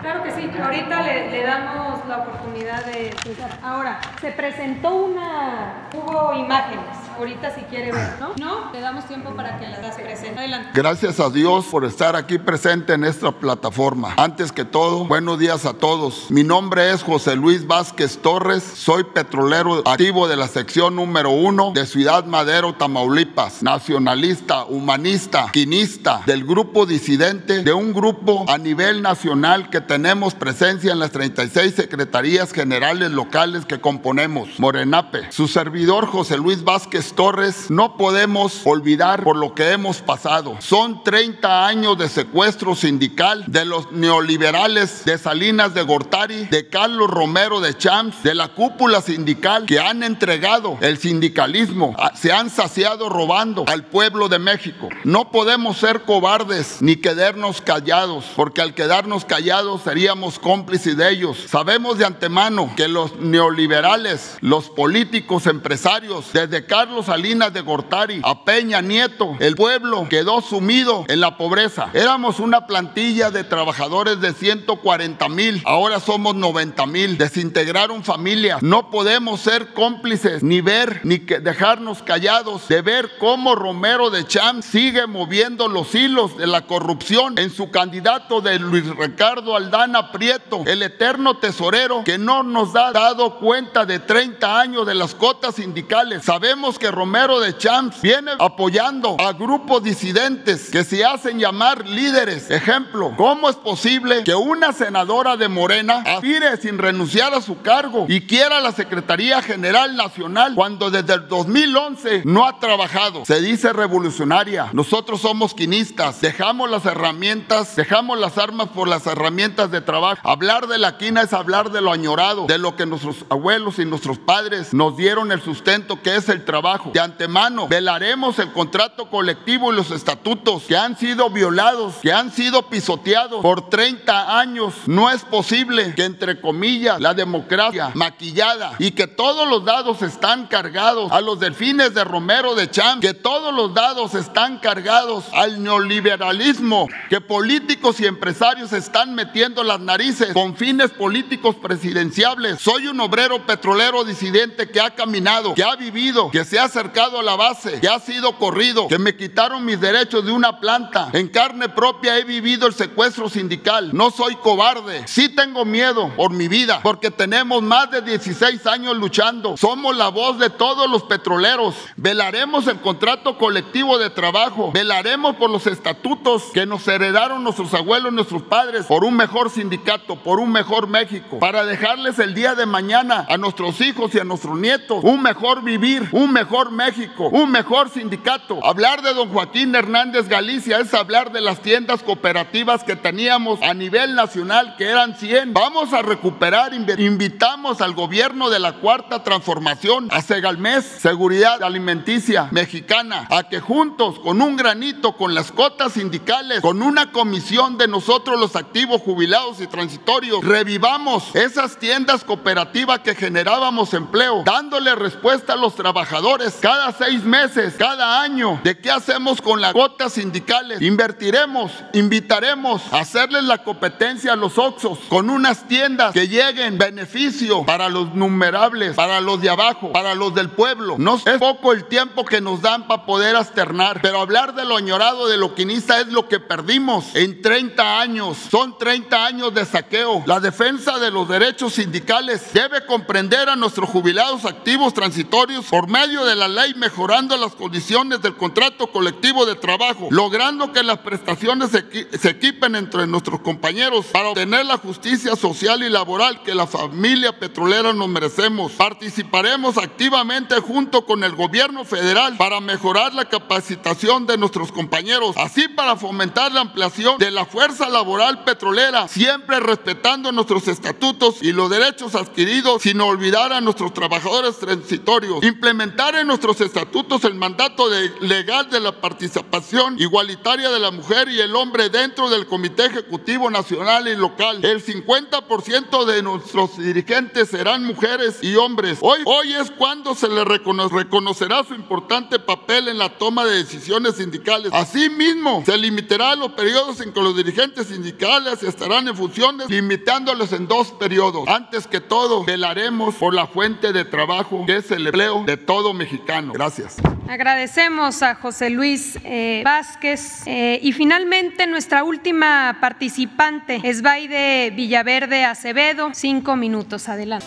Claro 0.00 0.22
que 0.22 0.30
sí, 0.30 0.50
ahorita 0.62 1.02
le, 1.02 1.42
damos 1.42 2.06
la 2.06 2.18
oportunidad 2.18 2.84
de 2.86 3.14
Ahora, 3.62 4.00
se 4.20 4.32
presentó 4.32 4.94
una, 4.94 5.88
hubo 5.94 6.32
imágenes, 6.34 6.96
ahorita 7.16 7.54
si 7.54 7.62
quiere 7.62 7.92
ver, 7.92 8.18
¿no? 8.20 8.32
No, 8.38 8.72
le 8.72 8.80
damos 8.80 9.06
tiempo 9.06 9.34
para 9.34 9.58
que 9.58 9.68
las 9.68 9.96
presente. 9.96 10.38
Adelante. 10.38 10.70
Gracias 10.74 11.20
a 11.20 11.30
Dios 11.30 11.66
por 11.66 11.84
estar 11.84 12.16
aquí 12.16 12.38
presente 12.38 12.94
en 12.94 13.04
esta 13.04 13.32
plataforma. 13.32 14.14
Antes 14.16 14.52
que 14.52 14.64
todo, 14.64 15.04
buenos 15.04 15.38
días 15.38 15.66
a 15.66 15.74
todos. 15.74 16.30
Mi 16.30 16.44
nombre 16.44 16.92
es 16.92 17.02
José 17.02 17.36
Luis 17.36 17.66
Vázquez 17.66 18.18
Torres, 18.18 18.62
soy 18.62 19.04
petrolero 19.04 19.82
activo 19.86 20.28
de 20.28 20.36
la 20.36 20.48
sección 20.48 20.96
número 20.96 21.30
uno 21.30 21.72
de 21.74 21.86
Ciudad 21.86 22.24
Madero, 22.24 22.74
Tamaulipas, 22.74 23.62
nacionalista, 23.62 24.64
humanista, 24.64 25.50
quinista, 25.52 26.22
del 26.26 26.44
grupo 26.44 26.86
disidente 26.86 27.62
de 27.62 27.72
un 27.72 27.92
grupo 27.92 28.44
a 28.48 28.58
nivel 28.58 29.02
nacional 29.02 29.70
que 29.70 29.80
tenemos 29.80 30.34
presencia 30.34 30.92
en 30.92 30.98
las 30.98 31.10
36 31.10 31.74
secretarías 31.74 32.52
generales 32.52 33.10
locales 33.10 33.64
que 33.64 33.80
componemos, 33.80 34.48
Morenape. 34.58 35.30
Su 35.30 35.48
servidor 35.48 36.06
José 36.06 36.36
Luis 36.36 36.64
Vázquez 36.64 37.09
Torres, 37.14 37.70
no 37.70 37.96
podemos 37.96 38.62
olvidar 38.64 39.22
por 39.24 39.36
lo 39.36 39.54
que 39.54 39.72
hemos 39.72 40.00
pasado. 40.02 40.56
Son 40.60 41.02
30 41.02 41.66
años 41.66 41.98
de 41.98 42.08
secuestro 42.08 42.74
sindical 42.74 43.44
de 43.46 43.64
los 43.64 43.92
neoliberales 43.92 45.04
de 45.04 45.18
Salinas 45.18 45.74
de 45.74 45.82
Gortari, 45.82 46.46
de 46.46 46.68
Carlos 46.68 47.08
Romero 47.10 47.60
de 47.60 47.76
Champs, 47.76 48.22
de 48.22 48.34
la 48.34 48.48
cúpula 48.48 49.00
sindical 49.00 49.66
que 49.66 49.80
han 49.80 50.02
entregado 50.02 50.78
el 50.80 50.98
sindicalismo, 50.98 51.94
se 52.14 52.32
han 52.32 52.50
saciado 52.50 53.08
robando 53.08 53.64
al 53.66 53.84
pueblo 53.84 54.28
de 54.28 54.38
México. 54.38 54.88
No 55.04 55.30
podemos 55.30 55.78
ser 55.78 56.02
cobardes 56.02 56.78
ni 56.80 56.96
quedarnos 56.96 57.60
callados, 57.60 58.26
porque 58.36 58.60
al 58.60 58.74
quedarnos 58.74 59.24
callados 59.24 59.82
seríamos 59.82 60.38
cómplices 60.38 60.96
de 60.96 61.10
ellos. 61.10 61.46
Sabemos 61.48 61.98
de 61.98 62.04
antemano 62.04 62.72
que 62.76 62.88
los 62.88 63.16
neoliberales, 63.16 64.36
los 64.40 64.68
políticos, 64.68 65.46
empresarios, 65.46 66.32
desde 66.32 66.66
Carlos 66.66 66.89
Salinas 67.04 67.52
de 67.52 67.60
Gortari 67.60 68.20
a 68.24 68.44
Peña 68.44 68.82
Nieto, 68.82 69.36
el 69.38 69.54
pueblo 69.54 70.06
quedó 70.10 70.40
sumido 70.40 71.04
en 71.08 71.20
la 71.20 71.36
pobreza. 71.36 71.88
Éramos 71.94 72.40
una 72.40 72.66
plantilla 72.66 73.30
de 73.30 73.44
trabajadores 73.44 74.20
de 74.20 74.34
140 74.34 75.28
mil, 75.28 75.62
ahora 75.64 76.00
somos 76.00 76.34
90 76.34 76.86
mil. 76.86 77.16
Desintegraron 77.16 78.02
familias. 78.02 78.62
No 78.62 78.90
podemos 78.90 79.40
ser 79.40 79.72
cómplices, 79.72 80.42
ni 80.42 80.60
ver, 80.60 81.00
ni 81.04 81.18
dejarnos 81.18 82.02
callados 82.02 82.66
de 82.68 82.82
ver 82.82 83.12
cómo 83.18 83.54
Romero 83.54 84.10
de 84.10 84.26
Cham 84.26 84.62
sigue 84.62 85.06
moviendo 85.06 85.68
los 85.68 85.94
hilos 85.94 86.36
de 86.36 86.48
la 86.48 86.62
corrupción 86.66 87.38
en 87.38 87.50
su 87.50 87.70
candidato 87.70 88.40
de 88.40 88.58
Luis 88.58 88.84
Ricardo 88.96 89.56
Aldana 89.56 90.10
Prieto, 90.10 90.64
el 90.66 90.82
eterno 90.82 91.38
tesorero 91.38 92.02
que 92.04 92.18
no 92.18 92.42
nos 92.42 92.74
ha 92.74 92.90
dado 92.90 93.38
cuenta 93.38 93.86
de 93.86 94.00
30 94.00 94.60
años 94.60 94.86
de 94.86 94.94
las 94.94 95.14
cotas 95.14 95.54
sindicales. 95.54 96.24
Sabemos 96.24 96.78
que 96.80 96.90
Romero 96.90 97.38
de 97.38 97.56
Champs 97.56 98.00
viene 98.00 98.32
apoyando 98.38 99.16
a 99.20 99.34
grupos 99.34 99.82
disidentes 99.82 100.70
que 100.70 100.82
se 100.82 101.04
hacen 101.04 101.38
llamar 101.38 101.86
líderes. 101.86 102.50
Ejemplo, 102.50 103.12
¿cómo 103.16 103.50
es 103.50 103.56
posible 103.56 104.24
que 104.24 104.34
una 104.34 104.72
senadora 104.72 105.36
de 105.36 105.48
Morena 105.48 106.02
aspire 106.06 106.56
sin 106.56 106.78
renunciar 106.78 107.34
a 107.34 107.42
su 107.42 107.60
cargo 107.60 108.06
y 108.08 108.22
quiera 108.22 108.60
la 108.60 108.72
Secretaría 108.72 109.42
General 109.42 109.94
Nacional 109.94 110.54
cuando 110.54 110.90
desde 110.90 111.14
el 111.14 111.28
2011 111.28 112.22
no 112.24 112.46
ha 112.48 112.58
trabajado? 112.58 113.26
Se 113.26 113.42
dice 113.42 113.74
revolucionaria. 113.74 114.70
Nosotros 114.72 115.20
somos 115.20 115.52
quinistas. 115.52 116.22
Dejamos 116.22 116.70
las 116.70 116.86
herramientas, 116.86 117.76
dejamos 117.76 118.18
las 118.18 118.38
armas 118.38 118.68
por 118.68 118.88
las 118.88 119.06
herramientas 119.06 119.70
de 119.70 119.82
trabajo. 119.82 120.26
Hablar 120.26 120.66
de 120.66 120.78
la 120.78 120.96
quina 120.96 121.20
es 121.20 121.34
hablar 121.34 121.70
de 121.70 121.82
lo 121.82 121.92
añorado, 121.92 122.46
de 122.46 122.56
lo 122.56 122.74
que 122.74 122.86
nuestros 122.86 123.26
abuelos 123.28 123.78
y 123.78 123.84
nuestros 123.84 124.18
padres 124.18 124.72
nos 124.72 124.96
dieron 124.96 125.30
el 125.30 125.42
sustento 125.42 126.00
que 126.00 126.16
es 126.16 126.30
el 126.30 126.42
trabajo. 126.46 126.69
De 126.92 127.00
antemano, 127.00 127.66
velaremos 127.68 128.38
el 128.38 128.52
contrato 128.52 129.10
colectivo 129.10 129.72
y 129.72 129.76
los 129.76 129.90
estatutos 129.90 130.64
que 130.64 130.76
han 130.76 130.96
sido 130.96 131.30
violados, 131.30 131.96
que 132.02 132.12
han 132.12 132.32
sido 132.32 132.62
pisoteados 132.62 133.42
por 133.42 133.68
30 133.68 134.38
años. 134.38 134.74
No 134.86 135.10
es 135.10 135.22
posible 135.24 135.94
que, 135.94 136.04
entre 136.04 136.40
comillas, 136.40 137.00
la 137.00 137.14
democracia 137.14 137.90
maquillada 137.94 138.74
y 138.78 138.92
que 138.92 139.06
todos 139.06 139.48
los 139.48 139.64
dados 139.64 140.02
están 140.02 140.46
cargados 140.46 141.10
a 141.10 141.20
los 141.20 141.40
delfines 141.40 141.94
de 141.94 142.04
Romero 142.04 142.54
de 142.54 142.70
Champ, 142.70 143.00
que 143.00 143.14
todos 143.14 143.52
los 143.54 143.74
dados 143.74 144.14
están 144.14 144.58
cargados 144.58 145.24
al 145.32 145.62
neoliberalismo, 145.62 146.86
que 147.08 147.20
políticos 147.20 148.00
y 148.00 148.06
empresarios 148.06 148.72
están 148.72 149.14
metiendo 149.14 149.64
las 149.64 149.80
narices 149.80 150.32
con 150.32 150.56
fines 150.56 150.90
políticos 150.90 151.56
presidenciables. 151.56 152.60
Soy 152.60 152.86
un 152.86 153.00
obrero 153.00 153.44
petrolero 153.46 154.04
disidente 154.04 154.70
que 154.70 154.80
ha 154.80 154.90
caminado, 154.90 155.54
que 155.54 155.64
ha 155.64 155.76
vivido, 155.76 156.30
que 156.30 156.44
se 156.44 156.58
ha 156.58 156.59
acercado 156.64 157.18
a 157.18 157.22
la 157.22 157.36
base, 157.36 157.80
que 157.80 157.88
ha 157.88 157.98
sido 157.98 158.36
corrido, 158.38 158.88
que 158.88 158.98
me 158.98 159.16
quitaron 159.16 159.64
mis 159.64 159.80
derechos 159.80 160.24
de 160.24 160.32
una 160.32 160.60
planta. 160.60 161.10
En 161.12 161.28
carne 161.28 161.68
propia 161.68 162.18
he 162.18 162.24
vivido 162.24 162.66
el 162.66 162.74
secuestro 162.74 163.28
sindical. 163.28 163.90
No 163.92 164.10
soy 164.10 164.36
cobarde. 164.36 165.06
Sí 165.06 165.28
tengo 165.28 165.64
miedo 165.64 166.10
por 166.16 166.32
mi 166.32 166.48
vida, 166.48 166.80
porque 166.82 167.10
tenemos 167.10 167.62
más 167.62 167.90
de 167.90 168.02
16 168.02 168.66
años 168.66 168.96
luchando. 168.96 169.56
Somos 169.56 169.96
la 169.96 170.08
voz 170.08 170.38
de 170.38 170.50
todos 170.50 170.88
los 170.90 171.02
petroleros. 171.04 171.74
Velaremos 171.96 172.66
el 172.66 172.80
contrato 172.80 173.38
colectivo 173.38 173.98
de 173.98 174.10
trabajo. 174.10 174.72
Velaremos 174.72 175.36
por 175.36 175.50
los 175.50 175.66
estatutos 175.66 176.44
que 176.52 176.66
nos 176.66 176.86
heredaron 176.88 177.44
nuestros 177.44 177.72
abuelos, 177.74 178.12
nuestros 178.12 178.42
padres, 178.42 178.86
por 178.86 179.04
un 179.04 179.16
mejor 179.16 179.50
sindicato, 179.50 180.16
por 180.16 180.40
un 180.40 180.50
mejor 180.50 180.88
México, 180.88 181.38
para 181.38 181.64
dejarles 181.64 182.18
el 182.18 182.34
día 182.34 182.54
de 182.54 182.66
mañana 182.66 183.26
a 183.28 183.36
nuestros 183.36 183.80
hijos 183.80 184.14
y 184.14 184.18
a 184.18 184.24
nuestros 184.24 184.58
nietos 184.58 184.80
un 185.02 185.22
mejor 185.22 185.62
vivir, 185.62 186.08
un 186.12 186.32
mejor 186.32 186.49
México, 186.50 187.28
un 187.28 187.52
mejor 187.52 187.90
sindicato. 187.90 188.58
Hablar 188.64 189.02
de 189.02 189.14
don 189.14 189.28
Joaquín 189.28 189.72
Hernández 189.72 190.28
Galicia 190.28 190.80
es 190.80 190.92
hablar 190.94 191.30
de 191.30 191.40
las 191.40 191.62
tiendas 191.62 192.02
cooperativas 192.02 192.82
que 192.82 192.96
teníamos 192.96 193.62
a 193.62 193.72
nivel 193.72 194.16
nacional, 194.16 194.74
que 194.76 194.86
eran 194.86 195.14
100. 195.14 195.54
Vamos 195.54 195.92
a 195.92 196.02
recuperar, 196.02 196.72
invitamos 196.74 197.80
al 197.80 197.94
gobierno 197.94 198.50
de 198.50 198.58
la 198.58 198.72
cuarta 198.72 199.22
transformación, 199.22 200.08
a 200.10 200.22
Segalmés, 200.22 200.84
Seguridad 200.84 201.62
Alimenticia 201.62 202.48
Mexicana, 202.50 203.28
a 203.30 203.44
que 203.44 203.60
juntos, 203.60 204.18
con 204.18 204.42
un 204.42 204.56
granito, 204.56 205.12
con 205.12 205.34
las 205.34 205.52
cotas 205.52 205.92
sindicales, 205.92 206.62
con 206.62 206.82
una 206.82 207.12
comisión 207.12 207.78
de 207.78 207.86
nosotros 207.86 208.40
los 208.40 208.56
activos 208.56 209.02
jubilados 209.02 209.60
y 209.60 209.68
transitorios, 209.68 210.44
revivamos 210.44 211.32
esas 211.36 211.78
tiendas 211.78 212.24
cooperativas 212.24 212.98
que 212.98 213.14
generábamos 213.14 213.94
empleo, 213.94 214.42
dándole 214.44 214.96
respuesta 214.96 215.52
a 215.52 215.56
los 215.56 215.76
trabajadores 215.76 216.39
cada 216.60 216.92
seis 216.92 217.22
meses, 217.22 217.74
cada 217.78 218.22
año, 218.22 218.60
de 218.64 218.78
qué 218.78 218.90
hacemos 218.90 219.42
con 219.42 219.60
las 219.60 219.72
cuotas 219.72 220.14
sindicales. 220.14 220.80
Invertiremos, 220.80 221.72
invitaremos 221.92 222.82
a 222.92 223.00
hacerles 223.00 223.44
la 223.44 223.58
competencia 223.58 224.32
a 224.32 224.36
los 224.36 224.56
Oxos 224.56 224.98
con 225.08 225.28
unas 225.28 225.68
tiendas 225.68 226.12
que 226.12 226.28
lleguen 226.28 226.78
beneficio 226.78 227.64
para 227.64 227.88
los 227.88 228.14
numerables, 228.14 228.94
para 228.96 229.20
los 229.20 229.40
de 229.42 229.50
abajo, 229.50 229.92
para 229.92 230.14
los 230.14 230.34
del 230.34 230.50
pueblo. 230.50 230.96
No 230.98 231.16
es 231.16 231.38
poco 231.38 231.72
el 231.72 231.84
tiempo 231.84 232.24
que 232.24 232.40
nos 232.40 232.62
dan 232.62 232.86
para 232.86 233.04
poder 233.04 233.36
asternar, 233.36 234.00
pero 234.00 234.20
hablar 234.20 234.54
de 234.54 234.64
lo 234.64 234.76
añorado 234.76 235.28
de 235.28 235.36
lo 235.36 235.54
quinista 235.54 236.00
es 236.00 236.08
lo 236.08 236.28
que 236.28 236.40
perdimos 236.40 237.14
en 237.14 237.42
30 237.42 238.00
años. 238.00 238.38
Son 238.50 238.78
30 238.78 239.26
años 239.26 239.54
de 239.54 239.64
saqueo. 239.64 240.22
La 240.26 240.40
defensa 240.40 240.98
de 240.98 241.10
los 241.10 241.28
derechos 241.28 241.74
sindicales 241.74 242.52
debe 242.52 242.86
comprender 242.86 243.48
a 243.48 243.56
nuestros 243.56 243.90
jubilados 243.90 244.44
activos 244.44 244.94
transitorios 244.94 245.66
por 245.66 245.88
medio 245.88 246.24
de 246.24 246.29
la 246.36 246.48
ley, 246.48 246.74
mejorando 246.74 247.36
las 247.36 247.54
condiciones 247.54 248.20
del 248.22 248.36
contrato 248.36 248.88
colectivo 248.88 249.46
de 249.46 249.54
trabajo, 249.54 250.08
logrando 250.10 250.72
que 250.72 250.82
las 250.82 250.98
prestaciones 250.98 251.70
se, 251.70 252.18
se 252.18 252.30
equipen 252.30 252.74
entre 252.76 253.06
nuestros 253.06 253.40
compañeros 253.40 254.06
para 254.06 254.30
obtener 254.30 254.66
la 254.66 254.78
justicia 254.78 255.36
social 255.36 255.82
y 255.82 255.88
laboral 255.88 256.42
que 256.42 256.54
la 256.54 256.66
familia 256.66 257.38
petrolera 257.38 257.92
nos 257.92 258.08
merecemos. 258.08 258.72
Participaremos 258.72 259.76
activamente 259.78 260.56
junto 260.60 261.04
con 261.04 261.24
el 261.24 261.34
gobierno 261.34 261.84
federal 261.84 262.36
para 262.36 262.60
mejorar 262.60 263.14
la 263.14 263.26
capacitación 263.26 264.26
de 264.26 264.38
nuestros 264.38 264.72
compañeros, 264.72 265.36
así 265.36 265.68
para 265.68 265.96
fomentar 265.96 266.52
la 266.52 266.62
ampliación 266.62 267.18
de 267.18 267.30
la 267.30 267.44
fuerza 267.44 267.88
laboral 267.88 268.44
petrolera, 268.44 269.08
siempre 269.08 269.60
respetando 269.60 270.32
nuestros 270.32 270.68
estatutos 270.68 271.42
y 271.42 271.52
los 271.52 271.70
derechos 271.70 272.14
adquiridos 272.14 272.82
sin 272.82 273.00
olvidar 273.00 273.52
a 273.52 273.60
nuestros 273.60 273.92
trabajadores 273.92 274.58
transitorios. 274.58 275.42
Implementar 275.42 276.14
nuestros 276.24 276.60
estatutos 276.60 277.24
el 277.24 277.34
mandato 277.34 277.88
legal 278.20 278.68
de 278.70 278.80
la 278.80 279.00
participación 279.00 279.98
igualitaria 279.98 280.70
de 280.70 280.78
la 280.78 280.90
mujer 280.90 281.28
y 281.28 281.40
el 281.40 281.54
hombre 281.56 281.88
dentro 281.88 282.28
del 282.28 282.46
Comité 282.46 282.86
Ejecutivo 282.86 283.50
Nacional 283.50 284.08
y 284.08 284.16
Local. 284.16 284.64
El 284.64 284.84
50% 284.84 286.04
de 286.04 286.22
nuestros 286.22 286.78
dirigentes 286.78 287.48
serán 287.48 287.84
mujeres 287.84 288.38
y 288.42 288.56
hombres. 288.56 288.98
Hoy, 289.00 289.20
hoy 289.24 289.52
es 289.54 289.70
cuando 289.70 290.14
se 290.14 290.28
le 290.28 290.44
reconocerá 290.44 291.64
su 291.64 291.74
importante 291.74 292.38
papel 292.38 292.88
en 292.88 292.98
la 292.98 293.10
toma 293.10 293.44
de 293.44 293.56
decisiones 293.56 294.16
sindicales. 294.16 294.72
Asimismo, 294.72 295.62
se 295.64 295.76
limitará 295.78 296.34
los 296.36 296.52
periodos 296.52 297.00
en 297.00 297.12
que 297.12 297.20
los 297.20 297.36
dirigentes 297.36 297.88
sindicales 297.88 298.62
estarán 298.62 299.08
en 299.08 299.16
funciones, 299.16 299.68
limitándoles 299.68 300.52
en 300.52 300.68
dos 300.68 300.92
periodos. 300.92 301.48
Antes 301.48 301.86
que 301.86 302.00
todo, 302.00 302.44
velaremos 302.44 303.14
por 303.14 303.34
la 303.34 303.46
fuente 303.46 303.92
de 303.92 304.04
trabajo 304.04 304.64
que 304.66 304.76
es 304.76 304.90
el 304.90 305.06
empleo 305.06 305.44
de 305.44 305.56
todo 305.56 305.94
mexicano. 306.00 306.52
Gracias. 306.54 306.96
Agradecemos 307.28 308.22
a 308.22 308.34
José 308.34 308.70
Luis 308.70 309.18
eh, 309.22 309.60
Vázquez. 309.64 310.42
Eh, 310.46 310.80
y 310.82 310.92
finalmente, 310.92 311.66
nuestra 311.66 312.04
última 312.04 312.78
participante 312.80 313.80
es 313.84 314.00
Baide 314.00 314.70
Villaverde 314.70 315.44
Acevedo. 315.44 316.10
Cinco 316.14 316.56
minutos, 316.56 317.08
adelante. 317.08 317.46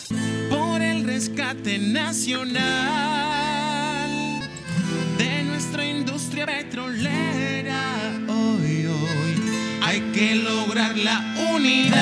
Por 0.49 0.81
el 0.81 1.03
rescate 1.05 1.79
nacional 1.79 2.61
de 5.17 5.43
nuestra 5.43 5.83
industria 5.83 6.45
petrolera, 6.45 7.81
hoy, 8.27 8.85
hoy 8.85 9.33
hay 9.81 9.99
que 10.13 10.35
lograr 10.35 10.95
la 10.95 11.33
unidad 11.55 11.97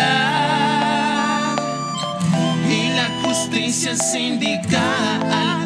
y 2.70 2.90
la 2.90 3.08
justicia 3.24 3.96
sindical. 3.96 5.61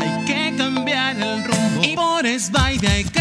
Esbaide 2.86 3.15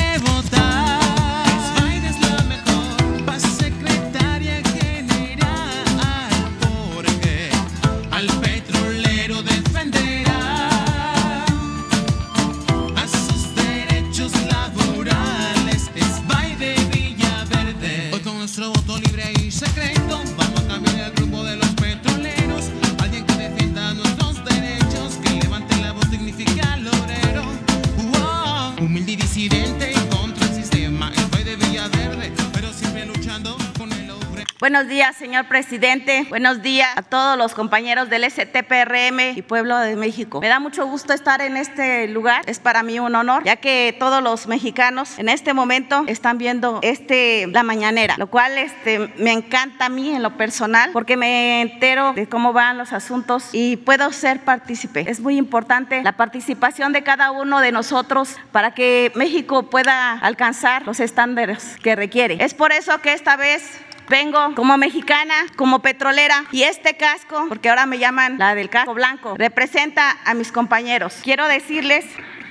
Buenos 34.74 34.90
días, 34.90 35.14
señor 35.14 35.46
presidente. 35.46 36.26
Buenos 36.30 36.60
días 36.60 36.88
a 36.96 37.02
todos 37.02 37.38
los 37.38 37.54
compañeros 37.54 38.10
del 38.10 38.28
STPRM 38.28 39.36
y 39.36 39.42
Pueblo 39.42 39.78
de 39.78 39.94
México. 39.94 40.40
Me 40.40 40.48
da 40.48 40.58
mucho 40.58 40.84
gusto 40.84 41.12
estar 41.12 41.40
en 41.42 41.56
este 41.56 42.08
lugar. 42.08 42.42
Es 42.46 42.58
para 42.58 42.82
mí 42.82 42.98
un 42.98 43.14
honor, 43.14 43.44
ya 43.44 43.54
que 43.54 43.94
todos 44.00 44.20
los 44.20 44.48
mexicanos 44.48 45.16
en 45.20 45.28
este 45.28 45.54
momento 45.54 46.02
están 46.08 46.38
viendo 46.38 46.80
este 46.82 47.46
la 47.52 47.62
mañanera, 47.62 48.16
lo 48.18 48.26
cual 48.26 48.58
este 48.58 49.12
me 49.16 49.30
encanta 49.30 49.86
a 49.86 49.88
mí 49.90 50.12
en 50.12 50.24
lo 50.24 50.36
personal 50.36 50.90
porque 50.92 51.16
me 51.16 51.62
entero 51.62 52.12
de 52.14 52.28
cómo 52.28 52.52
van 52.52 52.76
los 52.76 52.92
asuntos 52.92 53.50
y 53.52 53.76
puedo 53.76 54.10
ser 54.10 54.40
partícipe. 54.40 55.08
Es 55.08 55.20
muy 55.20 55.36
importante 55.36 56.02
la 56.02 56.16
participación 56.16 56.92
de 56.92 57.04
cada 57.04 57.30
uno 57.30 57.60
de 57.60 57.70
nosotros 57.70 58.38
para 58.50 58.74
que 58.74 59.12
México 59.14 59.70
pueda 59.70 60.14
alcanzar 60.14 60.84
los 60.84 60.98
estándares 60.98 61.76
que 61.80 61.94
requiere. 61.94 62.38
Es 62.40 62.54
por 62.54 62.72
eso 62.72 63.00
que 63.00 63.12
esta 63.12 63.36
vez 63.36 63.62
Vengo 64.08 64.54
como 64.54 64.76
mexicana, 64.76 65.34
como 65.56 65.80
petrolera 65.80 66.44
y 66.52 66.64
este 66.64 66.96
casco, 66.96 67.46
porque 67.48 67.70
ahora 67.70 67.86
me 67.86 67.98
llaman 67.98 68.38
la 68.38 68.54
del 68.54 68.68
casco 68.68 68.94
blanco, 68.94 69.34
representa 69.36 70.16
a 70.24 70.34
mis 70.34 70.52
compañeros. 70.52 71.20
Quiero 71.22 71.46
decirles 71.48 72.04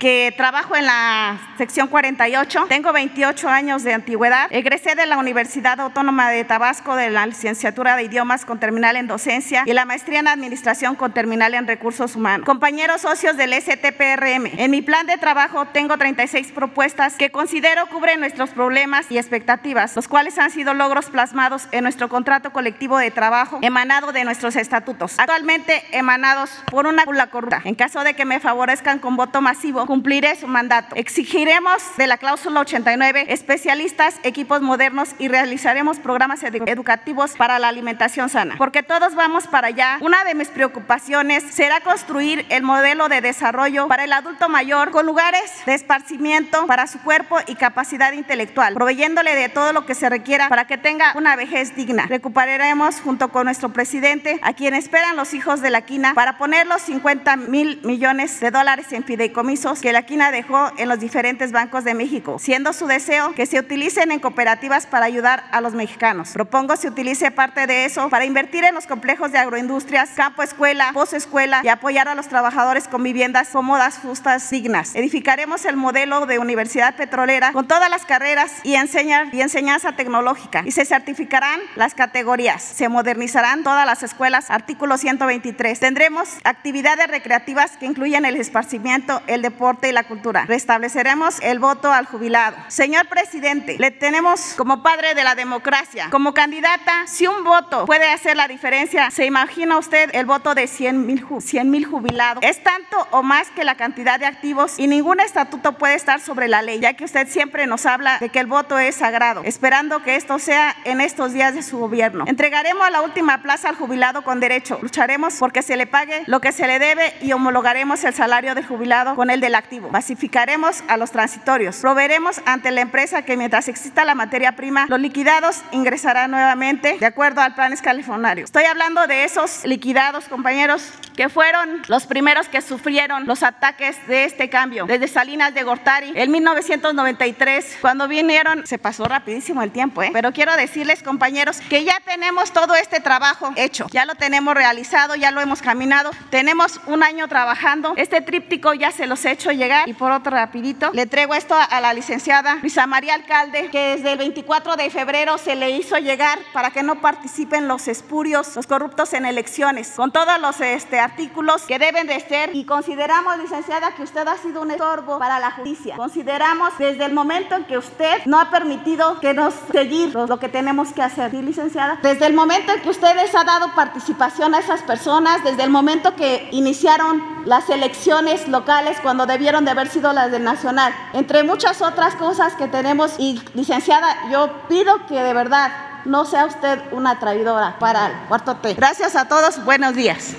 que 0.03 0.33
trabajo 0.35 0.75
en 0.75 0.85
la 0.85 1.39
sección 1.57 1.87
48, 1.87 2.65
tengo 2.67 2.91
28 2.91 3.47
años 3.47 3.83
de 3.83 3.93
antigüedad, 3.93 4.49
egresé 4.51 4.95
de 4.95 5.05
la 5.05 5.17
Universidad 5.17 5.79
Autónoma 5.79 6.29
de 6.29 6.43
Tabasco 6.43 6.97
de 6.97 7.09
la 7.09 7.25
licenciatura 7.25 7.95
de 7.95 8.03
idiomas 8.03 8.43
con 8.43 8.59
terminal 8.59 8.97
en 8.97 9.07
docencia 9.07 9.63
y 9.65 9.71
la 9.71 9.85
maestría 9.85 10.19
en 10.19 10.27
administración 10.27 10.95
con 10.95 11.13
terminal 11.13 11.53
en 11.53 11.67
recursos 11.67 12.17
humanos. 12.17 12.45
Compañeros 12.45 12.99
socios 12.99 13.37
del 13.37 13.53
STPRM, 13.53 14.47
en 14.57 14.71
mi 14.71 14.81
plan 14.81 15.07
de 15.07 15.17
trabajo 15.17 15.67
tengo 15.67 15.97
36 15.97 16.51
propuestas 16.51 17.15
que 17.15 17.31
considero 17.31 17.85
cubren 17.85 18.19
nuestros 18.19 18.49
problemas 18.49 19.09
y 19.09 19.17
expectativas, 19.17 19.95
los 19.95 20.09
cuales 20.09 20.37
han 20.37 20.51
sido 20.51 20.73
logros 20.73 21.05
plasmados 21.05 21.69
en 21.71 21.83
nuestro 21.83 22.09
contrato 22.09 22.51
colectivo 22.51 22.97
de 22.97 23.09
trabajo 23.09 23.59
emanado 23.61 24.11
de 24.11 24.25
nuestros 24.25 24.57
estatutos, 24.57 25.17
actualmente 25.17 25.81
emanados 25.93 26.49
por 26.69 26.87
una 26.87 27.03
cúpula 27.05 27.27
corrupta. 27.27 27.61
En 27.63 27.75
caso 27.75 28.03
de 28.03 28.15
que 28.15 28.25
me 28.25 28.41
favorezcan 28.41 28.99
con 28.99 29.15
voto 29.15 29.39
masivo, 29.39 29.92
cumpliré 29.97 30.35
su 30.35 30.47
mandato. 30.47 30.95
Exigiremos 30.95 31.83
de 31.97 32.07
la 32.07 32.17
cláusula 32.17 32.61
89 32.61 33.27
especialistas, 33.29 34.15
equipos 34.23 34.59
modernos 34.63 35.09
y 35.19 35.27
realizaremos 35.27 35.99
programas 35.99 36.41
edu- 36.41 36.67
educativos 36.67 37.33
para 37.37 37.59
la 37.59 37.67
alimentación 37.67 38.27
sana. 38.27 38.55
Porque 38.57 38.81
todos 38.81 39.13
vamos 39.13 39.45
para 39.45 39.67
allá. 39.67 39.99
Una 40.01 40.23
de 40.23 40.33
mis 40.33 40.47
preocupaciones 40.47 41.43
será 41.43 41.79
construir 41.81 42.43
el 42.49 42.63
modelo 42.63 43.07
de 43.07 43.21
desarrollo 43.21 43.87
para 43.87 44.05
el 44.05 44.13
adulto 44.13 44.49
mayor 44.49 44.89
con 44.89 45.05
lugares 45.05 45.43
de 45.67 45.75
esparcimiento 45.75 46.65
para 46.65 46.87
su 46.87 46.99
cuerpo 47.03 47.37
y 47.45 47.53
capacidad 47.53 48.13
intelectual, 48.13 48.73
proveyéndole 48.73 49.35
de 49.35 49.47
todo 49.49 49.73
lo 49.73 49.85
que 49.85 49.93
se 49.93 50.09
requiera 50.09 50.49
para 50.49 50.65
que 50.65 50.79
tenga 50.79 51.13
una 51.15 51.35
vejez 51.35 51.75
digna. 51.75 52.07
Recuperaremos 52.07 52.99
junto 52.99 53.29
con 53.29 53.45
nuestro 53.45 53.69
presidente 53.69 54.39
a 54.41 54.53
quien 54.53 54.73
esperan 54.73 55.15
los 55.17 55.35
hijos 55.35 55.61
de 55.61 55.69
la 55.69 55.81
quina 55.81 56.15
para 56.15 56.39
poner 56.39 56.65
los 56.65 56.81
50 56.81 57.35
mil 57.37 57.79
millones 57.83 58.39
de 58.39 58.49
dólares 58.49 58.91
en 58.91 59.03
fideicomisos 59.03 59.82
que 59.83 59.91
la 59.91 60.03
quina 60.03 60.31
dejó 60.31 60.71
en 60.77 60.87
los 60.87 61.01
diferentes 61.01 61.51
bancos 61.51 61.83
de 61.83 61.93
México, 61.93 62.39
siendo 62.39 62.71
su 62.71 62.87
deseo 62.87 63.33
que 63.33 63.45
se 63.45 63.59
utilicen 63.59 64.13
en 64.13 64.21
cooperativas 64.21 64.85
para 64.85 65.05
ayudar 65.05 65.43
a 65.51 65.59
los 65.59 65.73
mexicanos. 65.73 66.29
Propongo 66.31 66.77
se 66.77 66.87
utilice 66.87 67.31
parte 67.31 67.67
de 67.67 67.83
eso 67.83 68.09
para 68.09 68.23
invertir 68.23 68.63
en 68.63 68.75
los 68.75 68.87
complejos 68.87 69.33
de 69.33 69.39
agroindustrias, 69.39 70.11
campo 70.15 70.41
escuela, 70.41 70.91
posescuela 70.93 71.59
y 71.65 71.67
apoyar 71.67 72.07
a 72.07 72.15
los 72.15 72.29
trabajadores 72.29 72.87
con 72.87 73.03
viviendas 73.03 73.49
cómodas, 73.49 73.97
justas, 73.97 74.49
dignas. 74.49 74.95
Edificaremos 74.95 75.65
el 75.65 75.75
modelo 75.75 76.27
de 76.27 76.39
universidad 76.39 76.95
petrolera 76.95 77.51
con 77.51 77.67
todas 77.67 77.89
las 77.89 78.05
carreras 78.05 78.53
y, 78.63 78.75
enseñar, 78.75 79.35
y 79.35 79.41
enseñanza 79.41 79.97
tecnológica 79.97 80.63
y 80.65 80.71
se 80.71 80.85
certificarán 80.85 81.59
las 81.75 81.93
categorías. 81.93 82.63
Se 82.63 82.87
modernizarán 82.87 83.63
todas 83.63 83.85
las 83.85 84.01
escuelas. 84.01 84.49
Artículo 84.49 84.97
123. 84.97 85.77
Tendremos 85.77 86.29
actividades 86.45 87.09
recreativas 87.09 87.75
que 87.75 87.85
incluyen 87.85 88.23
el 88.23 88.37
esparcimiento, 88.37 89.21
el 89.27 89.41
deporte 89.41 89.62
y 89.83 89.91
la 89.91 90.03
cultura. 90.03 90.45
Restableceremos 90.45 91.39
el 91.41 91.59
voto 91.59 91.91
al 91.91 92.05
jubilado. 92.05 92.57
Señor 92.67 93.07
presidente, 93.07 93.77
le 93.79 93.91
tenemos 93.91 94.55
como 94.57 94.83
padre 94.83 95.15
de 95.15 95.23
la 95.23 95.35
democracia, 95.35 96.09
como 96.11 96.33
candidata, 96.33 97.07
si 97.07 97.27
un 97.27 97.43
voto 97.45 97.85
puede 97.85 98.09
hacer 98.09 98.35
la 98.35 98.47
diferencia, 98.47 99.09
¿se 99.09 99.25
imagina 99.25 99.77
usted 99.77 100.09
el 100.13 100.25
voto 100.25 100.53
de 100.53 100.67
100 100.67 101.05
mil 101.05 101.25
100 101.39 101.69
mil 101.69 101.85
jubilados? 101.85 102.43
Es 102.43 102.61
tanto 102.61 103.07
o 103.11 103.23
más 103.23 103.49
que 103.51 103.63
la 103.63 103.75
cantidad 103.75 104.19
de 104.19 104.25
activos 104.25 104.77
y 104.77 104.87
ningún 104.87 105.21
estatuto 105.21 105.77
puede 105.77 105.95
estar 105.95 106.19
sobre 106.19 106.49
la 106.49 106.61
ley, 106.61 106.79
ya 106.79 106.93
que 106.93 107.05
usted 107.05 107.27
siempre 107.29 107.65
nos 107.65 107.85
habla 107.85 108.17
de 108.19 108.29
que 108.29 108.39
el 108.39 108.47
voto 108.47 108.77
es 108.77 108.95
sagrado, 108.95 109.43
esperando 109.45 110.03
que 110.03 110.17
esto 110.17 110.39
sea 110.39 110.75
en 110.83 110.99
estos 110.99 111.31
días 111.31 111.55
de 111.55 111.63
su 111.63 111.77
gobierno. 111.77 112.25
Entregaremos 112.27 112.89
la 112.91 113.01
última 113.01 113.41
plaza 113.41 113.69
al 113.69 113.75
jubilado 113.75 114.23
con 114.23 114.41
derecho. 114.41 114.79
Lucharemos 114.81 115.35
porque 115.39 115.61
se 115.61 115.77
le 115.77 115.87
pague 115.87 116.23
lo 116.27 116.41
que 116.41 116.51
se 116.51 116.67
le 116.67 116.79
debe 116.79 117.13
y 117.21 117.31
homologaremos 117.31 118.03
el 118.03 118.13
salario 118.13 118.55
del 118.55 118.65
jubilado 118.65 119.15
con 119.15 119.29
el 119.29 119.39
activo. 119.55 119.89
Basificaremos 119.89 120.83
a 120.87 120.97
los 120.97 121.11
transitorios. 121.11 121.77
Proveeremos 121.77 122.41
ante 122.45 122.71
la 122.71 122.81
empresa 122.81 123.23
que 123.23 123.37
mientras 123.37 123.67
exista 123.67 124.05
la 124.05 124.15
materia 124.15 124.55
prima, 124.55 124.85
los 124.89 124.99
liquidados 124.99 125.61
ingresarán 125.71 126.31
nuevamente 126.31 126.97
de 126.99 127.05
acuerdo 127.05 127.41
al 127.41 127.55
plan 127.55 127.73
escalifonario. 127.73 128.45
Estoy 128.45 128.65
hablando 128.65 129.07
de 129.07 129.23
esos 129.23 129.63
liquidados, 129.65 130.25
compañeros, 130.25 130.91
que 131.15 131.29
fueron 131.29 131.81
los 131.87 132.05
primeros 132.05 132.47
que 132.47 132.61
sufrieron 132.61 133.25
los 133.27 133.43
ataques 133.43 134.05
de 134.07 134.25
este 134.25 134.49
cambio. 134.49 134.85
Desde 134.85 135.07
Salinas 135.07 135.53
de 135.53 135.63
Gortari, 135.63 136.11
en 136.15 136.31
1993, 136.31 137.77
cuando 137.81 138.07
vinieron, 138.07 138.65
se 138.65 138.77
pasó 138.77 139.05
rapidísimo 139.05 139.61
el 139.61 139.71
tiempo, 139.71 140.01
¿eh? 140.01 140.09
pero 140.13 140.31
quiero 140.31 140.55
decirles, 140.55 141.03
compañeros, 141.03 141.59
que 141.69 141.83
ya 141.83 141.99
tenemos 142.05 142.51
todo 142.51 142.75
este 142.75 142.99
trabajo 142.99 143.51
hecho, 143.55 143.87
ya 143.91 144.05
lo 144.05 144.15
tenemos 144.15 144.53
realizado, 144.55 145.15
ya 145.15 145.31
lo 145.31 145.41
hemos 145.41 145.61
caminado, 145.61 146.11
tenemos 146.29 146.79
un 146.87 147.03
año 147.03 147.27
trabajando, 147.27 147.93
este 147.97 148.21
tríptico 148.21 148.73
ya 148.73 148.91
se 148.91 149.07
los 149.07 149.23
he 149.25 149.31
hecho 149.31 149.42
llegar 149.51 149.87
y 149.87 149.93
por 149.93 150.11
otro 150.11 150.31
rapidito, 150.31 150.91
le 150.93 151.05
traigo 151.05 151.33
esto 151.33 151.55
a 151.55 151.81
la 151.81 151.93
licenciada 151.93 152.55
Luisa 152.61 152.87
María 152.87 153.15
Alcalde, 153.15 153.69
que 153.71 153.95
desde 153.95 154.13
el 154.13 154.17
24 154.17 154.75
de 154.75 154.89
febrero 154.89 155.37
se 155.37 155.55
le 155.55 155.71
hizo 155.71 155.97
llegar 155.97 156.39
para 156.53 156.71
que 156.71 156.83
no 156.83 157.01
participen 157.01 157.67
los 157.67 157.87
espurios, 157.87 158.55
los 158.55 158.67
corruptos 158.67 159.13
en 159.13 159.25
elecciones, 159.25 159.91
con 159.95 160.11
todos 160.11 160.39
los 160.39 160.59
este, 160.61 160.99
artículos 160.99 161.63
que 161.63 161.79
deben 161.79 162.07
de 162.07 162.19
ser 162.19 162.55
y 162.55 162.65
consideramos, 162.65 163.37
licenciada, 163.37 163.95
que 163.95 164.03
usted 164.03 164.27
ha 164.27 164.37
sido 164.37 164.61
un 164.61 164.71
estorbo 164.71 165.19
para 165.19 165.39
la 165.39 165.51
justicia. 165.51 165.95
Consideramos 165.95 166.77
desde 166.77 167.05
el 167.05 167.13
momento 167.13 167.55
en 167.55 167.65
que 167.65 167.77
usted 167.77 168.25
no 168.25 168.39
ha 168.39 168.49
permitido 168.49 169.19
que 169.19 169.33
nos 169.33 169.53
seguir 169.71 170.13
lo, 170.13 170.27
lo 170.27 170.39
que 170.39 170.49
tenemos 170.49 170.93
que 170.93 171.01
hacer, 171.01 171.31
¿sí, 171.31 171.41
licenciada? 171.41 171.99
Desde 172.01 172.25
el 172.25 172.33
momento 172.33 172.73
en 172.73 172.81
que 172.81 172.89
ustedes 172.89 173.33
ha 173.35 173.43
dado 173.43 173.73
participación 173.75 174.55
a 174.55 174.59
esas 174.59 174.81
personas, 174.83 175.43
desde 175.43 175.63
el 175.63 175.69
momento 175.69 176.15
que 176.15 176.47
iniciaron 176.51 177.43
las 177.45 177.69
elecciones 177.69 178.47
locales 178.47 178.97
cuando 179.01 179.25
debieron 179.33 179.65
de 179.65 179.71
haber 179.71 179.89
sido 179.89 180.13
las 180.13 180.31
del 180.31 180.43
nacional, 180.43 180.93
entre 181.13 181.43
muchas 181.43 181.81
otras 181.81 182.15
cosas 182.15 182.53
que 182.53 182.67
tenemos 182.67 183.15
y 183.17 183.41
licenciada, 183.55 184.29
yo 184.31 184.67
pido 184.69 185.05
que 185.07 185.21
de 185.21 185.33
verdad 185.33 185.71
no 186.05 186.25
sea 186.25 186.45
usted 186.45 186.79
una 186.91 187.19
traidora 187.19 187.77
para 187.79 188.07
el 188.07 188.13
cuarto 188.27 188.57
T. 188.57 188.75
Gracias 188.75 189.15
a 189.15 189.27
todos, 189.27 189.63
buenos 189.65 189.95
días. 189.95 190.35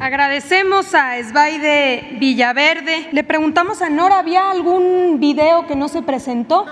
Agradecemos 0.00 0.94
a 0.94 1.18
Esbaide 1.18 2.16
Villaverde. 2.18 3.10
Le 3.12 3.24
preguntamos 3.24 3.82
a 3.82 3.88
Nora, 3.88 4.18
¿había 4.18 4.50
algún 4.50 5.20
video 5.20 5.66
que 5.66 5.76
no 5.76 5.88
se 5.88 6.02
presentó? 6.02 6.66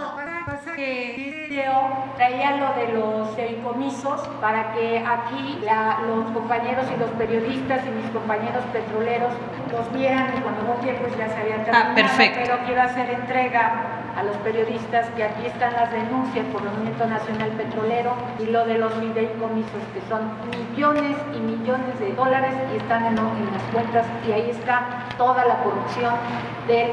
Que 0.81 1.45
video 1.51 1.73
traía 2.17 2.57
lo 2.57 2.73
de 2.75 2.89
los 2.99 3.31
fideicomisos 3.37 4.21
para 4.41 4.73
que 4.73 4.99
aquí 4.99 5.59
la- 5.63 5.99
los 6.09 6.31
compañeros 6.33 6.87
y 6.95 6.99
los 6.99 7.11
periodistas 7.11 7.81
y 7.87 7.91
mis 7.91 8.11
compañeros 8.13 8.65
petroleros 8.73 9.33
los 9.71 9.93
vieran 9.93 10.29
y 10.37 10.41
cuando 10.41 10.63
voté 10.73 10.95
pues 10.95 11.17
ya 11.19 11.29
se 11.29 11.37
había 11.41 11.57
terminado. 11.65 11.95
perfecto. 11.95 12.41
Pero 12.43 12.59
quiero 12.67 12.83
hacer 12.83 13.11
entrega 13.11 13.65
a 14.17 14.23
los 14.23 14.37
periodistas 14.39 15.07
que 15.17 15.23
aquí 15.25 15.47
están 15.47 15.73
las 15.75 15.91
denuncias 15.93 16.45
por 16.53 16.63
el 16.63 16.69
Movimiento 16.71 17.07
Nacional 17.07 17.51
Petrolero 17.51 18.13
y 18.39 18.47
lo 18.47 18.65
de 18.65 18.79
los 18.79 18.93
fideicomisos 18.95 19.83
que 19.95 20.01
son 20.09 20.23
millones 20.51 21.17
y 21.37 21.41
millones 21.41 21.99
de 22.01 22.13
dólares 22.15 22.55
y 22.73 22.77
están 22.79 23.05
en, 23.07 23.19
en 23.19 23.49
las 23.53 23.63
cuentas 23.73 24.07
y 24.27 24.33
ahí 24.33 24.51
está 24.51 25.05
toda 25.19 25.45
la 25.45 25.57
corrupción 25.63 26.15
del 26.67 26.91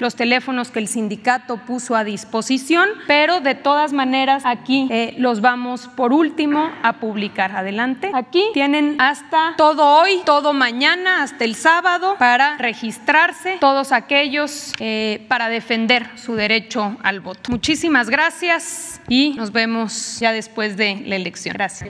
los 0.00 0.16
teléfonos 0.16 0.70
que 0.70 0.78
el 0.80 0.88
sindicato 0.88 1.58
puso 1.58 1.94
a 1.94 2.04
disposición, 2.04 2.88
pero 3.06 3.40
de 3.40 3.54
todas 3.54 3.92
maneras 3.92 4.42
aquí 4.44 4.88
eh, 4.90 5.14
los 5.18 5.40
vamos 5.40 5.88
por 5.88 6.12
último 6.12 6.70
a 6.82 6.94
publicar. 6.94 7.52
Adelante. 7.52 8.10
Aquí 8.12 8.42
tienen 8.52 8.96
hasta 9.00 9.54
todo 9.56 10.00
hoy, 10.00 10.20
todo 10.24 10.52
mañana, 10.52 11.22
hasta 11.22 11.44
el 11.44 11.54
sábado 11.54 12.16
para 12.18 12.56
registrarse 12.58 13.58
todos 13.60 13.92
aquellos 13.92 14.72
eh, 14.78 15.24
para 15.28 15.48
defender 15.48 16.06
su 16.16 16.34
derecho 16.34 16.96
al 17.02 17.20
voto. 17.20 17.50
Muchísimas 17.50 18.10
gracias 18.10 19.00
y 19.08 19.34
nos 19.34 19.52
vemos 19.52 20.18
ya 20.20 20.32
después 20.32 20.76
de 20.76 21.02
la 21.06 21.16
elección. 21.16 21.54
Gracias. 21.54 21.88